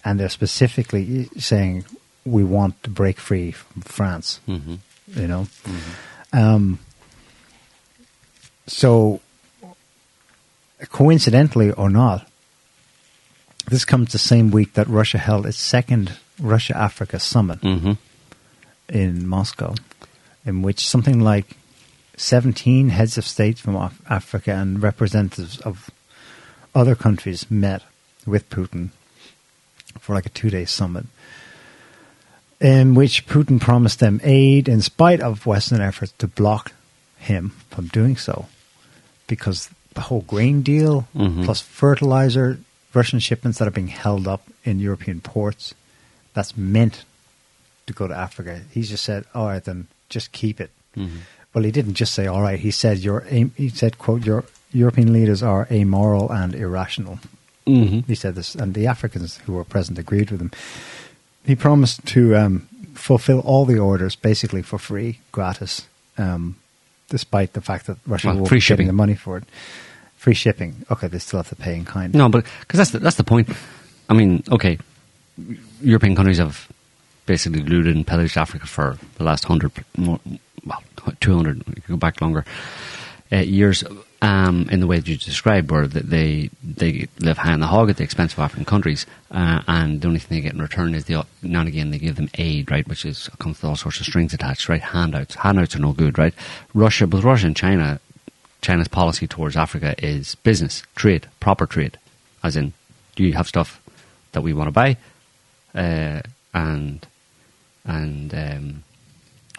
And 0.06 0.20
they're 0.20 0.30
specifically 0.30 1.26
saying, 1.38 1.86
we 2.30 2.44
want 2.44 2.82
to 2.84 2.90
break 2.90 3.20
free 3.20 3.52
from 3.52 3.82
France, 3.82 4.40
hmm 4.46 4.76
you 5.16 5.28
know. 5.28 5.48
Um, 6.32 6.80
so, 8.68 9.20
coincidentally 10.90 11.72
or 11.72 11.90
not, 11.90 12.28
this 13.68 13.86
comes 13.86 14.12
the 14.12 14.18
same 14.20 14.52
week 14.52 14.74
that 14.74 14.88
Russia 14.88 15.18
held 15.18 15.46
its 15.46 15.58
second 15.58 16.14
Russia 16.40 16.78
Africa 16.78 17.20
summit 17.20 17.60
hmm 17.62 17.94
in 18.88 19.28
Moscow, 19.28 19.76
in 20.46 20.62
which 20.64 20.88
something 20.88 21.20
like 21.20 21.58
17 22.18 22.90
heads 22.90 23.18
of 23.20 23.26
state 23.26 23.60
from 23.60 23.76
Af- 23.76 24.02
Africa 24.10 24.52
and 24.54 24.82
representatives 24.82 25.60
of 25.62 25.92
other 26.74 26.96
countries 26.96 27.50
met 27.52 27.84
with 28.26 28.50
Putin 28.50 28.90
for 30.00 30.16
like 30.16 30.26
a 30.26 30.30
two 30.30 30.50
day 30.50 30.66
summit, 30.66 31.06
in 32.60 32.94
which 32.94 33.26
Putin 33.28 33.60
promised 33.60 34.00
them 34.00 34.20
aid 34.24 34.68
in 34.68 34.82
spite 34.82 35.22
of 35.22 35.46
Western 35.46 35.82
efforts 35.82 36.14
to 36.18 36.28
block 36.28 36.74
him 37.18 37.54
from 37.70 37.88
doing 37.88 38.18
so. 38.18 38.48
Because 39.28 39.70
the 39.94 40.02
whole 40.02 40.22
grain 40.22 40.62
deal, 40.62 41.08
Mhm. 41.16 41.46
plus 41.46 41.62
fertilizer, 41.62 42.60
Russian 42.94 43.20
shipments 43.20 43.60
that 43.60 43.68
are 43.68 43.72
being 43.72 43.88
held 43.88 44.28
up 44.28 44.48
in 44.64 44.80
European 44.80 45.22
ports, 45.22 45.74
that's 46.34 46.58
meant 46.58 47.04
to 47.88 47.94
go 47.94 48.08
to 48.08 48.16
Africa. 48.16 48.62
He 48.72 48.82
just 48.82 49.04
said, 49.04 49.26
"All 49.34 49.48
right, 49.48 49.64
then 49.64 49.88
just 50.10 50.32
keep 50.32 50.60
it." 50.60 50.72
Mhm. 50.98 51.10
Well, 51.54 51.64
he 51.64 51.72
didn't 51.72 51.96
just 51.96 52.14
say, 52.14 52.28
"All 52.28 52.42
right." 52.42 52.60
He 52.60 52.72
said, 52.72 53.00
"Your 53.00 53.22
he 53.22 53.70
said, 53.70 53.98
quote 53.98 54.26
Your 54.26 54.44
European 54.72 55.12
leaders 55.14 55.42
are 55.42 55.68
amoral 55.72 56.32
and 56.32 56.54
irrational." 56.54 57.20
hmm 57.66 58.00
He 58.08 58.16
said 58.16 58.36
this, 58.36 58.56
and 58.56 58.74
the 58.74 58.88
Africans 58.88 59.40
who 59.46 59.54
were 59.54 59.64
present 59.64 59.98
agreed 59.98 60.30
with 60.32 60.42
him. 60.42 60.52
He 61.46 61.56
promised 61.56 62.06
to 62.08 62.36
um, 62.36 62.68
fulfill 62.94 63.40
all 63.40 63.66
the 63.66 63.80
orders 63.80 64.16
basically 64.16 64.62
for 64.62 64.78
free, 64.78 65.20
gratis, 65.32 65.88
um, 66.18 66.56
despite 67.10 67.54
the 67.54 67.62
fact 67.62 67.88
that 67.88 67.98
Russia 68.06 68.28
Well, 68.28 68.40
will 68.40 68.46
free 68.46 68.58
be 68.58 68.62
getting 68.62 68.66
shipping. 68.66 68.88
the 68.88 68.94
money 68.94 69.16
for 69.16 69.38
it. 69.38 69.44
Free 70.18 70.34
shipping. 70.34 70.86
Okay, 70.92 71.08
they 71.08 71.20
still 71.20 71.40
have 71.40 71.50
to 71.50 71.56
pay 71.56 71.76
in 71.76 71.86
kind. 71.86 72.14
No, 72.14 72.30
but 72.30 72.46
because 72.60 72.78
that's 72.78 72.92
the, 72.92 73.00
that's 73.00 73.16
the 73.16 73.24
point. 73.24 73.50
I 74.10 74.14
mean, 74.14 74.44
okay, 74.52 74.78
European 75.82 76.16
countries 76.16 76.40
have 76.40 76.68
basically 77.26 77.62
looted 77.62 77.96
and 77.96 78.06
pillaged 78.06 78.38
Africa 78.38 78.68
for 78.68 78.98
the 79.16 79.24
last 79.24 79.46
hundred, 79.46 79.72
well, 79.98 80.20
two 81.22 81.36
hundred. 81.36 81.64
Go 81.88 81.96
back 81.96 82.22
longer 82.22 82.44
uh, 83.32 83.38
years. 83.38 83.84
Um, 84.22 84.68
in 84.70 84.82
the 84.82 84.88
way 84.88 84.98
that 84.98 85.08
you 85.08 85.16
described, 85.16 85.72
where 85.72 85.88
they 85.88 86.50
they 86.62 87.08
live 87.20 87.38
high 87.38 87.54
on 87.54 87.62
the 87.62 87.68
hog 87.68 87.90
at 87.90 87.96
the 87.96 88.04
expense 88.04 88.34
of 88.34 88.40
African 88.40 88.66
countries, 88.66 89.06
uh, 89.32 89.62
and 89.66 90.02
the 90.02 90.08
only 90.10 90.20
thing 90.20 90.38
they 90.38 90.42
get 90.42 90.54
in 90.54 90.62
return 90.62 90.94
is 90.94 91.06
the 91.06 91.26
now 91.42 91.62
and 91.62 91.70
again 91.70 91.92
they 91.92 92.00
give 92.00 92.18
them 92.18 92.30
aid, 92.34 92.70
right, 92.70 92.86
which 92.86 93.06
is 93.06 93.30
comes 93.40 93.62
with 93.62 93.70
all 93.70 93.78
sorts 93.78 94.02
of 94.02 94.06
strings 94.06 94.34
attached, 94.34 94.68
right? 94.68 94.82
Handouts, 94.82 95.36
handouts 95.36 95.74
are 95.74 95.80
no 95.80 95.94
good, 95.94 96.18
right? 96.18 96.34
Russia, 96.74 97.08
both 97.08 97.24
Russia 97.24 97.48
and 97.48 97.56
China, 97.56 98.02
China's 98.62 98.90
policy 98.90 99.26
towards 99.26 99.56
Africa 99.56 99.96
is 100.00 100.36
business, 100.36 100.84
trade, 100.96 101.28
proper 101.40 101.66
trade, 101.66 101.98
as 102.44 102.58
in, 102.58 102.74
do 103.16 103.24
you 103.24 103.32
have 103.34 103.48
stuff 103.48 103.82
that 104.34 104.42
we 104.42 104.54
want 104.54 104.68
to 104.68 104.72
buy, 104.72 104.98
uh, 105.76 106.22
and 106.54 107.08
and 107.86 108.34
um, 108.34 108.84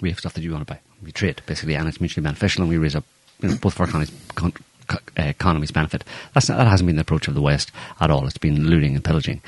we 0.01 0.11
have 0.11 0.19
stuff 0.19 0.35
that 0.35 0.43
you 0.43 0.53
want 0.53 0.67
to 0.67 0.75
buy. 0.75 0.81
We 1.03 1.13
trade 1.13 1.41
basically, 1.47 1.77
and 1.77 1.89
it's 1.89 2.01
mutually 2.01 2.25
beneficial, 2.25 2.63
and 2.63 2.71
we 2.71 2.77
raise 2.77 2.95
up 2.95 3.05
you 3.43 3.49
know, 3.49 3.57
both 3.57 3.75
of 3.75 3.81
our 3.81 3.89
economies, 3.89 4.13
con- 4.35 4.53
co- 4.87 4.99
uh, 5.19 5.23
economies 5.23 5.71
benefit. 5.71 6.05
That's 6.35 6.49
not, 6.49 6.59
that 6.59 6.67
hasn't 6.67 6.87
been 6.87 6.97
the 6.97 7.03
approach 7.03 7.29
of 7.29 7.35
the 7.35 7.43
West 7.43 7.73
at 8.01 8.11
all. 8.11 8.27
It's 8.27 8.39
been 8.39 8.67
looting 8.67 8.95
and 8.95 9.05
pillaging, 9.05 9.41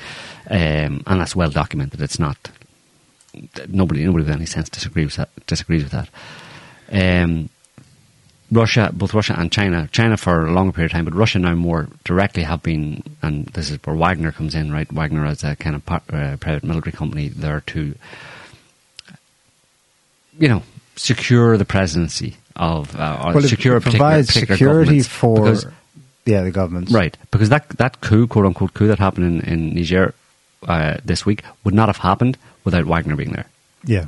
um, 0.49 1.03
and 1.05 1.21
that's 1.21 1.35
well 1.35 1.49
documented. 1.49 2.01
It's 2.01 2.19
not 2.19 2.51
nobody 3.67 4.05
nobody 4.05 4.23
with 4.23 4.29
any 4.29 4.45
sense 4.45 4.69
disagrees 4.69 5.05
with 5.05 5.15
that. 5.15 5.45
Disagrees 5.47 5.83
with 5.83 5.91
that. 5.91 6.09
Um, 6.91 7.49
Russia, 8.51 8.91
both 8.93 9.13
Russia 9.13 9.35
and 9.37 9.51
China, 9.51 9.89
China 9.91 10.15
for 10.15 10.45
a 10.45 10.51
longer 10.51 10.71
period 10.71 10.91
of 10.91 10.91
time, 10.91 11.05
but 11.05 11.15
Russia 11.15 11.39
now 11.39 11.55
more 11.55 11.87
directly 12.03 12.43
have 12.43 12.61
been, 12.61 13.01
and 13.21 13.47
this 13.47 13.71
is 13.71 13.79
where 13.83 13.95
Wagner 13.95 14.31
comes 14.31 14.53
in, 14.53 14.71
right? 14.71 14.91
Wagner 14.91 15.25
as 15.25 15.43
a 15.43 15.55
kind 15.55 15.75
of 15.75 15.85
par- 15.85 16.03
uh, 16.09 16.37
private 16.39 16.63
military 16.63 16.91
company 16.91 17.29
there 17.29 17.61
to, 17.61 17.95
you 20.37 20.47
know, 20.47 20.61
secure 20.95 21.57
the 21.57 21.65
presidency 21.65 22.37
of, 22.55 22.95
uh, 22.95 23.31
Well, 23.33 23.41
secure 23.43 23.79
particular, 23.79 23.79
provides 23.81 24.27
particular 24.27 24.55
security 24.57 25.01
for 25.01 25.35
Because- 25.43 25.65
yeah 26.25 26.41
the 26.43 26.51
governments. 26.51 26.91
Right, 26.91 27.17
because 27.31 27.49
that 27.49 27.67
that 27.77 28.01
coup, 28.01 28.27
quote 28.27 28.45
unquote 28.45 28.73
coup 28.73 28.87
that 28.87 28.99
happened 28.99 29.25
in, 29.25 29.51
in 29.53 29.75
Niger 29.75 30.13
uh, 30.67 30.97
this 31.03 31.25
week 31.25 31.43
would 31.63 31.73
not 31.73 31.89
have 31.89 31.97
happened 31.97 32.37
without 32.63 32.85
Wagner 32.85 33.15
being 33.15 33.31
there. 33.33 33.47
Yeah. 33.85 34.05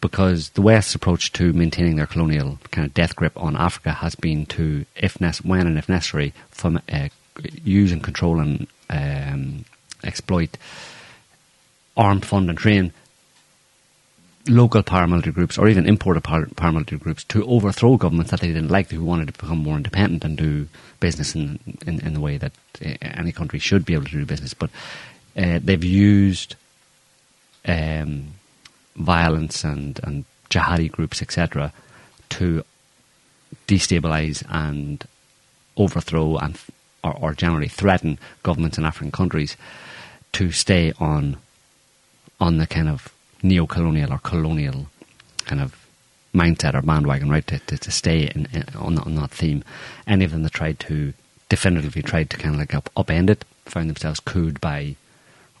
because 0.00 0.48
the 0.50 0.62
West's 0.62 0.94
approach 0.94 1.30
to 1.32 1.52
maintaining 1.52 1.96
their 1.96 2.06
colonial 2.06 2.58
kind 2.70 2.86
of 2.86 2.94
death 2.94 3.14
grip 3.16 3.32
on 3.36 3.54
Africa 3.56 3.92
has 3.92 4.14
been 4.14 4.46
to, 4.46 4.86
if 4.96 5.20
nec- 5.20 5.44
when 5.44 5.66
and 5.66 5.76
if 5.76 5.88
necessary, 5.90 6.32
from, 6.50 6.80
uh, 6.90 7.08
use 7.64 7.92
and 7.92 8.02
control 8.02 8.40
and 8.40 8.66
um, 8.88 9.64
exploit 10.02 10.56
armed, 11.96 12.24
fund, 12.24 12.48
and 12.48 12.58
train 12.58 12.92
local 14.48 14.82
paramilitary 14.82 15.34
groups 15.34 15.58
or 15.58 15.68
even 15.68 15.86
imported 15.86 16.24
par- 16.24 16.46
paramilitary 16.46 17.00
groups 17.00 17.24
to 17.24 17.44
overthrow 17.46 17.96
governments 17.96 18.30
that 18.30 18.40
they 18.40 18.48
didn't 18.48 18.70
like, 18.70 18.90
who 18.90 19.04
wanted 19.04 19.26
to 19.26 19.32
become 19.32 19.58
more 19.58 19.76
independent 19.76 20.24
and 20.24 20.36
do 20.36 20.66
business 20.98 21.34
in, 21.34 21.58
in, 21.86 22.00
in 22.00 22.14
the 22.14 22.20
way 22.20 22.38
that 22.38 22.52
uh, 22.84 22.94
any 23.02 23.32
country 23.32 23.58
should 23.58 23.84
be 23.84 23.94
able 23.94 24.04
to 24.04 24.12
do 24.12 24.26
business. 24.26 24.54
But 24.54 24.70
uh, 25.36 25.60
they've 25.62 25.84
used 25.84 26.56
um, 27.66 28.28
violence 28.96 29.64
and, 29.64 30.00
and 30.02 30.24
jihadi 30.48 30.90
groups, 30.90 31.22
etc., 31.22 31.72
to 32.30 32.64
destabilize 33.66 34.44
and 34.48 35.04
overthrow 35.76 36.36
and 36.36 36.58
or, 37.02 37.16
or 37.16 37.34
generally 37.34 37.68
threaten 37.68 38.18
governments 38.42 38.78
in 38.78 38.84
African 38.84 39.10
countries 39.10 39.56
to 40.32 40.52
stay 40.52 40.92
on 40.98 41.36
on 42.40 42.58
the 42.58 42.66
kind 42.66 42.88
of 42.88 43.12
neo-colonial 43.42 44.12
or 44.12 44.18
colonial 44.18 44.86
kind 45.46 45.60
of 45.60 45.76
mindset 46.34 46.74
or 46.74 46.82
bandwagon, 46.82 47.30
right? 47.30 47.46
To, 47.46 47.58
to, 47.58 47.78
to 47.78 47.90
stay 47.90 48.30
in, 48.34 48.46
in, 48.52 48.64
on, 48.76 48.98
on 48.98 49.14
that 49.16 49.30
theme. 49.30 49.64
Any 50.06 50.24
of 50.24 50.30
them 50.30 50.42
that 50.42 50.52
tried 50.52 50.78
to 50.80 51.12
definitively 51.48 52.02
tried 52.02 52.30
to 52.30 52.36
kind 52.36 52.54
of 52.54 52.60
like 52.60 52.74
up, 52.74 52.88
upend 52.96 53.28
it 53.28 53.44
found 53.66 53.88
themselves 53.88 54.20
cooed 54.20 54.60
by 54.60 54.96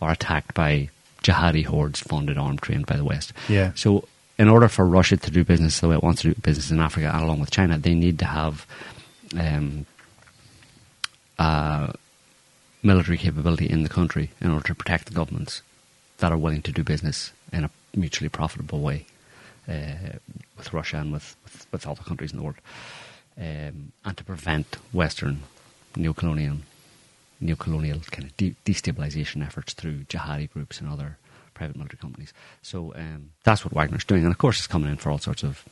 or 0.00 0.10
attacked 0.10 0.54
by 0.54 0.88
jihadi 1.22 1.66
hordes 1.66 2.00
funded, 2.00 2.38
armed, 2.38 2.62
trained 2.62 2.86
by 2.86 2.96
the 2.96 3.04
West. 3.04 3.32
Yeah. 3.48 3.72
So, 3.74 4.08
in 4.38 4.48
order 4.48 4.68
for 4.68 4.86
Russia 4.86 5.18
to 5.18 5.30
do 5.30 5.44
business 5.44 5.80
the 5.80 5.88
way 5.88 5.96
it 5.96 6.02
wants 6.02 6.22
to 6.22 6.32
do 6.32 6.40
business 6.40 6.70
in 6.70 6.80
Africa, 6.80 7.10
and 7.12 7.22
along 7.22 7.40
with 7.40 7.50
China, 7.50 7.76
they 7.76 7.94
need 7.94 8.18
to 8.20 8.24
have 8.24 8.66
um, 9.38 9.84
uh, 11.38 11.92
military 12.82 13.18
capability 13.18 13.68
in 13.68 13.82
the 13.82 13.88
country 13.88 14.30
in 14.40 14.50
order 14.50 14.66
to 14.68 14.74
protect 14.74 15.06
the 15.06 15.14
governments 15.14 15.62
that 16.18 16.32
are 16.32 16.38
willing 16.38 16.62
to 16.62 16.72
do 16.72 16.82
business 16.82 17.32
in 17.52 17.64
a 17.64 17.70
mutually 17.94 18.28
profitable 18.28 18.80
way 18.80 19.06
uh, 19.68 20.18
with 20.56 20.72
Russia 20.72 20.98
and 20.98 21.12
with, 21.12 21.36
with, 21.44 21.66
with 21.72 21.86
other 21.86 22.02
countries 22.02 22.32
in 22.32 22.38
the 22.38 22.44
world, 22.44 22.60
um, 23.38 23.92
and 24.04 24.16
to 24.16 24.24
prevent 24.24 24.76
Western 24.92 25.40
neo-colonial, 25.96 26.56
neo-colonial 27.40 28.00
kind 28.10 28.24
of 28.24 28.36
de- 28.36 28.56
destabilization 28.64 29.44
efforts 29.44 29.72
through 29.72 30.04
jihadi 30.04 30.50
groups 30.50 30.80
and 30.80 30.88
other 30.88 31.18
private 31.54 31.76
military 31.76 31.98
companies. 31.98 32.32
So 32.62 32.94
um, 32.94 33.30
that's 33.44 33.64
what 33.64 33.74
Wagner's 33.74 34.04
doing, 34.04 34.22
and 34.22 34.32
of 34.32 34.38
course, 34.38 34.58
it's 34.58 34.66
coming 34.66 34.90
in 34.90 34.96
for 34.96 35.10
all 35.10 35.18
sorts 35.18 35.42
of 35.42 35.64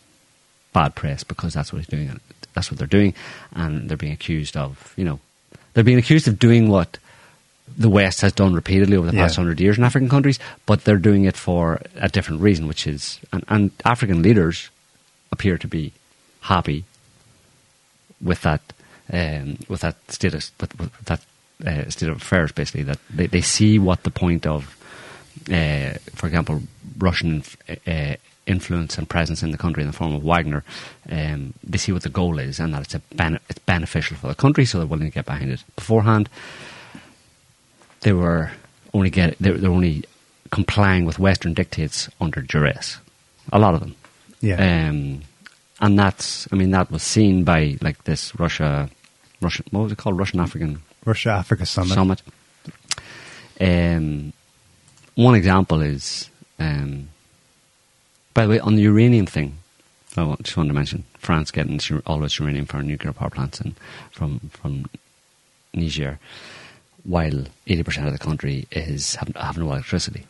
bad 0.73 0.95
press 0.95 1.25
because 1.25 1.55
that's 1.55 1.73
what 1.73 1.79
he's 1.79 1.87
doing. 1.87 2.09
and 2.09 2.21
That's 2.55 2.71
what 2.71 2.79
they're 2.79 2.87
doing, 2.87 3.15
and 3.53 3.89
they're 3.89 3.97
being 3.97 4.13
accused 4.13 4.57
of, 4.57 4.93
you 4.97 5.05
know, 5.05 5.21
they're 5.73 5.85
being 5.85 5.99
accused 5.99 6.29
of 6.29 6.39
doing 6.39 6.69
what 6.69 6.99
the 7.77 7.89
West 7.89 8.21
has 8.23 8.33
done 8.33 8.55
repeatedly 8.55 8.97
over 8.97 9.07
the 9.07 9.13
past 9.17 9.35
Yeah. 9.37 9.43
hundred 9.45 9.61
years 9.61 9.79
in 9.79 9.85
African 9.85 10.09
countries, 10.09 10.39
but 10.67 10.85
they're 10.85 10.97
doing 10.97 11.25
it 11.25 11.37
for 11.37 11.81
a 11.97 12.09
different 12.09 12.41
reason, 12.41 12.67
which 12.67 12.87
is, 12.87 13.21
and, 13.33 13.45
and 13.49 13.71
African 13.85 14.23
leaders 14.23 14.71
appear 15.31 15.59
to 15.59 15.69
be 15.69 15.93
happy 16.43 16.85
with 18.21 18.43
that, 18.43 18.61
um, 19.13 19.59
with 19.69 19.81
that 19.83 19.97
status, 20.11 20.51
with, 20.61 20.79
with 20.79 20.93
that 21.05 21.21
uh, 21.67 21.89
state 21.91 22.09
of 22.09 22.17
affairs. 22.17 22.53
Basically, 22.53 22.83
that 22.85 22.99
they, 23.11 23.27
they 23.27 23.41
see 23.41 23.79
what 23.79 24.03
the 24.05 24.11
point 24.11 24.47
of, 24.47 24.77
uh, 25.53 25.95
for 26.15 26.27
example, 26.27 26.63
Russian 26.99 27.43
uh, 27.87 28.15
influence 28.47 28.97
and 28.99 29.09
presence 29.09 29.43
in 29.43 29.51
the 29.51 29.59
country 29.59 29.83
in 29.83 29.87
the 29.89 29.97
form 29.97 30.15
of 30.15 30.23
Wagner. 30.25 30.65
Um, 31.11 31.53
they 31.63 31.79
see 31.79 31.93
what 31.93 32.03
the 32.03 32.09
goal 32.09 32.39
is, 32.39 32.59
and 32.59 32.73
that 32.75 32.83
it's 32.83 32.95
a 32.95 33.01
bene- 33.15 33.41
it's 33.49 33.59
beneficial 33.61 34.17
for 34.17 34.29
the 34.29 34.35
country, 34.35 34.65
so 34.65 34.79
they're 34.79 34.87
willing 34.87 35.11
to 35.11 35.15
get 35.15 35.27
behind 35.27 35.51
it. 35.51 35.63
Beforehand, 35.77 36.29
they 38.01 38.13
were 38.13 38.51
only 38.95 39.11
get 39.11 39.39
they 39.39 39.51
were, 39.51 39.69
only 39.69 40.05
complying 40.51 41.05
with 41.05 41.19
Western 41.19 41.55
dictates 41.55 42.09
under 42.21 42.41
duress. 42.41 42.99
A 43.53 43.59
lot 43.59 43.75
of 43.75 43.81
them. 43.81 43.95
Yeah. 44.41 44.89
Um, 44.89 45.23
and 45.81 45.99
that's, 45.99 46.49
I 46.53 46.57
mean, 46.57 46.71
that 46.73 46.91
was 46.91 47.03
seen 47.03 47.45
by 47.45 47.77
like 47.81 48.05
this 48.05 48.39
Russia, 48.39 48.91
Russian, 49.41 49.67
what 49.71 49.83
was 49.83 49.93
it 49.93 49.99
called? 49.99 50.19
Russian 50.19 50.41
African 50.41 50.83
Russia 51.05 51.31
Africa 51.31 51.67
Summit. 51.67 51.95
Summit. 51.95 52.23
Um, 53.61 54.33
one 55.15 55.35
example 55.35 55.81
is, 55.81 56.31
um, 56.59 57.09
by 58.35 58.45
the 58.45 58.51
way, 58.51 58.61
on 58.61 58.77
the 58.77 58.83
uranium 58.83 59.27
thing, 59.27 59.59
I 60.17 60.35
just 60.43 60.57
wanted 60.57 60.69
to 60.69 60.75
mention 60.75 61.05
France 61.19 61.51
getting 61.51 61.81
all 62.07 62.25
its 62.25 62.39
uranium 62.39 62.67
for 62.67 62.83
nuclear 62.83 63.13
power 63.13 63.31
plants 63.31 63.61
and 63.61 63.75
from 64.11 64.39
from 64.53 64.87
Niger, 65.75 66.19
while 67.09 67.39
eighty 67.67 67.83
percent 67.83 68.07
of 68.07 68.13
the 68.13 68.19
country 68.29 68.67
is 68.71 69.15
have, 69.17 69.29
have 69.37 69.57
no 69.59 69.67
electricity. 69.73 70.27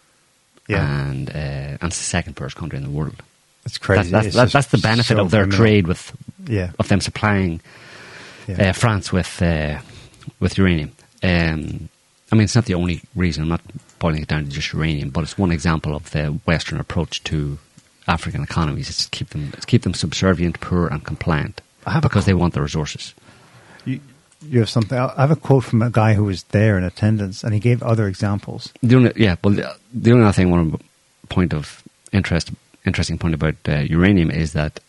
Yeah. 0.68 1.08
and 1.10 1.30
uh, 1.30 1.78
and 1.80 1.84
it's 1.84 1.96
the 1.98 2.04
second 2.04 2.34
poorest 2.36 2.56
country 2.56 2.76
in 2.78 2.84
the 2.84 2.90
world. 2.98 3.22
It's 3.64 3.78
crazy. 3.78 4.10
That's, 4.10 4.26
that's, 4.26 4.36
that- 4.36 4.52
that's 4.52 4.66
the 4.68 4.78
benefit 4.78 5.16
so 5.16 5.22
of 5.24 5.30
their 5.30 5.42
criminal. 5.44 5.58
trade 5.58 5.86
with 5.86 6.12
Yeah. 6.46 6.70
of 6.78 6.88
them 6.88 7.00
supplying 7.00 7.60
Yeah. 8.46 8.70
uh, 8.70 8.72
France 8.72 9.10
with 9.12 9.40
uh, 9.42 9.78
with 10.40 10.58
uranium. 10.58 10.92
Um, 11.22 11.88
I 12.30 12.34
mean, 12.36 12.44
it's 12.44 12.54
not 12.54 12.66
the 12.66 12.74
only 12.74 13.00
reason. 13.16 13.42
I'm 13.44 13.48
not 13.48 13.62
boiling 13.98 14.22
it 14.22 14.28
down 14.28 14.44
to 14.44 14.50
just 14.50 14.72
uranium, 14.74 15.08
but 15.10 15.24
it's 15.24 15.38
one 15.38 15.50
example 15.52 15.94
of 15.96 16.10
the 16.10 16.26
Western 16.46 16.78
approach 16.78 17.24
to 17.24 17.58
African 18.06 18.42
economies. 18.42 18.88
It's 18.90 19.04
to 19.04 19.10
keep 19.10 19.30
them 19.30 19.50
it's 19.56 19.64
keep 19.64 19.82
them 19.82 19.94
subservient, 19.94 20.60
poor, 20.60 20.86
and 20.88 21.02
compliant 21.04 21.60
I 21.86 21.92
have 21.92 22.04
a 22.04 22.08
because 22.08 22.26
they 22.26 22.34
want 22.34 22.52
the 22.54 22.60
resources. 22.62 23.14
You, 23.86 24.00
you 24.42 24.60
have 24.60 24.68
something. 24.68 24.98
I 24.98 25.20
have 25.20 25.30
a 25.30 25.36
quote 25.36 25.64
from 25.64 25.82
a 25.82 25.90
guy 25.90 26.14
who 26.14 26.24
was 26.24 26.44
there 26.44 26.78
in 26.78 26.84
attendance, 26.84 27.42
and 27.42 27.52
he 27.52 27.60
gave 27.60 27.82
other 27.82 28.06
examples. 28.06 28.72
The 28.82 28.96
only, 28.96 29.12
yeah, 29.16 29.36
well, 29.42 29.54
the, 29.54 29.76
the 29.92 30.12
only 30.12 30.24
other 30.24 30.32
thing, 30.32 30.50
one 30.50 30.78
point 31.28 31.52
of 31.52 31.82
interest, 32.12 32.50
interesting 32.84 33.18
point 33.18 33.34
about 33.34 33.56
uh, 33.68 33.80
uranium 33.80 34.30
is 34.30 34.52
that 34.52 34.80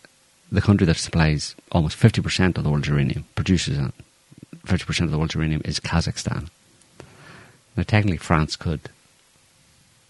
the 0.52 0.62
country 0.62 0.86
that 0.86 0.98
supplies 0.98 1.56
almost 1.72 1.96
fifty 1.96 2.22
percent 2.22 2.58
of 2.58 2.64
the 2.64 2.70
world's 2.70 2.88
uranium 2.88 3.26
produces 3.36 3.80
fifty 4.66 4.86
percent 4.86 5.06
of 5.06 5.12
the 5.12 5.18
world's 5.18 5.36
uranium 5.36 5.62
is 5.66 5.80
Kazakhstan. 5.80 6.50
Now, 7.76 7.84
technically, 7.84 8.18
France 8.18 8.56
could 8.56 8.90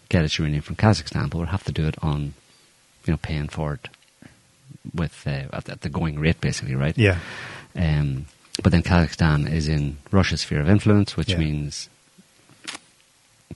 get 0.10 0.24
its 0.26 0.38
uranium 0.38 0.62
from 0.62 0.76
Kazakhstan, 0.76 1.30
but 1.30 1.38
would 1.38 1.50
have 1.50 1.64
to 1.66 1.72
do 1.72 1.88
it 1.88 1.96
on, 2.02 2.34
you 3.06 3.14
know, 3.14 3.18
paying 3.18 3.48
for 3.48 3.74
it 3.74 3.90
with 4.94 5.24
uh, 5.28 5.46
at, 5.54 5.70
at 5.70 5.82
the 5.82 5.90
going 5.90 6.20
rate, 6.20 6.42
basically, 6.42 6.76
right? 6.76 6.98
Yeah. 6.98 7.20
Um, 7.76 8.26
but 8.64 8.72
then 8.72 8.84
Kazakhstan 8.84 9.52
is 9.52 9.68
in 9.68 9.98
Russia's 10.12 10.42
sphere 10.42 10.62
of 10.62 10.70
influence, 10.70 11.16
which 11.18 11.30
Yeah. 11.30 11.38
means 11.38 11.90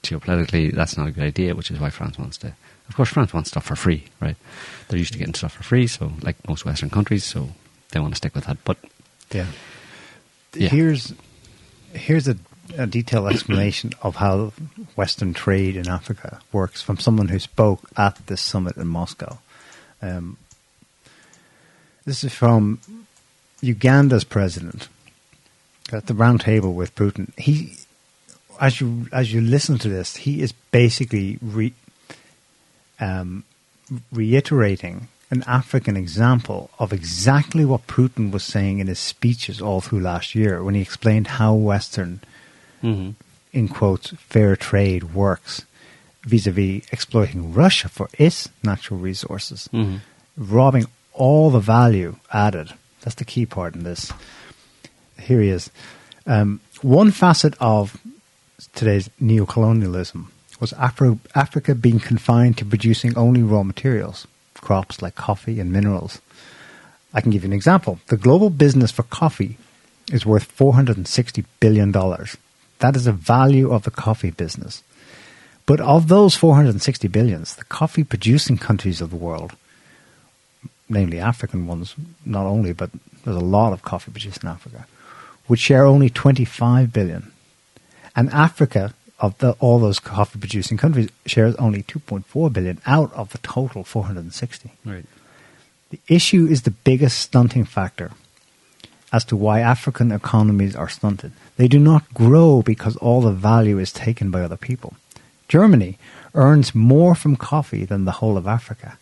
geopolitically 0.02 0.74
that's 0.74 0.98
not 0.98 1.08
a 1.08 1.12
good 1.12 1.24
idea, 1.24 1.56
which 1.56 1.72
is 1.72 1.80
why 1.80 1.90
France 1.90 2.18
wants 2.18 2.38
to. 2.40 2.54
Of 2.90 2.96
course, 2.96 3.10
France 3.10 3.34
wants 3.34 3.50
stuff 3.50 3.66
for 3.66 3.76
free, 3.76 4.06
right? 4.20 4.36
They're 4.88 5.00
used 5.00 5.14
to 5.14 5.20
getting 5.20 5.34
stuff 5.34 5.54
for 5.54 5.64
free, 5.64 5.88
so 5.88 6.12
like 6.22 6.36
most 6.48 6.66
Western 6.66 6.90
countries, 6.90 7.24
so 7.24 7.50
they 7.92 8.00
want 8.00 8.14
to 8.14 8.18
stick 8.18 8.36
with 8.36 8.46
that. 8.46 8.58
But 8.66 8.78
Yeah. 9.32 9.48
Yeah. 10.54 10.70
Here's 10.70 11.14
here's 11.94 12.28
a, 12.28 12.38
a 12.78 12.86
detailed 12.88 13.32
explanation 13.32 13.92
of 14.02 14.18
how 14.18 14.52
Western 14.96 15.34
trade 15.34 15.76
in 15.76 15.88
Africa 15.88 16.42
works 16.52 16.82
from 16.82 16.98
someone 16.98 17.30
who 17.30 17.40
spoke 17.40 17.90
at 17.98 18.20
this 18.28 18.42
summit 18.42 18.76
in 18.78 18.88
Moscow. 18.88 19.38
Um, 20.02 20.38
this 22.06 22.24
is 22.24 22.34
from 22.34 22.80
Uganda's 23.62 24.24
president 24.26 24.90
at 25.94 26.08
the 26.08 26.14
round 26.14 26.42
table 26.42 26.74
with 26.74 26.96
Putin. 26.96 27.38
He, 27.38 27.76
as 28.60 28.80
you 28.82 29.08
as 29.12 29.34
you 29.34 29.42
listen 29.42 29.78
to 29.80 29.90
this, 29.90 30.16
he 30.16 30.42
is 30.42 30.52
basically 30.72 31.38
re, 31.42 31.74
um, 33.00 33.44
reiterating 34.12 35.08
an 35.30 35.44
African 35.48 35.98
example 35.98 36.70
of 36.78 36.94
exactly 36.94 37.66
what 37.66 37.88
Putin 37.88 38.32
was 38.32 38.44
saying 38.44 38.80
in 38.80 38.88
his 38.88 39.00
speeches 39.00 39.62
all 39.62 39.82
through 39.82 40.00
last 40.02 40.36
year 40.36 40.64
when 40.64 40.76
he 40.76 40.82
explained 40.82 41.28
how 41.28 41.56
Western, 41.56 42.20
in 43.52 43.68
quotes, 43.68 44.12
fair 44.18 44.56
trade 44.56 45.16
works 45.16 45.66
vis 46.24 46.48
a 46.48 46.52
vis 46.52 46.84
exploiting 46.92 47.54
Russia 47.54 47.90
for 47.90 48.10
its 48.18 48.50
natural 48.64 49.00
resources, 49.00 49.70
robbing 50.38 50.86
all 51.14 51.50
the 51.50 51.60
value 51.60 52.16
added. 52.32 52.74
That's 53.02 53.16
the 53.16 53.26
key 53.26 53.46
part 53.46 53.76
in 53.76 53.84
this. 53.84 54.12
Here 55.24 55.42
he 55.42 55.50
is. 55.50 55.70
Um, 56.26 56.62
one 56.82 57.12
facet 57.12 57.56
of 57.60 57.98
today's 58.76 59.10
neocolonialism 59.22 60.28
was 60.60 60.74
Afro- 60.74 61.20
Africa 61.36 61.76
being 61.76 62.00
confined 62.00 62.58
to 62.58 62.66
producing 62.66 63.18
only 63.18 63.44
raw 63.44 63.64
materials, 63.64 64.28
crops 64.56 65.02
like 65.02 65.16
coffee 65.16 65.60
and 65.60 65.72
minerals. 65.72 66.22
I 67.14 67.22
can 67.22 67.32
give 67.32 67.44
you 67.44 67.50
an 67.50 67.54
example. 67.54 68.00
The 68.08 68.18
global 68.18 68.50
business 68.50 68.92
for 68.92 69.04
coffee 69.04 69.58
is 70.12 70.26
worth 70.26 70.56
$460 70.58 71.46
billion. 71.60 71.92
That 71.92 72.96
is 72.96 73.06
the 73.06 73.12
value 73.12 73.72
of 73.72 73.84
the 73.84 73.92
coffee 73.92 74.32
business. 74.32 74.84
But 75.66 75.80
of 75.80 76.08
those 76.08 76.36
460 76.36 77.08
billions, 77.08 77.56
the 77.56 77.64
coffee 77.66 78.04
producing 78.04 78.58
countries 78.58 79.00
of 79.00 79.10
the 79.10 79.16
world 79.16 79.56
namely 80.90 81.20
African 81.20 81.68
ones, 81.68 81.96
not 82.26 82.46
only, 82.46 82.74
but 82.74 82.90
there's 83.24 83.36
a 83.36 83.40
lot 83.40 83.74
of 83.74 83.82
coffee 83.82 84.12
produced 84.12 84.44
in 84.44 84.50
Africa, 84.50 84.86
would 85.54 85.60
share 85.60 85.86
only 85.86 86.10
25 86.10 86.92
billion. 86.92 87.32
And 88.16 88.28
Africa, 88.32 88.96
of 89.20 89.38
the, 89.38 89.52
all 89.60 89.78
those 89.78 90.00
coffee 90.00 90.40
producing 90.40 90.80
countries, 90.80 91.10
shares 91.28 91.54
only 91.58 91.84
2.4 91.84 92.52
billion 92.52 92.82
out 92.88 93.14
of 93.14 93.30
the 93.30 93.38
total 93.38 93.84
460. 93.84 94.72
Right. 94.84 95.06
The 95.92 96.00
issue 96.08 96.48
is 96.48 96.64
the 96.64 96.72
biggest 96.72 97.20
stunting 97.20 97.66
factor 97.66 98.14
as 99.12 99.24
to 99.26 99.36
why 99.36 99.60
African 99.60 100.12
economies 100.12 100.76
are 100.76 100.90
stunted. 100.90 101.34
They 101.58 101.68
do 101.68 101.78
not 101.78 102.12
grow 102.16 102.64
because 102.64 102.96
all 102.96 103.22
the 103.22 103.32
value 103.32 103.78
is 103.78 103.94
taken 103.94 104.32
by 104.32 104.42
other 104.42 104.58
people. 104.58 104.96
Germany 105.48 106.00
earns 106.34 106.74
more 106.74 107.14
from 107.14 107.36
coffee 107.36 107.86
than 107.86 108.06
the 108.06 108.14
whole 108.14 108.38
of 108.38 108.48
Africa. 108.48 108.98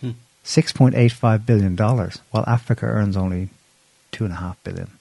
Hmm. 0.00 0.12
$6.85 0.46 1.44
billion, 1.44 1.76
while 1.76 2.44
Africa 2.46 2.86
earns 2.86 3.18
only 3.18 3.50
$2.5 4.12 4.56
billion. 4.64 4.97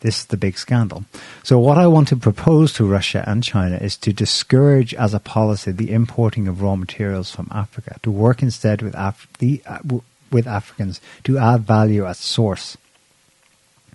This 0.00 0.20
is 0.20 0.26
the 0.26 0.36
big 0.36 0.56
scandal. 0.56 1.04
So 1.42 1.58
what 1.58 1.76
I 1.76 1.88
want 1.88 2.08
to 2.08 2.16
propose 2.16 2.72
to 2.74 2.86
Russia 2.86 3.24
and 3.26 3.42
China 3.42 3.76
is 3.76 3.96
to 3.98 4.12
discourage 4.12 4.94
as 4.94 5.12
a 5.12 5.18
policy 5.18 5.72
the 5.72 5.92
importing 5.92 6.46
of 6.46 6.62
raw 6.62 6.76
materials 6.76 7.30
from 7.32 7.48
Africa, 7.50 7.98
to 8.02 8.10
work 8.10 8.42
instead 8.42 8.80
with, 8.80 8.94
Af- 8.96 9.26
the, 9.38 9.60
uh, 9.66 9.78
w- 9.78 10.02
with 10.30 10.46
Africans 10.46 11.00
to 11.24 11.38
add 11.38 11.66
value 11.66 12.06
at 12.06 12.16
source. 12.16 12.76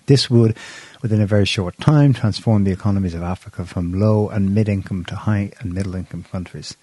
This 0.06 0.28
would, 0.28 0.58
within 1.00 1.22
a 1.22 1.26
very 1.26 1.46
short 1.46 1.78
time, 1.78 2.12
transform 2.12 2.64
the 2.64 2.72
economies 2.72 3.14
of 3.14 3.22
Africa 3.22 3.64
from 3.64 3.98
low 3.98 4.28
and 4.28 4.54
mid-income 4.54 5.06
to 5.06 5.16
high 5.16 5.52
and 5.60 5.72
middle-income 5.72 6.24
countries. 6.30 6.76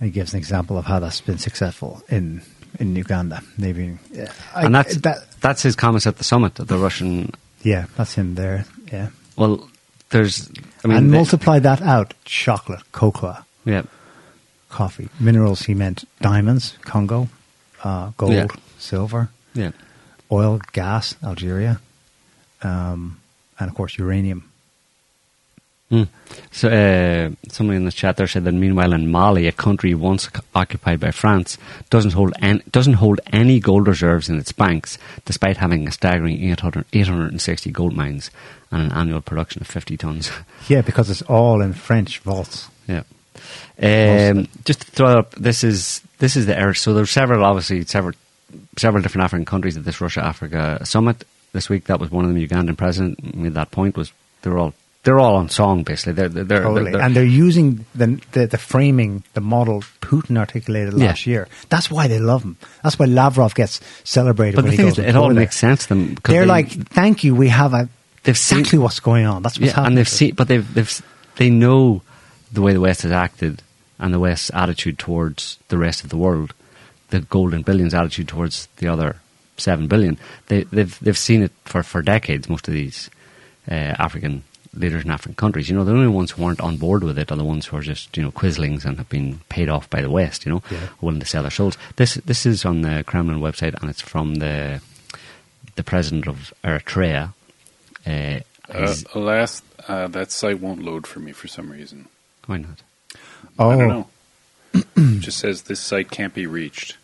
It 0.00 0.10
gives 0.10 0.32
an 0.32 0.38
example 0.38 0.76
of 0.76 0.86
how 0.86 0.98
that's 0.98 1.20
been 1.20 1.38
successful 1.38 2.02
in 2.08 2.42
in 2.78 2.94
Uganda. 2.96 3.42
Maybe, 3.56 3.98
yeah, 4.12 4.32
I- 4.54 4.64
and 4.64 4.74
that's 4.74 4.96
that, 4.98 5.18
that's 5.40 5.62
his 5.62 5.76
comments 5.76 6.06
at 6.06 6.16
the 6.18 6.24
summit 6.24 6.58
of 6.58 6.66
the 6.68 6.78
Russian. 6.78 7.32
yeah, 7.62 7.86
that's 7.96 8.14
him 8.14 8.34
there. 8.34 8.64
Yeah, 8.92 9.08
Well, 9.36 9.68
there's. 10.10 10.48
I 10.84 10.88
mean, 10.88 10.96
and 10.96 11.10
they- 11.12 11.16
multiply 11.16 11.58
that 11.60 11.82
out: 11.82 12.14
chocolate, 12.24 12.82
cocoa, 12.92 13.36
yeah, 13.64 13.82
coffee, 14.68 15.08
minerals. 15.20 15.62
He 15.62 15.74
meant 15.74 16.04
diamonds, 16.20 16.76
Congo, 16.82 17.28
uh, 17.84 18.12
gold, 18.16 18.32
Yeah. 18.32 18.46
silver, 18.78 19.28
yeah. 19.54 19.72
oil, 20.30 20.60
gas, 20.72 21.14
Algeria, 21.22 21.80
um, 22.62 23.18
and 23.58 23.68
of 23.70 23.74
course 23.76 23.98
uranium. 23.98 24.47
Hmm. 25.90 26.02
So, 26.50 26.68
uh, 26.68 27.30
somebody 27.50 27.78
in 27.78 27.86
the 27.86 27.92
chat 27.92 28.18
there 28.18 28.26
said 28.26 28.44
that 28.44 28.52
meanwhile 28.52 28.92
in 28.92 29.10
Mali, 29.10 29.46
a 29.46 29.52
country 29.52 29.94
once 29.94 30.24
c- 30.24 30.30
occupied 30.54 31.00
by 31.00 31.10
France, 31.12 31.56
doesn't 31.88 32.10
hold 32.12 32.34
an, 32.42 32.62
doesn't 32.70 32.94
hold 32.94 33.20
any 33.32 33.58
gold 33.58 33.86
reserves 33.88 34.28
in 34.28 34.38
its 34.38 34.52
banks, 34.52 34.98
despite 35.24 35.56
having 35.56 35.88
a 35.88 35.92
staggering 35.92 36.42
800, 36.50 36.84
860 36.92 37.70
gold 37.70 37.94
mines 37.96 38.30
and 38.70 38.82
an 38.82 38.92
annual 38.92 39.22
production 39.22 39.62
of 39.62 39.66
50 39.66 39.96
tons. 39.96 40.30
Yeah, 40.68 40.82
because 40.82 41.08
it's 41.08 41.22
all 41.22 41.62
in 41.62 41.72
French 41.72 42.18
vaults. 42.18 42.68
yeah. 42.86 43.04
Um, 43.80 44.48
just 44.64 44.80
to 44.82 44.90
throw 44.90 45.18
up, 45.20 45.34
this 45.36 45.64
is 45.64 46.02
this 46.18 46.36
is 46.36 46.44
the 46.46 46.58
era. 46.58 46.74
So 46.74 46.92
there's 46.92 47.10
several, 47.10 47.44
obviously, 47.44 47.84
several 47.84 48.12
several 48.76 49.02
different 49.02 49.24
African 49.24 49.46
countries 49.46 49.76
at 49.76 49.84
this 49.84 50.00
Russia 50.00 50.22
Africa 50.24 50.84
summit 50.84 51.24
this 51.52 51.68
week. 51.70 51.84
That 51.84 52.00
was 52.00 52.10
one 52.10 52.24
of 52.24 52.34
them. 52.34 52.42
Ugandan 52.42 52.76
president 52.76 53.34
made 53.34 53.54
that 53.54 53.70
point. 53.70 53.96
Was 53.96 54.12
they're 54.42 54.58
all 54.58 54.74
they're 55.08 55.18
all 55.18 55.36
on 55.36 55.48
song 55.48 55.82
basically. 55.84 56.12
They're 56.12 56.28
they're, 56.28 56.44
they're, 56.44 56.62
Totally. 56.62 56.92
they're- 56.92 57.00
and 57.00 57.16
they're 57.16 57.24
using 57.46 57.84
the, 57.94 58.20
the 58.32 58.46
the 58.46 58.58
framing, 58.58 59.24
the 59.32 59.40
model 59.40 59.82
Putin 60.02 60.36
articulated 60.36 60.92
Yeah. 60.94 61.06
last 61.08 61.26
year. 61.26 61.48
That's 61.72 61.90
why 61.90 62.08
they 62.08 62.18
love 62.20 62.42
him. 62.42 62.56
That's 62.82 62.98
why 62.98 63.06
Lavrov 63.06 63.54
gets 63.54 63.80
celebrated 64.04 64.56
but 64.56 64.64
when 64.64 64.70
the 64.70 64.76
he 64.76 64.76
thing 64.76 64.86
goes 64.86 64.98
is, 64.98 65.04
it 65.06 65.16
all 65.16 65.28
there. 65.32 65.40
makes 65.44 65.56
sense 65.56 65.82
to 65.84 65.88
them. 65.94 66.14
They're 66.24 66.42
they- 66.42 66.46
like, 66.46 66.68
thank 67.00 67.24
you, 67.24 67.34
we 67.34 67.48
have 67.48 67.72
a, 67.74 67.88
They've 68.24 68.36
seen- 68.36 68.58
exactly 68.60 68.78
what's 68.80 69.00
going 69.00 69.24
on. 69.26 69.42
That's 69.42 69.56
what's 69.58 69.70
yeah, 69.70 69.76
happening. 69.76 69.86
and 69.86 69.98
they've 69.98 70.08
seen, 70.20 70.34
but 70.34 70.48
they've 70.48 70.68
they've 70.74 71.02
they 71.36 71.48
know 71.50 72.02
the 72.52 72.60
way 72.62 72.72
the 72.74 72.80
West 72.80 73.02
has 73.02 73.12
acted 73.12 73.62
and 73.98 74.12
the 74.12 74.18
West's 74.18 74.50
attitude 74.52 74.98
towards 74.98 75.58
the 75.68 75.78
rest 75.78 76.04
of 76.04 76.10
the 76.10 76.16
world, 76.16 76.52
the 77.10 77.20
golden 77.20 77.62
billions 77.62 77.94
attitude 77.94 78.28
towards 78.28 78.68
the 78.78 78.88
other 78.88 79.16
seven 79.56 79.86
billion. 79.88 80.18
They, 80.48 80.64
they've 80.64 80.94
they've 81.00 81.18
seen 81.28 81.42
it 81.42 81.52
for, 81.64 81.82
for 81.82 82.02
decades. 82.02 82.48
Most 82.48 82.68
of 82.68 82.74
these 82.74 83.08
uh, 83.70 83.74
African 83.98 84.42
leaders 84.74 85.04
in 85.04 85.10
African 85.10 85.34
countries, 85.34 85.68
you 85.68 85.76
know, 85.76 85.84
the 85.84 85.92
only 85.92 86.08
ones 86.08 86.30
who 86.32 86.44
aren't 86.44 86.60
on 86.60 86.76
board 86.76 87.02
with 87.04 87.18
it 87.18 87.30
are 87.32 87.36
the 87.36 87.44
ones 87.44 87.66
who 87.66 87.76
are 87.76 87.82
just 87.82 88.16
you 88.16 88.22
know 88.22 88.30
quislings 88.30 88.84
and 88.84 88.98
have 88.98 89.08
been 89.08 89.40
paid 89.48 89.68
off 89.68 89.88
by 89.90 90.00
the 90.02 90.10
West. 90.10 90.44
You 90.46 90.52
know, 90.52 90.62
Yeah. 90.70 90.88
willing 91.00 91.20
to 91.20 91.26
sell 91.26 91.42
their 91.42 91.50
souls. 91.50 91.76
This 91.96 92.14
this 92.26 92.44
is 92.46 92.64
on 92.64 92.82
the 92.82 93.04
Kremlin 93.06 93.40
website 93.40 93.74
and 93.80 93.90
it's 93.90 94.00
from 94.02 94.36
the 94.36 94.80
the 95.76 95.82
president 95.84 96.26
of 96.26 96.52
Eritrea. 96.64 97.32
Uh, 98.06 98.40
Uh, 98.70 98.94
alas, 99.14 99.62
uh, 99.88 100.06
that 100.08 100.30
site 100.30 100.60
won't 100.60 100.82
load 100.82 101.06
for 101.06 101.20
me 101.20 101.32
for 101.32 101.48
some 101.48 101.70
reason. 101.72 102.06
why 102.46 102.58
not? 102.58 102.82
Oh, 103.58 103.70
I 103.70 103.76
don't 103.76 103.88
know. 103.88 104.08
it 104.96 105.20
just 105.20 105.38
says 105.38 105.62
this 105.62 105.80
site 105.80 106.10
can't 106.10 106.34
be 106.34 106.46
reached. 106.46 106.96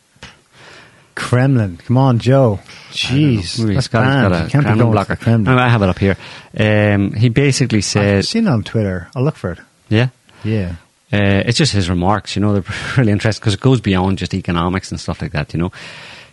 Kremlin. 1.15 1.77
Come 1.79 1.97
on, 1.97 2.19
Joe. 2.19 2.61
Jeez. 2.91 3.57
That's 3.75 3.87
Scott 3.87 4.05
has 4.05 4.15
banned. 4.15 4.33
got 4.33 4.47
a 4.47 4.51
can't 4.51 4.65
Kremlin 4.65 4.91
blocker. 4.93 5.17
Kremlin. 5.17 5.59
I 5.59 5.69
have 5.69 5.83
it 5.83 5.89
up 5.89 5.99
here. 5.99 6.17
Um, 6.59 7.13
he 7.13 7.29
basically 7.29 7.81
says 7.83 8.19
I've 8.19 8.25
said, 8.25 8.31
seen 8.31 8.47
it 8.47 8.51
on 8.51 8.63
Twitter. 8.65 9.09
I'll 9.15 9.23
look 9.25 9.37
for 9.37 9.53
it. 9.53 9.59
yeah, 9.89 10.09
Yeah. 10.43 10.77
uh, 11.13 11.43
it's 11.47 11.59
just 11.59 11.73
his 11.73 11.89
remarks. 11.89 12.35
You 12.37 12.43
know, 12.43 12.53
they're 12.59 12.75
really 12.97 13.13
interesting 13.13 13.41
because 13.41 13.55
it 13.55 13.61
goes 13.61 13.81
beyond 13.81 14.19
just 14.19 14.35
economics 14.35 14.91
and 14.91 14.99
stuff 15.01 15.23
like 15.23 15.33
that. 15.33 15.53
You 15.55 15.61
know, 15.61 15.73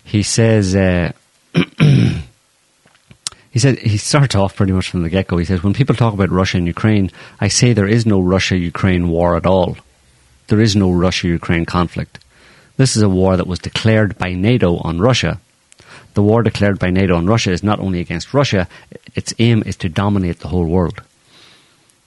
he 0.03 0.23
says. 0.23 0.75
Uh, 0.75 1.11
He 3.51 3.59
said 3.59 3.79
he 3.79 3.97
starts 3.97 4.33
off 4.33 4.55
pretty 4.55 4.71
much 4.71 4.89
from 4.89 5.03
the 5.03 5.09
get 5.09 5.27
go. 5.27 5.35
He 5.37 5.43
says, 5.43 5.61
"When 5.61 5.73
people 5.73 5.93
talk 5.93 6.13
about 6.13 6.29
Russia 6.29 6.55
and 6.55 6.65
Ukraine, 6.65 7.11
I 7.41 7.49
say 7.49 7.73
there 7.73 7.85
is 7.85 8.05
no 8.05 8.21
Russia-Ukraine 8.21 9.09
war 9.09 9.35
at 9.35 9.45
all. 9.45 9.75
There 10.47 10.61
is 10.61 10.73
no 10.73 10.89
Russia-Ukraine 10.89 11.65
conflict. 11.65 12.19
This 12.81 12.95
is 12.95 13.03
a 13.03 13.09
war 13.09 13.37
that 13.37 13.45
was 13.45 13.59
declared 13.59 14.17
by 14.17 14.33
NATO 14.33 14.77
on 14.77 14.99
Russia. 14.99 15.39
The 16.15 16.23
war 16.23 16.41
declared 16.41 16.79
by 16.79 16.89
NATO 16.89 17.15
on 17.15 17.27
Russia 17.27 17.51
is 17.51 17.61
not 17.61 17.79
only 17.79 17.99
against 17.99 18.33
Russia; 18.33 18.67
its 19.13 19.35
aim 19.37 19.61
is 19.67 19.75
to 19.75 19.87
dominate 19.87 20.39
the 20.39 20.47
whole 20.47 20.65
world. 20.65 21.03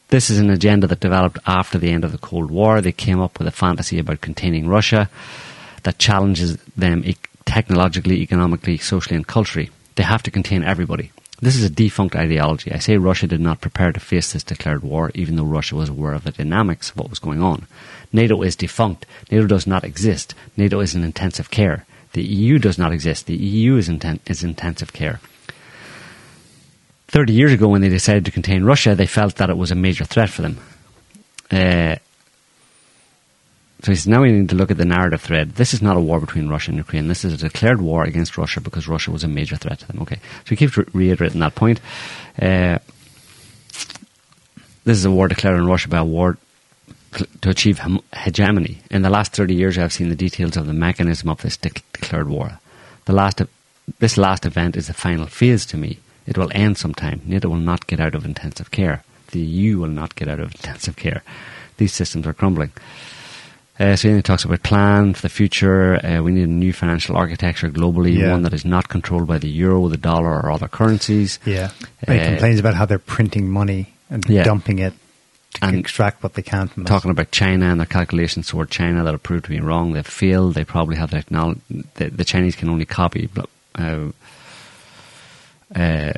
This 0.09 0.31
is 0.31 0.41
an 0.41 0.51
agenda 0.51 0.89
that 0.89 0.99
developed 0.99 1.39
after 1.47 1.79
the 1.79 1.93
end 1.93 2.03
of 2.03 2.11
the 2.11 2.19
Cold 2.19 2.51
War. 2.51 2.81
They 2.81 2.91
came 2.91 3.21
up 3.21 3.39
with 3.39 3.47
a 3.47 3.53
fantasy 3.53 4.01
about 4.01 4.21
containing 4.21 4.67
Russia 4.67 5.09
that 5.85 6.01
challenges 6.01 6.57
them 6.77 7.05
technologically, 7.45 8.21
economically, 8.21 8.77
socially, 8.77 9.15
and 9.15 9.29
culturally. 9.29 9.71
They 9.95 10.03
have 10.03 10.25
to 10.25 10.33
contain 10.33 10.65
everybody. 10.65 11.13
This 11.41 11.55
is 11.55 11.63
a 11.63 11.71
defunct 11.71 12.17
ideology. 12.17 12.73
I 12.73 12.81
say 12.81 12.97
Russia 12.97 13.29
did 13.29 13.41
not 13.41 13.61
prepare 13.61 13.93
to 13.93 14.01
face 14.01 14.33
this 14.33 14.43
declared 14.43 14.83
war, 14.83 15.13
even 15.15 15.37
though 15.37 15.45
Russia 15.45 15.77
was 15.77 15.89
aware 15.89 16.15
of 16.15 16.25
the 16.25 16.33
dynamics 16.33 16.91
of 16.91 16.97
what 16.97 17.11
was 17.11 17.21
going 17.21 17.41
on. 17.41 17.69
NATO 18.15 18.41
is 18.43 18.57
defunct. 18.57 19.05
NATO 19.31 19.47
does 19.47 19.67
not 19.67 19.85
exist. 19.85 20.35
NATO 20.57 20.81
is 20.81 20.95
in 20.95 21.05
intensive 21.05 21.51
care. 21.51 21.85
The 22.13 22.23
EU 22.23 22.59
does 22.59 22.79
not 22.79 22.93
exist. 22.93 23.27
The 23.27 23.37
EU 23.37 23.77
is, 23.77 23.89
inten- 23.89 24.21
is 24.27 24.45
intensive 24.45 24.93
care. 24.93 25.21
30 27.09 27.33
years 27.33 27.53
ago, 27.53 27.69
when 27.69 27.81
they 27.81 27.89
decided 27.89 28.25
to 28.25 28.31
contain 28.31 28.65
Russia, 28.65 28.95
they 28.95 29.07
felt 29.07 29.37
that 29.37 29.51
it 29.51 29.57
was 29.57 29.71
a 29.71 29.75
major 29.75 30.05
threat 30.05 30.31
for 30.31 30.43
them. 30.43 30.59
Uh, 31.51 31.97
so 33.83 33.93
he 33.93 33.97
says, 33.97 34.07
now 34.07 34.23
we 34.23 34.33
need 34.33 34.49
to 34.49 34.55
look 34.55 34.71
at 34.71 34.79
the 34.79 34.85
narrative 34.85 35.21
thread. 35.21 35.57
This 35.57 35.75
is 35.75 35.83
not 35.83 35.97
a 35.97 36.01
war 36.01 36.19
between 36.19 36.49
Russia 36.49 36.71
and 36.71 36.79
Ukraine. 36.79 37.09
This 37.09 37.25
is 37.25 37.35
a 37.35 37.49
declared 37.49 37.83
war 37.83 38.05
against 38.05 38.39
Russia 38.39 38.61
because 38.61 38.89
Russia 38.89 39.11
was 39.11 39.25
a 39.25 39.29
major 39.29 39.57
threat 39.57 39.81
to 39.81 39.87
them. 39.87 40.01
Okay. 40.03 40.17
So 40.17 40.51
he 40.51 40.57
keeps 40.57 40.77
re- 40.77 40.87
reiterating 40.93 41.41
that 41.41 41.55
point. 41.55 41.81
Uh, 42.41 42.79
this 44.85 44.99
is 44.99 45.05
a 45.05 45.11
war 45.11 45.29
declared 45.29 45.59
on 45.59 45.67
Russia 45.67 45.89
by 45.89 45.99
a 45.99 46.05
war 46.05 46.39
to 47.41 47.51
achieve 47.51 47.81
hegemony. 48.15 48.79
In 48.91 49.03
the 49.03 49.11
last 49.11 49.33
30 49.33 49.55
years, 49.55 49.79
I've 49.79 49.93
seen 49.93 50.09
the 50.09 50.17
details 50.17 50.57
of 50.57 50.67
the 50.67 50.73
mechanism 50.73 51.29
of 51.29 51.41
this 51.43 51.57
de- 51.57 51.71
declared 51.93 52.29
war. 52.29 52.59
The 53.07 53.13
last, 53.13 53.43
this 53.99 54.17
last 54.17 54.47
event 54.47 54.77
is 54.77 54.87
the 54.87 54.95
final 54.95 55.27
phase 55.27 55.67
to 55.67 55.77
me. 55.77 55.99
It 56.27 56.39
will 56.39 56.51
end 56.55 56.79
sometime. 56.79 57.21
NATO 57.27 57.49
will 57.49 57.57
not 57.57 57.87
get 57.87 58.01
out 58.01 58.15
of 58.15 58.25
intensive 58.25 58.71
care. 58.71 59.03
The 59.33 59.41
EU 59.41 59.79
will 59.81 59.89
not 59.89 60.15
get 60.15 60.29
out 60.29 60.41
of 60.41 60.55
intensive 60.55 60.97
care. 60.97 61.23
These 61.77 61.93
systems 61.93 62.27
are 62.27 62.33
crumbling. 62.33 62.71
Uh, 63.79 63.97
so 63.97 64.15
he 64.15 64.23
talks 64.23 64.45
about 64.45 64.63
plan 64.63 65.13
for 65.15 65.23
the 65.23 65.29
future. 65.29 65.95
Uh, 66.07 66.23
we 66.23 66.31
need 66.31 66.45
a 66.45 66.47
new 66.47 66.73
financial 66.73 67.17
architecture 67.17 67.69
globally, 67.69 68.17
Yeah. 68.17 68.31
one 68.31 68.43
that 68.43 68.55
is 68.55 68.65
not 68.65 68.89
controlled 68.89 69.27
by 69.27 69.39
the 69.39 69.49
euro, 69.49 69.89
the 69.89 69.97
dollar, 69.97 70.31
or 70.41 70.53
other 70.53 70.69
currencies. 70.69 71.41
Yeah. 71.45 71.71
And 72.07 72.17
he 72.21 72.25
Uh, 72.25 72.29
complains 72.31 72.61
about 72.61 72.75
how 72.77 72.87
they're 72.87 73.01
printing 73.01 73.51
money 73.51 73.93
and 74.11 74.25
Yeah. 74.29 74.45
dumping 74.45 74.79
it 74.79 74.95
And 75.63 75.77
extract 75.77 76.23
what 76.23 76.35
they 76.35 76.43
can 76.43 76.69
from 76.69 76.85
talking 76.85 77.11
about 77.11 77.31
China 77.31 77.67
and 77.67 77.79
their 77.81 77.87
calculations 77.87 78.49
toward 78.49 78.71
China 78.71 79.05
that 79.05 79.13
have 79.13 79.23
proved 79.23 79.45
to 79.45 79.51
be 79.51 79.61
wrong. 79.61 79.93
They've 79.93 80.07
failed. 80.07 80.55
They 80.55 80.65
probably 80.65 80.97
have 80.97 81.11
the 81.11 81.17
technology. 81.17 81.61
The, 81.95 82.11
the 82.11 82.25
Chinese 82.25 82.57
can 82.57 82.69
only 82.69 82.85
copy. 82.87 83.27
blo- 83.29 83.49
Uh, 83.75 84.11
uh, 85.75 86.13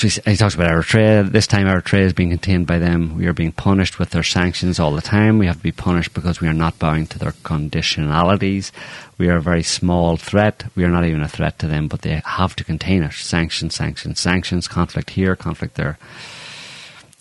he, 0.00 0.36
talks 0.36 0.54
about 0.54 0.70
Eritrea. 0.70 1.30
This 1.30 1.46
time, 1.46 1.66
Eritrea 1.66 2.00
is 2.00 2.12
being 2.12 2.30
contained 2.30 2.66
by 2.66 2.78
them. 2.78 3.16
We 3.16 3.26
are 3.26 3.32
being 3.32 3.52
punished 3.52 3.98
with 3.98 4.10
their 4.10 4.22
sanctions 4.22 4.80
all 4.80 4.92
the 4.92 5.00
time. 5.00 5.38
We 5.38 5.46
have 5.46 5.58
to 5.58 5.62
be 5.62 5.72
punished 5.72 6.14
because 6.14 6.40
we 6.40 6.48
are 6.48 6.52
not 6.54 6.78
bowing 6.78 7.06
to 7.08 7.18
their 7.18 7.32
conditionalities. 7.32 8.72
We 9.18 9.28
are 9.28 9.36
a 9.36 9.42
very 9.42 9.62
small 9.62 10.16
threat. 10.16 10.64
We 10.74 10.84
are 10.84 10.88
not 10.88 11.04
even 11.04 11.22
a 11.22 11.28
threat 11.28 11.58
to 11.60 11.68
them, 11.68 11.88
but 11.88 12.02
they 12.02 12.22
have 12.24 12.56
to 12.56 12.64
contain 12.64 13.02
us. 13.02 13.16
Sanctions, 13.16 13.74
sanctions, 13.74 14.20
sanctions. 14.20 14.68
Conflict 14.68 15.10
here, 15.10 15.36
conflict 15.36 15.76
there. 15.76 15.98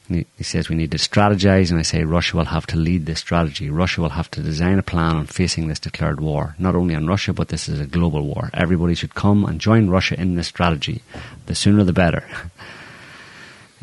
He 0.07 0.25
he 0.37 0.43
says 0.43 0.69
we 0.69 0.75
need 0.75 0.91
to 0.91 0.97
strategize, 0.97 1.69
and 1.69 1.79
I 1.79 1.83
say 1.83 2.03
Russia 2.03 2.37
will 2.37 2.45
have 2.45 2.67
to 2.67 2.77
lead 2.77 3.05
this 3.05 3.19
strategy. 3.19 3.69
Russia 3.69 4.01
will 4.01 4.09
have 4.09 4.29
to 4.31 4.41
design 4.41 4.79
a 4.79 4.83
plan 4.83 5.15
on 5.15 5.27
facing 5.27 5.67
this 5.67 5.79
declared 5.79 6.19
war. 6.19 6.55
Not 6.59 6.75
only 6.75 6.95
on 6.95 7.07
Russia, 7.07 7.33
but 7.33 7.47
this 7.47 7.69
is 7.69 7.79
a 7.79 7.85
global 7.85 8.25
war. 8.25 8.49
Everybody 8.53 8.95
should 8.95 9.15
come 9.15 9.45
and 9.45 9.61
join 9.61 9.89
Russia 9.89 10.19
in 10.19 10.35
this 10.35 10.47
strategy. 10.47 11.01
The 11.45 11.55
sooner 11.55 11.83
the 11.83 11.93
better. 11.93 12.25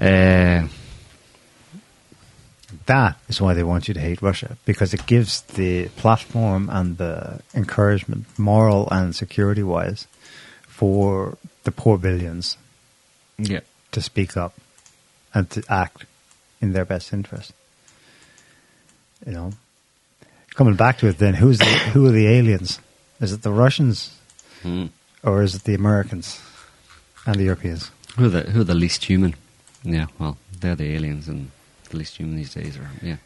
Uh, 0.01 0.69
That 2.87 3.17
is 3.29 3.41
why 3.41 3.55
they 3.55 3.63
want 3.63 3.87
you 3.89 3.95
to 3.95 4.01
hate 4.01 4.23
Russia 4.23 4.57
because 4.65 4.95
it 4.95 5.07
gives 5.07 5.43
the 5.43 5.89
platform 5.97 6.69
and 6.71 6.97
the 6.97 7.41
encouragement, 7.55 8.27
moral 8.39 8.89
and 8.91 9.15
security 9.15 9.63
wise, 9.63 10.07
for 10.67 11.37
the 11.65 11.71
poor 11.71 11.99
billions 11.99 12.57
yeah. 13.39 13.61
to 13.93 14.01
speak 14.01 14.37
up 14.37 14.55
and 15.35 15.49
to 15.51 15.63
act 15.69 16.05
in 16.61 16.73
their 16.73 16.85
best 16.85 17.13
interest. 17.13 17.53
You 19.27 19.33
know, 19.33 19.53
coming 20.55 20.75
back 20.75 20.99
to 20.99 21.07
it, 21.09 21.19
then 21.19 21.35
who's 21.35 21.59
the, 21.59 21.65
who 21.95 22.07
are 22.07 22.13
the 22.13 22.27
aliens? 22.27 22.81
Is 23.21 23.33
it 23.33 23.43
the 23.43 23.53
Russians 23.53 24.17
Hmm. 24.63 24.87
or 25.23 25.43
is 25.43 25.55
it 25.55 25.65
the 25.65 25.75
Americans 25.75 26.41
and 27.25 27.37
the 27.37 27.45
Europeans? 27.45 27.91
Who 28.17 28.25
are 28.27 28.29
the 28.29 28.43
who 28.51 28.61
are 28.61 28.65
the 28.65 28.75
least 28.75 29.05
human? 29.05 29.35
Yeah, 29.83 30.07
well, 30.19 30.37
they're 30.61 30.77
the 30.77 30.95
aliens 30.95 31.29
and 31.29 31.51
the 31.89 31.97
least 31.97 32.17
human 32.17 32.37
these 32.37 32.55
days. 32.55 32.77
Are 32.77 32.91
yeah. 33.03 33.17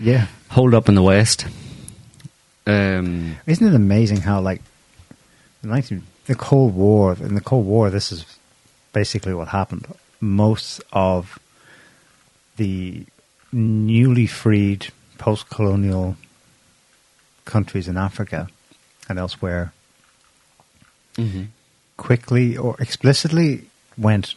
Yeah, 0.00 0.26
Hold 0.50 0.74
up 0.74 0.88
in 0.88 0.94
the 0.94 1.02
West. 1.02 1.46
Um, 2.66 3.36
Isn't 3.46 3.66
it 3.66 3.74
amazing 3.74 4.22
how, 4.22 4.40
like, 4.40 4.60
the 5.62 5.68
19, 5.68 6.02
the 6.26 6.34
Cold 6.34 6.74
War, 6.74 7.14
in 7.14 7.34
the 7.34 7.40
Cold 7.40 7.66
War, 7.66 7.90
this 7.90 8.10
is 8.10 8.24
basically 8.92 9.34
what 9.34 9.48
happened. 9.48 9.86
Most 10.20 10.80
of 10.92 11.38
the 12.56 13.04
newly 13.52 14.26
freed 14.26 14.88
post 15.18 15.48
colonial 15.48 16.16
countries 17.44 17.88
in 17.88 17.96
Africa 17.96 18.48
and 19.08 19.18
elsewhere 19.18 19.72
quickly 21.96 22.56
or 22.56 22.76
explicitly 22.80 23.66
went 23.96 24.34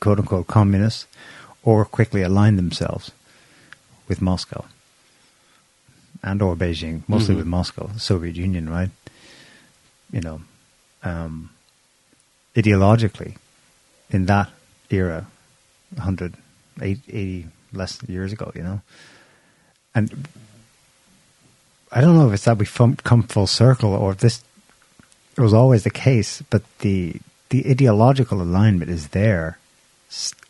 quote 0.00 0.18
unquote 0.18 0.46
communists 0.46 1.06
or 1.62 1.84
quickly 1.84 2.22
align 2.22 2.56
themselves 2.56 3.10
with 4.08 4.20
Moscow 4.22 4.64
and 6.22 6.40
or 6.42 6.56
Beijing, 6.56 7.02
mostly 7.08 7.34
Mhm. 7.34 7.38
with 7.38 7.46
Moscow, 7.46 7.86
the 7.88 8.00
Soviet 8.00 8.36
Union, 8.36 8.68
right? 8.68 8.90
You 10.12 10.20
know, 10.20 10.40
um, 11.02 11.50
ideologically, 12.54 13.36
in 14.10 14.26
that 14.26 14.50
era, 14.90 15.26
100, 15.94 16.34
80, 16.80 17.02
80 17.08 17.46
less 17.72 17.98
years 18.08 18.32
ago, 18.32 18.52
you 18.54 18.62
know, 18.62 18.80
and 19.94 20.26
I 21.92 22.00
don't 22.00 22.16
know 22.16 22.28
if 22.28 22.34
it's 22.34 22.44
that 22.44 22.58
we 22.58 22.66
come 22.66 23.22
full 23.24 23.46
circle 23.46 23.92
or 23.94 24.12
if 24.12 24.18
this 24.18 24.42
was 25.38 25.52
always 25.54 25.82
the 25.84 25.90
case, 25.90 26.42
but 26.50 26.62
the 26.80 27.20
the 27.50 27.68
ideological 27.70 28.42
alignment 28.42 28.90
is 28.90 29.08
there, 29.08 29.58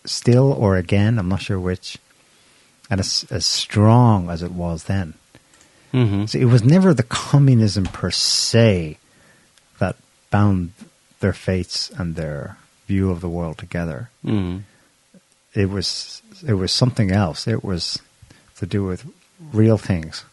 still 0.04 0.52
or 0.52 0.76
again. 0.76 1.18
I'm 1.18 1.28
not 1.28 1.42
sure 1.42 1.58
which, 1.60 1.98
and 2.90 3.00
it's 3.00 3.24
as 3.32 3.44
strong 3.46 4.30
as 4.30 4.42
it 4.42 4.52
was 4.52 4.84
then. 4.84 5.14
mhm. 5.92 6.28
So 6.28 6.38
it 6.38 6.44
was 6.46 6.62
never 6.64 6.92
the 6.92 7.02
communism 7.04 7.84
per 7.84 8.10
se 8.10 8.98
that 9.78 9.96
bound 10.30 10.72
their 11.20 11.32
fates 11.32 11.90
and 11.98 12.16
their 12.16 12.56
view 12.86 13.10
of 13.10 13.20
the 13.20 13.28
world 13.28 13.56
together. 13.58 14.10
Mhm. 14.24 14.62
It 15.54 15.70
was 15.70 16.22
it 16.46 16.54
was 16.54 16.70
something 16.72 17.10
else. 17.10 17.46
It 17.48 17.64
was 17.64 17.98
to 18.58 18.66
do 18.66 18.84
with 18.84 19.04
real 19.52 19.78
things. 19.78 20.24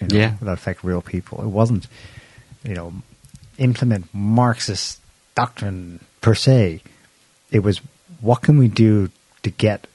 You 0.00 0.08
know, 0.08 0.16
Yeah. 0.18 0.34
that 0.42 0.52
affect 0.52 0.84
real 0.84 1.00
people. 1.00 1.40
It 1.42 1.48
wasn't, 1.60 1.86
you 2.64 2.74
know, 2.74 2.92
implement 3.56 4.12
Marxist 4.12 4.98
doctrine 5.34 6.00
per 6.20 6.34
se. 6.34 6.82
It 7.50 7.60
was 7.62 7.80
what 8.26 8.40
can 8.42 8.56
we 8.58 8.68
do 8.68 8.92
to 9.44 9.50
get 9.50 9.86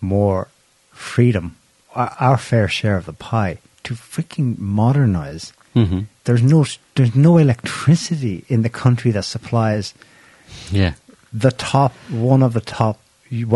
more 0.00 0.48
freedom, 0.92 1.44
our, 1.94 2.10
our 2.20 2.38
fair 2.38 2.68
share 2.68 2.96
of 2.96 3.06
the 3.06 3.12
pie, 3.30 3.58
to 3.84 3.94
freaking 3.94 4.58
modernize. 4.58 5.52
Mhm. 5.74 6.06
There's 6.24 6.42
no 6.42 6.64
there's 6.96 7.14
no 7.14 7.32
electricity 7.38 8.36
in 8.48 8.62
the 8.62 8.70
country 8.84 9.10
that 9.12 9.24
supplies 9.24 9.94
Yeah. 10.72 10.92
the 11.46 11.50
top 11.52 11.92
one 12.10 12.42
of 12.46 12.52
the 12.52 12.60
top 12.78 12.96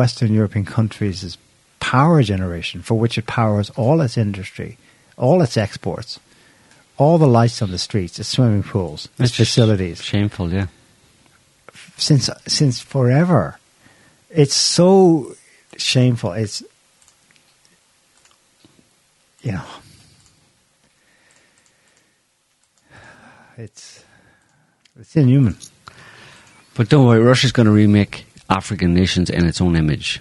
Western 0.00 0.32
European 0.34 0.64
countries 0.66 1.22
is 1.24 1.38
power 1.80 2.22
generation, 2.22 2.82
for 2.82 2.96
which 2.98 3.16
it 3.18 3.26
powers 3.26 3.70
all 3.70 4.00
its 4.02 4.16
industry, 4.18 4.76
all 5.16 5.40
its 5.42 5.56
exports, 5.56 6.20
all 6.98 7.16
the 7.18 7.26
lights 7.40 7.62
on 7.62 7.70
the 7.70 7.78
streets, 7.78 8.18
its 8.20 8.28
swimming 8.28 8.62
pools, 8.62 9.08
its 9.18 9.30
It's 9.30 9.36
facilities. 9.36 10.02
Shameful, 10.02 10.52
yeah. 10.52 10.66
Since 11.96 12.28
since 12.46 12.80
forever, 12.80 13.58
it's 14.30 14.54
so 14.54 15.34
shameful. 15.76 16.32
It's 16.32 16.62
you 19.42 19.52
know, 19.52 19.64
it's 23.56 24.04
it's 24.98 25.16
inhuman. 25.16 25.56
But 26.74 26.88
don't 26.88 27.06
worry, 27.06 27.20
Russia's 27.20 27.52
going 27.52 27.66
to 27.66 27.72
remake 27.72 28.26
African 28.48 28.94
nations 28.94 29.30
in 29.30 29.46
its 29.46 29.60
own 29.60 29.76
image. 29.76 30.20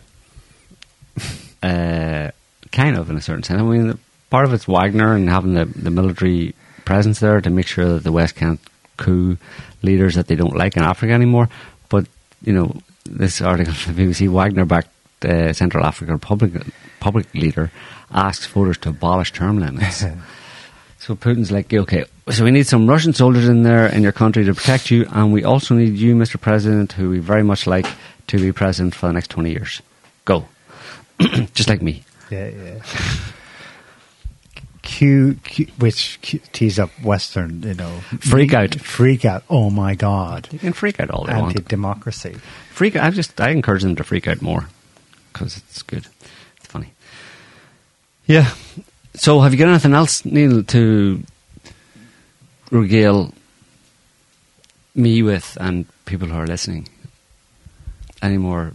uh, 1.64 2.31
kind 2.72 2.98
of, 2.98 3.10
in 3.10 3.18
a 3.18 3.22
certain 3.22 3.44
sense. 3.44 3.61
I 3.61 3.64
mean, 3.64 3.98
part 4.30 4.45
of 4.45 4.53
it's 4.53 4.65
Wagner 4.65 5.14
and 5.15 5.30
having 5.30 5.53
the, 5.53 5.65
the 5.65 5.91
military 5.91 6.56
presence 6.86 7.19
there 7.19 7.41
to 7.41 7.49
make 7.49 7.68
sure 7.68 7.94
that 7.94 8.03
the 8.03 8.11
West 8.11 8.36
can't 8.36 8.60
coup 8.98 9.38
leaders 9.81 10.15
that 10.15 10.27
they 10.27 10.36
don't 10.36 10.56
like 10.56 10.76
in 10.76 10.84
Africa 10.84 11.14
anymore. 11.14 11.49
But, 11.88 12.07
you 12.44 12.53
know, 12.53 12.81
this 13.18 13.41
article 13.41 13.73
from 13.73 13.95
the 13.95 14.03
BBC, 14.03 14.30
Wagner 14.30 14.65
backed 14.65 14.90
uh, 15.26 15.53
Central 15.53 15.86
African 15.86 16.14
Republic, 16.14 16.53
public 16.99 17.34
leader 17.34 17.72
asks 18.11 18.45
voters 18.48 18.77
to 18.80 18.90
abolish 18.90 19.31
term 19.31 19.60
limits. 19.60 20.06
So 21.02 21.15
Putin's 21.15 21.49
like, 21.49 21.73
okay, 21.73 22.03
so 22.30 22.44
we 22.44 22.52
need 22.52 22.68
some 22.68 22.86
Russian 22.86 23.14
soldiers 23.14 23.48
in 23.48 23.64
there 23.64 23.88
in 23.88 24.03
your 24.03 24.11
country 24.11 24.44
to 24.44 24.53
protect 24.53 24.91
you, 24.91 25.07
and 25.11 25.31
we 25.31 25.45
also 25.45 25.73
need 25.73 25.98
you, 25.98 26.14
Mr. 26.14 26.40
President, 26.40 26.91
who 26.91 27.10
we 27.10 27.19
very 27.19 27.41
much 27.41 27.65
like, 27.65 27.88
to 28.27 28.38
be 28.38 28.52
president 28.52 28.94
for 28.94 29.07
the 29.07 29.14
next 29.14 29.30
20 29.30 29.49
years. 29.49 29.81
Go. 30.26 30.45
Just 31.53 31.69
like 31.69 31.81
me. 31.81 32.03
Yeah, 32.30 32.49
yeah. 32.49 32.84
Q, 34.90 35.38
Q 35.44 35.68
which 35.78 36.18
Q, 36.24 36.40
tease 36.52 36.80
up 36.80 36.90
Western, 37.03 37.61
you 37.61 37.76
know, 37.76 37.99
Freak 38.22 38.53
out. 38.53 38.74
freak 38.76 39.24
out. 39.24 39.44
Oh 39.49 39.70
my 39.70 39.94
God, 39.94 40.48
You 40.52 40.57
can 40.57 40.74
freak 40.74 40.99
out 40.99 41.11
all 41.11 41.26
they 41.26 41.34
want. 41.34 41.56
anti-democracy. 41.56 42.36
Freak 42.72 42.95
I 42.95 43.11
just, 43.11 43.40
I 43.40 43.49
encourage 43.52 43.84
them 43.84 43.95
to 43.98 44.03
freak 44.03 44.28
out 44.28 44.41
more, 44.41 44.68
because 45.32 45.57
it's 45.57 45.84
good. 45.84 46.07
It's 46.57 46.66
funny. 46.68 46.91
Yeah. 48.26 48.52
So 49.14 49.41
have 49.41 49.53
you 49.53 49.60
got 49.60 49.70
anything 49.70 49.94
else, 49.94 50.26
Niall, 50.26 50.64
to 50.64 51.22
regale 52.72 53.32
me 54.95 55.22
with 55.22 55.56
and 55.61 55.86
people 56.06 56.28
who 56.30 56.36
are 56.38 56.48
listening? 56.48 56.88
Any 58.22 58.38
more 58.38 58.74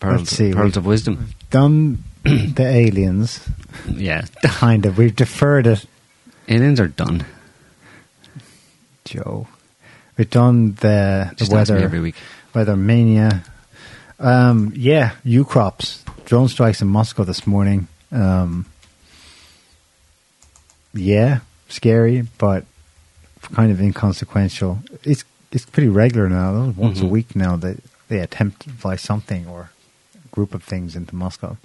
pearls, 0.00 0.36
pearls 0.36 0.76
of 0.76 0.84
wisdom? 0.84 1.28
Done 1.50 2.02
the 2.54 2.64
aliens, 2.66 3.46
Yeah. 3.88 4.24
kind 4.42 4.86
of. 4.86 4.96
We've 4.98 5.14
deferred 5.14 5.66
it, 5.66 5.84
Aliens 6.48 6.80
are 6.80 6.88
done. 6.88 7.24
Joe. 9.04 9.46
We've 10.16 10.30
done 10.30 10.74
the, 10.74 11.28
the 11.30 11.34
Just 11.36 11.52
ask 11.52 11.68
me 11.70 11.74
weather, 11.74 11.84
every 11.84 12.00
week. 12.00 12.14
weather 12.54 12.76
mania. 12.76 13.44
Um, 14.18 14.72
yeah, 14.76 15.12
U 15.24 15.44
crops. 15.44 16.04
Drone 16.24 16.48
strikes 16.48 16.80
in 16.80 16.88
Moscow 16.88 17.24
this 17.24 17.46
morning. 17.46 17.88
Um, 18.12 18.66
yeah, 20.94 21.40
scary, 21.68 22.22
but 22.38 22.64
kind 23.52 23.70
of 23.72 23.80
inconsequential. 23.80 24.78
It's 25.02 25.24
it's 25.52 25.64
pretty 25.66 25.88
regular 25.88 26.28
now. 26.28 26.72
Once 26.76 27.00
a 27.00 27.04
Mhm. 27.04 27.08
week 27.10 27.36
now 27.36 27.56
that 27.56 27.78
they 28.08 28.20
attempt 28.20 28.60
to 28.62 28.70
fly 28.70 28.96
something 28.96 29.46
or 29.46 29.70
a 30.14 30.28
group 30.34 30.54
of 30.54 30.62
things 30.62 30.96
into 30.96 31.14
Moscow. 31.14 31.56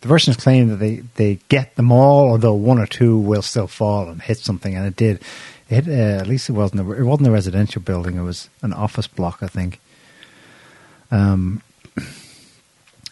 The 0.00 0.08
Russians 0.08 0.36
claim 0.36 0.68
that 0.68 0.76
they, 0.76 1.02
they 1.16 1.38
get 1.48 1.76
them 1.76 1.92
all, 1.92 2.30
although 2.30 2.54
one 2.54 2.78
or 2.78 2.86
two 2.86 3.18
will 3.18 3.42
still 3.42 3.66
fall 3.66 4.08
and 4.08 4.22
hit 4.22 4.38
something, 4.38 4.74
and 4.74 4.86
it 4.86 4.96
did. 4.96 5.22
It 5.68 5.86
uh, 5.86 6.20
at 6.20 6.26
least 6.26 6.48
it 6.48 6.54
wasn't 6.54 6.80
a, 6.80 6.92
it 6.92 7.04
wasn't 7.04 7.28
a 7.28 7.32
residential 7.32 7.82
building; 7.82 8.16
it 8.16 8.22
was 8.22 8.48
an 8.62 8.72
office 8.72 9.06
block, 9.06 9.42
I 9.42 9.46
think. 9.46 9.78
Um, 11.10 11.62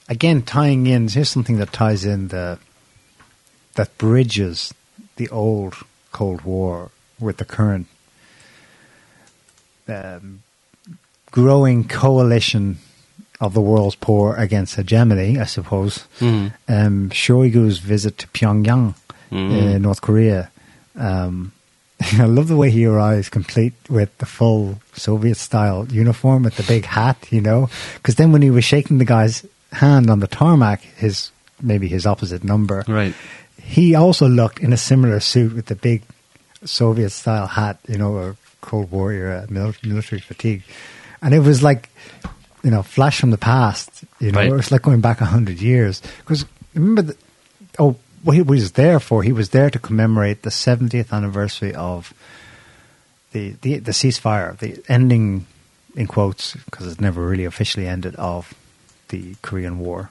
again, 0.09 0.43
tying 0.43 0.87
in 0.87 1.09
here's 1.09 1.29
something 1.29 1.59
that 1.59 1.73
ties 1.73 2.05
in 2.05 2.29
the 2.29 2.59
that 3.75 3.97
bridges 3.99 4.73
the 5.17 5.29
old 5.29 5.75
Cold 6.11 6.41
War 6.43 6.91
with 7.21 7.37
the 7.37 7.45
current 7.45 7.87
um, 9.87 10.43
growing 11.31 11.87
coalition 11.87 12.79
of 13.41 13.55
the 13.55 13.61
world's 13.61 13.95
poor 13.97 14.35
against 14.35 14.75
hegemony, 14.77 15.39
I 15.39 15.45
suppose. 15.45 16.05
Mhm. 16.21 16.53
Um, 16.69 17.11
Shoigu's 17.11 17.79
visit 17.79 18.19
to 18.19 18.27
Pyongyang, 18.29 18.95
Mhm. 19.31 19.75
uh, 19.75 19.79
North 19.79 20.01
Korea. 20.01 20.51
Um, 20.97 21.53
I 22.19 22.25
love 22.27 22.49
the 22.49 22.57
way 22.57 22.71
he 22.71 22.85
arrives 22.87 23.29
complete 23.29 23.75
with 23.89 24.17
the 24.19 24.27
full 24.27 24.81
Soviet 24.95 25.37
style 25.37 25.87
uniform 25.91 26.43
with 26.45 26.57
the 26.57 26.63
big 26.63 26.85
hat, 26.87 27.17
you 27.31 27.41
know? 27.41 27.69
Because 27.95 28.15
then 28.17 28.33
when 28.33 28.43
he 28.43 28.51
was 28.51 28.65
shaking 28.65 28.99
the 28.99 29.05
guy's 29.05 29.45
hand 29.73 30.09
on 30.11 30.21
the 30.21 30.27
tarmac, 30.29 30.81
his 30.97 31.31
maybe 31.61 31.89
his 31.89 32.07
opposite 32.07 32.45
number, 32.45 32.85
Right. 32.87 33.15
he 33.61 33.95
also 33.97 34.29
looked 34.29 34.61
in 34.61 34.73
a 34.73 34.77
similar 34.77 35.19
suit 35.21 35.55
with 35.55 35.67
the 35.67 35.75
big 35.75 36.03
Soviet 36.65 37.11
style 37.11 37.47
hat, 37.49 37.79
you 37.89 37.99
know, 37.99 38.13
or 38.13 38.37
Cold 38.61 38.91
War 38.91 39.13
era 39.13 39.47
military 39.49 40.21
fatigue. 40.21 40.63
And 41.23 41.35
it 41.35 41.41
was 41.41 41.63
like, 41.63 41.89
you 42.69 42.75
know, 42.75 42.83
flash 42.83 43.19
from 43.19 43.31
the 43.31 43.39
past, 43.39 44.05
you 44.21 44.31
know, 44.31 44.41
Right. 44.41 44.51
it 44.53 44.53
was 44.53 44.71
like 44.71 44.83
going 44.83 45.01
back 45.01 45.23
a 45.23 45.25
hundred 45.25 45.59
years. 45.59 46.03
Because 46.19 46.45
remember, 46.75 47.01
the, 47.01 47.17
oh, 47.79 47.97
what 48.23 48.35
he 48.37 48.43
was 48.43 48.73
there 48.73 49.01
for, 49.01 49.23
he 49.23 49.33
was 49.33 49.49
there 49.57 49.71
to 49.71 49.79
commemorate 49.79 50.43
the 50.43 50.51
70th 50.51 51.11
anniversary 51.11 51.75
of 51.75 52.13
the, 53.33 53.55
the, 53.63 53.79
the 53.79 53.93
ceasefire, 53.93 54.59
the 54.59 54.83
ending, 54.87 55.47
in 55.97 56.07
quotes, 56.07 56.57
because 56.67 56.87
it's 56.87 57.01
never 57.01 57.27
really 57.27 57.47
officially 57.47 57.87
ended, 57.89 58.15
of 58.17 58.53
the 59.09 59.35
Korean 59.41 59.79
War, 59.79 60.11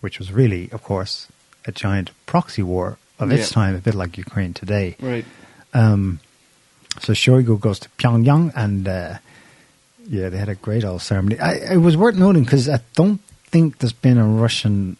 which 0.00 0.18
was 0.18 0.32
really, 0.32 0.70
of 0.72 0.82
course, 0.82 1.28
a 1.66 1.72
giant 1.72 2.10
proxy 2.24 2.62
war 2.62 2.96
of 3.18 3.30
its 3.30 3.50
Yeah. 3.50 3.54
time, 3.54 3.74
a 3.74 3.80
bit 3.80 3.94
like 3.94 4.16
Ukraine 4.16 4.54
today. 4.54 4.96
Right. 4.98 5.26
Um, 5.74 6.20
so 7.00 7.12
Shoigu 7.12 7.60
goes 7.60 7.78
to 7.80 7.90
Pyongyang, 7.98 8.52
and 8.56 8.88
uh, 8.88 9.18
yeah, 10.08 10.28
they 10.28 10.38
had 10.38 10.48
a 10.48 10.54
great 10.54 10.84
old 10.84 11.02
ceremony. 11.02 11.38
I, 11.38 11.54
it 11.74 11.76
was 11.78 11.96
worth 11.96 12.16
noting 12.16 12.44
because 12.44 12.68
I 12.68 12.80
don't 12.94 13.20
think 13.46 13.78
there's 13.78 13.92
been 13.92 14.18
a 14.18 14.26
Russian 14.26 14.96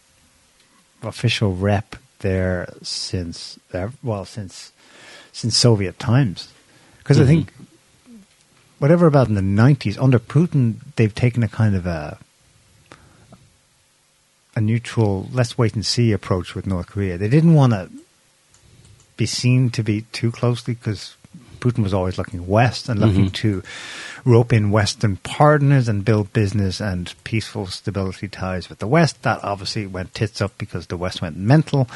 official 1.02 1.54
rep 1.54 1.96
there 2.20 2.72
since 2.82 3.58
uh, 3.72 3.88
well 4.02 4.24
since 4.24 4.72
since 5.32 5.56
Soviet 5.56 5.98
times. 5.98 6.52
Because 6.98 7.18
I 7.20 7.22
Mhm. 7.24 7.26
think 7.26 7.52
whatever 8.78 9.06
about 9.06 9.28
in 9.28 9.34
the 9.34 9.42
nineties 9.42 9.98
under 9.98 10.18
Putin, 10.18 10.76
they've 10.96 11.14
taken 11.14 11.42
a 11.42 11.48
kind 11.48 11.74
of 11.76 11.86
a 11.86 12.18
a 14.54 14.60
neutral, 14.60 15.28
let's 15.32 15.58
wait 15.58 15.74
and 15.74 15.84
see 15.84 16.12
approach 16.12 16.54
with 16.54 16.66
North 16.66 16.86
Korea. 16.86 17.18
They 17.18 17.28
didn't 17.28 17.52
want 17.52 17.74
to 17.74 17.90
be 19.18 19.26
seen 19.26 19.68
to 19.70 19.82
be 19.82 20.02
too 20.12 20.32
closely 20.32 20.72
because 20.74 21.14
Putin 21.66 21.82
was 21.82 21.92
always 21.94 22.16
looking 22.18 22.46
west 22.46 22.88
and 22.88 23.00
looking 23.00 23.26
Mhm. 23.30 23.32
to 23.34 23.62
rope 24.24 24.52
in 24.52 24.70
Western 24.70 25.16
partners 25.16 25.88
and 25.88 26.04
build 26.04 26.32
business 26.32 26.80
and 26.80 27.12
peaceful 27.24 27.66
stability 27.66 28.28
ties 28.28 28.68
with 28.68 28.78
the 28.78 28.86
West. 28.86 29.22
That 29.22 29.42
obviously 29.42 29.86
went 29.86 30.14
tits 30.14 30.40
up 30.40 30.52
because 30.58 30.86
the 30.86 30.96
West 30.96 31.20
went 31.22 31.36
mental. 31.36 31.88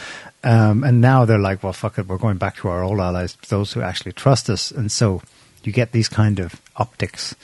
Um, 0.43 0.83
and 0.83 1.01
now 1.01 1.25
they're 1.25 1.39
like, 1.39 1.63
well, 1.63 1.73
fuck 1.73 1.99
it, 1.99 2.09
we're 2.09 2.19
going 2.19 2.39
back 2.39 2.57
to 2.57 2.69
our 2.69 2.83
old 2.83 2.99
allies, 3.01 3.37
those 3.49 3.73
who 3.73 3.83
actually 3.83 4.13
trust 4.13 4.51
us. 4.51 4.71
And 4.73 4.91
so 4.91 5.23
you 5.63 5.73
get 5.73 5.93
these 5.93 6.09
kind 6.09 6.41
of 6.41 6.61
optics 6.77 7.35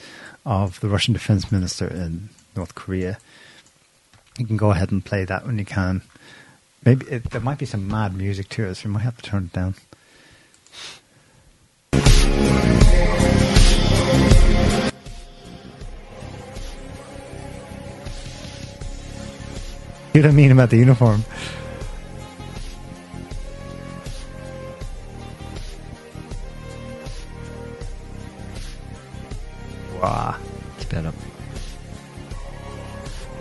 of 0.45 0.79
the 0.81 0.89
Russian 0.89 1.13
defense 1.13 1.51
minister 1.51 1.87
in 1.87 2.29
North 2.55 2.75
Korea. 2.75 3.19
You 4.37 4.45
can 4.45 4.57
go 4.57 4.71
ahead 4.71 4.91
and 4.91 5.03
play 5.03 5.25
that 5.25 5.45
when 5.45 5.57
you 5.59 5.65
can. 5.65 6.01
Maybe 6.85 7.05
it, 7.07 7.31
there 7.31 7.41
might 7.41 7.57
be 7.57 7.65
some 7.65 7.87
mad 7.87 8.15
music 8.15 8.47
to 8.49 8.63
it, 8.65 8.75
so 8.75 8.87
you 8.87 8.93
might 8.93 9.01
have 9.01 9.17
to 9.17 9.23
turn 9.29 9.45
it 9.45 9.53
down. 9.53 9.75
You 20.17 20.23
what 20.29 20.33
I 20.33 20.35
mean 20.35 20.51
about 20.51 20.71
the 20.71 20.77
uniform? 20.77 21.23
Wow. 30.01 30.37
Sped 30.79 31.05
up. 31.05 31.13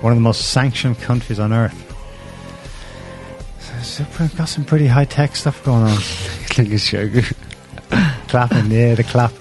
One 0.02 0.12
of 0.12 0.18
the 0.18 0.20
most 0.20 0.50
sanctioned 0.50 1.00
countries 1.00 1.38
on 1.38 1.54
earth. 1.54 1.82
So, 3.82 4.04
so 4.04 4.28
got 4.36 4.44
some 4.44 4.66
pretty 4.66 4.86
high 4.86 5.06
tech 5.06 5.34
stuff 5.34 5.64
going 5.64 5.84
on. 5.84 5.96
Shoigu. 6.76 7.24
Clapping, 8.36 8.70
yeah, 8.70 8.94
the 8.94 9.02
clap. 9.02 9.32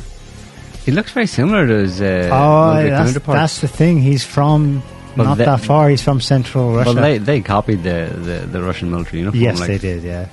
He 0.86 0.92
looks 0.92 1.12
very 1.12 1.26
similar 1.26 1.68
to 1.68 1.74
his 1.74 2.00
uh, 2.00 2.30
oh, 2.32 2.76
that's, 2.76 3.14
that's 3.14 3.60
the 3.62 3.68
thing. 3.68 4.00
He's 4.00 4.24
from 4.24 4.84
Well, 5.18 5.28
not 5.28 5.38
they- 5.38 5.46
that 5.46 5.62
far. 5.62 5.90
He's 5.90 6.02
from 6.04 6.22
Central 6.22 6.74
Russia. 6.76 6.94
Well, 6.94 7.02
they, 7.02 7.18
they 7.18 7.42
copied 7.42 7.84
the, 7.84 8.14
the, 8.16 8.48
the 8.48 8.62
Russian 8.62 8.92
military 8.92 9.20
uniform. 9.20 9.44
yes, 9.44 9.60
like, 9.60 9.68
they 9.68 9.78
did. 9.80 10.04
Yeah. 10.04 10.30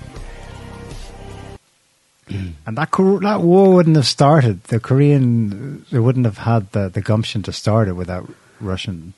and 2.67 2.79
that 2.79 2.91
that 3.23 3.41
war 3.41 3.75
wouldn't 3.75 3.97
have 3.97 4.07
started. 4.07 4.63
The 4.65 4.79
Korean 4.79 5.85
they 5.91 5.99
wouldn't 5.99 6.27
have 6.27 6.39
had 6.39 6.71
the, 6.73 6.89
the 6.89 7.01
gumption 7.01 7.43
to 7.45 7.53
start 7.53 7.89
it 7.89 7.95
without 7.95 8.31
Russian, 8.61 9.15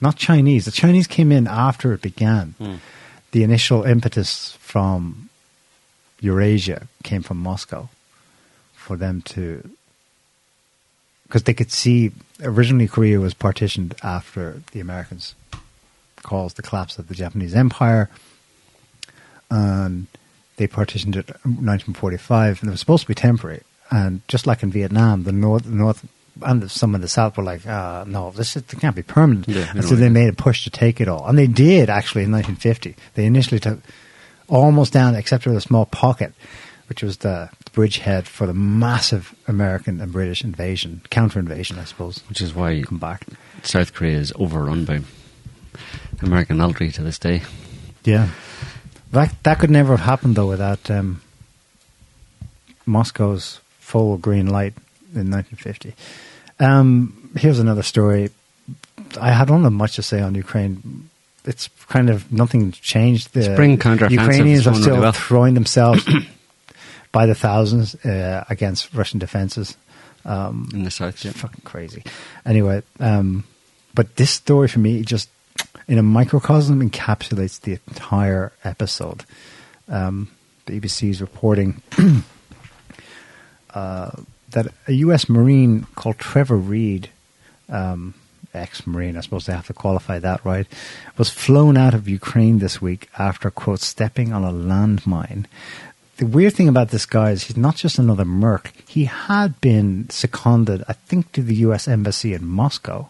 not 0.00 0.16
Chinese. 0.16 0.64
The 0.64 0.70
Chinese 0.70 1.06
came 1.06 1.30
in 1.30 1.46
after 1.46 1.92
it 1.92 2.00
began. 2.00 2.54
Hmm. 2.58 2.76
The 3.32 3.42
initial 3.42 3.82
impetus 3.82 4.56
from 4.60 5.28
Eurasia 6.20 6.86
came 7.02 7.22
from 7.22 7.36
Moscow 7.38 7.88
for 8.80 8.96
them 8.96 9.20
to 9.22 9.70
because 11.26 11.44
they 11.44 11.54
could 11.54 11.70
see 11.70 12.10
originally 12.42 12.88
Korea 12.88 13.20
was 13.20 13.34
partitioned 13.34 13.94
after 14.02 14.62
the 14.72 14.80
Americans 14.80 15.36
caused 16.22 16.56
the 16.56 16.62
collapse 16.62 16.98
of 16.98 17.06
the 17.06 17.14
Japanese 17.14 17.54
Empire, 17.54 18.10
and 19.48 20.08
they 20.56 20.66
partitioned 20.66 21.14
it 21.14 21.28
in 21.44 21.64
1945, 21.64 22.60
and 22.60 22.68
it 22.68 22.72
was 22.72 22.80
supposed 22.80 23.02
to 23.02 23.08
be 23.08 23.14
temporary. 23.14 23.62
And 23.92 24.26
just 24.26 24.46
like 24.46 24.64
in 24.64 24.72
Vietnam, 24.72 25.22
the 25.22 25.32
north, 25.32 25.64
the 25.64 25.70
north, 25.70 26.04
and 26.42 26.68
some 26.68 26.96
of 26.96 27.00
the 27.00 27.08
south 27.08 27.36
were 27.36 27.44
like, 27.44 27.64
uh, 27.66 28.04
"No, 28.08 28.30
this 28.32 28.56
is, 28.56 28.62
it 28.62 28.80
can't 28.80 28.96
be 28.96 29.02
permanent." 29.02 29.46
Yeah, 29.46 29.70
and 29.72 29.84
so 29.84 29.94
they 29.94 30.08
made 30.08 30.28
a 30.28 30.32
push 30.32 30.64
to 30.64 30.70
take 30.70 31.00
it 31.00 31.06
all, 31.06 31.26
and 31.26 31.38
they 31.38 31.46
did 31.46 31.90
actually 31.90 32.24
in 32.24 32.32
1950. 32.32 32.96
They 33.14 33.26
initially 33.26 33.60
took 33.60 33.78
almost 34.48 34.92
down, 34.92 35.14
except 35.14 35.44
for 35.44 35.52
a 35.52 35.60
small 35.60 35.86
pocket, 35.86 36.32
which 36.88 37.02
was 37.02 37.18
the 37.18 37.50
bridgehead 37.72 38.26
for 38.26 38.46
the 38.46 38.54
massive 38.54 39.34
American 39.46 40.00
and 40.00 40.12
British 40.12 40.42
invasion, 40.44 41.02
counter 41.10 41.38
invasion, 41.38 41.78
I 41.78 41.84
suppose. 41.84 42.22
Which 42.28 42.40
is 42.40 42.54
why 42.54 42.82
Come 42.82 42.98
back. 42.98 43.26
South 43.62 43.92
Korea 43.92 44.18
is 44.18 44.32
overrun 44.36 44.84
by 44.84 45.00
American 46.22 46.58
military 46.58 46.90
to 46.92 47.02
this 47.02 47.18
day. 47.18 47.42
Yeah, 48.04 48.28
that 49.12 49.34
that 49.42 49.58
could 49.58 49.70
never 49.70 49.96
have 49.96 50.06
happened 50.06 50.36
though 50.36 50.48
without 50.48 50.90
um, 50.90 51.20
Moscow's 52.86 53.60
full 53.78 54.16
green 54.16 54.46
light 54.46 54.74
in 55.14 55.30
1950. 55.30 55.94
Um, 56.58 57.30
here's 57.36 57.58
another 57.58 57.82
story. 57.82 58.30
I 59.20 59.32
had 59.32 59.48
don't 59.48 59.64
have 59.64 59.72
much 59.72 59.96
to 59.96 60.02
say 60.02 60.20
on 60.20 60.34
Ukraine. 60.34 61.08
It's 61.44 61.68
kind 61.88 62.10
of 62.10 62.30
nothing 62.32 62.72
changed. 62.72 63.32
The 63.32 63.42
Spring 63.42 63.78
counteroffensive 63.78 64.10
Ukrainians 64.10 64.66
are 64.66 64.74
still 64.74 65.00
well. 65.00 65.12
throwing 65.12 65.54
themselves 65.54 66.06
by 67.12 67.26
the 67.26 67.34
thousands 67.34 67.94
uh, 68.04 68.44
against 68.48 68.94
Russian 68.94 69.18
defenses. 69.18 69.76
Um, 70.24 70.68
In 70.72 70.84
the 70.84 70.90
south, 70.90 71.24
yeah. 71.24 71.32
fucking 71.32 71.62
crazy. 71.64 72.04
Anyway, 72.44 72.82
um, 72.98 73.44
but 73.94 74.16
this 74.16 74.30
story 74.30 74.68
for 74.68 74.78
me 74.78 75.02
just 75.02 75.28
in 75.88 75.98
a 75.98 76.02
microcosm 76.02 76.88
encapsulates 76.88 77.60
the 77.60 77.78
entire 77.88 78.52
episode. 78.64 79.24
Um, 79.88 80.28
the 80.66 80.80
BBC 80.80 81.10
is 81.10 81.20
reporting 81.20 81.82
uh, 83.74 84.10
that 84.50 84.66
a 84.86 84.92
U.S. 84.92 85.28
Marine 85.28 85.86
called 85.94 86.18
Trevor 86.18 86.56
Reed, 86.56 87.10
um, 87.68 88.14
ex-Marine, 88.52 89.16
I 89.16 89.20
suppose 89.20 89.46
they 89.46 89.52
have 89.52 89.66
to 89.68 89.72
qualify 89.72 90.18
that, 90.18 90.44
right, 90.44 90.66
was 91.16 91.30
flown 91.30 91.76
out 91.76 91.94
of 91.94 92.08
Ukraine 92.08 92.58
this 92.58 92.80
week 92.80 93.08
after, 93.18 93.50
quote, 93.50 93.80
stepping 93.80 94.32
on 94.32 94.44
a 94.44 94.52
landmine. 94.52 95.46
The 96.20 96.26
weird 96.26 96.52
thing 96.52 96.68
about 96.68 96.90
this 96.90 97.06
guy 97.06 97.30
is 97.30 97.44
he's 97.44 97.56
not 97.56 97.76
just 97.76 97.98
another 97.98 98.26
merc. 98.26 98.74
He 98.86 99.06
had 99.06 99.58
been 99.62 100.10
seconded, 100.10 100.84
I 100.86 100.92
think, 100.92 101.32
to 101.32 101.42
the 101.42 101.54
U.S. 101.66 101.88
Embassy 101.88 102.34
in 102.34 102.46
Moscow. 102.46 103.08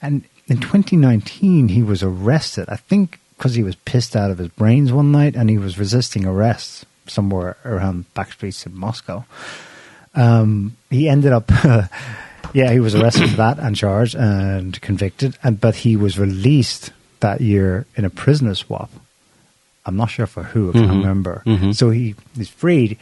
And 0.00 0.22
in 0.46 0.60
2019, 0.60 1.66
he 1.66 1.82
was 1.82 2.04
arrested, 2.04 2.66
I 2.68 2.76
think 2.76 3.18
because 3.36 3.56
he 3.56 3.64
was 3.64 3.74
pissed 3.74 4.14
out 4.14 4.30
of 4.30 4.38
his 4.38 4.46
brains 4.46 4.92
one 4.92 5.10
night 5.10 5.34
and 5.34 5.50
he 5.50 5.58
was 5.58 5.80
resisting 5.80 6.24
arrest 6.24 6.84
somewhere 7.08 7.56
around 7.64 8.14
back 8.14 8.30
streets 8.30 8.64
in 8.64 8.78
Moscow. 8.78 9.24
Um, 10.14 10.76
he 10.90 11.08
ended 11.08 11.32
up 11.32 11.50
Yeah, 12.54 12.70
he 12.70 12.78
was 12.78 12.94
arrested 12.94 13.30
for 13.30 13.36
that 13.38 13.58
and 13.58 13.74
charged 13.74 14.14
and 14.14 14.80
convicted, 14.80 15.36
and 15.42 15.60
but 15.60 15.74
he 15.74 15.96
was 15.96 16.20
released 16.20 16.92
that 17.18 17.40
year 17.40 17.84
in 17.96 18.04
a 18.04 18.10
prisoner 18.10 18.54
swap. 18.54 18.92
I'm 19.86 19.96
not 19.96 20.10
sure 20.10 20.26
for 20.26 20.42
who, 20.44 20.70
I 20.70 20.72
can't 20.72 20.86
Mhm. 20.90 20.98
remember. 21.02 21.42
Mhm. 21.46 21.74
So 21.74 21.90
he 21.90 22.14
is 22.38 22.48
freed. 22.48 22.96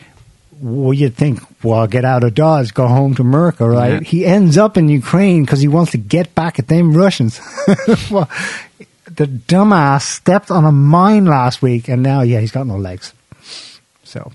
Well, 0.61 0.93
you'd 0.93 1.17
think, 1.17 1.41
well, 1.63 1.87
get 1.87 2.05
out 2.05 2.23
of 2.25 2.35
Dodge, 2.35 2.73
go 2.75 2.87
home 2.87 3.15
to 3.17 3.23
America, 3.23 3.69
right? 3.69 3.95
Yeah. 4.03 4.09
He 4.09 4.27
ends 4.27 4.57
up 4.59 4.77
in 4.77 4.89
Ukraine 4.89 5.45
because 5.45 5.61
he 5.61 5.69
wants 5.69 5.93
to 5.93 5.99
get 5.99 6.35
back 6.35 6.59
at 6.59 6.69
them 6.69 6.93
Russians. 6.97 7.41
well, 8.11 8.29
the 9.07 9.27
dumbass 9.27 10.03
stepped 10.03 10.51
on 10.51 10.65
a 10.65 10.73
mine 10.73 11.25
last 11.27 11.63
week, 11.63 11.89
and 11.89 12.03
now, 12.03 12.23
yeah, 12.23 12.41
he's 12.41 12.53
got 12.53 12.67
no 12.67 12.77
legs. 12.77 13.13
So 14.05 14.31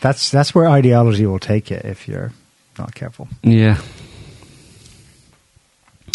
that's 0.00 0.30
that's 0.30 0.54
where 0.54 0.68
ideology 0.68 1.26
will 1.26 1.38
take 1.38 1.70
you 1.70 1.80
if 1.84 2.06
you're 2.08 2.32
not 2.78 2.94
careful. 2.94 3.28
Yeah. 3.42 3.78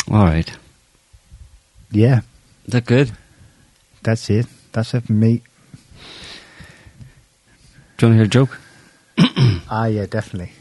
All 0.10 0.26
right. 0.26 0.52
Yeah, 1.92 2.22
Is 2.66 2.72
that 2.74 2.86
good? 2.86 3.12
That's 4.04 4.30
it. 4.30 4.48
That's 4.72 4.94
it 4.94 5.04
for 5.04 5.14
me. 5.14 5.42
Do 7.98 8.08
you 8.08 8.14
want 8.14 8.14
to 8.14 8.14
hear 8.14 8.24
a 8.24 8.28
joke? 8.28 8.60
Ah, 9.74 9.86
yeah, 9.86 10.06
definitely. 10.06 10.52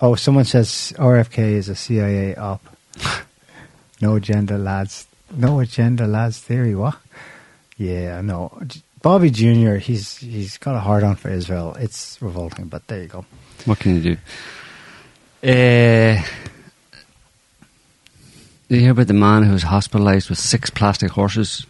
Oh, 0.00 0.14
someone 0.14 0.44
says 0.44 0.92
RFK 0.96 1.38
is 1.38 1.68
a 1.68 1.74
CIA 1.74 2.36
op. 2.36 2.62
no 4.00 4.14
agenda, 4.14 4.56
lads. 4.56 5.08
No 5.34 5.58
agenda, 5.58 6.06
lads. 6.06 6.38
Theory. 6.38 6.76
What? 6.76 6.96
Yeah, 7.76 8.20
no. 8.20 8.56
Bobby 9.02 9.30
Jr. 9.30 9.74
He's 9.74 10.18
he's 10.18 10.56
got 10.56 10.76
a 10.76 10.78
hard 10.78 11.02
on 11.02 11.16
for 11.16 11.30
Israel. 11.30 11.76
It's 11.80 12.16
revolting, 12.22 12.66
but 12.66 12.86
there 12.86 13.02
you 13.02 13.08
go. 13.08 13.24
What 13.64 13.80
can 13.80 13.96
you 13.96 14.00
do? 14.00 14.16
Uh, 15.42 16.22
did 18.68 18.76
you 18.76 18.80
hear 18.80 18.92
about 18.92 19.08
the 19.08 19.14
man 19.14 19.42
who 19.42 19.52
was 19.52 19.64
hospitalized 19.64 20.30
with 20.30 20.38
six 20.38 20.70
plastic 20.70 21.10
horses 21.10 21.66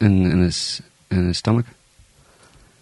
in, 0.00 0.30
in 0.30 0.42
his 0.42 0.82
in 1.10 1.28
his 1.28 1.38
stomach? 1.38 1.66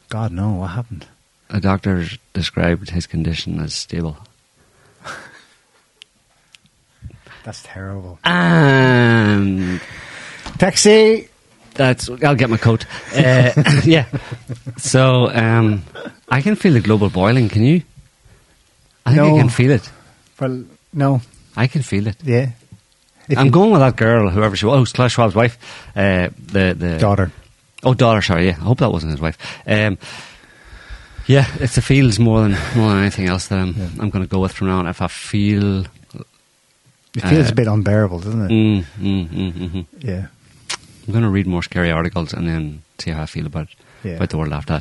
God, 0.09 0.32
no. 0.32 0.52
What 0.52 0.68
happened? 0.68 1.06
A 1.51 1.60
doctor 1.60 2.06
described 2.32 2.90
his 2.90 3.06
condition 3.06 3.60
as 3.60 3.74
stable. 3.74 4.16
That's 7.44 7.62
terrible. 7.64 8.18
And 8.24 9.80
Taxi. 10.59 11.28
that's 11.74 12.09
I'll 12.22 12.34
get 12.36 12.51
my 12.51 12.56
coat. 12.56 12.86
Uh, 13.14 13.51
yeah. 13.84 14.06
So 14.78 15.28
um, 15.34 15.82
I 16.28 16.40
can 16.43 16.55
feel 16.56 16.74
the 16.74 16.80
global 16.80 17.10
boiling. 17.10 17.48
Can 17.48 17.64
you? 17.64 17.82
I 19.05 19.14
think 19.14 19.22
No. 19.26 19.36
I 19.36 19.40
can 19.40 19.48
feel 19.48 19.70
it. 19.72 19.90
Well, 20.39 20.64
no. 20.93 21.20
I 21.56 21.66
can 21.66 21.82
feel 21.82 22.06
it. 22.06 22.16
Yeah. 22.22 22.51
I'm 23.40 23.50
going 23.50 23.70
with 23.70 23.80
that 23.80 23.96
girl, 23.96 24.30
whoever 24.30 24.56
she 24.56 24.66
was. 24.66 24.88
Oh, 24.88 24.92
Klaus 24.92 25.12
Schwab's 25.12 25.34
wife. 25.34 25.59
Uh, 25.96 26.28
the 26.46 26.74
the 26.78 26.98
daughter. 26.98 27.30
Oh, 27.82 27.94
daughter. 27.94 28.22
Sorry. 28.22 28.46
Yeah, 28.46 28.56
I 28.59 28.64
hope 28.64 28.78
that 28.78 28.92
wasn't 28.92 29.12
his 29.12 29.20
wife. 29.20 29.38
Um, 29.66 29.98
yeah, 31.26 31.46
it's 31.60 31.74
the 31.76 31.82
feels 31.82 32.18
more 32.18 32.40
than 32.42 32.52
more 32.76 32.90
than 32.90 33.00
anything 33.00 33.28
else 33.28 33.46
that 33.48 33.59
I'm 33.59 33.74
I'm 34.00 34.10
going 34.10 34.24
to 34.24 34.28
go 34.30 34.40
with 34.40 34.52
from 34.52 34.68
now 34.68 34.78
on. 34.78 34.86
If 34.86 35.00
I 35.02 35.09
feel, 35.09 35.84
It 37.14 37.20
feels 37.28 37.48
uh, 37.48 37.52
a 37.52 37.54
bit 37.54 37.66
unbearable, 37.68 38.18
doesn't 38.20 38.42
it? 38.42 38.50
mm, 38.50 38.84
mm, 39.00 39.28
mm, 39.28 39.52
mm, 39.52 39.68
mm. 39.70 39.86
Yeah. 40.00 40.26
I'm 41.06 41.12
going 41.12 41.24
to 41.24 41.30
read 41.30 41.46
more 41.46 41.62
scary 41.62 41.90
articles 41.90 42.32
and 42.32 42.48
then 42.48 42.82
see 42.98 43.10
how 43.10 43.22
I 43.22 43.26
feel 43.26 43.46
about 43.46 43.68
it. 43.68 43.74
Yeah. 44.04 44.12
About 44.16 44.30
the 44.30 44.38
world 44.38 44.52
after 44.52 44.80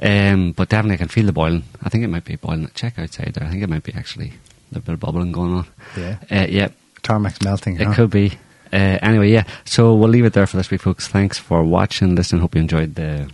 that. 0.00 0.32
Um, 0.32 0.50
but 0.52 0.68
definitely, 0.68 0.94
I 0.94 0.98
can 0.98 1.08
feel 1.08 1.26
the 1.26 1.32
boiling. 1.32 1.62
I 1.84 1.88
think 1.88 2.02
it 2.02 2.08
might 2.08 2.24
be 2.24 2.34
boiling. 2.34 2.68
Check 2.74 2.98
outside 2.98 3.32
there. 3.34 3.46
I 3.46 3.50
think 3.50 3.62
it 3.62 3.68
might 3.68 3.84
be 3.84 3.94
actually 3.94 4.32
a 4.74 4.80
bit 4.80 4.92
of 4.94 4.98
bubbling 4.98 5.30
going 5.30 5.52
on. 5.54 5.66
Yeah. 5.96 6.16
Uh, 6.28 6.46
yeah. 6.48 6.68
Tarmac's 7.02 7.42
melting. 7.42 7.80
It 7.80 7.86
huh? 7.86 7.94
could 7.94 8.10
be. 8.10 8.32
Uh, 8.72 8.98
anyway, 9.02 9.30
yeah. 9.30 9.44
So 9.64 9.94
we'll 9.94 10.08
leave 10.08 10.24
it 10.24 10.32
there 10.32 10.46
for 10.46 10.56
this 10.56 10.70
week, 10.70 10.80
folks. 10.80 11.06
Thanks 11.08 11.38
for 11.38 11.62
watching, 11.62 12.14
listening. 12.14 12.40
Hope 12.40 12.54
you 12.54 12.60
enjoyed 12.60 12.94
the 12.96 13.30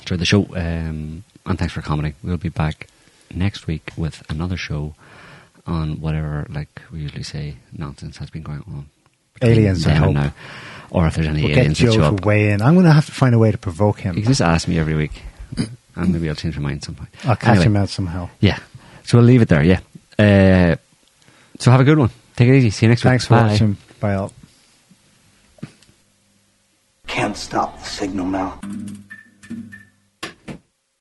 enjoyed 0.00 0.18
the 0.18 0.24
show, 0.24 0.46
um, 0.56 1.22
and 1.46 1.58
thanks 1.58 1.72
for 1.72 1.82
commenting. 1.82 2.14
We'll 2.22 2.36
be 2.38 2.48
back 2.48 2.88
next 3.32 3.66
week 3.66 3.92
with 3.96 4.22
another 4.30 4.56
show 4.56 4.94
on 5.66 6.00
whatever, 6.00 6.46
like 6.48 6.82
we 6.90 7.00
usually 7.00 7.22
say, 7.22 7.56
nonsense 7.72 8.16
has 8.16 8.30
been 8.30 8.42
going 8.42 8.64
on. 8.66 8.86
Aliens, 9.42 9.86
I 9.86 9.92
hope. 9.92 10.14
now, 10.14 10.32
or 10.90 11.06
if 11.06 11.14
there's 11.14 11.28
any 11.28 11.42
We'll 11.42 11.48
get 11.48 11.58
aliens 11.58 11.78
that 11.78 11.84
Joe 11.84 11.92
show 11.92 12.16
to 12.16 12.26
weigh 12.26 12.50
in. 12.50 12.62
I'm 12.62 12.74
going 12.74 12.86
to 12.86 12.92
have 12.92 13.06
to 13.06 13.12
find 13.12 13.34
a 13.34 13.38
way 13.38 13.52
to 13.52 13.58
provoke 13.58 14.00
him. 14.00 14.16
You 14.16 14.22
can 14.22 14.32
just 14.32 14.40
ask 14.40 14.66
me 14.66 14.78
every 14.78 14.94
week, 14.94 15.22
and 15.94 16.12
maybe 16.12 16.28
I'll 16.28 16.34
change 16.34 16.56
my 16.56 16.62
mind 16.62 16.82
sometime. 16.82 17.08
I'll 17.24 17.36
catch 17.36 17.50
Anyway, 17.50 17.66
him 17.66 17.76
out 17.76 17.88
somehow. 17.90 18.30
Yeah. 18.40 18.58
So 19.04 19.18
we'll 19.18 19.26
leave 19.26 19.42
it 19.42 19.48
there. 19.48 19.62
Yeah. 19.62 19.80
Uh, 20.18 20.76
so 21.58 21.70
have 21.70 21.80
a 21.80 21.84
good 21.84 21.98
one. 21.98 22.10
Take 22.38 22.50
it 22.50 22.54
easy. 22.54 22.70
See 22.70 22.86
you 22.86 22.90
next 22.90 23.02
Thanks 23.02 23.24
week. 23.24 23.28
for 23.30 23.34
Bye. 23.34 23.50
watching. 23.50 23.76
Bye 23.98 24.14
all. 24.14 24.32
Can't 27.08 27.36
stop 27.36 27.76
the 27.80 27.84
signal 27.84 28.26
now. 28.26 28.60